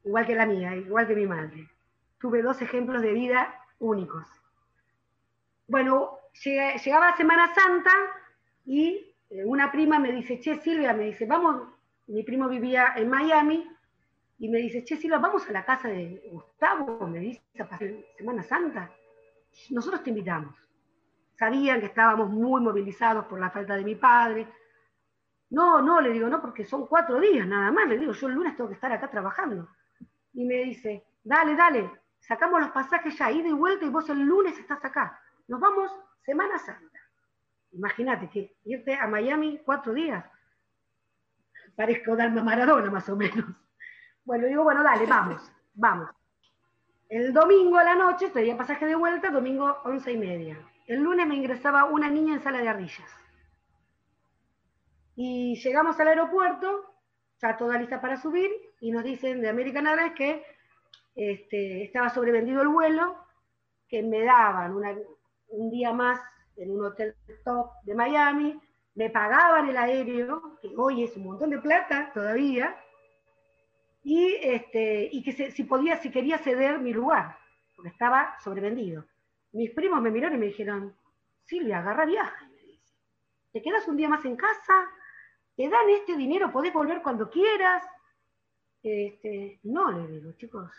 igual 0.05 0.27
que 0.27 0.35
la 0.35 0.47
mía, 0.47 0.77
igual 0.77 1.07
que 1.07 1.15
mi 1.15 1.27
madre. 1.27 1.69
Tuve 2.19 2.43
dos 2.43 2.61
ejemplos 2.63 3.03
de 3.03 3.13
vida 3.13 3.55
únicos. 3.79 4.27
Bueno, 5.67 6.19
llegaba 6.43 7.17
Semana 7.17 7.55
Santa 7.55 7.93
y 8.65 9.15
eh, 9.31 9.45
una 9.45 9.71
prima 9.73 9.99
me 9.99 10.13
dice, 10.13 10.41
che, 10.41 10.61
Silvia, 10.61 10.93
me 10.93 11.05
dice, 11.05 11.27
vamos, 11.27 11.69
mi 12.07 12.23
primo 12.23 12.49
vivía 12.49 12.93
en 12.97 13.09
Miami, 13.09 13.69
y 14.39 14.49
me 14.49 14.59
dice, 14.59 14.85
che, 14.85 14.97
Silvia, 14.97 15.19
vamos 15.19 15.49
a 15.49 15.53
la 15.53 15.65
casa 15.65 15.89
de 15.89 16.29
Gustavo, 16.31 17.07
me 17.07 17.19
dice, 17.19 17.41
a 17.61 17.69
pasar 17.69 17.89
Semana 18.17 18.43
Santa. 18.43 18.91
Nosotros 19.71 20.03
te 20.03 20.11
invitamos. 20.11 20.55
Sabían 21.39 21.81
que 21.81 21.87
estábamos 21.87 22.31
muy 22.31 22.61
movilizados 22.61 23.27
por 23.27 23.41
la 23.41 23.51
falta 23.51 23.77
de 23.77 23.85
mi 23.85 23.95
padre. 23.95 24.49
No, 25.51 25.81
no, 25.81 26.01
le 26.01 26.11
digo, 26.11 26.29
no, 26.29 26.41
porque 26.41 26.65
son 26.65 26.87
cuatro 26.87 27.21
días 27.21 27.47
nada 27.47 27.71
más. 27.71 27.89
Le 27.89 27.99
digo, 27.99 28.13
yo 28.13 28.29
el 28.29 28.35
lunes 28.35 28.57
tengo 28.57 28.69
que 28.69 28.75
estar 28.75 28.91
acá 28.93 29.11
trabajando. 29.11 29.69
Y 30.35 30.45
me 30.45 30.57
dice, 30.57 31.05
dale, 31.23 31.57
dale, 31.57 31.91
sacamos 32.21 32.61
los 32.61 32.71
pasajes 32.71 33.17
ya, 33.17 33.31
ida 33.31 33.49
y 33.49 33.53
vuelta, 33.53 33.87
y 33.87 33.89
vos 33.89 34.09
el 34.11 34.21
lunes 34.21 34.59
estás 34.59 34.85
acá. 34.85 35.21
Nos 35.49 35.61
vamos 35.61 35.91
Semana 36.25 36.59
Santa. 36.59 36.99
Imagínate 37.73 38.29
que 38.29 38.57
irte 38.65 38.95
a 38.95 39.07
Miami 39.07 39.61
cuatro 39.65 39.93
días. 39.93 40.25
Parezco 41.77 42.17
darme 42.17 42.43
Maradona, 42.43 42.91
más 42.91 43.09
o 43.09 43.17
menos. 43.17 43.47
Bueno, 44.25 44.47
digo, 44.47 44.65
bueno, 44.65 44.83
dale, 44.83 45.07
vamos, 45.07 45.53
vamos. 45.75 46.11
El 47.09 47.33
domingo 47.33 47.77
a 47.77 47.85
la 47.85 47.95
noche, 47.95 48.31
tenía 48.31 48.57
pasaje 48.57 48.87
de 48.87 48.95
vuelta, 48.95 49.31
domingo 49.31 49.83
once 49.85 50.11
y 50.11 50.17
media. 50.17 50.57
El 50.87 51.03
lunes 51.03 51.27
me 51.27 51.37
ingresaba 51.37 51.85
una 51.85 52.09
niña 52.09 52.35
en 52.35 52.43
sala 52.43 52.61
de 52.61 52.69
ardillas. 52.69 53.11
Y 55.17 55.57
llegamos 55.63 55.99
al 56.01 56.09
aeropuerto, 56.09 56.95
ya 57.41 57.57
toda 57.57 57.79
lista 57.79 58.01
para 58.01 58.17
subir, 58.17 58.51
y 58.85 58.91
nos 58.91 59.03
dicen 59.03 59.41
de 59.41 59.49
American 59.49 59.87
Airlines 59.87 60.15
que 60.15 60.45
este, 61.15 61.85
estaba 61.85 62.11
sobrevendido 62.11 62.61
el 62.61 62.69
vuelo, 62.69 63.17
que 63.89 64.03
me 64.03 64.23
daban 64.25 64.77
un 65.49 65.71
día 65.71 65.95
más 65.95 66.21
en 66.59 66.71
un 66.71 66.85
hotel 66.85 67.17
top 67.47 67.71
de 67.85 67.95
Miami, 67.95 68.61
me 68.95 69.09
pagaban 69.09 69.71
el 69.71 69.77
aéreo, 69.79 70.59
que 70.61 70.69
hoy 70.77 71.03
es 71.03 71.17
un 71.17 71.25
montón 71.25 71.49
de 71.49 71.61
plata 71.61 72.11
todavía, 72.13 72.77
y, 74.03 74.35
este, 74.43 75.09
y 75.11 75.23
que 75.23 75.33
si 75.33 75.65
podía, 75.65 75.97
si 75.97 76.11
quería 76.11 76.37
ceder 76.37 76.79
mi 76.79 76.93
lugar, 76.93 77.39
porque 77.75 77.89
estaba 77.89 78.37
sobrevendido. 78.45 79.07
Mis 79.53 79.71
primos 79.71 80.03
me 80.03 80.11
miraron 80.11 80.37
y 80.37 80.41
me 80.41 80.47
dijeron, 80.49 80.95
Silvia, 81.45 81.79
agarra 81.79 82.05
viaje, 82.05 82.45
me. 82.49 82.79
Te 83.51 83.63
quedas 83.63 83.89
un 83.89 83.97
día 83.97 84.11
más 84.11 84.27
en 84.27 84.37
casa, 84.37 84.91
te 85.57 85.71
dan 85.71 85.89
este 85.89 86.19
dinero, 86.19 86.53
podés 86.53 86.75
volver 86.75 87.01
cuando 87.01 87.31
quieras. 87.31 87.83
Este, 88.85 89.61
no, 89.63 89.91
le 89.93 90.07
digo, 90.07 90.33
chicos, 90.33 90.71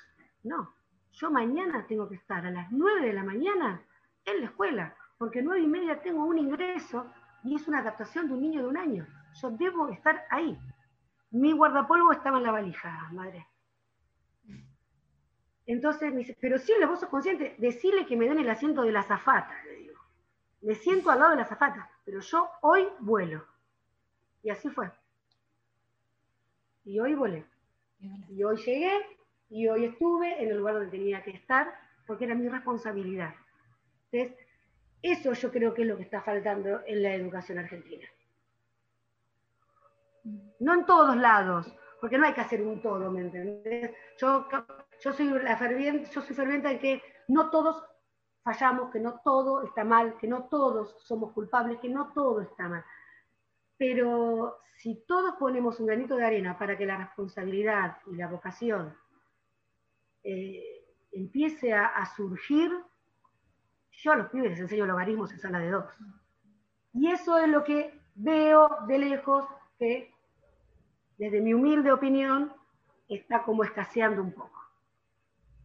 no. 0.44 0.76
Yo 1.12 1.32
mañana 1.32 1.88
tengo 1.88 2.08
que 2.08 2.16
estar 2.16 2.46
a 2.46 2.52
las 2.52 2.72
9 2.72 3.08
de 3.08 3.14
la 3.14 3.24
mañana 3.24 3.82
en 4.26 4.42
la 4.42 4.46
escuela, 4.46 4.96
porque 5.18 5.42
nueve 5.42 5.64
y 5.64 5.68
media 5.68 6.02
tengo 6.02 6.24
un 6.24 6.38
ingreso 6.38 7.12
y 7.44 7.56
es 7.56 7.68
una 7.68 7.80
adaptación 7.80 8.28
de 8.28 8.34
un 8.34 8.42
niño 8.42 8.62
de 8.62 8.68
un 8.68 8.78
año. 8.78 9.08
Yo 9.42 9.50
debo 9.50 9.90
estar 9.90 10.24
ahí. 10.30 10.56
Mi 11.32 11.52
guardapolvo 11.52 12.12
estaba 12.12 12.38
en 12.38 12.44
la 12.44 12.52
valija, 12.52 13.10
madre. 13.12 13.48
Entonces 15.66 16.12
me 16.12 16.20
dice, 16.20 16.38
pero 16.40 16.60
si 16.60 16.74
vos 16.88 17.00
sos 17.00 17.10
consciente, 17.10 17.56
decirle 17.58 18.06
que 18.06 18.16
me 18.16 18.28
den 18.28 18.38
el 18.38 18.50
asiento 18.50 18.84
de 18.84 18.92
la 18.92 19.02
zafata, 19.02 19.64
le 19.64 19.78
digo. 19.78 20.00
Me 20.62 20.76
siento 20.76 21.10
al 21.10 21.20
lado 21.20 21.32
de 21.32 21.38
la 21.38 21.46
zafata, 21.46 21.90
pero 22.04 22.20
yo 22.20 22.50
hoy 22.62 22.88
vuelo. 23.00 23.44
Y 24.44 24.52
así 24.52 24.70
fue. 24.70 24.92
Y 26.84 27.00
hoy 27.00 27.16
volé. 27.16 27.46
Y 28.00 28.44
hoy 28.44 28.58
llegué, 28.58 28.92
y 29.50 29.68
hoy 29.68 29.86
estuve 29.86 30.42
en 30.42 30.50
el 30.50 30.58
lugar 30.58 30.76
donde 30.76 30.92
tenía 30.92 31.24
que 31.24 31.32
estar, 31.32 31.74
porque 32.06 32.26
era 32.26 32.36
mi 32.36 32.48
responsabilidad. 32.48 33.34
Entonces, 34.12 34.38
eso 35.02 35.34
yo 35.34 35.52
creo 35.52 35.74
que 35.74 35.84
es 35.84 35.88
lo 35.88 35.98
que 35.98 36.04
está 36.04 36.22
faltando 36.22 36.82
en 36.86 37.04
la 37.04 37.14
educación 37.14 37.60
argentina. 37.60 38.08
No 40.60 40.74
en 40.74 40.86
todos 40.86 41.16
lados, 41.16 41.72
porque 42.02 42.18
no 42.18 42.26
hay 42.26 42.34
que 42.34 42.42
hacer 42.42 42.62
un 42.62 42.82
todo, 42.82 43.12
¿me 43.12 43.22
entiendes? 43.22 43.92
Yo, 44.18 44.48
yo, 45.00 45.14
soy 45.14 45.28
la 45.28 45.58
ferviente, 45.58 46.10
yo 46.12 46.22
soy 46.22 46.36
ferviente 46.36 46.68
de 46.68 46.80
que 46.80 47.04
no 47.28 47.50
todos 47.50 47.84
fallamos, 48.44 48.92
que 48.92 49.00
no 49.00 49.22
todo 49.24 49.64
está 49.64 49.84
mal, 49.84 50.18
que 50.18 50.28
no 50.28 50.46
todos 50.46 50.96
somos 51.04 51.34
culpables, 51.34 51.80
que 51.80 51.90
no 51.90 52.12
todo 52.14 52.42
está 52.42 52.68
mal. 52.68 52.84
Pero 53.78 54.58
si 54.78 54.96
todos 55.08 55.36
ponemos 55.40 55.80
un 55.80 55.88
granito 55.88 56.16
de 56.16 56.26
arena 56.26 56.58
para 56.58 56.78
que 56.78 56.86
la 56.86 56.98
responsabilidad 56.98 57.98
y 58.12 58.16
la 58.16 58.28
vocación 58.28 58.96
eh, 60.24 60.86
empiece 61.12 61.74
a, 61.74 62.06
surgir, 62.16 62.72
yo 63.92 64.12
a 64.12 64.16
los 64.18 64.30
pibes 64.30 64.52
les 64.52 64.60
enseño 64.60 64.86
logaritmos 64.86 65.32
en 65.32 65.40
sala 65.40 65.60
de 65.60 65.72
dos. 65.72 65.86
Y 66.94 67.08
eso 67.08 67.38
es 67.38 67.48
lo 67.48 67.64
que 67.64 67.94
veo 68.16 68.70
de 68.88 68.98
lejos 68.98 69.46
que, 69.80 70.14
desde 71.18 71.42
mi 71.42 71.54
humilde 71.54 71.92
opinión, 71.92 72.54
está 73.08 73.44
como 73.44 73.64
escaseando 73.64 74.22
un 74.22 74.34
poco. 74.34 74.60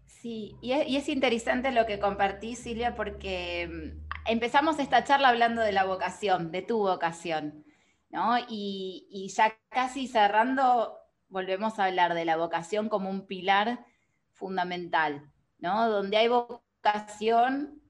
Sí, 0.06 0.56
y 0.60 0.72
es, 0.72 1.08
interesante 1.08 1.72
lo 1.72 1.86
que 1.86 1.98
compartí, 1.98 2.54
Silvia, 2.54 2.94
porque 2.94 3.68
mm, 3.68 4.30
empezamos 4.30 4.78
esta 4.78 5.02
charla 5.04 5.28
hablando 5.28 5.62
de 5.62 5.72
la 5.72 5.84
vocación, 5.84 6.52
de 6.52 6.62
tu 6.62 6.78
vocación, 6.78 7.64
¿no? 8.10 8.38
Y, 8.48 9.06
y, 9.10 9.28
ya 9.28 9.56
casi 9.68 10.08
cerrando, 10.08 10.98
volvemos 11.28 11.78
a 11.78 11.86
hablar 11.86 12.14
de 12.14 12.24
la 12.24 12.36
vocación 12.36 12.88
como 12.88 13.08
un 13.08 13.26
pilar 13.26 13.84
fundamental, 14.32 15.30
¿no? 15.58 15.88
Donde 15.88 16.16
hay 16.16 16.28
vocación, 16.28 17.80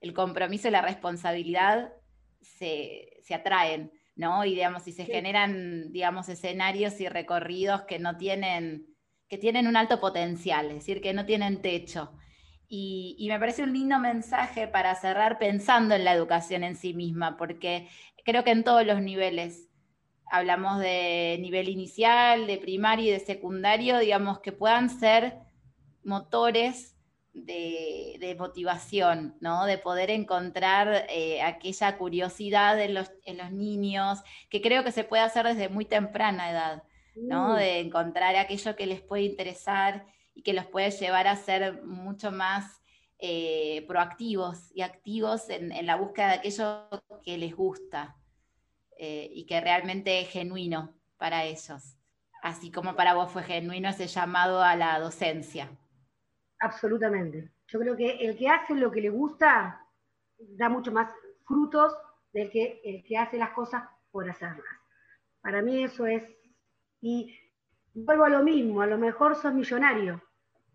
el 0.00 0.14
compromiso 0.14 0.68
y 0.68 0.70
la 0.70 0.82
responsabilidad 0.82 1.92
se, 2.40 3.22
atraen, 3.34 3.92
¿no? 4.14 4.44
Y 4.44 4.54
digamos, 4.54 4.86
y 4.88 4.92
se 4.92 5.04
generan, 5.04 5.92
digamos, 5.92 6.28
escenarios 6.28 7.00
y 7.00 7.08
recorridos 7.08 7.82
que 7.82 7.98
no 7.98 8.16
tienen, 8.16 8.86
que 9.28 9.36
tienen 9.36 9.66
un 9.66 9.76
alto 9.76 10.00
potencial, 10.00 10.68
es 10.68 10.76
decir, 10.76 11.00
que 11.00 11.12
no 11.12 11.26
tienen 11.26 11.60
techo. 11.60 12.12
Y, 12.68 13.14
y, 13.18 13.28
me 13.28 13.38
parece 13.38 13.62
un 13.62 13.72
lindo 13.72 13.98
mensaje 13.98 14.66
para 14.66 14.94
cerrar 14.94 15.38
pensando 15.38 15.94
en 15.94 16.04
la 16.04 16.12
educación 16.12 16.64
en 16.64 16.76
sí 16.76 16.94
misma, 16.94 17.36
porque 17.36 17.88
creo 18.26 18.42
que 18.42 18.50
en 18.50 18.64
todos 18.64 18.84
los 18.84 19.00
niveles, 19.00 19.70
hablamos 20.26 20.80
de 20.80 21.38
nivel 21.40 21.68
inicial, 21.68 22.48
de 22.48 22.58
primario 22.58 23.06
y 23.06 23.10
de 23.12 23.20
secundario, 23.20 23.98
digamos, 23.98 24.40
que 24.40 24.50
puedan 24.50 24.90
ser 24.90 25.38
motores 26.02 26.96
de, 27.32 28.34
motivación, 28.38 29.36
¿no? 29.40 29.64
De 29.66 29.78
poder 29.78 30.10
encontrar 30.10 31.06
eh, 31.08 31.40
aquella 31.40 31.96
curiosidad 31.96 32.80
en 32.80 32.94
los, 32.94 33.10
niños, 33.52 34.22
que 34.50 34.60
creo 34.60 34.82
que 34.82 34.92
se 34.92 35.04
puede 35.04 35.22
hacer 35.22 35.46
desde 35.46 35.68
muy 35.68 35.84
temprana 35.84 36.50
edad, 36.50 36.82
¿no? 37.14 37.54
Mm. 37.54 37.56
De 37.56 37.80
encontrar 37.80 38.34
aquello 38.34 38.74
que 38.74 38.86
les 38.86 39.00
puede 39.00 39.22
interesar 39.22 40.04
y 40.34 40.42
que 40.42 40.52
los 40.52 40.66
puede 40.66 40.90
llevar 40.90 41.28
a 41.28 41.36
ser 41.36 41.82
mucho 41.84 42.32
más 42.32 42.82
eh, 43.18 43.84
proactivos 43.88 44.70
y 44.74 44.82
activos 44.82 45.48
en, 45.48 45.86
la 45.86 45.96
búsqueda 45.96 46.28
de 46.28 46.34
aquello 46.34 46.88
que 47.24 47.38
les 47.38 47.56
gusta 47.56 48.14
eh, 48.98 49.28
y 49.32 49.46
que 49.46 49.60
realmente 49.60 50.20
es 50.20 50.28
genuino 50.28 50.94
para 51.16 51.44
ellos, 51.44 51.96
así 52.42 52.70
como 52.70 52.94
para 52.94 53.14
vos 53.14 53.32
fue 53.32 53.42
genuino 53.42 53.88
ese 53.88 54.06
llamado 54.06 54.62
a 54.62 54.76
la 54.76 54.98
docencia. 55.00 55.70
Absolutamente. 56.58 57.50
Yo 57.68 57.80
creo 57.80 57.96
que 57.96 58.16
el 58.18 58.36
que 58.36 58.48
hace 58.48 58.74
lo 58.74 58.90
que 58.90 59.00
le 59.00 59.08
gusta 59.08 59.80
da 60.38 60.68
mucho 60.68 60.92
más 60.92 61.10
frutos 61.46 61.96
del 62.32 62.50
que 62.50 62.82
el 62.84 63.02
que 63.02 63.16
hace 63.16 63.38
las 63.38 63.50
cosas 63.50 63.84
por 64.10 64.28
hacerlas. 64.28 64.66
Para 65.40 65.62
mí 65.62 65.82
eso 65.82 66.06
es, 66.06 66.22
y 67.00 67.34
vuelvo 67.94 68.24
a 68.24 68.28
lo 68.28 68.42
mismo, 68.42 68.82
a 68.82 68.86
lo 68.86 68.98
mejor 68.98 69.36
sos 69.36 69.54
millonario, 69.54 70.22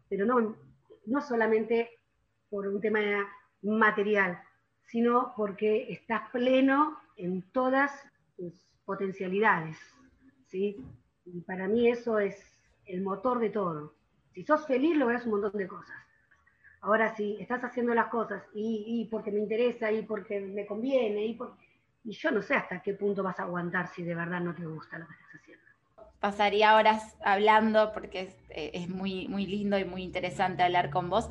pero 0.09 0.25
no, 0.25 0.55
no 1.05 1.21
solamente 1.21 2.00
por 2.51 2.67
un 2.67 2.79
tema 2.79 2.99
material, 3.63 4.39
sino 4.83 5.33
porque 5.35 5.91
estás 5.91 6.29
pleno 6.31 6.99
en 7.15 7.41
todas 7.53 7.91
tus 8.35 8.53
potencialidades. 8.85 9.77
¿sí? 10.47 10.77
Y 11.25 11.41
para 11.41 11.67
mí 11.67 11.87
eso 11.89 12.19
es 12.19 12.35
el 12.85 13.01
motor 13.01 13.39
de 13.39 13.49
todo. 13.49 13.95
Si 14.33 14.43
sos 14.43 14.67
feliz, 14.67 14.95
logras 14.97 15.25
un 15.25 15.31
montón 15.31 15.53
de 15.53 15.67
cosas. 15.67 15.95
Ahora, 16.81 17.15
si 17.15 17.37
estás 17.39 17.63
haciendo 17.63 17.93
las 17.93 18.07
cosas 18.07 18.43
y, 18.53 19.07
porque 19.11 19.31
me 19.31 19.39
interesa 19.39 19.91
y 19.91 20.01
porque 20.01 20.41
me 20.41 20.65
conviene 20.65 21.25
y, 21.25 21.39
y 22.03 22.11
yo 22.11 22.31
no 22.31 22.41
sé 22.41 22.55
hasta 22.55 22.81
qué 22.81 22.95
punto 22.95 23.23
vas 23.23 23.39
a 23.39 23.43
aguantar 23.43 23.87
si 23.87 24.03
de 24.03 24.15
verdad 24.15 24.41
no 24.41 24.53
te 24.55 24.65
gusta 24.65 24.97
lo 24.97 25.07
que 25.07 25.13
estás 25.13 25.35
haciendo. 25.35 25.63
Pasaría 26.19 26.75
horas 26.75 27.15
hablando 27.23 27.93
porque 27.93 28.21
es, 28.21 28.35
eh, 28.49 28.71
es 28.73 28.89
muy, 28.89 29.27
muy 29.27 29.45
lindo 29.45 29.77
y 29.77 29.85
muy 29.85 30.03
interesante 30.03 30.63
hablar 30.63 30.89
con 30.89 31.09
vos. 31.09 31.29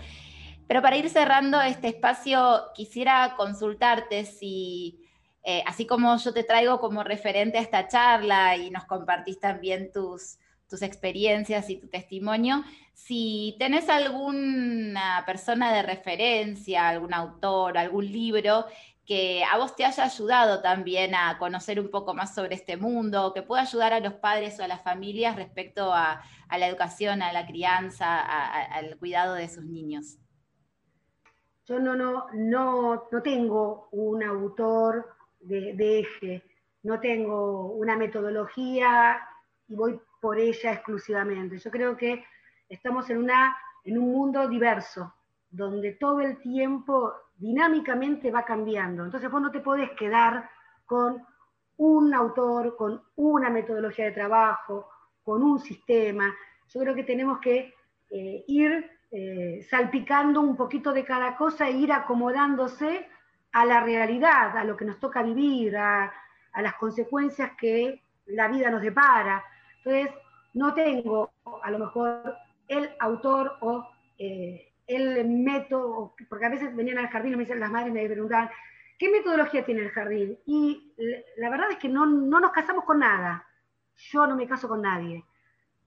Pero 0.70 0.82
para 0.82 0.96
ir 0.96 1.10
cerrando 1.10 1.60
este 1.60 1.88
espacio, 1.88 2.70
quisiera 2.76 3.34
consultarte 3.36 4.24
si, 4.24 5.00
eh, 5.42 5.64
así 5.66 5.84
como 5.84 6.16
yo 6.16 6.32
te 6.32 6.44
traigo 6.44 6.78
como 6.78 7.02
referente 7.02 7.58
a 7.58 7.60
esta 7.60 7.88
charla 7.88 8.56
y 8.56 8.70
nos 8.70 8.84
compartís 8.84 9.40
también 9.40 9.90
tus, 9.90 10.38
tus 10.68 10.82
experiencias 10.82 11.68
y 11.70 11.76
tu 11.76 11.88
testimonio. 11.88 12.62
Si 12.94 13.56
tenés 13.58 13.88
alguna 13.88 15.24
persona 15.26 15.72
de 15.72 15.82
referencia, 15.82 16.88
algún 16.88 17.14
autor, 17.14 17.76
algún 17.76 18.06
libro 18.06 18.66
que 19.04 19.42
a 19.42 19.58
vos 19.58 19.74
te 19.74 19.84
haya 19.84 20.04
ayudado 20.04 20.62
también 20.62 21.16
a 21.16 21.36
conocer 21.38 21.80
un 21.80 21.90
poco 21.90 22.14
más 22.14 22.32
sobre 22.32 22.54
este 22.54 22.76
mundo, 22.76 23.32
que 23.34 23.42
pueda 23.42 23.62
ayudar 23.62 23.92
a 23.92 23.98
los 23.98 24.12
padres 24.12 24.60
o 24.60 24.62
a 24.62 24.68
las 24.68 24.82
familias 24.82 25.34
respecto 25.34 25.92
a, 25.92 26.22
la 26.48 26.68
educación, 26.68 27.22
a 27.22 27.32
la 27.32 27.44
crianza, 27.44 28.20
al 28.20 28.96
cuidado 28.98 29.34
de 29.34 29.48
sus 29.48 29.64
niños. 29.64 30.20
Yo 31.66 31.78
no, 31.78 31.94
no, 31.94 32.26
no, 32.32 33.04
no 33.10 33.22
tengo 33.22 33.88
un 33.92 34.22
autor 34.22 35.14
de, 35.40 36.00
eje, 36.00 36.42
no 36.82 37.00
tengo 37.00 37.72
una 37.72 37.96
metodología 37.96 39.20
y 39.68 39.74
voy 39.74 40.00
por 40.20 40.38
ella 40.38 40.72
exclusivamente. 40.72 41.58
Yo 41.58 41.70
creo 41.70 41.96
que 41.96 42.24
estamos 42.68 43.08
en, 43.10 43.18
una, 43.18 43.56
en 43.84 43.98
un 43.98 44.12
mundo 44.12 44.48
diverso, 44.48 45.14
donde 45.50 45.92
todo 45.92 46.20
el 46.20 46.38
tiempo 46.40 47.12
dinámicamente 47.36 48.30
va 48.30 48.44
cambiando. 48.44 49.04
Entonces 49.04 49.30
vos 49.30 49.40
no 49.40 49.50
te 49.50 49.60
podés 49.60 49.90
quedar 49.92 50.48
con 50.86 51.24
un 51.78 52.14
autor, 52.14 52.76
con 52.76 53.02
una 53.16 53.48
metodología 53.48 54.06
de 54.06 54.12
trabajo, 54.12 54.88
con 55.22 55.42
un 55.42 55.58
sistema. 55.58 56.34
Yo 56.68 56.80
creo 56.80 56.94
que 56.94 57.04
tenemos 57.04 57.38
que 57.38 57.74
eh, 58.10 58.44
ir 58.46 58.90
eh, 59.12 59.66
salpicando 59.68 60.40
un 60.40 60.56
poquito 60.56 60.92
de 60.92 61.04
cada 61.04 61.36
cosa 61.36 61.68
e 61.68 61.72
ir 61.72 61.92
acomodándose 61.92 63.08
a 63.52 63.64
la 63.64 63.80
realidad, 63.80 64.56
a 64.56 64.62
lo 64.62 64.76
que 64.76 64.84
nos 64.84 65.00
toca 65.00 65.22
vivir, 65.22 65.76
a, 65.76 66.12
las 66.60 66.74
consecuencias 66.74 67.52
que 67.58 68.02
la 68.26 68.48
vida 68.48 68.70
nos 68.70 68.82
depara. 68.82 69.44
Entonces, 69.78 70.14
no 70.54 70.74
tengo 70.74 71.32
a 71.62 71.70
lo 71.70 71.78
mejor 71.78 72.36
el 72.68 72.90
autor 73.00 73.56
o 73.60 73.88
eh, 74.18 74.72
el 74.86 75.28
método, 75.28 76.14
porque 76.28 76.46
a 76.46 76.50
veces 76.50 76.74
venían 76.74 76.98
al 76.98 77.08
jardín 77.08 77.32
y 77.32 77.36
me 77.36 77.44
dicen 77.44 77.60
las 77.60 77.70
madres 77.70 77.92
me 77.92 78.06
preguntaban, 78.06 78.50
¿qué 78.98 79.10
metodología 79.10 79.64
tiene 79.64 79.82
el 79.82 79.90
jardín? 79.90 80.38
Y 80.46 80.94
la 81.36 81.50
verdad 81.50 81.70
es 81.70 81.78
que 81.78 81.88
no, 81.88 82.06
no 82.06 82.38
nos 82.38 82.52
casamos 82.52 82.84
con 82.84 83.00
nada. 83.00 83.46
Yo 83.96 84.26
no 84.26 84.36
me 84.36 84.46
caso 84.46 84.68
con 84.68 84.82
nadie. 84.82 85.24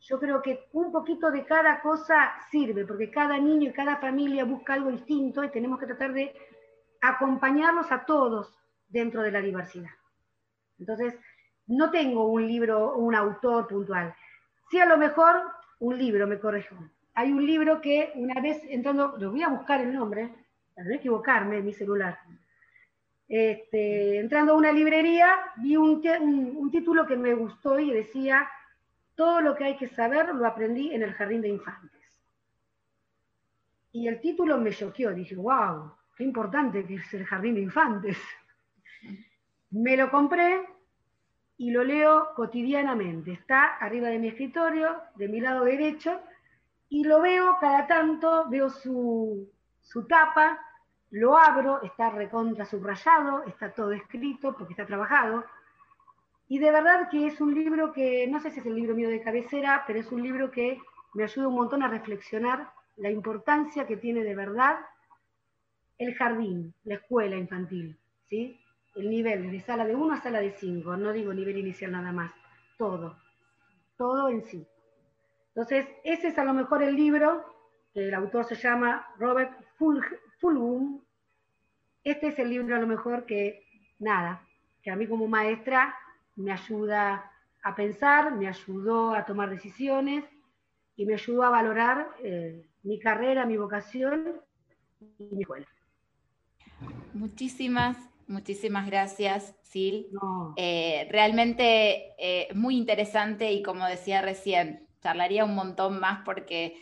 Yo 0.04 0.20
creo 0.20 0.42
que 0.42 0.68
un 0.74 0.92
poquito 0.92 1.32
de 1.32 1.46
cada 1.46 1.82
cosa 1.82 2.34
sirve, 2.52 2.86
porque 2.86 3.10
cada 3.10 3.38
niño 3.38 3.70
y 3.70 3.74
cada 3.74 3.98
familia 3.98 4.44
busca 4.46 4.74
algo 4.74 4.92
distinto 4.92 5.44
y 5.44 5.50
tenemos 5.50 5.80
que 5.80 5.86
tratar 5.86 6.14
de 6.14 6.36
acompañarlos 7.02 7.92
a 7.92 8.06
todos 8.06 8.58
dentro 8.88 9.22
de 9.22 9.32
la 9.32 9.42
diversidad. 9.42 9.92
Entonces, 10.78 11.18
no 11.68 11.90
tengo 11.92 12.28
un 12.28 12.46
libro, 12.46 12.96
un 12.96 13.16
autor 13.16 13.68
puntual. 13.68 14.14
Sí, 14.70 14.80
a 14.80 14.86
lo 14.86 14.98
mejor 14.98 15.42
un 15.80 15.98
libro, 15.98 16.28
me 16.28 16.40
corrijo. 16.40 16.76
Hay 17.14 17.32
un 17.32 17.46
libro 17.46 17.80
que 17.80 18.12
una 18.16 18.42
vez 18.42 18.62
entrando, 18.66 19.16
lo 19.18 19.32
voy 19.32 19.44
a 19.44 19.50
buscar 19.50 19.82
el 19.82 19.94
nombre, 19.94 20.34
para 20.76 20.88
no 20.88 20.96
equivocarme 20.96 21.58
en 21.58 21.66
mi 21.66 21.74
celular. 21.74 22.20
Este, 23.28 24.20
entrando 24.20 24.54
a 24.54 24.58
una 24.58 24.72
librería, 24.72 25.38
vi 25.58 25.78
un, 25.78 26.02
título 26.72 27.06
que 27.06 27.16
me 27.16 27.34
gustó 27.34 27.80
y 27.80 27.92
decía, 27.92 28.50
todo 29.16 29.42
lo 29.42 29.56
que 29.56 29.66
hay 29.66 29.78
que 29.78 29.88
saber 29.88 30.34
lo 30.34 30.46
aprendí 30.46 30.94
en 30.94 31.04
el 31.04 31.14
jardín 31.14 31.42
de 31.42 31.50
infantes. 31.50 31.92
Y 33.92 34.08
el 34.08 34.20
título 34.20 34.58
me 34.58 34.72
choqueó, 34.72 35.14
dije, 35.14 35.36
wow, 35.36 35.92
qué 36.16 36.24
importante 36.24 36.86
que 36.86 36.96
es 36.96 37.14
el 37.14 37.26
jardín 37.26 37.56
de 37.56 37.62
infantes. 37.62 38.18
Me 39.70 39.96
lo 39.98 40.10
compré, 40.10 40.66
y 41.58 41.72
lo 41.72 41.84
leo 41.84 42.34
cotidianamente. 42.36 43.32
Está 43.32 43.78
arriba 43.78 44.10
de 44.10 44.20
mi 44.20 44.28
escritorio, 44.30 45.02
de 45.16 45.28
mi 45.28 45.40
lado 45.40 45.66
derecho, 45.66 46.20
y 46.90 47.04
lo 47.04 47.22
veo 47.22 47.58
cada 47.60 47.88
tanto, 47.88 48.50
veo 48.50 48.70
su, 48.70 49.50
tapa, 50.08 50.60
lo 51.12 51.38
abro, 51.38 51.82
está 51.84 52.10
recontra 52.10 52.66
subrayado, 52.66 53.44
está 53.46 53.74
todo 53.74 53.92
escrito 53.92 54.54
porque 54.58 54.74
está 54.74 54.86
trabajado. 54.86 55.46
Y 56.48 56.60
de 56.60 56.72
verdad 56.72 57.10
que 57.10 57.28
es 57.28 57.40
un 57.42 57.54
libro 57.54 57.94
que, 57.94 58.28
no 58.28 58.40
sé 58.40 58.52
si 58.52 58.60
es 58.60 58.66
el 58.66 58.76
libro 58.76 58.96
mío 58.96 59.10
de 59.10 59.22
cabecera, 59.22 59.84
pero 59.88 60.00
es 60.00 60.12
un 60.12 60.22
libro 60.22 60.52
que 60.52 60.80
me 61.14 61.24
ayuda 61.24 61.48
un 61.48 61.56
montón 61.56 61.84
a 61.84 61.88
reflexionar 61.88 62.72
la 62.98 63.10
importancia 63.10 63.88
que 63.88 63.98
tiene 63.98 64.24
de 64.24 64.36
verdad 64.36 64.78
el 65.98 66.16
jardín, 66.16 66.74
la 66.84 66.96
escuela 66.96 67.36
infantil, 67.36 67.98
¿sí? 68.28 68.60
el 68.96 69.10
nivel, 69.10 69.52
de 69.52 69.60
sala 69.62 69.86
de 69.86 69.96
1 69.96 70.14
a 70.14 70.22
sala 70.22 70.40
de 70.40 70.52
5, 70.52 70.98
no 70.98 71.12
digo 71.12 71.34
nivel 71.34 71.58
inicial 71.58 71.92
nada 71.92 72.12
más, 72.12 72.32
todo, 72.78 73.18
todo 73.98 74.30
en 74.30 74.44
sí. 74.44 74.68
Entonces, 75.50 75.88
ese 76.04 76.30
es 76.30 76.38
a 76.38 76.44
lo 76.44 76.54
mejor 76.54 76.84
el 76.84 76.96
libro, 76.96 77.46
que 77.94 78.08
el 78.08 78.14
autor 78.14 78.46
se 78.46 78.56
llama 78.56 79.08
Robert 79.18 79.54
Fulham. 79.78 81.02
Este 82.04 82.28
es 82.28 82.40
el 82.40 82.50
libro 82.50 82.76
a 82.76 82.80
lo 82.80 82.88
mejor 82.88 83.26
que, 83.26 83.66
nada, 84.00 84.46
que 84.82 84.92
a 84.92 84.96
mí 84.96 85.08
como 85.08 85.28
maestra 85.28 85.96
me 86.36 86.52
ayuda 86.52 87.32
a 87.64 87.76
pensar, 87.76 88.36
me 88.36 88.48
ayudó 88.48 89.14
a 89.14 89.26
tomar 89.26 89.50
decisiones 89.50 90.26
y 90.96 91.06
me 91.06 91.14
ayudó 91.14 91.44
a 91.44 91.50
valorar 91.50 92.10
eh, 92.24 92.68
mi 92.84 93.00
carrera, 93.00 93.46
mi 93.46 93.58
vocación 93.58 94.42
y 95.18 95.36
mi 95.36 95.42
escuela. 95.42 95.68
Muchísimas, 97.14 97.98
muchísimas 98.28 98.86
gracias, 98.88 99.56
Sil. 99.64 100.12
Eh, 100.58 101.08
realmente 101.10 102.14
eh, 102.18 102.50
muy 102.54 102.76
interesante 102.76 103.52
y 103.52 103.64
como 103.64 103.86
decía 103.86 104.22
recién, 104.22 104.88
charlaría 105.02 105.46
un 105.46 105.56
montón 105.56 106.00
más 106.00 106.22
porque 106.26 106.78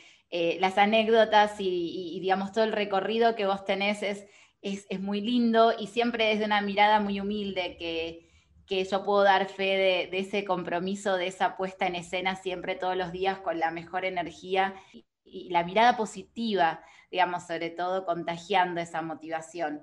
las 0.61 0.77
anécdotas 0.77 1.59
y, 1.59 2.17
digamos 2.21 2.53
todo 2.53 2.63
el 2.63 2.71
recorrido 2.71 3.35
que 3.35 3.45
vos 3.45 3.65
tenés 3.65 4.01
es, 4.01 4.25
es, 4.61 5.01
muy 5.01 5.19
lindo 5.19 5.73
y 5.77 5.87
siempre 5.87 6.27
desde 6.27 6.45
una 6.45 6.61
mirada 6.61 7.01
muy 7.01 7.19
humilde 7.19 7.75
que, 7.77 8.30
que 8.65 8.83
yo 8.83 9.03
puedo 9.03 9.23
dar 9.23 9.47
fe 9.47 10.09
de, 10.11 10.19
ese 10.19 10.45
compromiso, 10.45 11.17
de 11.17 11.27
esa 11.27 11.57
puesta 11.57 11.87
en 11.87 11.95
escena 11.95 12.35
siempre 12.35 12.75
todos 12.75 12.95
los 12.95 13.11
días 13.11 13.39
con 13.39 13.59
la 13.59 13.71
mejor 13.71 14.05
energía 14.05 14.75
y 15.23 15.49
la 15.49 15.63
mirada 15.63 15.97
positiva, 15.97 16.83
digamos, 17.09 17.47
sobre 17.47 17.69
todo 17.69 18.05
contagiando 18.05 18.81
esa 18.81 19.01
motivación. 19.01 19.81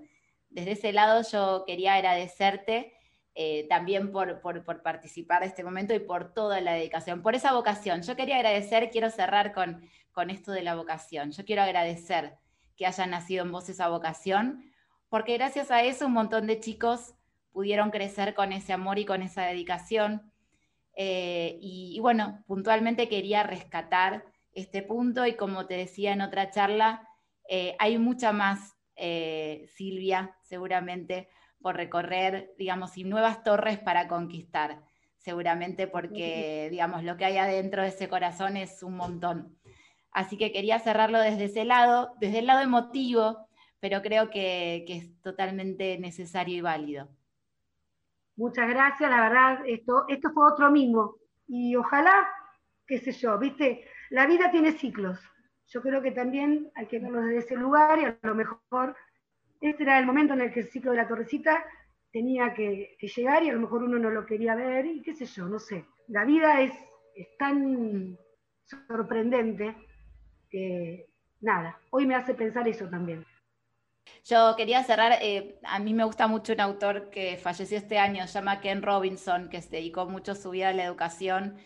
Desde 0.51 0.73
ese 0.73 0.93
lado 0.93 1.23
yo 1.31 1.65
quería 1.67 1.95
agradecerte 1.95 2.95
eh, 3.35 3.67
también 3.69 4.11
por, 4.11 4.43
participar 4.83 5.43
de 5.43 5.47
este 5.47 5.63
momento 5.63 5.95
y 5.95 6.01
por 6.01 6.33
toda 6.33 6.61
la 6.61 6.73
dedicación, 6.73 7.23
por 7.23 7.35
esa 7.35 7.53
vocación. 7.53 8.03
Yo 8.03 8.17
quería 8.17 8.37
agradecer, 8.37 8.91
quiero 8.91 9.11
cerrar 9.11 9.53
con, 9.53 9.89
con 10.13 10.31
esto 10.31 10.53
de 10.53 10.63
la 10.63 10.75
vocación. 10.75 11.31
Yo 11.31 11.45
quiero 11.45 11.63
agradecer 11.63 12.39
que 12.77 12.87
haya 12.87 13.07
nacido 13.07 13.45
en 13.45 13.53
vos 13.53 13.69
esa 13.69 13.89
vocación, 13.89 14.73
porque 15.09 15.35
gracias 15.35 15.71
a 15.71 15.83
eso 15.83 16.07
un 16.07 16.13
montón 16.13 16.47
de 16.47 16.61
chicos 16.61 17.15
pudieron 17.59 17.91
crecer 17.91 18.35
con 18.35 18.53
ese 18.53 18.73
amor 18.73 19.01
y 19.01 19.05
con 19.05 19.21
esa 19.21 19.43
dedicación. 19.43 20.31
Eh, 20.95 21.59
y, 21.61 21.99
bueno, 21.99 22.45
puntualmente 22.47 23.09
quería 23.09 23.43
rescatar 23.43 24.25
este 24.53 24.81
punto 24.85 25.27
y 25.27 25.35
como 25.35 25.67
te 25.67 25.75
decía 25.75 26.13
en 26.13 26.21
otra 26.21 26.53
charla, 26.53 27.09
eh, 27.49 27.75
hay 27.81 27.99
mucha 27.99 28.31
más, 28.31 28.77
eh, 28.95 29.67
Silvia, 29.75 30.37
seguramente, 30.41 31.31
por 31.61 31.75
recorrer, 31.75 32.55
digamos, 32.59 32.97
y 32.97 33.03
nuevas 33.03 33.43
torres 33.43 33.81
para 33.81 34.07
conquistar, 34.07 34.81
seguramente 35.17 35.89
porque, 35.89 36.69
digamos, 36.71 37.03
lo 37.03 37.17
que 37.17 37.25
hay 37.25 37.39
adentro 37.39 37.83
de 37.83 37.89
ese 37.89 38.09
corazón 38.09 38.57
es 38.57 38.85
un 38.85 38.95
montón. 38.95 39.59
Así 40.13 40.37
que 40.37 40.53
quería 40.53 40.79
cerrarlo 40.79 41.19
desde 41.19 41.47
ese 41.47 41.65
lado, 41.65 42.15
desde 42.21 42.39
el 42.39 42.47
lado 42.47 42.61
emotivo, 42.61 43.49
pero 43.81 44.01
creo 44.01 44.31
que, 44.31 44.85
que 44.87 44.97
es 44.99 45.23
totalmente 45.23 45.99
necesario 45.99 46.57
y 46.57 46.61
válido. 46.61 47.18
Muchas 48.39 48.69
gracias, 48.69 49.11
la 49.11 49.21
verdad, 49.21 49.61
esto, 49.67 50.05
esto 50.07 50.31
fue 50.31 50.53
otro 50.53 50.71
mismo. 50.71 51.17
Y 51.49 51.75
ojalá, 51.75 52.29
qué 52.87 53.01
sé 53.01 53.11
yo, 53.11 53.37
viste, 53.37 53.85
la 54.11 54.27
vida 54.27 54.53
tiene 54.53 54.71
ciclos. 54.71 55.19
Yo 55.67 55.83
creo 55.83 56.01
que 56.01 56.13
también 56.13 56.71
hay 56.77 56.87
que 56.87 57.01
verlo 57.01 57.21
desde 57.21 57.39
ese 57.39 57.57
lugar 57.57 57.99
y 57.99 58.05
a 58.05 58.17
lo 58.23 58.37
mejor 58.37 58.97
este 59.61 59.83
era 59.83 59.99
el 59.99 60.07
momento 60.07 60.35
en 60.35 60.43
el 60.43 60.53
que 60.53 60.61
el 60.61 60.69
ciclo 60.69 60.93
de 60.93 60.99
la 60.99 61.09
torrecita 61.09 61.65
tenía 62.13 62.55
que, 62.55 62.97
llegar 63.01 63.43
y 63.43 63.51
a 63.51 63.55
lo 63.55 63.61
mejor 63.61 63.83
uno 63.83 63.99
no 63.99 64.09
lo 64.09 64.25
quería 64.25 64.55
ver 64.55 64.87
y 64.87 65.03
qué 65.03 65.15
sé 65.15 65.27
yo, 65.27 65.49
no 65.49 65.59
sé. 65.59 65.85
La 66.07 66.25
vida 66.25 66.61
es, 66.61 66.73
tan 67.41 68.17
sorprendente 68.63 69.75
que 70.49 71.09
nada, 71.41 71.77
hoy 71.91 72.07
me 72.07 72.15
hace 72.15 72.35
pensar 72.35 72.69
eso 72.69 72.89
también. 72.89 73.27
Yo 74.25 74.55
quería 74.57 74.83
cerrar, 74.85 75.19
eh, 75.23 75.59
a 75.65 75.79
mí 75.79 75.95
me 75.95 76.05
gusta 76.05 76.27
mucho 76.27 76.53
un 76.53 76.61
autor 76.61 77.11
que 77.11 77.37
falleció 77.37 77.79
este 77.79 77.99
año, 77.99 78.27
se 78.27 78.35
llama 78.35 78.61
Ken 78.61 78.83
Robinson, 78.83 79.49
que 79.49 79.63
se 79.63 79.71
dedicó 79.71 80.07
mucho 80.07 80.35
su 80.35 80.51
vida 80.51 80.69
a 80.69 80.73
la 80.73 80.85
educación 80.85 81.59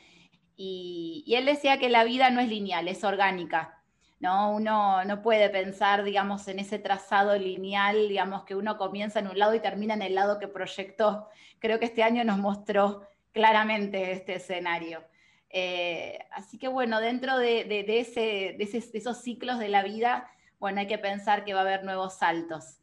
y, 0.57 1.25
él 1.37 1.47
decía 1.47 1.79
que 1.79 1.89
la 1.89 2.05
vida 2.05 2.31
no 2.31 2.41
es 2.41 2.49
lineal, 2.49 2.89
es 2.89 3.05
orgánica. 3.05 3.79
¿no? 4.21 4.53
Uno 4.53 5.05
no 5.05 5.21
puede 5.23 5.51
pensar, 5.51 6.05
digamos, 6.05 6.47
en 6.47 6.61
ese 6.61 6.79
trazado 6.79 7.37
lineal, 7.37 8.09
digamos, 8.09 8.45
que 8.45 8.55
uno 8.55 8.79
comienza 8.79 9.19
en 9.19 9.27
un 9.27 9.39
lado 9.39 9.55
y 9.55 9.61
termina 9.61 9.95
en 9.95 10.03
el 10.03 10.15
lado 10.15 10.39
que 10.39 10.47
proyectó. 10.47 11.29
Creo 11.59 11.81
que 11.81 11.87
este 11.87 12.05
año 12.05 12.23
nos 12.23 12.39
mostró 12.39 13.03
claramente 13.33 14.13
este 14.13 14.35
escenario. 14.37 15.03
Eh, 15.51 16.19
así 16.31 16.59
que 16.59 16.69
bueno, 16.69 17.01
dentro 17.01 17.37
de, 17.39 17.85
esos 18.95 19.23
ciclos 19.23 19.59
de 19.59 19.69
la 19.69 19.83
vida, 19.83 20.31
bueno, 20.63 20.79
hay 20.79 20.87
que 20.87 20.97
pensar 20.97 21.45
que 21.45 21.55
va 21.55 21.59
a 21.59 21.63
haber 21.63 21.83
nuevos 21.83 22.19
saltos, 22.19 22.79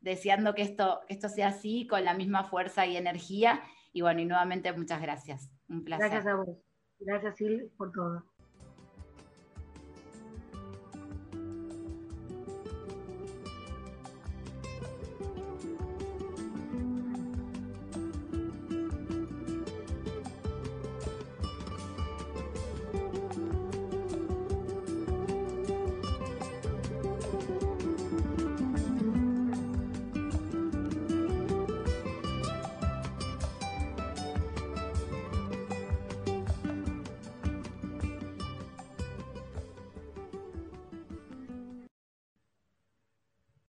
deseando 0.00 0.54
que 0.54 0.62
esto, 0.62 1.00
que 1.08 1.14
esto 1.14 1.28
sea 1.28 1.48
así, 1.48 1.84
con 1.84 2.04
la 2.04 2.14
misma 2.14 2.44
fuerza 2.44 2.86
y 2.86 2.96
energía. 2.96 3.60
Y 3.92 4.02
bueno, 4.02 4.20
y 4.20 4.24
nuevamente 4.24 4.72
muchas 4.72 5.02
gracias. 5.02 5.50
Un 5.68 5.82
placer. 5.82 6.10
Gracias 6.10 6.32
a 6.32 6.36
vos. 6.36 6.58
Gracias, 7.00 7.34
Sil, 7.34 7.72
por 7.76 7.90
todo. 7.90 8.24